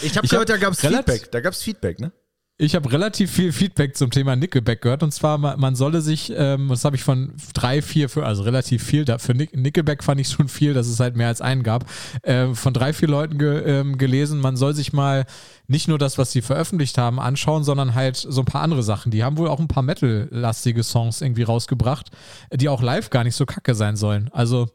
Ich 0.03 0.19
habe 0.19 0.29
gehört, 0.29 0.51
hab 0.51 0.57
da 0.59 0.63
gab 0.63 0.75
es 0.75 0.81
Feedback. 0.81 1.31
Da 1.33 1.41
gab 1.41 1.55
es 1.55 1.63
Feedback, 1.63 1.99
ne? 1.99 2.13
Ich 2.57 2.77
habe 2.77 2.93
relativ 2.93 3.33
viel 3.33 3.51
Feedback 3.51 3.97
zum 3.97 4.13
Thema 4.13 4.37
Nickelback 4.37 4.81
gehört 4.81 5.03
und 5.03 5.11
zwar, 5.11 5.39
man 5.39 5.75
solle 5.75 6.01
sich, 6.01 6.33
ähm, 6.37 6.69
das 6.69 6.85
habe 6.85 6.95
ich 6.95 7.03
von 7.03 7.33
drei, 7.53 7.83
vier, 7.83 8.09
für, 8.09 8.25
also 8.25 8.45
relativ 8.45 8.81
viel, 8.81 9.05
für 9.19 9.35
Nickelback 9.35 10.05
fand 10.05 10.21
ich 10.21 10.29
schon 10.29 10.47
viel, 10.47 10.73
dass 10.73 10.87
es 10.87 11.01
halt 11.01 11.17
mehr 11.17 11.27
als 11.27 11.41
einen 11.41 11.65
gab, 11.65 11.91
äh, 12.23 12.55
von 12.55 12.73
drei, 12.73 12.93
vier 12.93 13.09
Leuten 13.09 13.39
ge, 13.39 13.65
ähm, 13.65 13.99
gelesen, 13.99 14.39
man 14.39 14.57
soll 14.57 14.73
sich 14.73 14.93
mal 14.93 15.25
nicht 15.67 15.89
nur 15.89 15.99
das, 15.99 16.17
was 16.17 16.31
sie 16.31 16.43
veröffentlicht 16.43 16.97
haben, 16.97 17.19
anschauen, 17.19 17.65
sondern 17.65 17.97
halt 17.97 18.17
so 18.17 18.43
ein 18.43 18.47
paar 18.47 18.63
andere 18.63 18.85
Sachen. 18.85 19.11
Die 19.11 19.25
haben 19.25 19.37
wohl 19.37 19.49
auch 19.49 19.59
ein 19.59 19.67
paar 19.67 19.83
Metal-lastige 19.83 20.85
Songs 20.85 21.23
irgendwie 21.23 21.43
rausgebracht, 21.43 22.13
die 22.53 22.69
auch 22.69 22.83
live 22.83 23.11
gar 23.11 23.25
nicht 23.25 23.35
so 23.35 23.47
kacke 23.47 23.75
sein 23.75 23.97
sollen. 23.97 24.31
Also 24.33 24.69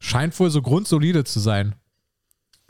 scheint 0.00 0.38
wohl 0.38 0.50
so 0.50 0.60
grundsolide 0.60 1.24
zu 1.24 1.40
sein. 1.40 1.76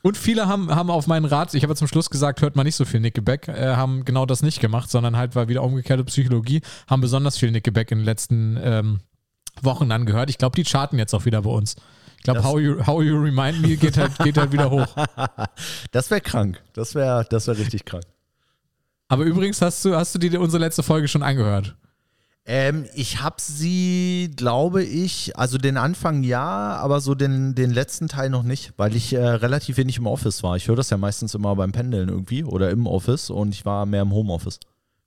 Und 0.03 0.17
viele 0.17 0.49
haben, 0.49 0.75
haben 0.75 0.91
auf 0.91 1.07
meinen 1.07 1.25
Rat, 1.25 1.55
ich 1.55 1.63
habe 1.63 1.77
zum 1.77 1.87
Schluss 1.87 2.11
gesagt, 2.11 2.43
hört 2.43 2.57
man 2.57 2.67
nicht 2.67 2.75
so 2.75 2.85
viel 2.85 2.99
Nickelback, 3.01 3.47
äh, 3.49 3.77
haben 3.77 4.05
genau 4.05 4.27
das 4.27 4.43
nicht 4.43 4.61
gemacht, 4.61 4.91
sondern 4.91 5.17
halt 5.17 5.37
war 5.37 5.49
wieder 5.49 5.63
umgekehrte 5.63 6.03
Psychologie, 6.05 6.61
haben 6.89 7.01
besonders 7.01 7.39
viel 7.39 7.53
Nickelback 7.53 7.93
in 7.93 7.99
den 7.99 8.05
letzten 8.05 8.59
ähm, 8.61 9.01
Wochen 9.61 9.89
dann 9.89 10.05
gehört. 10.05 10.29
Ich 10.29 10.39
glaube, 10.39 10.57
die 10.57 10.65
charten 10.65 10.99
jetzt 10.99 11.15
auch 11.15 11.25
wieder 11.25 11.43
bei 11.43 11.51
uns. 11.51 11.77
Ich 12.17 12.25
glaube, 12.25 12.45
how 12.45 12.59
you, 12.59 12.85
how 12.87 13.03
you 13.03 13.17
Remind 13.17 13.63
Me 13.63 13.77
geht 13.77 13.97
halt, 13.97 14.17
geht 14.19 14.37
halt 14.37 14.53
wieder 14.53 14.71
hoch. 14.71 14.87
Das 15.93 16.11
wäre 16.11 16.21
krank. 16.21 16.63
Das 16.73 16.95
wäre 16.95 17.27
das 17.29 17.47
wär 17.47 17.59
richtig 17.59 17.85
krank. 17.85 18.05
Aber 19.09 19.25
übrigens 19.25 19.61
hast 19.61 19.85
du, 19.85 19.95
hast 19.95 20.15
du 20.15 20.19
dir 20.19 20.41
unsere 20.41 20.63
letzte 20.63 20.83
Folge 20.83 21.07
schon 21.07 21.23
angehört. 21.23 21.77
Ähm, 22.45 22.87
ich 22.95 23.23
habe 23.23 23.37
sie, 23.39 24.33
glaube 24.35 24.83
ich, 24.83 25.37
also 25.37 25.59
den 25.59 25.77
Anfang 25.77 26.25
ja, 26.25 26.77
aber 26.77 27.01
so 27.01 27.15
den, 27.15 27.55
den 27.55 27.71
letzten 27.71 28.09
Teil 28.09 28.31
noch 28.31 28.43
nicht, 28.43 28.73
weil 28.77 28.97
ich 28.97 29.13
äh, 29.13 29.25
relativ 29.25 29.77
wenig 29.77 29.99
im 29.99 30.09
Office 30.09 30.43
war. 30.43 30.57
Ich 30.57 30.67
höre 30.67 30.75
das 30.75 30.91
ja 30.91 30.97
meistens 30.97 31.35
immer 31.37 31.55
beim 31.55 31.71
Pendeln 31.71 32.09
irgendwie 32.09 32.43
oder 32.43 32.71
im 32.71 32.87
Office 32.89 33.31
und 33.31 33.55
ich 33.55 33.65
war 33.65 33.87
mehr 33.87 34.03
im 34.03 34.13
Homeoffice. 34.13 34.59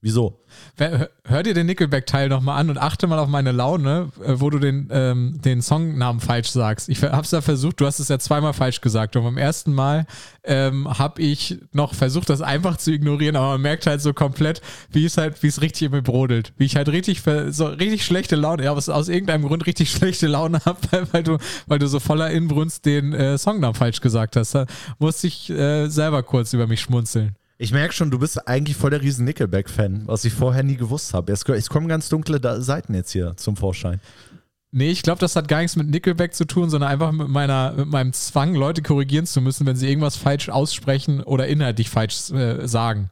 Wieso? 0.06 0.40
Hör 0.78 1.42
dir 1.42 1.56
den 1.56 1.66
Nickelback-Teil 1.66 2.30
nochmal 2.30 2.60
an 2.60 2.70
und 2.70 2.78
achte 2.78 3.08
mal 3.08 3.18
auf 3.18 3.28
meine 3.28 3.52
Laune, 3.52 4.12
äh, 4.24 4.34
wo 4.36 4.52
du 4.52 4.60
den, 4.60 4.88
ähm, 4.92 5.42
den 5.44 5.64
Songnamen 5.64 6.22
falsch 6.22 6.50
sagst. 6.50 6.90
Ich 6.90 7.02
hab's 7.02 7.32
ja 7.32 7.42
versucht, 7.42 7.82
du 7.82 7.88
hast 7.88 7.98
es 7.98 8.10
ja 8.10 8.20
zweimal 8.20 8.54
falsch 8.54 8.82
gesagt. 8.82 9.16
Und 9.16 9.24
beim 9.24 9.40
ersten 9.40 9.74
Mal 9.74 10.06
ähm, 10.44 10.88
habe 11.00 11.24
ich 11.24 11.58
noch 11.74 11.96
versucht, 11.96 12.30
das 12.30 12.44
einfach 12.44 12.78
zu 12.78 12.92
ignorieren, 12.92 13.36
aber 13.36 13.54
man 13.54 13.62
merkt 13.62 13.88
halt 13.88 14.00
so 14.00 14.14
komplett, 14.14 14.62
wie 14.92 15.06
es 15.06 15.18
halt, 15.18 15.42
wie 15.42 15.48
es 15.48 15.64
richtig 15.64 15.88
in 15.88 15.92
mir 15.92 16.04
brodelt. 16.04 16.54
Wie 16.56 16.66
ich 16.66 16.76
halt 16.76 16.90
richtig, 16.90 17.24
so 17.50 17.66
richtig 17.66 18.06
schlechte 18.06 18.36
Laune, 18.36 18.64
ja, 18.64 18.76
was 18.76 18.90
aus 18.90 19.10
irgendeinem 19.10 19.48
Grund 19.48 19.66
richtig 19.66 19.90
schlechte 19.96 20.28
Laune 20.28 20.60
habe, 20.66 21.08
weil 21.14 21.24
du, 21.24 21.40
weil 21.66 21.80
du 21.80 21.88
so 21.88 22.00
voller 22.00 22.30
Inbrunst 22.30 22.86
den 22.86 23.12
äh, 23.12 23.40
Songnamen 23.40 23.74
falsch 23.74 24.02
gesagt 24.02 24.36
hast. 24.36 24.54
Da 24.54 24.68
musste 25.00 25.26
ich 25.26 25.50
äh, 25.50 25.88
selber 25.88 26.22
kurz 26.22 26.54
über 26.54 26.68
mich 26.68 26.82
schmunzeln. 26.82 27.36
Ich 27.58 27.72
merke 27.72 27.94
schon, 27.94 28.12
du 28.12 28.20
bist 28.20 28.48
eigentlich 28.48 28.76
voll 28.76 28.90
der 28.90 29.02
riesen 29.02 29.24
Nickelback-Fan, 29.26 30.04
was 30.08 30.26
ich 30.26 30.34
vorher 30.34 30.64
nie 30.64 30.76
gewusst 30.76 31.14
habe. 31.14 31.32
Es, 31.32 31.44
es, 31.44 31.70
kommen 31.70 31.88
ganz 31.88 32.10
dunkle 32.10 32.62
Seiten 32.62 32.94
jetzt 32.94 33.12
hier 33.12 33.38
zum 33.38 33.56
Vorschein. 33.56 34.02
Nee, 34.72 34.90
ich 34.90 35.04
glaube, 35.04 35.20
das 35.20 35.38
hat 35.38 35.48
gar 35.48 35.60
nichts 35.60 35.78
mit 35.78 35.88
Nickelback 35.88 36.34
zu 36.34 36.46
tun, 36.46 36.70
sondern 36.70 36.92
einfach 36.92 37.14
mit, 37.14 37.30
meiner, 37.30 37.72
mit 37.72 37.88
meinem 37.88 38.12
Zwang, 38.12 38.56
Leute 38.56 38.82
korrigieren 38.82 39.26
zu 39.26 39.40
müssen, 39.40 39.66
wenn 39.66 39.78
sie 39.78 39.88
irgendwas 39.88 40.18
falsch 40.18 40.50
aussprechen 40.50 41.24
oder 41.24 41.48
inhaltlich 41.48 41.90
falsch 41.90 42.30
äh, 42.32 42.68
sagen. 42.68 43.10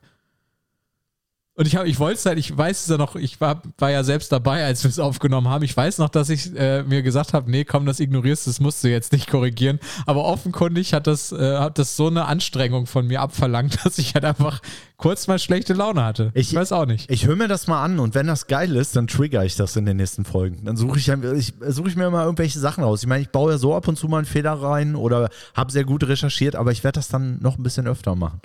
Und 1.55 1.67
ich, 1.67 1.75
ich 1.75 1.99
wollte 1.99 2.17
es 2.17 2.25
halt, 2.25 2.39
ich 2.39 2.57
weiß 2.57 2.81
es 2.81 2.87
ja 2.87 2.97
noch, 2.97 3.15
ich 3.15 3.39
war, 3.39 3.61
war 3.77 3.91
ja 3.91 4.03
selbst 4.03 4.31
dabei, 4.31 4.65
als 4.65 4.83
wir 4.83 4.89
es 4.89 4.97
aufgenommen 4.97 5.49
haben. 5.49 5.63
Ich 5.63 5.77
weiß 5.77 5.99
noch, 5.99 6.09
dass 6.09 6.29
ich 6.29 6.55
äh, 6.55 6.81
mir 6.81 7.03
gesagt 7.03 7.33
habe, 7.33 7.51
nee, 7.51 7.63
komm, 7.63 7.85
das 7.85 7.99
ignorierst 7.99 8.47
du, 8.47 8.49
das 8.49 8.59
musst 8.59 8.83
du 8.83 8.89
jetzt 8.89 9.11
nicht 9.11 9.29
korrigieren. 9.29 9.79
Aber 10.07 10.23
offenkundig 10.25 10.95
hat 10.95 11.05
das, 11.05 11.31
äh, 11.31 11.57
hat 11.59 11.77
das 11.77 11.95
so 11.95 12.07
eine 12.07 12.25
Anstrengung 12.25 12.87
von 12.87 13.05
mir 13.05 13.21
abverlangt, 13.21 13.77
dass 13.85 13.99
ich 13.99 14.15
halt 14.15 14.25
einfach 14.25 14.61
kurz 14.97 15.27
mal 15.27 15.37
schlechte 15.37 15.73
Laune 15.73 16.03
hatte. 16.03 16.31
Ich, 16.33 16.49
ich 16.49 16.55
weiß 16.55 16.71
auch 16.71 16.87
nicht. 16.87 17.11
Ich 17.11 17.27
höre 17.27 17.35
mir 17.35 17.47
das 17.47 17.67
mal 17.67 17.83
an 17.83 17.99
und 17.99 18.15
wenn 18.15 18.25
das 18.25 18.47
geil 18.47 18.75
ist, 18.75 18.95
dann 18.95 19.05
trigger 19.05 19.45
ich 19.45 19.55
das 19.55 19.75
in 19.75 19.85
den 19.85 19.97
nächsten 19.97 20.25
Folgen. 20.25 20.65
Dann 20.65 20.75
suche 20.75 20.97
ich, 20.97 21.07
ich, 21.07 21.53
such 21.67 21.85
ich 21.85 21.95
mir 21.95 22.09
mal 22.09 22.23
irgendwelche 22.23 22.57
Sachen 22.57 22.83
aus. 22.83 23.03
Ich 23.03 23.07
meine, 23.07 23.21
ich 23.21 23.29
baue 23.29 23.51
ja 23.51 23.57
so 23.59 23.75
ab 23.75 23.87
und 23.87 23.95
zu 23.95 24.07
mal 24.07 24.17
einen 24.17 24.25
Fehler 24.25 24.53
rein 24.53 24.95
oder 24.95 25.29
habe 25.53 25.71
sehr 25.71 25.83
gut 25.83 26.03
recherchiert, 26.07 26.55
aber 26.55 26.71
ich 26.71 26.83
werde 26.83 26.95
das 26.95 27.09
dann 27.09 27.37
noch 27.41 27.59
ein 27.59 27.63
bisschen 27.63 27.85
öfter 27.85 28.15
machen. 28.15 28.41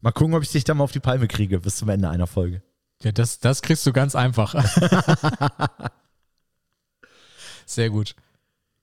Mal 0.00 0.12
gucken, 0.12 0.34
ob 0.34 0.42
ich 0.42 0.50
dich 0.50 0.64
da 0.64 0.74
mal 0.74 0.84
auf 0.84 0.92
die 0.92 1.00
Palme 1.00 1.28
kriege 1.28 1.60
bis 1.60 1.76
zum 1.76 1.88
Ende 1.88 2.08
einer 2.08 2.26
Folge. 2.26 2.62
Ja, 3.02 3.12
das, 3.12 3.38
das 3.40 3.62
kriegst 3.62 3.86
du 3.86 3.92
ganz 3.92 4.14
einfach. 4.14 4.54
sehr 7.66 7.90
gut. 7.90 8.14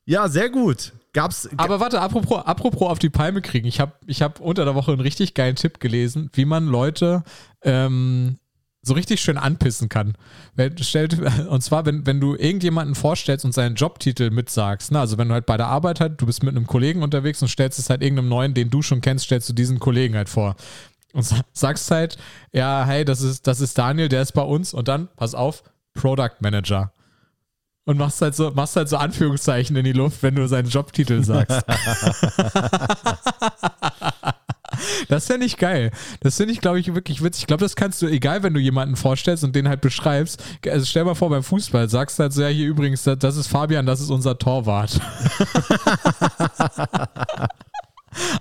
Ja, 0.05 0.27
sehr 0.27 0.49
gut. 0.49 0.93
Gab's. 1.13 1.49
Aber 1.57 1.79
warte, 1.79 1.99
apropos, 1.99 2.45
apropos 2.45 2.89
auf 2.89 2.99
die 2.99 3.09
Palme 3.09 3.41
kriegen. 3.41 3.67
Ich 3.67 3.79
habe 3.79 3.93
ich 4.05 4.21
hab 4.21 4.39
unter 4.39 4.65
der 4.65 4.75
Woche 4.75 4.91
einen 4.91 5.01
richtig 5.01 5.33
geilen 5.33 5.55
Tipp 5.55 5.79
gelesen, 5.79 6.29
wie 6.33 6.45
man 6.45 6.67
Leute 6.67 7.23
ähm, 7.61 8.37
so 8.81 8.93
richtig 8.93 9.21
schön 9.21 9.37
anpissen 9.37 9.89
kann. 9.89 10.15
Und 10.55 11.63
zwar, 11.63 11.85
wenn, 11.85 12.05
wenn 12.05 12.19
du 12.19 12.35
irgendjemanden 12.35 12.95
vorstellst 12.95 13.43
und 13.45 13.51
seinen 13.51 13.75
Jobtitel 13.75 14.29
mitsagst, 14.31 14.91
ne? 14.91 14.99
also 14.99 15.17
wenn 15.17 15.27
du 15.27 15.33
halt 15.33 15.45
bei 15.45 15.57
der 15.57 15.67
Arbeit 15.67 15.99
halt, 15.99 16.21
du 16.21 16.25
bist 16.25 16.41
mit 16.41 16.55
einem 16.55 16.67
Kollegen 16.67 17.03
unterwegs 17.03 17.41
und 17.41 17.49
stellst 17.49 17.77
es 17.79 17.89
halt 17.89 18.01
irgendeinem 18.01 18.29
neuen, 18.29 18.53
den 18.53 18.69
du 18.69 18.81
schon 18.81 19.01
kennst, 19.01 19.25
stellst 19.25 19.49
du 19.49 19.53
diesen 19.53 19.79
Kollegen 19.79 20.15
halt 20.15 20.29
vor 20.29 20.55
und 21.17 21.25
sagst 21.53 21.89
halt, 21.89 22.17
ja, 22.53 22.85
hey, 22.85 23.03
das 23.03 23.21
ist, 23.21 23.47
das 23.47 23.59
ist 23.59 23.75
Daniel, 23.77 24.07
der 24.07 24.21
ist 24.21 24.33
bei 24.33 24.43
uns 24.43 24.73
und 24.73 24.87
dann, 24.87 25.09
pass 25.15 25.33
auf, 25.33 25.63
Product 25.93 26.35
Manager. 26.41 26.93
Und 27.85 27.97
machst 27.97 28.21
halt 28.21 28.35
so, 28.35 28.51
machst 28.51 28.75
halt 28.75 28.87
so 28.87 28.97
Anführungszeichen 28.97 29.75
in 29.75 29.83
die 29.83 29.93
Luft, 29.93 30.21
wenn 30.21 30.35
du 30.35 30.47
seinen 30.47 30.69
Jobtitel 30.69 31.23
sagst. 31.23 31.57
das 35.07 35.25
fände 35.25 35.47
ich 35.47 35.57
geil. 35.57 35.89
Das 36.19 36.37
finde 36.37 36.53
ich, 36.53 36.61
glaube 36.61 36.79
ich, 36.79 36.93
wirklich 36.93 37.23
witzig. 37.23 37.43
Ich 37.43 37.47
glaube, 37.47 37.63
das 37.63 37.75
kannst 37.75 38.01
du, 38.01 38.07
egal, 38.07 38.43
wenn 38.43 38.53
du 38.53 38.59
jemanden 38.59 38.95
vorstellst 38.95 39.43
und 39.43 39.55
den 39.55 39.67
halt 39.69 39.81
beschreibst. 39.81 40.43
Also 40.69 40.85
stell 40.85 41.05
mal 41.05 41.15
vor, 41.15 41.29
beim 41.29 41.43
Fußball 41.43 41.89
sagst 41.89 42.19
du 42.19 42.23
halt 42.23 42.33
so, 42.33 42.43
ja, 42.43 42.49
hier 42.49 42.67
übrigens, 42.67 43.03
das 43.03 43.37
ist 43.37 43.47
Fabian, 43.47 43.87
das 43.87 44.01
ist 44.01 44.11
unser 44.11 44.37
Torwart. 44.37 44.99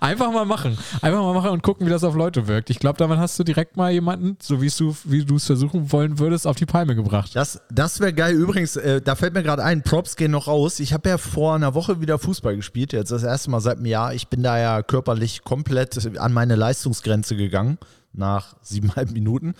Einfach 0.01 0.33
mal 0.33 0.45
machen. 0.45 0.77
Einfach 1.01 1.20
mal 1.20 1.35
machen 1.35 1.51
und 1.51 1.62
gucken, 1.62 1.87
wie 1.87 1.91
das 1.91 2.05
auf 2.05 2.14
Leute 2.14 2.47
wirkt. 2.49 2.70
Ich 2.70 2.79
glaube, 2.79 2.99
damit 2.99 3.18
hast 3.18 3.39
du 3.39 3.45
direkt 3.45 3.77
mal 3.77 3.91
jemanden, 3.91 4.37
so 4.41 4.61
wie 4.61 4.68
du 4.68 4.97
wie 5.05 5.24
du 5.24 5.37
es 5.37 5.47
versuchen 5.47 5.93
wollen 5.93 6.18
würdest, 6.18 6.47
auf 6.47 6.57
die 6.57 6.66
Palme 6.66 6.95
gebracht. 6.95 7.35
Das, 7.35 7.61
das 7.70 8.01
wäre 8.01 8.12
geil. 8.12 8.35
Übrigens, 8.35 8.77
äh, 8.77 9.01
da 9.01 9.14
fällt 9.14 9.35
mir 9.35 9.43
gerade 9.43 9.64
ein, 9.64 9.83
Props 9.83 10.16
gehen 10.16 10.31
noch 10.31 10.47
raus. 10.47 10.81
Ich 10.81 10.93
habe 10.93 11.09
ja 11.09 11.18
vor 11.18 11.55
einer 11.55 11.74
Woche 11.74 12.01
wieder 12.01 12.18
Fußball 12.18 12.57
gespielt, 12.57 12.93
jetzt 12.93 13.12
das 13.12 13.22
erste 13.22 13.51
Mal 13.51 13.61
seit 13.61 13.77
einem 13.77 13.87
Jahr. 13.87 14.14
Ich 14.14 14.29
bin 14.29 14.43
da 14.43 14.59
ja 14.59 14.83
körperlich 14.83 15.43
komplett 15.45 16.18
an 16.18 16.33
meine 16.33 16.57
Leistungsgrenze 16.57 17.37
gegangen 17.37 17.79
nach 18.16 18.57
siebeneinhalb 18.62 19.11
Minuten. 19.11 19.55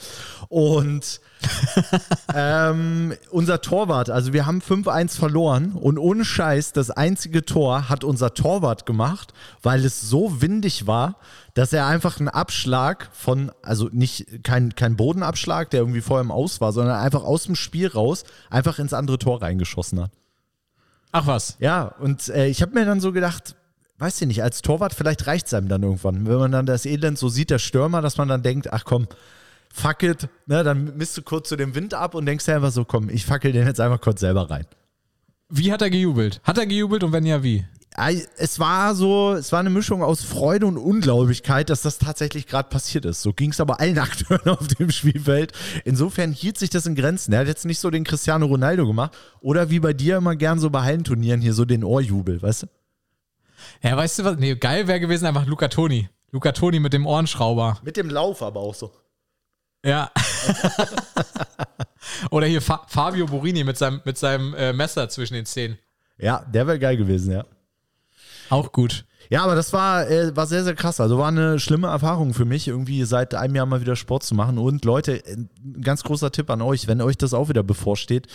Und 0.49 1.21
ähm, 2.35 3.15
unser 3.31 3.61
Torwart, 3.61 4.11
also 4.11 4.33
wir 4.33 4.47
haben 4.47 4.61
5-1 4.61 5.17
verloren 5.17 5.73
und 5.73 5.99
ohne 5.99 6.25
Scheiß, 6.25 6.73
das 6.73 6.91
einzige 6.91 7.45
Tor 7.45 7.89
hat 7.89 8.05
unser 8.05 8.35
Torwart 8.35 8.87
gemacht, 8.87 9.33
weil 9.63 9.85
es 9.85 10.01
so 10.01 10.41
windig 10.41 10.87
war, 10.87 11.17
dass 11.55 11.73
er 11.73 11.87
einfach 11.87 12.19
einen 12.19 12.29
Abschlag 12.29 13.09
von, 13.13 13.51
also 13.63 13.89
nicht 13.93 14.45
kein, 14.45 14.75
kein 14.75 14.97
Bodenabschlag, 14.97 15.71
der 15.71 15.81
irgendwie 15.81 16.01
vorher 16.01 16.25
im 16.25 16.31
Aus 16.31 16.61
war, 16.61 16.73
sondern 16.73 16.97
einfach 16.97 17.23
aus 17.23 17.45
dem 17.45 17.57
Spiel 17.57 17.89
raus 17.89 18.25
einfach 18.51 18.79
ins 18.79 18.93
andere 18.93 19.19
Tor 19.19 19.43
reingeschossen 19.43 20.01
hat. 20.03 20.11
Ach 21.13 21.27
was. 21.27 21.57
Ja, 21.61 21.95
und 21.99 22.29
äh, 22.29 22.47
ich 22.47 22.61
habe 22.63 22.75
mir 22.75 22.85
dann 22.85 23.01
so 23.01 23.13
gedacht, 23.13 23.57
weiß 23.99 24.21
ich 24.21 24.27
nicht, 24.27 24.43
als 24.43 24.63
Torwart 24.63 24.93
vielleicht 24.93 25.27
reicht 25.27 25.47
es 25.47 25.55
einem 25.55 25.69
dann 25.69 25.83
irgendwann. 25.83 26.27
Wenn 26.27 26.39
man 26.39 26.53
dann 26.53 26.67
das 26.67 26.85
Elend 26.85 27.19
so 27.19 27.29
sieht, 27.29 27.51
der 27.51 27.59
Stürmer, 27.59 28.03
dass 28.03 28.19
man 28.19 28.29
dann 28.29 28.43
denkt, 28.43 28.73
ach 28.73 28.85
komm, 28.85 29.07
fuck 29.73 30.03
it, 30.03 30.29
ne, 30.47 30.65
dann 30.65 30.97
misst 30.97 31.17
du 31.17 31.23
kurz 31.23 31.49
zu 31.49 31.57
dem 31.57 31.75
Wind 31.75 31.95
ab 31.95 32.15
und 32.15 32.27
denkst 32.27 32.45
dir 32.45 32.57
einfach 32.57 32.73
so, 32.73 32.85
komm, 32.85 33.09
ich 33.11 33.25
fackel 33.25 33.53
den 33.53 33.67
jetzt 33.67 33.81
einfach 33.81 34.01
kurz 34.01 34.21
selber 34.21 34.51
rein. 34.51 34.67
Wie 35.49 35.73
hat 35.73 35.83
er 35.83 35.91
gejubelt? 35.91 36.41
Hat 36.43 36.59
er 36.59 36.67
gejubelt 36.67 37.05
und 37.05 37.13
wenn 37.13 37.25
ja, 37.25 37.43
wie? 37.43 37.65
Es 38.37 38.59
war 38.59 38.95
so, 38.95 39.33
es 39.33 39.53
war 39.53 39.61
eine 39.61 39.71
Mischung 39.71 40.03
aus 40.03 40.23
Freude 40.23 40.67
und 40.67 40.77
Ungläubigkeit, 40.77 41.71
dass 41.71 41.81
das 41.81 41.99
tatsächlich 41.99 42.47
gerade 42.47 42.69
passiert 42.69 43.07
ist. 43.07 43.23
So 43.23 43.33
ging 43.33 43.53
es 43.53 43.61
aber 43.61 43.81
allen 43.81 43.99
Akteuren 43.99 44.51
auf 44.51 44.67
dem 44.69 44.91
Spielfeld. 44.91 45.53
Insofern 45.85 46.33
hielt 46.33 46.59
sich 46.59 46.69
das 46.69 46.85
in 46.85 46.95
Grenzen. 46.95 47.33
Er 47.33 47.41
hat 47.41 47.47
jetzt 47.47 47.65
nicht 47.65 47.79
so 47.79 47.89
den 47.89 48.05
Cristiano 48.05 48.47
Ronaldo 48.47 48.87
gemacht 48.87 49.17
oder 49.41 49.71
wie 49.71 49.81
bei 49.81 49.95
dir 49.95 50.19
immer 50.19 50.37
gern 50.37 50.59
so 50.59 50.69
bei 50.69 50.83
Hallenturnieren 50.83 51.41
hier 51.41 51.55
so 51.55 51.65
den 51.65 51.85
Ohrjubel, 51.85 52.43
weißt 52.43 52.65
du? 52.65 52.67
Ja, 53.83 53.97
weißt 53.97 54.19
du 54.19 54.25
was? 54.25 54.37
Nee, 54.37 54.57
geil 54.57 54.87
wäre 54.89 55.01
gewesen 55.01 55.25
einfach 55.25 55.47
Luca 55.47 55.69
Toni. 55.69 56.11
Luca 56.33 56.53
Toni 56.53 56.81
mit 56.81 56.93
dem 56.93 57.07
Ohrenschrauber. 57.07 57.79
Mit 57.83 57.97
dem 57.97 58.11
Lauf 58.11 58.43
aber 58.43 58.61
auch 58.61 58.75
so. 58.75 58.93
Ja. 59.85 60.11
Oder 62.31 62.47
hier 62.47 62.63
Fa 62.63 62.85
Fabio 62.89 63.27
Borini 63.27 63.65
mit 63.65 63.79
seinem, 63.79 64.01
mit 64.05 64.19
seinem 64.19 64.55
äh, 64.55 64.73
Messer 64.73 65.09
zwischen 65.09 65.35
den 65.35 65.47
Zähnen. 65.47 65.79
Ja, 66.19 66.45
der 66.53 66.67
wäre 66.67 66.79
geil 66.79 66.97
gewesen, 66.97 67.33
ja. 67.33 67.45
Auch 68.49 68.73
gut. 68.73 69.05
Ja, 69.29 69.43
aber 69.43 69.55
das 69.55 69.73
war, 69.73 70.09
äh, 70.09 70.35
war 70.37 70.47
sehr, 70.47 70.65
sehr 70.65 70.75
krass. 70.75 71.01
Also 71.01 71.19
war 71.19 71.29
eine 71.29 71.59
schlimme 71.59 71.89
Erfahrung 71.89 72.33
für 72.33 72.45
mich, 72.45 72.69
irgendwie 72.69 73.05
seit 73.05 73.35
einem 73.35 73.57
Jahr 73.57 73.67
mal 73.67 73.81
wieder 73.81 73.97
Sport 73.97 74.23
zu 74.23 74.35
machen. 74.35 74.59
Und 74.59 74.85
Leute, 74.85 75.23
ein 75.27 75.83
ganz 75.83 76.05
großer 76.05 76.31
Tipp 76.31 76.49
an 76.51 76.63
euch, 76.63 76.87
wenn 76.87 77.01
euch 77.01 77.19
das 77.19 77.35
auch 77.35 77.49
wieder 77.49 77.63
bevorsteht, 77.63 78.29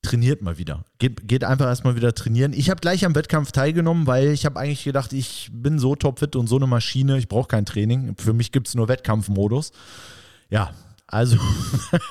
trainiert 0.00 0.42
mal 0.42 0.58
wieder. 0.58 0.84
Geht, 0.98 1.28
geht 1.28 1.44
einfach 1.44 1.66
erstmal 1.66 1.94
wieder 1.94 2.14
trainieren. 2.14 2.52
Ich 2.54 2.70
habe 2.70 2.80
gleich 2.80 3.04
am 3.04 3.14
Wettkampf 3.14 3.52
teilgenommen, 3.52 4.06
weil 4.06 4.28
ich 4.28 4.46
habe 4.46 4.58
eigentlich 4.58 4.84
gedacht, 4.84 5.12
ich 5.12 5.50
bin 5.52 5.78
so 5.78 5.94
topfit 5.94 6.36
und 6.36 6.48
so 6.48 6.56
eine 6.56 6.66
Maschine, 6.66 7.18
ich 7.18 7.28
brauche 7.28 7.48
kein 7.48 7.66
Training. 7.66 8.16
Für 8.18 8.32
mich 8.32 8.50
gibt 8.50 8.68
es 8.68 8.74
nur 8.74 8.88
Wettkampfmodus. 8.88 9.72
Ja, 10.52 10.70
Also, 11.06 11.38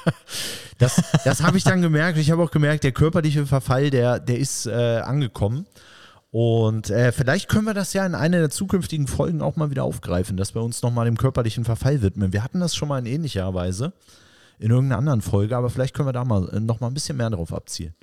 das, 0.79 0.99
das 1.23 1.43
habe 1.43 1.57
ich 1.57 1.63
dann 1.63 1.83
gemerkt. 1.83 2.17
Ich 2.17 2.31
habe 2.31 2.41
auch 2.41 2.49
gemerkt, 2.49 2.83
der 2.83 2.91
körperliche 2.91 3.45
Verfall, 3.45 3.91
der, 3.91 4.19
der 4.19 4.39
ist 4.39 4.65
äh, 4.65 4.97
angekommen. 4.97 5.67
Und 6.31 6.89
äh, 6.89 7.11
vielleicht 7.11 7.49
können 7.49 7.65
wir 7.65 7.75
das 7.75 7.93
ja 7.93 8.03
in 8.03 8.15
einer 8.15 8.39
der 8.39 8.49
zukünftigen 8.49 9.07
Folgen 9.07 9.43
auch 9.43 9.57
mal 9.57 9.69
wieder 9.69 9.83
aufgreifen, 9.83 10.37
dass 10.37 10.55
wir 10.55 10.63
uns 10.63 10.81
nochmal 10.81 11.05
dem 11.05 11.17
körperlichen 11.17 11.65
Verfall 11.65 12.01
widmen. 12.01 12.33
Wir 12.33 12.43
hatten 12.43 12.59
das 12.59 12.75
schon 12.75 12.87
mal 12.87 12.97
in 12.99 13.05
ähnlicher 13.05 13.53
Weise 13.53 13.93
in 14.57 14.71
irgendeiner 14.71 14.99
anderen 14.99 15.21
Folge, 15.21 15.55
aber 15.55 15.69
vielleicht 15.69 15.93
können 15.93 16.07
wir 16.07 16.13
da 16.13 16.25
mal 16.25 16.49
äh, 16.49 16.59
nochmal 16.59 16.89
ein 16.89 16.95
bisschen 16.95 17.17
mehr 17.17 17.29
drauf 17.29 17.53
abzielen. 17.53 17.93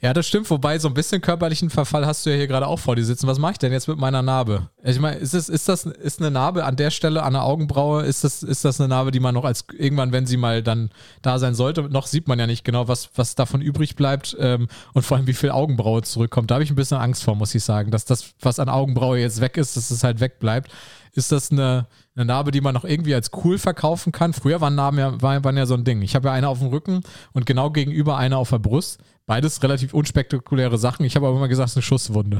Ja, 0.00 0.12
das 0.12 0.26
stimmt. 0.26 0.50
Wobei, 0.50 0.78
so 0.78 0.88
ein 0.88 0.94
bisschen 0.94 1.20
körperlichen 1.20 1.70
Verfall 1.70 2.06
hast 2.06 2.24
du 2.24 2.30
ja 2.30 2.36
hier 2.36 2.46
gerade 2.46 2.66
auch 2.66 2.78
vor 2.78 2.96
dir 2.96 3.04
sitzen. 3.04 3.26
Was 3.26 3.38
mache 3.38 3.52
ich 3.52 3.58
denn 3.58 3.72
jetzt 3.72 3.88
mit 3.88 3.98
meiner 3.98 4.22
Narbe? 4.22 4.68
Ich 4.82 4.98
meine, 5.00 5.16
ist, 5.16 5.34
es, 5.34 5.48
ist 5.48 5.68
das 5.68 5.86
ist 5.86 6.20
eine 6.20 6.30
Narbe 6.30 6.64
an 6.64 6.76
der 6.76 6.90
Stelle, 6.90 7.22
an 7.22 7.32
der 7.32 7.44
Augenbraue? 7.44 8.02
Ist 8.02 8.24
das, 8.24 8.42
ist 8.42 8.64
das 8.64 8.80
eine 8.80 8.88
Narbe, 8.88 9.10
die 9.10 9.20
man 9.20 9.34
noch 9.34 9.44
als 9.44 9.64
irgendwann, 9.76 10.12
wenn 10.12 10.26
sie 10.26 10.36
mal 10.36 10.62
dann 10.62 10.90
da 11.22 11.38
sein 11.38 11.54
sollte, 11.54 11.82
noch 11.82 12.06
sieht 12.06 12.28
man 12.28 12.38
ja 12.38 12.46
nicht 12.46 12.64
genau, 12.64 12.88
was, 12.88 13.10
was 13.14 13.34
davon 13.34 13.60
übrig 13.60 13.96
bleibt 13.96 14.36
ähm, 14.38 14.68
und 14.92 15.02
vor 15.02 15.16
allem, 15.16 15.26
wie 15.26 15.32
viel 15.34 15.50
Augenbraue 15.50 16.02
zurückkommt. 16.02 16.50
Da 16.50 16.56
habe 16.56 16.64
ich 16.64 16.70
ein 16.70 16.76
bisschen 16.76 16.98
Angst 16.98 17.24
vor, 17.24 17.34
muss 17.34 17.54
ich 17.54 17.64
sagen, 17.64 17.90
dass 17.90 18.04
das, 18.04 18.34
was 18.40 18.58
an 18.58 18.68
Augenbraue 18.68 19.18
jetzt 19.18 19.40
weg 19.40 19.56
ist, 19.56 19.76
dass 19.76 19.90
es 19.90 20.04
halt 20.04 20.20
wegbleibt. 20.20 20.70
Ist 21.14 21.30
das 21.30 21.52
eine, 21.52 21.86
eine 22.16 22.24
Narbe, 22.24 22.50
die 22.50 22.60
man 22.60 22.74
noch 22.74 22.84
irgendwie 22.84 23.14
als 23.14 23.30
cool 23.44 23.58
verkaufen 23.58 24.10
kann? 24.10 24.32
Früher 24.32 24.60
waren 24.60 24.74
Narben 24.74 24.98
ja, 24.98 25.22
waren 25.22 25.56
ja 25.56 25.64
so 25.64 25.74
ein 25.74 25.84
Ding. 25.84 26.02
Ich 26.02 26.16
habe 26.16 26.28
ja 26.28 26.34
eine 26.34 26.48
auf 26.48 26.58
dem 26.58 26.68
Rücken 26.68 27.02
und 27.32 27.46
genau 27.46 27.70
gegenüber 27.70 28.16
eine 28.16 28.36
auf 28.36 28.50
der 28.50 28.58
Brust. 28.58 28.98
Beides 29.26 29.62
relativ 29.62 29.94
unspektakuläre 29.94 30.76
Sachen. 30.76 31.06
Ich 31.06 31.16
habe 31.16 31.26
aber 31.26 31.36
immer 31.36 31.48
gesagt, 31.48 31.68
es 31.68 31.72
ist 31.72 31.76
eine 31.78 31.82
Schusswunde. 31.82 32.38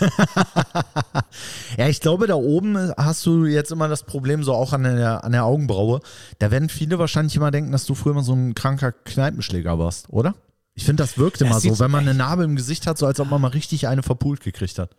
ja, 1.76 1.88
ich 1.88 2.00
glaube, 2.00 2.26
da 2.26 2.34
oben 2.34 2.78
hast 2.96 3.26
du 3.26 3.44
jetzt 3.44 3.70
immer 3.70 3.86
das 3.86 4.04
Problem 4.04 4.42
so 4.42 4.54
auch 4.54 4.72
an 4.72 4.84
der, 4.84 5.24
an 5.24 5.32
der 5.32 5.44
Augenbraue. 5.44 6.00
Da 6.38 6.50
werden 6.50 6.70
viele 6.70 6.98
wahrscheinlich 6.98 7.36
immer 7.36 7.50
denken, 7.50 7.70
dass 7.70 7.84
du 7.84 7.94
früher 7.94 8.14
mal 8.14 8.22
so 8.22 8.32
ein 8.32 8.54
kranker 8.54 8.92
Kneipenschläger 8.92 9.78
warst, 9.78 10.08
oder? 10.08 10.34
Ich 10.74 10.84
finde, 10.84 11.02
das 11.02 11.18
wirkt 11.18 11.42
immer 11.42 11.60
so, 11.60 11.78
wenn 11.78 11.90
man 11.90 12.08
eine 12.08 12.14
Narbe 12.14 12.44
im 12.44 12.56
Gesicht 12.56 12.86
hat, 12.86 12.96
so 12.96 13.04
als 13.04 13.20
ob 13.20 13.28
man 13.28 13.42
mal 13.42 13.48
richtig 13.48 13.86
eine 13.88 14.02
verpult 14.02 14.40
gekriegt 14.40 14.78
hat. 14.78 14.96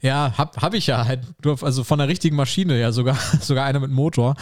Ja, 0.00 0.32
hab, 0.36 0.60
hab 0.60 0.74
ich 0.74 0.86
ja 0.86 1.04
halt, 1.04 1.20
also 1.62 1.84
von 1.84 1.98
der 1.98 2.08
richtigen 2.08 2.36
Maschine, 2.36 2.78
ja 2.80 2.92
sogar, 2.92 3.16
sogar 3.40 3.66
eine 3.66 3.80
mit 3.80 3.90
Motor. 3.90 4.36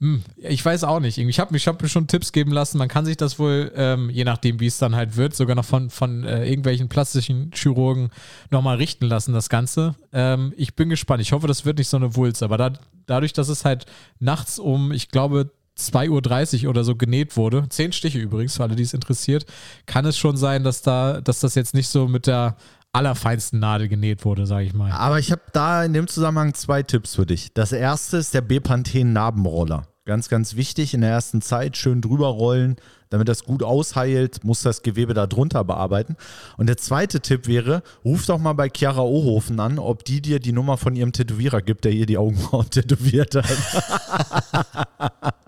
Hm, 0.00 0.22
ich 0.36 0.64
weiß 0.64 0.84
auch 0.84 1.00
nicht. 1.00 1.18
Ich 1.18 1.40
habe 1.40 1.58
hab 1.58 1.82
mir 1.82 1.88
schon 1.88 2.06
Tipps 2.06 2.30
geben 2.30 2.52
lassen. 2.52 2.78
Man 2.78 2.88
kann 2.88 3.04
sich 3.04 3.16
das 3.16 3.38
wohl, 3.38 3.72
ähm, 3.74 4.10
je 4.10 4.24
nachdem, 4.24 4.60
wie 4.60 4.66
es 4.66 4.78
dann 4.78 4.94
halt 4.94 5.16
wird, 5.16 5.34
sogar 5.34 5.56
noch 5.56 5.64
von, 5.64 5.90
von 5.90 6.22
äh, 6.24 6.46
irgendwelchen 6.46 6.88
plastischen 6.88 7.50
Chirurgen 7.52 8.10
nochmal 8.50 8.76
richten 8.76 9.06
lassen, 9.06 9.32
das 9.32 9.48
Ganze. 9.48 9.96
Ähm, 10.12 10.52
ich 10.56 10.76
bin 10.76 10.88
gespannt. 10.88 11.20
Ich 11.20 11.32
hoffe, 11.32 11.48
das 11.48 11.64
wird 11.64 11.78
nicht 11.78 11.88
so 11.88 11.96
eine 11.96 12.14
Wulst. 12.14 12.44
Aber 12.44 12.56
da, 12.56 12.72
dadurch, 13.06 13.32
dass 13.32 13.48
es 13.48 13.64
halt 13.64 13.86
nachts 14.20 14.60
um, 14.60 14.92
ich 14.92 15.08
glaube, 15.08 15.50
2.30 15.78 16.64
Uhr 16.64 16.70
oder 16.70 16.84
so 16.84 16.96
genäht 16.96 17.36
wurde, 17.36 17.66
zehn 17.68 17.92
Stiche 17.92 18.18
übrigens, 18.18 18.56
für 18.56 18.64
alle, 18.64 18.76
die 18.76 18.82
es 18.82 18.94
interessiert, 18.94 19.46
kann 19.86 20.04
es 20.06 20.18
schon 20.18 20.36
sein, 20.36 20.64
dass 20.64 20.82
da, 20.82 21.20
dass 21.20 21.40
das 21.40 21.54
jetzt 21.54 21.74
nicht 21.74 21.88
so 21.88 22.08
mit 22.08 22.26
der 22.26 22.56
allerfeinsten 22.92 23.60
Nadel 23.60 23.88
genäht 23.88 24.24
wurde, 24.24 24.46
sage 24.46 24.66
ich 24.66 24.74
mal. 24.74 24.90
Aber 24.92 25.18
ich 25.18 25.30
habe 25.30 25.42
da 25.52 25.84
in 25.84 25.92
dem 25.92 26.08
Zusammenhang 26.08 26.54
zwei 26.54 26.82
Tipps 26.82 27.14
für 27.14 27.26
dich. 27.26 27.52
Das 27.54 27.72
erste 27.72 28.16
ist 28.16 28.34
der 28.34 28.40
Bepanthen 28.40 29.12
Narbenroller. 29.12 29.86
Ganz, 30.04 30.30
ganz 30.30 30.56
wichtig 30.56 30.94
in 30.94 31.02
der 31.02 31.10
ersten 31.10 31.42
Zeit 31.42 31.76
schön 31.76 32.00
drüber 32.00 32.28
rollen, 32.28 32.76
damit 33.10 33.28
das 33.28 33.44
gut 33.44 33.62
ausheilt, 33.62 34.42
muss 34.42 34.62
das 34.62 34.80
Gewebe 34.80 35.12
da 35.12 35.26
drunter 35.26 35.64
bearbeiten. 35.64 36.16
Und 36.56 36.66
der 36.66 36.78
zweite 36.78 37.20
Tipp 37.20 37.46
wäre, 37.46 37.82
ruf 38.06 38.24
doch 38.24 38.38
mal 38.38 38.54
bei 38.54 38.70
Chiara 38.74 39.02
Ohofen 39.02 39.60
an, 39.60 39.78
ob 39.78 40.06
die 40.06 40.22
dir 40.22 40.40
die 40.40 40.52
Nummer 40.52 40.78
von 40.78 40.96
ihrem 40.96 41.12
Tätowierer 41.12 41.60
gibt, 41.60 41.84
der 41.84 41.92
ihr 41.92 42.06
die 42.06 42.16
Augenbrauen 42.16 42.70
tätowiert 42.70 43.34
hat. 43.34 43.44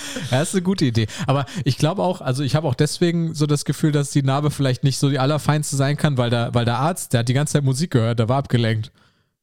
Ja, 0.32 0.40
das 0.40 0.50
ist 0.50 0.56
eine 0.56 0.64
gute 0.64 0.86
Idee. 0.86 1.08
Aber 1.28 1.46
ich 1.64 1.78
glaube 1.78 2.02
auch, 2.02 2.22
also 2.22 2.44
ich 2.44 2.56
habe 2.56 2.68
auch 2.68 2.76
deswegen 2.76 3.34
so 3.34 3.46
das 3.46 3.66
Gefühl, 3.66 3.92
dass 3.92 4.12
die 4.12 4.24
Narbe 4.24 4.52
vielleicht 4.52 4.84
nicht 4.84 4.98
so 4.98 5.10
die 5.10 5.20
allerfeinste 5.20 5.76
sein 5.76 5.98
kann, 5.98 6.18
weil 6.18 6.30
der, 6.30 6.54
weil 6.54 6.66
der 6.66 6.78
Arzt, 6.78 7.14
der 7.14 7.20
hat 7.20 7.30
die 7.30 7.34
ganze 7.34 7.54
Zeit 7.54 7.64
Musik 7.64 7.92
gehört, 7.92 8.20
der 8.20 8.30
war 8.30 8.38
abgelenkt. 8.38 8.92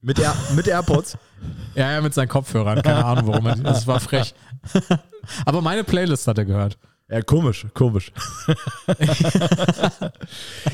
Mit, 0.00 0.18
Air, 0.18 0.34
mit 0.56 0.66
AirPods? 0.66 1.16
ja, 1.74 1.92
ja, 1.92 2.00
mit 2.00 2.12
seinen 2.12 2.28
Kopfhörern. 2.28 2.82
Keine 2.82 3.04
Ahnung 3.04 3.28
warum. 3.28 3.62
Das 3.62 3.86
war 3.86 4.00
frech. 4.00 4.34
Aber 5.46 5.62
meine 5.62 5.84
Playlist 5.84 6.26
hat 6.26 6.38
er 6.38 6.44
gehört. 6.44 6.76
Ja, 7.12 7.20
komisch, 7.20 7.66
komisch. 7.74 8.10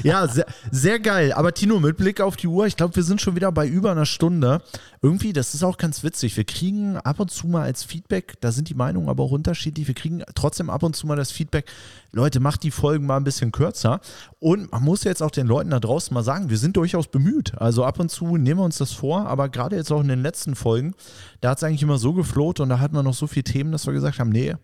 ja, 0.04 0.28
sehr, 0.28 0.46
sehr 0.70 1.00
geil. 1.00 1.32
Aber 1.32 1.52
Tino, 1.52 1.80
mit 1.80 1.96
Blick 1.96 2.20
auf 2.20 2.36
die 2.36 2.46
Uhr, 2.46 2.64
ich 2.64 2.76
glaube, 2.76 2.94
wir 2.94 3.02
sind 3.02 3.20
schon 3.20 3.34
wieder 3.34 3.50
bei 3.50 3.66
über 3.66 3.90
einer 3.90 4.06
Stunde. 4.06 4.62
Irgendwie, 5.02 5.32
das 5.32 5.54
ist 5.54 5.64
auch 5.64 5.78
ganz 5.78 6.04
witzig. 6.04 6.36
Wir 6.36 6.44
kriegen 6.44 6.96
ab 6.98 7.18
und 7.18 7.32
zu 7.32 7.48
mal 7.48 7.62
als 7.62 7.82
Feedback, 7.82 8.40
da 8.40 8.52
sind 8.52 8.68
die 8.68 8.74
Meinungen 8.74 9.08
aber 9.08 9.24
auch 9.24 9.32
unterschiedlich, 9.32 9.88
wir 9.88 9.96
kriegen 9.96 10.22
trotzdem 10.36 10.70
ab 10.70 10.84
und 10.84 10.94
zu 10.94 11.08
mal 11.08 11.16
das 11.16 11.32
Feedback, 11.32 11.64
Leute, 12.12 12.38
macht 12.38 12.62
die 12.62 12.70
Folgen 12.70 13.04
mal 13.04 13.16
ein 13.16 13.24
bisschen 13.24 13.50
kürzer. 13.50 14.00
Und 14.38 14.70
man 14.70 14.84
muss 14.84 15.02
jetzt 15.02 15.24
auch 15.24 15.32
den 15.32 15.48
Leuten 15.48 15.70
da 15.70 15.80
draußen 15.80 16.14
mal 16.14 16.22
sagen, 16.22 16.50
wir 16.50 16.58
sind 16.58 16.76
durchaus 16.76 17.08
bemüht. 17.08 17.58
Also 17.58 17.84
ab 17.84 17.98
und 17.98 18.12
zu 18.12 18.36
nehmen 18.36 18.60
wir 18.60 18.64
uns 18.64 18.78
das 18.78 18.92
vor, 18.92 19.26
aber 19.26 19.48
gerade 19.48 19.74
jetzt 19.74 19.90
auch 19.90 20.02
in 20.02 20.08
den 20.08 20.22
letzten 20.22 20.54
Folgen, 20.54 20.94
da 21.40 21.50
hat 21.50 21.58
es 21.58 21.64
eigentlich 21.64 21.82
immer 21.82 21.98
so 21.98 22.12
gefloht 22.12 22.60
und 22.60 22.68
da 22.68 22.78
hatten 22.78 22.94
wir 22.94 23.02
noch 23.02 23.14
so 23.14 23.26
viele 23.26 23.42
Themen, 23.42 23.72
dass 23.72 23.86
wir 23.86 23.92
gesagt 23.92 24.20
haben, 24.20 24.30
nee, 24.30 24.54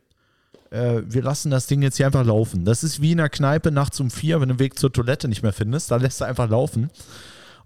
äh, 0.70 1.02
wir 1.06 1.22
lassen 1.22 1.50
das 1.50 1.66
Ding 1.66 1.82
jetzt 1.82 1.96
hier 1.96 2.06
einfach 2.06 2.24
laufen. 2.24 2.64
Das 2.64 2.84
ist 2.84 3.00
wie 3.00 3.12
in 3.12 3.18
der 3.18 3.28
Kneipe 3.28 3.70
nachts 3.70 4.00
um 4.00 4.10
vier, 4.10 4.40
wenn 4.40 4.48
du 4.48 4.54
den 4.54 4.60
Weg 4.60 4.78
zur 4.78 4.92
Toilette 4.92 5.28
nicht 5.28 5.42
mehr 5.42 5.52
findest, 5.52 5.90
da 5.90 5.96
lässt 5.96 6.20
du 6.20 6.24
einfach 6.24 6.48
laufen. 6.48 6.90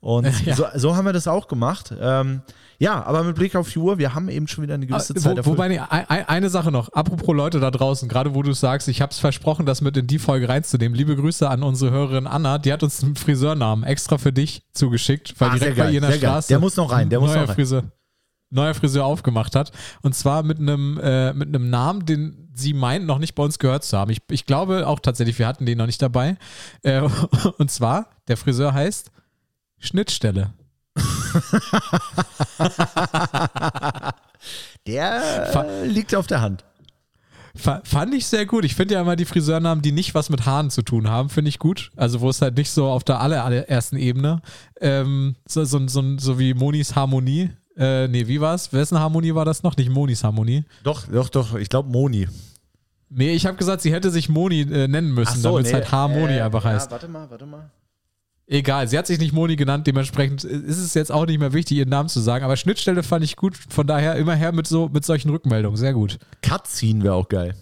Und 0.00 0.28
ja. 0.46 0.54
so, 0.54 0.66
so, 0.74 0.96
haben 0.96 1.06
wir 1.06 1.12
das 1.12 1.26
auch 1.26 1.48
gemacht. 1.48 1.92
Ähm, 2.00 2.42
ja, 2.80 3.04
aber 3.04 3.24
mit 3.24 3.34
Blick 3.34 3.56
auf 3.56 3.68
die 3.72 3.78
Uhr, 3.80 3.98
wir 3.98 4.14
haben 4.14 4.28
eben 4.28 4.46
schon 4.46 4.62
wieder 4.62 4.74
eine 4.74 4.86
gewisse 4.86 5.12
aber, 5.12 5.20
Zeit. 5.20 5.46
Wo, 5.46 5.50
wobei, 5.50 5.66
nee, 5.66 5.80
eine 5.80 6.48
Sache 6.48 6.70
noch, 6.70 6.92
apropos 6.92 7.34
Leute 7.34 7.58
da 7.58 7.72
draußen, 7.72 8.08
gerade 8.08 8.36
wo 8.36 8.42
du 8.42 8.52
sagst, 8.52 8.86
ich 8.86 9.02
habe 9.02 9.10
es 9.10 9.18
versprochen, 9.18 9.66
das 9.66 9.80
mit 9.80 9.96
in 9.96 10.06
die 10.06 10.20
Folge 10.20 10.48
reinzunehmen. 10.48 10.96
Liebe 10.96 11.16
Grüße 11.16 11.48
an 11.50 11.64
unsere 11.64 11.90
Hörerin 11.90 12.28
Anna, 12.28 12.58
die 12.58 12.72
hat 12.72 12.84
uns 12.84 13.02
einen 13.02 13.16
Friseurnamen 13.16 13.84
extra 13.84 14.16
für 14.16 14.32
dich 14.32 14.62
zugeschickt, 14.72 15.34
weil 15.40 15.50
ah, 15.50 15.54
direkt 15.54 15.76
bei 15.76 15.90
ihr 15.90 16.00
in 16.00 16.08
der 16.08 16.12
Straße. 16.12 16.48
Der 16.48 16.60
muss 16.60 16.76
noch 16.76 16.92
rein, 16.92 17.08
der 17.08 17.18
muss 17.18 17.34
noch 17.34 17.48
rein. 17.48 17.54
Friseur, 17.54 17.82
neuer 18.50 18.74
Friseur 18.74 19.04
aufgemacht 19.04 19.54
hat. 19.54 19.72
Und 20.02 20.14
zwar 20.14 20.42
mit 20.42 20.58
einem, 20.58 20.98
äh, 21.02 21.32
mit 21.32 21.48
einem 21.48 21.70
Namen, 21.70 22.06
den 22.06 22.48
sie 22.54 22.74
meint, 22.74 23.06
noch 23.06 23.18
nicht 23.18 23.34
bei 23.34 23.42
uns 23.42 23.58
gehört 23.58 23.84
zu 23.84 23.96
haben. 23.96 24.10
Ich, 24.10 24.22
ich 24.30 24.46
glaube 24.46 24.86
auch 24.86 25.00
tatsächlich, 25.00 25.38
wir 25.38 25.46
hatten 25.46 25.66
den 25.66 25.78
noch 25.78 25.86
nicht 25.86 26.02
dabei. 26.02 26.36
Äh, 26.82 27.02
und 27.58 27.70
zwar, 27.70 28.10
der 28.26 28.36
Friseur 28.36 28.74
heißt 28.74 29.10
Schnittstelle. 29.78 30.52
der 34.86 35.54
äh, 35.54 35.86
liegt 35.86 36.14
auf 36.14 36.26
der 36.26 36.40
Hand. 36.40 36.64
Fand 37.54 38.14
ich 38.14 38.26
sehr 38.26 38.46
gut. 38.46 38.64
Ich 38.64 38.76
finde 38.76 38.94
ja 38.94 39.00
immer 39.00 39.16
die 39.16 39.24
Friseurnamen, 39.24 39.82
die 39.82 39.90
nicht 39.90 40.14
was 40.14 40.30
mit 40.30 40.46
Haaren 40.46 40.70
zu 40.70 40.82
tun 40.82 41.08
haben, 41.08 41.28
finde 41.28 41.48
ich 41.48 41.58
gut. 41.58 41.90
Also 41.96 42.20
wo 42.20 42.30
es 42.30 42.40
halt 42.40 42.56
nicht 42.56 42.70
so 42.70 42.86
auf 42.86 43.02
der 43.02 43.20
allerersten 43.20 43.96
Ebene, 43.96 44.42
ähm, 44.80 45.34
so, 45.46 45.64
so, 45.64 45.86
so, 45.88 46.18
so 46.18 46.38
wie 46.38 46.54
Monis 46.54 46.94
Harmonie, 46.94 47.50
äh, 47.78 48.08
nee, 48.08 48.26
wie 48.26 48.40
war's? 48.40 48.72
Wessen 48.72 48.98
Harmonie 48.98 49.34
war 49.34 49.44
das 49.44 49.62
noch? 49.62 49.76
Nicht 49.76 49.90
Monis 49.90 50.24
Harmonie. 50.24 50.64
Doch, 50.82 51.06
doch, 51.06 51.28
doch. 51.28 51.54
Ich 51.54 51.68
glaube 51.68 51.88
Moni. 51.88 52.26
Nee, 53.10 53.30
ich 53.30 53.46
habe 53.46 53.56
gesagt, 53.56 53.82
sie 53.82 53.92
hätte 53.92 54.10
sich 54.10 54.28
Moni 54.28 54.62
äh, 54.62 54.88
nennen 54.88 55.14
müssen, 55.14 55.40
so, 55.40 55.50
damit 55.50 55.62
nee, 55.62 55.68
es 55.68 55.74
halt 55.74 55.92
Harmoni 55.92 56.34
äh, 56.34 56.40
einfach 56.42 56.64
heißt. 56.64 56.86
Ja, 56.86 56.92
warte 56.92 57.08
mal, 57.08 57.30
warte 57.30 57.46
mal. 57.46 57.70
Egal, 58.50 58.88
sie 58.88 58.98
hat 58.98 59.06
sich 59.06 59.18
nicht 59.18 59.32
Moni 59.32 59.56
genannt, 59.56 59.86
dementsprechend 59.86 60.42
ist 60.42 60.78
es 60.78 60.94
jetzt 60.94 61.12
auch 61.12 61.26
nicht 61.26 61.38
mehr 61.38 61.52
wichtig, 61.52 61.76
ihren 61.76 61.90
Namen 61.90 62.08
zu 62.08 62.20
sagen. 62.20 62.44
Aber 62.44 62.56
Schnittstelle 62.56 63.02
fand 63.02 63.22
ich 63.22 63.36
gut, 63.36 63.56
von 63.56 63.86
daher 63.86 64.16
immer 64.16 64.34
her 64.34 64.52
mit, 64.52 64.66
so, 64.66 64.88
mit 64.88 65.04
solchen 65.04 65.30
Rückmeldungen, 65.30 65.76
sehr 65.76 65.92
gut. 65.92 66.18
Cutscene 66.42 67.04
wäre 67.04 67.14
auch 67.14 67.28
geil. 67.28 67.54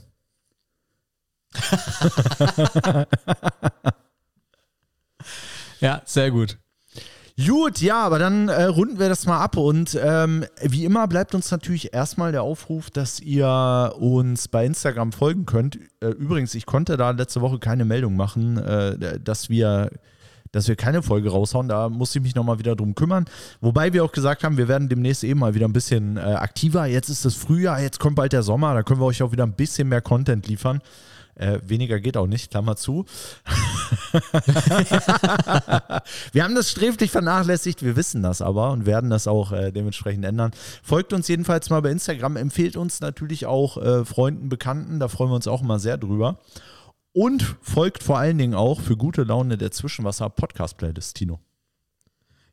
ja, 5.80 6.02
sehr 6.04 6.30
gut. 6.30 6.56
Gut, 7.45 7.82
ja, 7.82 8.01
aber 8.01 8.18
dann 8.18 8.49
äh, 8.49 8.64
runden 8.64 8.99
wir 8.99 9.11
das 9.11 9.26
mal 9.26 9.39
ab 9.39 9.59
und 9.59 9.99
ähm, 10.03 10.47
wie 10.62 10.87
immer 10.87 11.07
bleibt 11.07 11.34
uns 11.34 11.51
natürlich 11.51 11.93
erstmal 11.93 12.32
der 12.32 12.43
Aufruf, 12.43 12.89
dass 12.89 13.20
ihr 13.20 13.93
uns 13.99 14.49
bei 14.49 14.64
Instagram 14.64 15.12
folgen 15.12 15.45
könnt. 15.45 15.78
Äh, 16.01 16.09
übrigens, 16.09 16.55
ich 16.55 16.64
konnte 16.64 16.97
da 16.97 17.11
letzte 17.11 17.43
Woche 17.43 17.59
keine 17.59 17.84
Meldung 17.84 18.16
machen, 18.16 18.57
äh, 18.57 19.20
dass 19.20 19.51
wir 19.51 19.91
dass 20.53 20.68
wir 20.68 20.76
keine 20.76 21.03
Folge 21.03 21.28
raushauen. 21.28 21.68
Da 21.68 21.91
muss 21.91 22.16
ich 22.16 22.22
mich 22.22 22.34
nochmal 22.34 22.59
wieder 22.59 22.74
drum 22.74 22.95
kümmern. 22.95 23.26
Wobei 23.61 23.93
wir 23.93 24.03
auch 24.03 24.12
gesagt 24.12 24.43
haben, 24.43 24.57
wir 24.57 24.68
werden 24.68 24.89
demnächst 24.89 25.22
eben 25.22 25.41
mal 25.41 25.55
wieder 25.55 25.68
ein 25.68 25.74
bisschen 25.74 26.16
äh, 26.16 26.20
aktiver. 26.20 26.87
Jetzt 26.87 27.11
ist 27.11 27.26
das 27.26 27.34
Frühjahr, 27.34 27.82
jetzt 27.82 28.01
kommt 28.01 28.16
bald 28.16 28.32
der 28.32 28.43
Sommer, 28.43 28.72
da 28.72 28.82
können 28.82 29.01
wir 29.01 29.05
euch 29.05 29.22
auch 29.22 29.32
wieder 29.32 29.45
ein 29.45 29.53
bisschen 29.53 29.89
mehr 29.89 30.01
Content 30.01 30.47
liefern. 30.47 30.80
Äh, 31.37 31.61
weniger 31.64 32.01
geht 32.01 32.16
auch 32.16 32.26
nicht, 32.26 32.51
Klammer 32.51 32.76
zu. 32.76 33.05
wir 36.32 36.43
haben 36.43 36.55
das 36.55 36.70
sträflich 36.70 37.11
vernachlässigt, 37.11 37.82
wir 37.82 37.95
wissen 37.95 38.22
das 38.22 38.41
aber 38.41 38.70
und 38.70 38.87
werden 38.87 39.11
das 39.11 39.26
auch 39.26 39.53
äh, 39.53 39.70
dementsprechend 39.70 40.24
ändern. 40.24 40.53
Folgt 40.82 41.12
uns 41.12 41.28
jedenfalls 41.28 41.68
mal 41.68 41.82
bei 41.82 41.91
Instagram, 41.91 42.37
empfehlt 42.37 42.76
uns 42.76 43.01
natürlich 43.01 43.45
auch 43.45 43.76
äh, 43.76 44.07
Freunden, 44.07 44.49
Bekannten, 44.49 44.99
da 44.99 45.09
freuen 45.09 45.30
wir 45.30 45.37
uns 45.37 45.47
auch 45.47 45.61
immer 45.61 45.78
sehr 45.78 45.99
drüber. 45.99 46.39
Und 47.12 47.57
folgt 47.61 48.03
vor 48.03 48.18
allen 48.18 48.39
Dingen 48.39 48.55
auch 48.55 48.80
für 48.80 48.97
gute 48.97 49.22
Laune 49.22 49.59
der 49.59 49.72
Zwischenwasser 49.72 50.30
Podcast 50.30 50.78
Playlist, 50.78 51.16
Tino. 51.16 51.41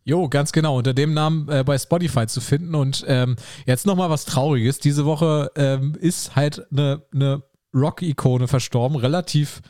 Jo, 0.06 0.28
ganz 0.28 0.52
genau, 0.52 0.78
unter 0.78 0.94
dem 0.94 1.14
Namen 1.14 1.48
äh, 1.48 1.64
bei 1.64 1.78
Spotify 1.78 2.28
zu 2.28 2.42
finden. 2.42 2.76
Und 2.76 3.06
ähm, 3.08 3.38
jetzt 3.66 3.86
nochmal 3.86 4.10
was 4.10 4.26
Trauriges. 4.26 4.80
Diese 4.80 5.06
Woche 5.06 5.52
ähm, 5.56 5.96
ist 6.00 6.36
halt 6.36 6.70
eine 6.72 7.02
ne, 7.14 7.44
Rock-Ikone 7.74 8.48
verstorben, 8.48 8.98
relativ 8.98 9.62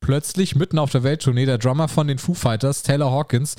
plötzlich, 0.00 0.54
mitten 0.54 0.78
auf 0.78 0.90
der 0.90 1.02
Welttournee, 1.02 1.46
der 1.46 1.58
Drummer 1.58 1.88
von 1.88 2.06
den 2.06 2.18
Foo 2.18 2.34
Fighters, 2.34 2.82
Taylor 2.82 3.10
Hawkins. 3.10 3.56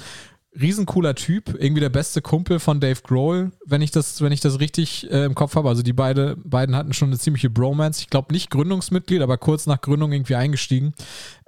Riesencooler 0.59 1.15
Typ, 1.15 1.53
irgendwie 1.59 1.81
der 1.81 1.89
beste 1.89 2.21
Kumpel 2.21 2.59
von 2.59 2.79
Dave 2.79 3.01
Grohl, 3.03 3.51
wenn 3.65 3.81
ich 3.81 3.91
das, 3.91 4.21
wenn 4.21 4.31
ich 4.31 4.39
das 4.39 4.59
richtig 4.61 5.09
äh, 5.11 5.25
im 5.25 5.35
Kopf 5.35 5.55
habe. 5.55 5.67
Also 5.67 5.81
die 5.81 5.91
beide, 5.91 6.37
beiden 6.37 6.75
hatten 6.77 6.93
schon 6.93 7.09
eine 7.09 7.17
ziemliche 7.17 7.49
Bromance. 7.49 8.01
Ich 8.01 8.09
glaube 8.09 8.31
nicht 8.31 8.51
Gründungsmitglied, 8.51 9.21
aber 9.21 9.37
kurz 9.37 9.65
nach 9.65 9.81
Gründung 9.81 10.13
irgendwie 10.13 10.35
eingestiegen. 10.35 10.93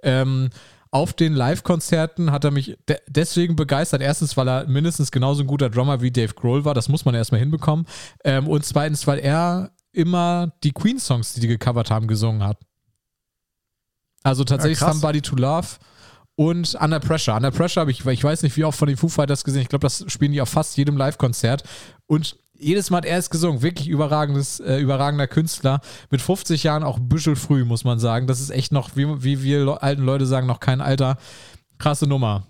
Ähm, 0.03 0.49
auf 0.91 1.13
den 1.13 1.33
Live-Konzerten 1.33 2.31
hat 2.31 2.43
er 2.43 2.51
mich 2.51 2.77
de 2.89 2.97
deswegen 3.07 3.55
begeistert. 3.55 4.01
Erstens, 4.01 4.35
weil 4.35 4.47
er 4.49 4.67
mindestens 4.67 5.11
genauso 5.11 5.43
ein 5.43 5.47
guter 5.47 5.69
Drummer 5.69 6.01
wie 6.01 6.11
Dave 6.11 6.33
Grohl 6.33 6.65
war. 6.65 6.73
Das 6.73 6.89
muss 6.89 7.05
man 7.05 7.15
erstmal 7.15 7.39
hinbekommen. 7.39 7.85
Ähm, 8.23 8.47
und 8.47 8.65
zweitens, 8.65 9.07
weil 9.07 9.19
er 9.19 9.71
immer 9.91 10.53
die 10.63 10.71
Queen-Songs, 10.71 11.33
die 11.33 11.41
die 11.41 11.47
gecovert 11.47 11.91
haben, 11.91 12.07
gesungen 12.07 12.43
hat. 12.43 12.59
Also 14.23 14.43
tatsächlich 14.43 14.79
ja, 14.79 14.91
Somebody 14.91 15.21
to 15.21 15.35
Love 15.35 15.67
und 16.35 16.75
Under 16.75 16.99
Pressure. 16.99 17.35
Under 17.35 17.51
Pressure 17.51 17.81
habe 17.81 17.91
ich, 17.91 18.05
ich 18.05 18.23
weiß 18.23 18.43
nicht, 18.43 18.55
wie 18.57 18.63
oft 18.63 18.77
von 18.77 18.87
den 18.87 18.97
Foo 18.97 19.07
Fighters 19.07 19.43
gesehen. 19.43 19.61
Ich 19.61 19.69
glaube, 19.69 19.83
das 19.83 20.05
spielen 20.07 20.31
die 20.31 20.41
auf 20.41 20.49
fast 20.49 20.77
jedem 20.77 20.97
Live-Konzert. 20.97 21.63
Und 22.05 22.37
jedes 22.53 22.89
Mal 22.89 22.97
hat 22.97 23.05
er 23.05 23.17
es 23.17 23.29
gesungen. 23.29 23.61
Wirklich 23.61 23.87
überragendes, 23.87 24.59
äh, 24.59 24.77
überragender 24.77 25.27
Künstler. 25.27 25.81
Mit 26.09 26.21
50 26.21 26.63
Jahren 26.63 26.83
auch 26.83 26.97
ein 26.97 27.09
bisschen 27.09 27.35
früh, 27.35 27.65
muss 27.65 27.83
man 27.83 27.99
sagen. 27.99 28.27
Das 28.27 28.39
ist 28.39 28.49
echt 28.49 28.71
noch, 28.71 28.95
wie, 28.95 29.23
wie 29.23 29.43
wir 29.43 29.81
alten 29.81 30.03
Leute 30.03 30.25
sagen, 30.25 30.47
noch 30.47 30.59
kein 30.59 30.81
Alter. 30.81 31.17
Krasse 31.77 32.07
Nummer. 32.07 32.45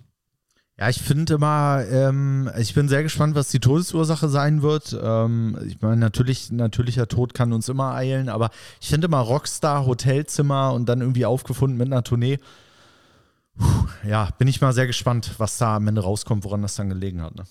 Ja, 0.79 0.89
ich 0.89 1.01
finde 1.01 1.33
immer, 1.33 1.83
ähm, 1.89 2.51
ich 2.55 2.75
bin 2.75 2.87
sehr 2.87 3.01
gespannt, 3.01 3.33
was 3.33 3.49
die 3.49 3.59
Todesursache 3.59 4.29
sein 4.29 4.61
wird. 4.61 4.95
Ähm, 5.01 5.57
ich 5.65 5.81
meine, 5.81 5.97
natürlich, 5.97 6.51
natürlicher 6.51 7.07
Tod 7.07 7.33
kann 7.33 7.51
uns 7.51 7.67
immer 7.67 7.95
eilen, 7.95 8.29
aber 8.29 8.51
ich 8.79 8.89
finde 8.89 9.07
immer 9.07 9.19
Rockstar, 9.19 9.87
Hotelzimmer 9.87 10.73
und 10.73 10.87
dann 10.87 11.01
irgendwie 11.01 11.25
aufgefunden 11.25 11.77
mit 11.77 11.87
einer 11.87 12.03
Tournee. 12.03 12.37
Puh, 13.57 13.87
ja, 14.07 14.29
bin 14.37 14.47
ich 14.47 14.61
mal 14.61 14.71
sehr 14.71 14.85
gespannt, 14.85 15.31
was 15.39 15.57
da 15.57 15.77
am 15.77 15.87
Ende 15.87 16.01
rauskommt, 16.01 16.43
woran 16.43 16.61
das 16.61 16.75
dann 16.75 16.89
gelegen 16.89 17.23
hat. 17.23 17.35
Ne? 17.35 17.45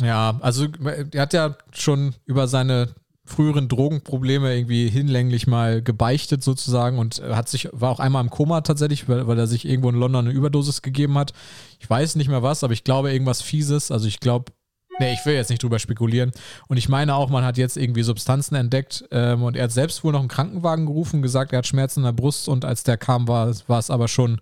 Ja, 0.00 0.38
also 0.40 0.68
er 1.10 1.20
hat 1.20 1.34
ja 1.34 1.56
schon 1.72 2.14
über 2.24 2.48
seine 2.48 2.94
früheren 3.32 3.68
Drogenprobleme 3.68 4.54
irgendwie 4.54 4.88
hinlänglich 4.88 5.46
mal 5.46 5.82
gebeichtet 5.82 6.44
sozusagen 6.44 6.98
und 6.98 7.22
hat 7.22 7.48
sich, 7.48 7.68
war 7.72 7.90
auch 7.90 8.00
einmal 8.00 8.22
im 8.22 8.30
Koma 8.30 8.60
tatsächlich, 8.60 9.08
weil, 9.08 9.26
weil 9.26 9.38
er 9.38 9.46
sich 9.46 9.66
irgendwo 9.66 9.88
in 9.88 9.96
London 9.96 10.26
eine 10.26 10.34
Überdosis 10.34 10.82
gegeben 10.82 11.18
hat. 11.18 11.32
Ich 11.80 11.88
weiß 11.88 12.16
nicht 12.16 12.28
mehr 12.28 12.42
was, 12.42 12.62
aber 12.62 12.72
ich 12.72 12.84
glaube 12.84 13.12
irgendwas 13.12 13.42
Fieses. 13.42 13.90
Also 13.90 14.06
ich 14.06 14.20
glaube, 14.20 14.52
Nee, 14.98 15.14
ich 15.14 15.24
will 15.24 15.34
jetzt 15.34 15.48
nicht 15.48 15.62
drüber 15.62 15.78
spekulieren. 15.78 16.32
Und 16.68 16.76
ich 16.76 16.88
meine 16.88 17.14
auch, 17.14 17.30
man 17.30 17.44
hat 17.44 17.56
jetzt 17.56 17.78
irgendwie 17.78 18.02
Substanzen 18.02 18.54
entdeckt 18.54 19.04
ähm, 19.10 19.42
und 19.42 19.56
er 19.56 19.64
hat 19.64 19.72
selbst 19.72 20.04
wohl 20.04 20.12
noch 20.12 20.20
einen 20.20 20.28
Krankenwagen 20.28 20.84
gerufen, 20.84 21.22
gesagt, 21.22 21.52
er 21.52 21.58
hat 21.58 21.66
Schmerzen 21.66 22.00
in 22.00 22.04
der 22.04 22.12
Brust 22.12 22.46
und 22.46 22.66
als 22.66 22.82
der 22.82 22.98
kam, 22.98 23.26
war, 23.26 23.52
war 23.68 23.78
es 23.78 23.88
aber 23.88 24.06
schon 24.06 24.38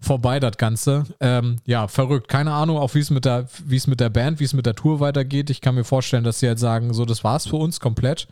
vorbei, 0.00 0.40
das 0.40 0.56
Ganze. 0.56 1.04
Ähm, 1.20 1.56
ja, 1.64 1.88
verrückt. 1.88 2.28
Keine 2.28 2.52
Ahnung, 2.52 2.78
auch 2.78 2.94
wie 2.94 3.00
es 3.00 3.10
mit 3.10 3.24
der, 3.24 3.48
wie 3.64 3.76
es 3.76 3.86
mit 3.86 4.00
der 4.00 4.10
Band, 4.10 4.40
wie 4.40 4.44
es 4.44 4.52
mit 4.52 4.66
der 4.66 4.74
Tour 4.74 5.00
weitergeht. 5.00 5.50
Ich 5.50 5.60
kann 5.60 5.74
mir 5.74 5.84
vorstellen, 5.84 6.24
dass 6.24 6.40
sie 6.40 6.48
halt 6.48 6.58
sagen, 6.58 6.92
so, 6.94 7.04
das 7.04 7.24
war's 7.24 7.46
für 7.46 7.56
uns 7.56 7.80
komplett. 7.80 8.28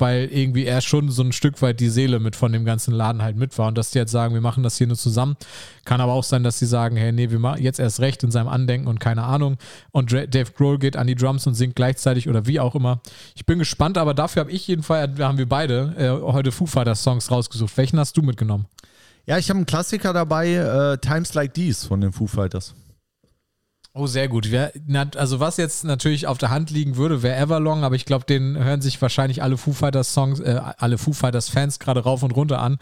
Weil 0.00 0.28
irgendwie 0.32 0.64
er 0.64 0.80
schon 0.80 1.10
so 1.10 1.24
ein 1.24 1.32
Stück 1.32 1.60
weit 1.60 1.80
die 1.80 1.88
Seele 1.88 2.20
mit 2.20 2.36
von 2.36 2.52
dem 2.52 2.64
ganzen 2.64 2.94
Laden 2.94 3.20
halt 3.20 3.34
mit 3.34 3.58
war 3.58 3.66
und 3.66 3.76
dass 3.76 3.90
die 3.90 3.98
jetzt 3.98 4.12
sagen, 4.12 4.32
wir 4.32 4.40
machen 4.40 4.62
das 4.62 4.78
hier 4.78 4.86
nur 4.86 4.96
zusammen. 4.96 5.36
Kann 5.84 6.00
aber 6.00 6.12
auch 6.12 6.22
sein, 6.22 6.44
dass 6.44 6.60
sie 6.60 6.66
sagen, 6.66 6.96
hey, 6.96 7.10
nee, 7.10 7.30
wir 7.30 7.40
machen 7.40 7.60
jetzt 7.60 7.80
erst 7.80 7.98
recht 7.98 8.22
in 8.22 8.30
seinem 8.30 8.46
Andenken 8.46 8.86
und 8.86 9.00
keine 9.00 9.24
Ahnung. 9.24 9.56
Und 9.90 10.12
Dave 10.12 10.52
Grohl 10.56 10.78
geht 10.78 10.96
an 10.96 11.08
die 11.08 11.16
Drums 11.16 11.48
und 11.48 11.54
singt 11.54 11.74
gleichzeitig 11.74 12.28
oder 12.28 12.46
wie 12.46 12.60
auch 12.60 12.76
immer. 12.76 13.00
Ich 13.34 13.44
bin 13.44 13.58
gespannt, 13.58 13.98
aber 13.98 14.14
dafür 14.14 14.40
habe 14.40 14.52
ich 14.52 14.68
jedenfalls, 14.68 15.18
haben 15.18 15.36
wir 15.36 15.48
beide 15.48 15.94
äh, 15.98 16.32
heute 16.32 16.52
Foo 16.52 16.66
Fighters 16.66 17.02
Songs 17.02 17.32
rausgesucht. 17.32 17.76
Welchen 17.76 17.98
hast 17.98 18.16
du 18.16 18.22
mitgenommen? 18.22 18.66
Ja, 19.28 19.36
ich 19.36 19.50
habe 19.50 19.58
einen 19.58 19.66
Klassiker 19.66 20.14
dabei, 20.14 20.54
äh, 20.54 20.96
Times 20.96 21.34
Like 21.34 21.52
These 21.52 21.86
von 21.86 22.00
den 22.00 22.12
Foo 22.12 22.26
Fighters. 22.26 22.74
Oh, 23.92 24.06
sehr 24.06 24.26
gut. 24.26 24.48
also 25.16 25.38
was 25.38 25.58
jetzt 25.58 25.84
natürlich 25.84 26.26
auf 26.26 26.38
der 26.38 26.48
Hand 26.48 26.70
liegen 26.70 26.96
würde, 26.96 27.22
wäre 27.22 27.36
Everlong, 27.36 27.84
aber 27.84 27.94
ich 27.94 28.06
glaube, 28.06 28.24
den 28.24 28.56
hören 28.56 28.80
sich 28.80 29.02
wahrscheinlich 29.02 29.42
alle 29.42 29.58
Foo 29.58 29.74
Fighters 29.74 30.14
Songs, 30.14 30.40
äh, 30.40 30.58
alle 30.78 30.96
Foo 30.96 31.12
Fighters 31.12 31.50
Fans 31.50 31.78
gerade 31.78 32.04
rauf 32.04 32.22
und 32.22 32.30
runter 32.30 32.60
an. 32.60 32.78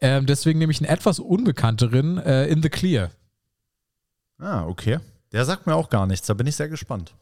Ähm, 0.00 0.24
deswegen 0.24 0.58
nehme 0.58 0.72
ich 0.72 0.80
einen 0.80 0.88
etwas 0.88 1.18
unbekannteren, 1.18 2.16
äh, 2.16 2.46
In 2.46 2.62
the 2.62 2.70
Clear. 2.70 3.10
Ah, 4.38 4.64
okay. 4.64 5.00
Der 5.32 5.44
sagt 5.44 5.66
mir 5.66 5.74
auch 5.74 5.90
gar 5.90 6.06
nichts, 6.06 6.26
da 6.26 6.32
bin 6.32 6.46
ich 6.46 6.56
sehr 6.56 6.70
gespannt. 6.70 7.12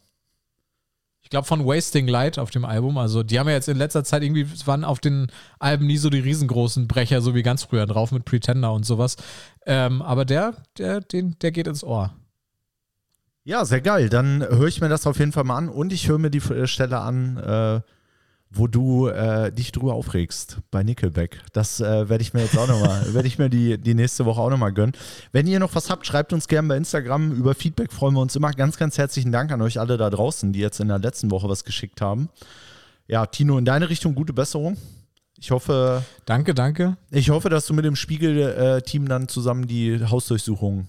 Ich 1.28 1.30
glaube 1.30 1.46
von 1.46 1.66
Wasting 1.66 2.08
Light 2.08 2.38
auf 2.38 2.50
dem 2.50 2.64
Album. 2.64 2.96
Also 2.96 3.22
die 3.22 3.38
haben 3.38 3.48
ja 3.48 3.52
jetzt 3.52 3.68
in 3.68 3.76
letzter 3.76 4.02
Zeit 4.02 4.22
irgendwie, 4.22 4.46
waren 4.64 4.82
auf 4.82 4.98
den 4.98 5.26
Alben 5.58 5.86
nie 5.86 5.98
so 5.98 6.08
die 6.08 6.20
riesengroßen 6.20 6.88
Brecher, 6.88 7.20
so 7.20 7.34
wie 7.34 7.42
ganz 7.42 7.64
früher 7.64 7.84
drauf 7.84 8.12
mit 8.12 8.24
Pretender 8.24 8.72
und 8.72 8.86
sowas. 8.86 9.16
Ähm, 9.66 10.00
aber 10.00 10.24
der, 10.24 10.54
der, 10.78 11.02
den, 11.02 11.38
der 11.42 11.52
geht 11.52 11.66
ins 11.66 11.84
Ohr. 11.84 12.14
Ja, 13.44 13.66
sehr 13.66 13.82
geil. 13.82 14.08
Dann 14.08 14.40
höre 14.40 14.68
ich 14.68 14.80
mir 14.80 14.88
das 14.88 15.06
auf 15.06 15.18
jeden 15.18 15.32
Fall 15.32 15.44
mal 15.44 15.58
an 15.58 15.68
und 15.68 15.92
ich 15.92 16.08
höre 16.08 16.16
mir 16.16 16.30
die 16.30 16.40
Stelle 16.66 16.98
an, 16.98 17.36
äh, 17.36 17.80
wo 18.50 18.66
du 18.66 19.08
äh, 19.08 19.52
dich 19.52 19.72
drüber 19.72 19.94
aufregst 19.94 20.58
bei 20.70 20.82
Nickelback. 20.82 21.42
Das 21.52 21.80
äh, 21.80 22.08
werde 22.08 22.22
ich 22.22 22.32
mir 22.32 22.42
jetzt 22.42 22.56
auch 22.56 22.66
nochmal, 22.66 23.02
werde 23.14 23.28
ich 23.28 23.38
mir 23.38 23.50
die, 23.50 23.78
die 23.78 23.94
nächste 23.94 24.24
Woche 24.24 24.40
auch 24.40 24.50
nochmal 24.50 24.72
gönnen. 24.72 24.92
Wenn 25.32 25.46
ihr 25.46 25.60
noch 25.60 25.74
was 25.74 25.90
habt, 25.90 26.06
schreibt 26.06 26.32
uns 26.32 26.48
gerne 26.48 26.68
bei 26.68 26.76
Instagram. 26.76 27.32
Über 27.32 27.54
Feedback 27.54 27.92
freuen 27.92 28.14
wir 28.14 28.20
uns 28.20 28.34
immer. 28.36 28.50
Ganz, 28.52 28.78
ganz 28.78 28.96
herzlichen 28.96 29.32
Dank 29.32 29.52
an 29.52 29.60
euch 29.60 29.78
alle 29.78 29.96
da 29.96 30.08
draußen, 30.08 30.52
die 30.52 30.60
jetzt 30.60 30.80
in 30.80 30.88
der 30.88 30.98
letzten 30.98 31.30
Woche 31.30 31.48
was 31.48 31.64
geschickt 31.64 32.00
haben. 32.00 32.30
Ja, 33.06 33.26
Tino, 33.26 33.58
in 33.58 33.64
deine 33.64 33.88
Richtung 33.88 34.14
gute 34.14 34.32
Besserung. 34.32 34.76
Ich 35.38 35.50
hoffe. 35.50 36.02
Danke, 36.24 36.54
danke. 36.54 36.96
Ich 37.10 37.30
hoffe, 37.30 37.48
dass 37.48 37.66
du 37.66 37.74
mit 37.74 37.84
dem 37.84 37.96
Spiegel-Team 37.96 39.04
äh, 39.04 39.08
dann 39.08 39.28
zusammen 39.28 39.66
die 39.66 40.04
Hausdurchsuchung 40.04 40.88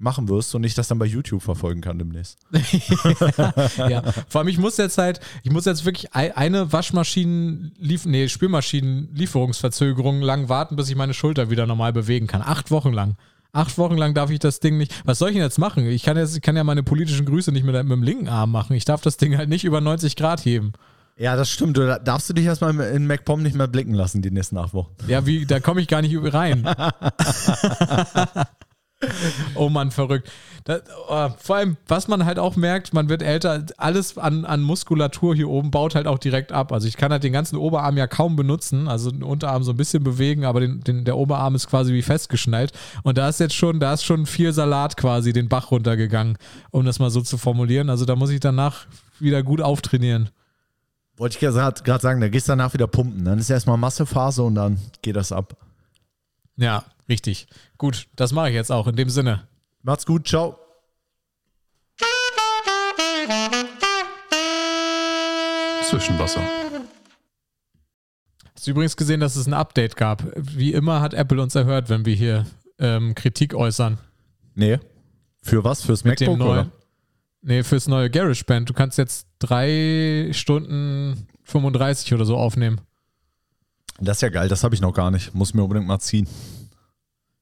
machen 0.00 0.28
wirst 0.28 0.54
und 0.54 0.64
ich 0.64 0.74
das 0.74 0.88
dann 0.88 0.98
bei 0.98 1.06
YouTube 1.06 1.42
verfolgen 1.42 1.80
kann 1.80 1.98
demnächst. 1.98 2.38
ja, 3.76 4.02
vor 4.28 4.40
allem 4.40 4.48
ich 4.48 4.58
muss 4.58 4.76
jetzt 4.78 4.98
halt, 4.98 5.20
ich 5.42 5.52
muss 5.52 5.66
jetzt 5.66 5.84
wirklich 5.84 6.14
eine 6.14 6.72
Waschmaschinen, 6.72 7.72
nee, 7.78 8.28
Spülmaschinenlieferungsverzögerung 8.28 10.22
lang 10.22 10.48
warten, 10.48 10.76
bis 10.76 10.88
ich 10.88 10.96
meine 10.96 11.14
Schulter 11.14 11.50
wieder 11.50 11.66
normal 11.66 11.92
bewegen 11.92 12.26
kann. 12.26 12.42
Acht 12.42 12.70
Wochen 12.70 12.92
lang. 12.92 13.16
Acht 13.52 13.78
Wochen 13.78 13.96
lang 13.96 14.14
darf 14.14 14.30
ich 14.30 14.38
das 14.38 14.60
Ding 14.60 14.78
nicht. 14.78 14.94
Was 15.04 15.18
soll 15.18 15.30
ich 15.30 15.34
denn 15.34 15.42
jetzt 15.42 15.58
machen? 15.58 15.84
Ich 15.86 16.02
kann, 16.04 16.16
jetzt, 16.16 16.36
ich 16.36 16.42
kann 16.42 16.56
ja 16.56 16.64
meine 16.64 16.82
politischen 16.82 17.26
Grüße 17.26 17.52
nicht 17.52 17.64
mit, 17.64 17.74
mit 17.74 17.90
dem 17.90 18.02
linken 18.02 18.28
Arm 18.28 18.52
machen. 18.52 18.74
Ich 18.76 18.84
darf 18.84 19.02
das 19.02 19.16
Ding 19.16 19.36
halt 19.36 19.48
nicht 19.48 19.64
über 19.64 19.80
90 19.80 20.16
Grad 20.16 20.44
heben. 20.44 20.72
Ja, 21.18 21.36
das 21.36 21.50
stimmt. 21.50 21.76
Du 21.76 22.00
darfst 22.02 22.30
du 22.30 22.32
dich 22.32 22.46
erstmal 22.46 22.78
in 22.80 23.06
MacPom 23.06 23.42
nicht 23.42 23.56
mehr 23.56 23.68
blicken 23.68 23.92
lassen 23.92 24.22
die 24.22 24.30
nächsten 24.30 24.56
acht 24.56 24.72
Wochen. 24.72 24.94
Ja, 25.06 25.26
wie, 25.26 25.44
da 25.44 25.60
komme 25.60 25.82
ich 25.82 25.88
gar 25.88 26.00
nicht 26.00 26.16
rein. 26.22 26.66
oh 29.54 29.68
Mann, 29.68 29.90
verrückt. 29.90 30.30
Das, 30.64 30.82
oh, 31.08 31.28
vor 31.38 31.56
allem, 31.56 31.76
was 31.88 32.08
man 32.08 32.26
halt 32.26 32.38
auch 32.38 32.56
merkt, 32.56 32.92
man 32.92 33.08
wird 33.08 33.22
älter, 33.22 33.64
alles 33.78 34.18
an, 34.18 34.44
an 34.44 34.62
Muskulatur 34.62 35.34
hier 35.34 35.48
oben 35.48 35.70
baut 35.70 35.94
halt 35.94 36.06
auch 36.06 36.18
direkt 36.18 36.52
ab. 36.52 36.72
Also 36.72 36.86
ich 36.86 36.96
kann 36.96 37.10
halt 37.10 37.24
den 37.24 37.32
ganzen 37.32 37.56
Oberarm 37.56 37.96
ja 37.96 38.06
kaum 38.06 38.36
benutzen, 38.36 38.88
also 38.88 39.10
den 39.10 39.22
Unterarm 39.22 39.62
so 39.62 39.72
ein 39.72 39.76
bisschen 39.76 40.04
bewegen, 40.04 40.44
aber 40.44 40.60
den, 40.60 40.80
den, 40.80 41.04
der 41.04 41.16
Oberarm 41.16 41.54
ist 41.54 41.68
quasi 41.68 41.94
wie 41.94 42.02
festgeschnallt. 42.02 42.72
Und 43.02 43.16
da 43.16 43.28
ist 43.28 43.40
jetzt 43.40 43.54
schon, 43.54 43.80
da 43.80 43.94
ist 43.94 44.04
schon 44.04 44.26
viel 44.26 44.52
Salat 44.52 44.96
quasi 44.96 45.32
den 45.32 45.48
Bach 45.48 45.70
runtergegangen, 45.70 46.36
um 46.70 46.84
das 46.84 46.98
mal 46.98 47.10
so 47.10 47.22
zu 47.22 47.38
formulieren. 47.38 47.88
Also 47.88 48.04
da 48.04 48.16
muss 48.16 48.30
ich 48.30 48.40
danach 48.40 48.86
wieder 49.18 49.42
gut 49.42 49.62
auftrainieren. 49.62 50.28
Wollte 51.16 51.34
ich 51.34 51.40
gerade 51.40 52.00
sagen, 52.00 52.20
da 52.20 52.28
gehst 52.28 52.48
du 52.48 52.52
danach 52.52 52.72
wieder 52.72 52.86
pumpen. 52.86 53.24
Dann 53.24 53.38
ist 53.38 53.50
erstmal 53.50 53.76
Massephase 53.76 54.42
und 54.42 54.54
dann 54.54 54.78
geht 55.02 55.16
das 55.16 55.32
ab. 55.32 55.56
Ja, 56.60 56.84
richtig. 57.08 57.46
Gut, 57.78 58.06
das 58.16 58.32
mache 58.32 58.50
ich 58.50 58.54
jetzt 58.54 58.70
auch 58.70 58.86
in 58.86 58.94
dem 58.94 59.08
Sinne. 59.08 59.48
Macht's 59.82 60.04
gut, 60.04 60.28
ciao. 60.28 60.58
Zwischenwasser. 65.88 66.42
Hast 68.54 68.66
du 68.66 68.72
übrigens 68.72 68.94
gesehen, 68.94 69.20
dass 69.20 69.36
es 69.36 69.46
ein 69.46 69.54
Update 69.54 69.96
gab? 69.96 70.22
Wie 70.36 70.74
immer 70.74 71.00
hat 71.00 71.14
Apple 71.14 71.40
uns 71.40 71.54
erhört, 71.54 71.88
wenn 71.88 72.04
wir 72.04 72.14
hier 72.14 72.44
ähm, 72.78 73.14
Kritik 73.14 73.54
äußern. 73.54 73.96
Nee. 74.54 74.78
Für 75.42 75.64
was? 75.64 75.82
Fürs 75.82 76.04
Mit 76.04 76.20
MacBook 76.20 76.38
neuen, 76.38 76.50
oder? 76.50 76.70
Nee, 77.40 77.62
fürs 77.62 77.88
neue 77.88 78.10
GarageBand. 78.10 78.68
Du 78.68 78.74
kannst 78.74 78.98
jetzt 78.98 79.26
drei 79.38 80.28
Stunden 80.32 81.26
35 81.44 82.12
oder 82.12 82.26
so 82.26 82.36
aufnehmen. 82.36 82.82
Das 84.00 84.18
ist 84.18 84.22
ja 84.22 84.28
geil, 84.28 84.48
das 84.48 84.64
habe 84.64 84.74
ich 84.74 84.80
noch 84.80 84.92
gar 84.92 85.10
nicht. 85.10 85.34
Muss 85.34 85.54
mir 85.54 85.62
unbedingt 85.62 85.86
mal 85.86 85.98
ziehen. 85.98 86.26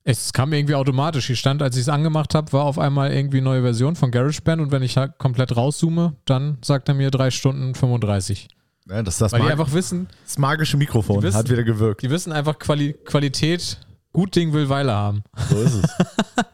Es 0.05 0.33
kam 0.33 0.53
irgendwie 0.53 0.75
automatisch. 0.75 1.27
Hier 1.27 1.37
stand, 1.37 1.63
als 1.63 1.77
ich 1.77 1.83
es 1.83 1.89
angemacht 1.89 2.35
habe, 2.35 2.53
war 2.53 2.65
auf 2.65 2.79
einmal 2.79 3.13
irgendwie 3.13 3.41
neue 3.41 3.63
Version 3.63 3.95
von 3.95 4.11
GarageBand 4.11 4.63
und 4.63 4.73
wenn 4.73 4.83
ich 4.83 4.97
halt 4.97 5.19
komplett 5.19 5.55
rauszoome, 5.55 6.15
dann 6.25 6.59
sagt 6.63 6.89
er 6.89 6.95
mir 6.95 7.11
3 7.11 7.31
Stunden 7.31 7.75
35. 7.75 8.49
Ja, 8.89 9.03
das 9.03 9.15
ist 9.15 9.21
das 9.21 9.33
Weil 9.33 9.43
die 9.43 9.49
einfach 9.49 9.73
wissen. 9.73 10.09
Das 10.25 10.39
magische 10.39 10.79
Mikrofon 10.79 11.23
wissen, 11.23 11.37
hat 11.37 11.51
wieder 11.51 11.63
gewirkt. 11.63 12.03
Die 12.03 12.11
wissen 12.11 12.33
einfach 12.33 12.59
Quali 12.59 12.95
Qualität, 13.05 13.79
gut 14.13 14.35
Ding 14.35 14.53
will 14.55 14.71
Weile 14.71 14.93
haben. 14.93 15.23
So 15.51 15.61
ist 15.61 15.75
es. 15.75 15.91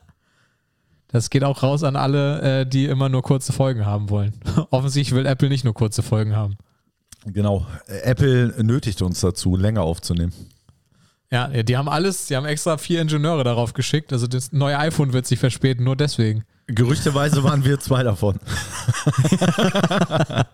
Das 1.15 1.31
geht 1.31 1.45
auch 1.45 1.63
raus 1.63 1.85
an 1.85 1.95
alle, 1.95 2.63
äh, 2.63 2.67
die 2.67 2.87
immer 2.87 3.09
nur 3.09 3.23
kurze 3.23 3.53
Folgen 3.53 3.87
haben 3.87 4.11
wollen. 4.11 4.33
Offensichtlich 4.71 5.15
will 5.15 5.27
Apple 5.27 5.49
nicht 5.49 5.63
nur 5.63 5.73
kurze 5.73 6.03
Folgen 6.03 6.35
haben. 6.35 6.57
Genau. 7.27 7.67
Apple 7.87 8.55
nötigt 8.63 9.03
uns 9.03 9.21
dazu, 9.21 9.57
länger 9.57 9.83
aufzunehmen. 9.83 10.33
Ja, 11.31 11.49
die 11.49 11.77
haben 11.77 11.89
alles, 11.89 12.27
die 12.27 12.37
haben 12.37 12.47
extra 12.47 12.79
vier 12.79 13.01
Ingenieure 13.01 13.43
darauf 13.43 13.73
geschickt. 13.73 14.13
Also 14.13 14.27
das 14.27 14.53
neue 14.53 14.79
iPhone 14.79 15.13
wird 15.13 15.27
sich 15.27 15.39
verspäten, 15.39 15.85
nur 15.85 15.97
deswegen. 15.97 16.45
Gerüchteweise 16.67 17.43
waren 17.45 17.65
wir 17.65 17.81
zwei 17.81 18.03
davon. 18.03 18.39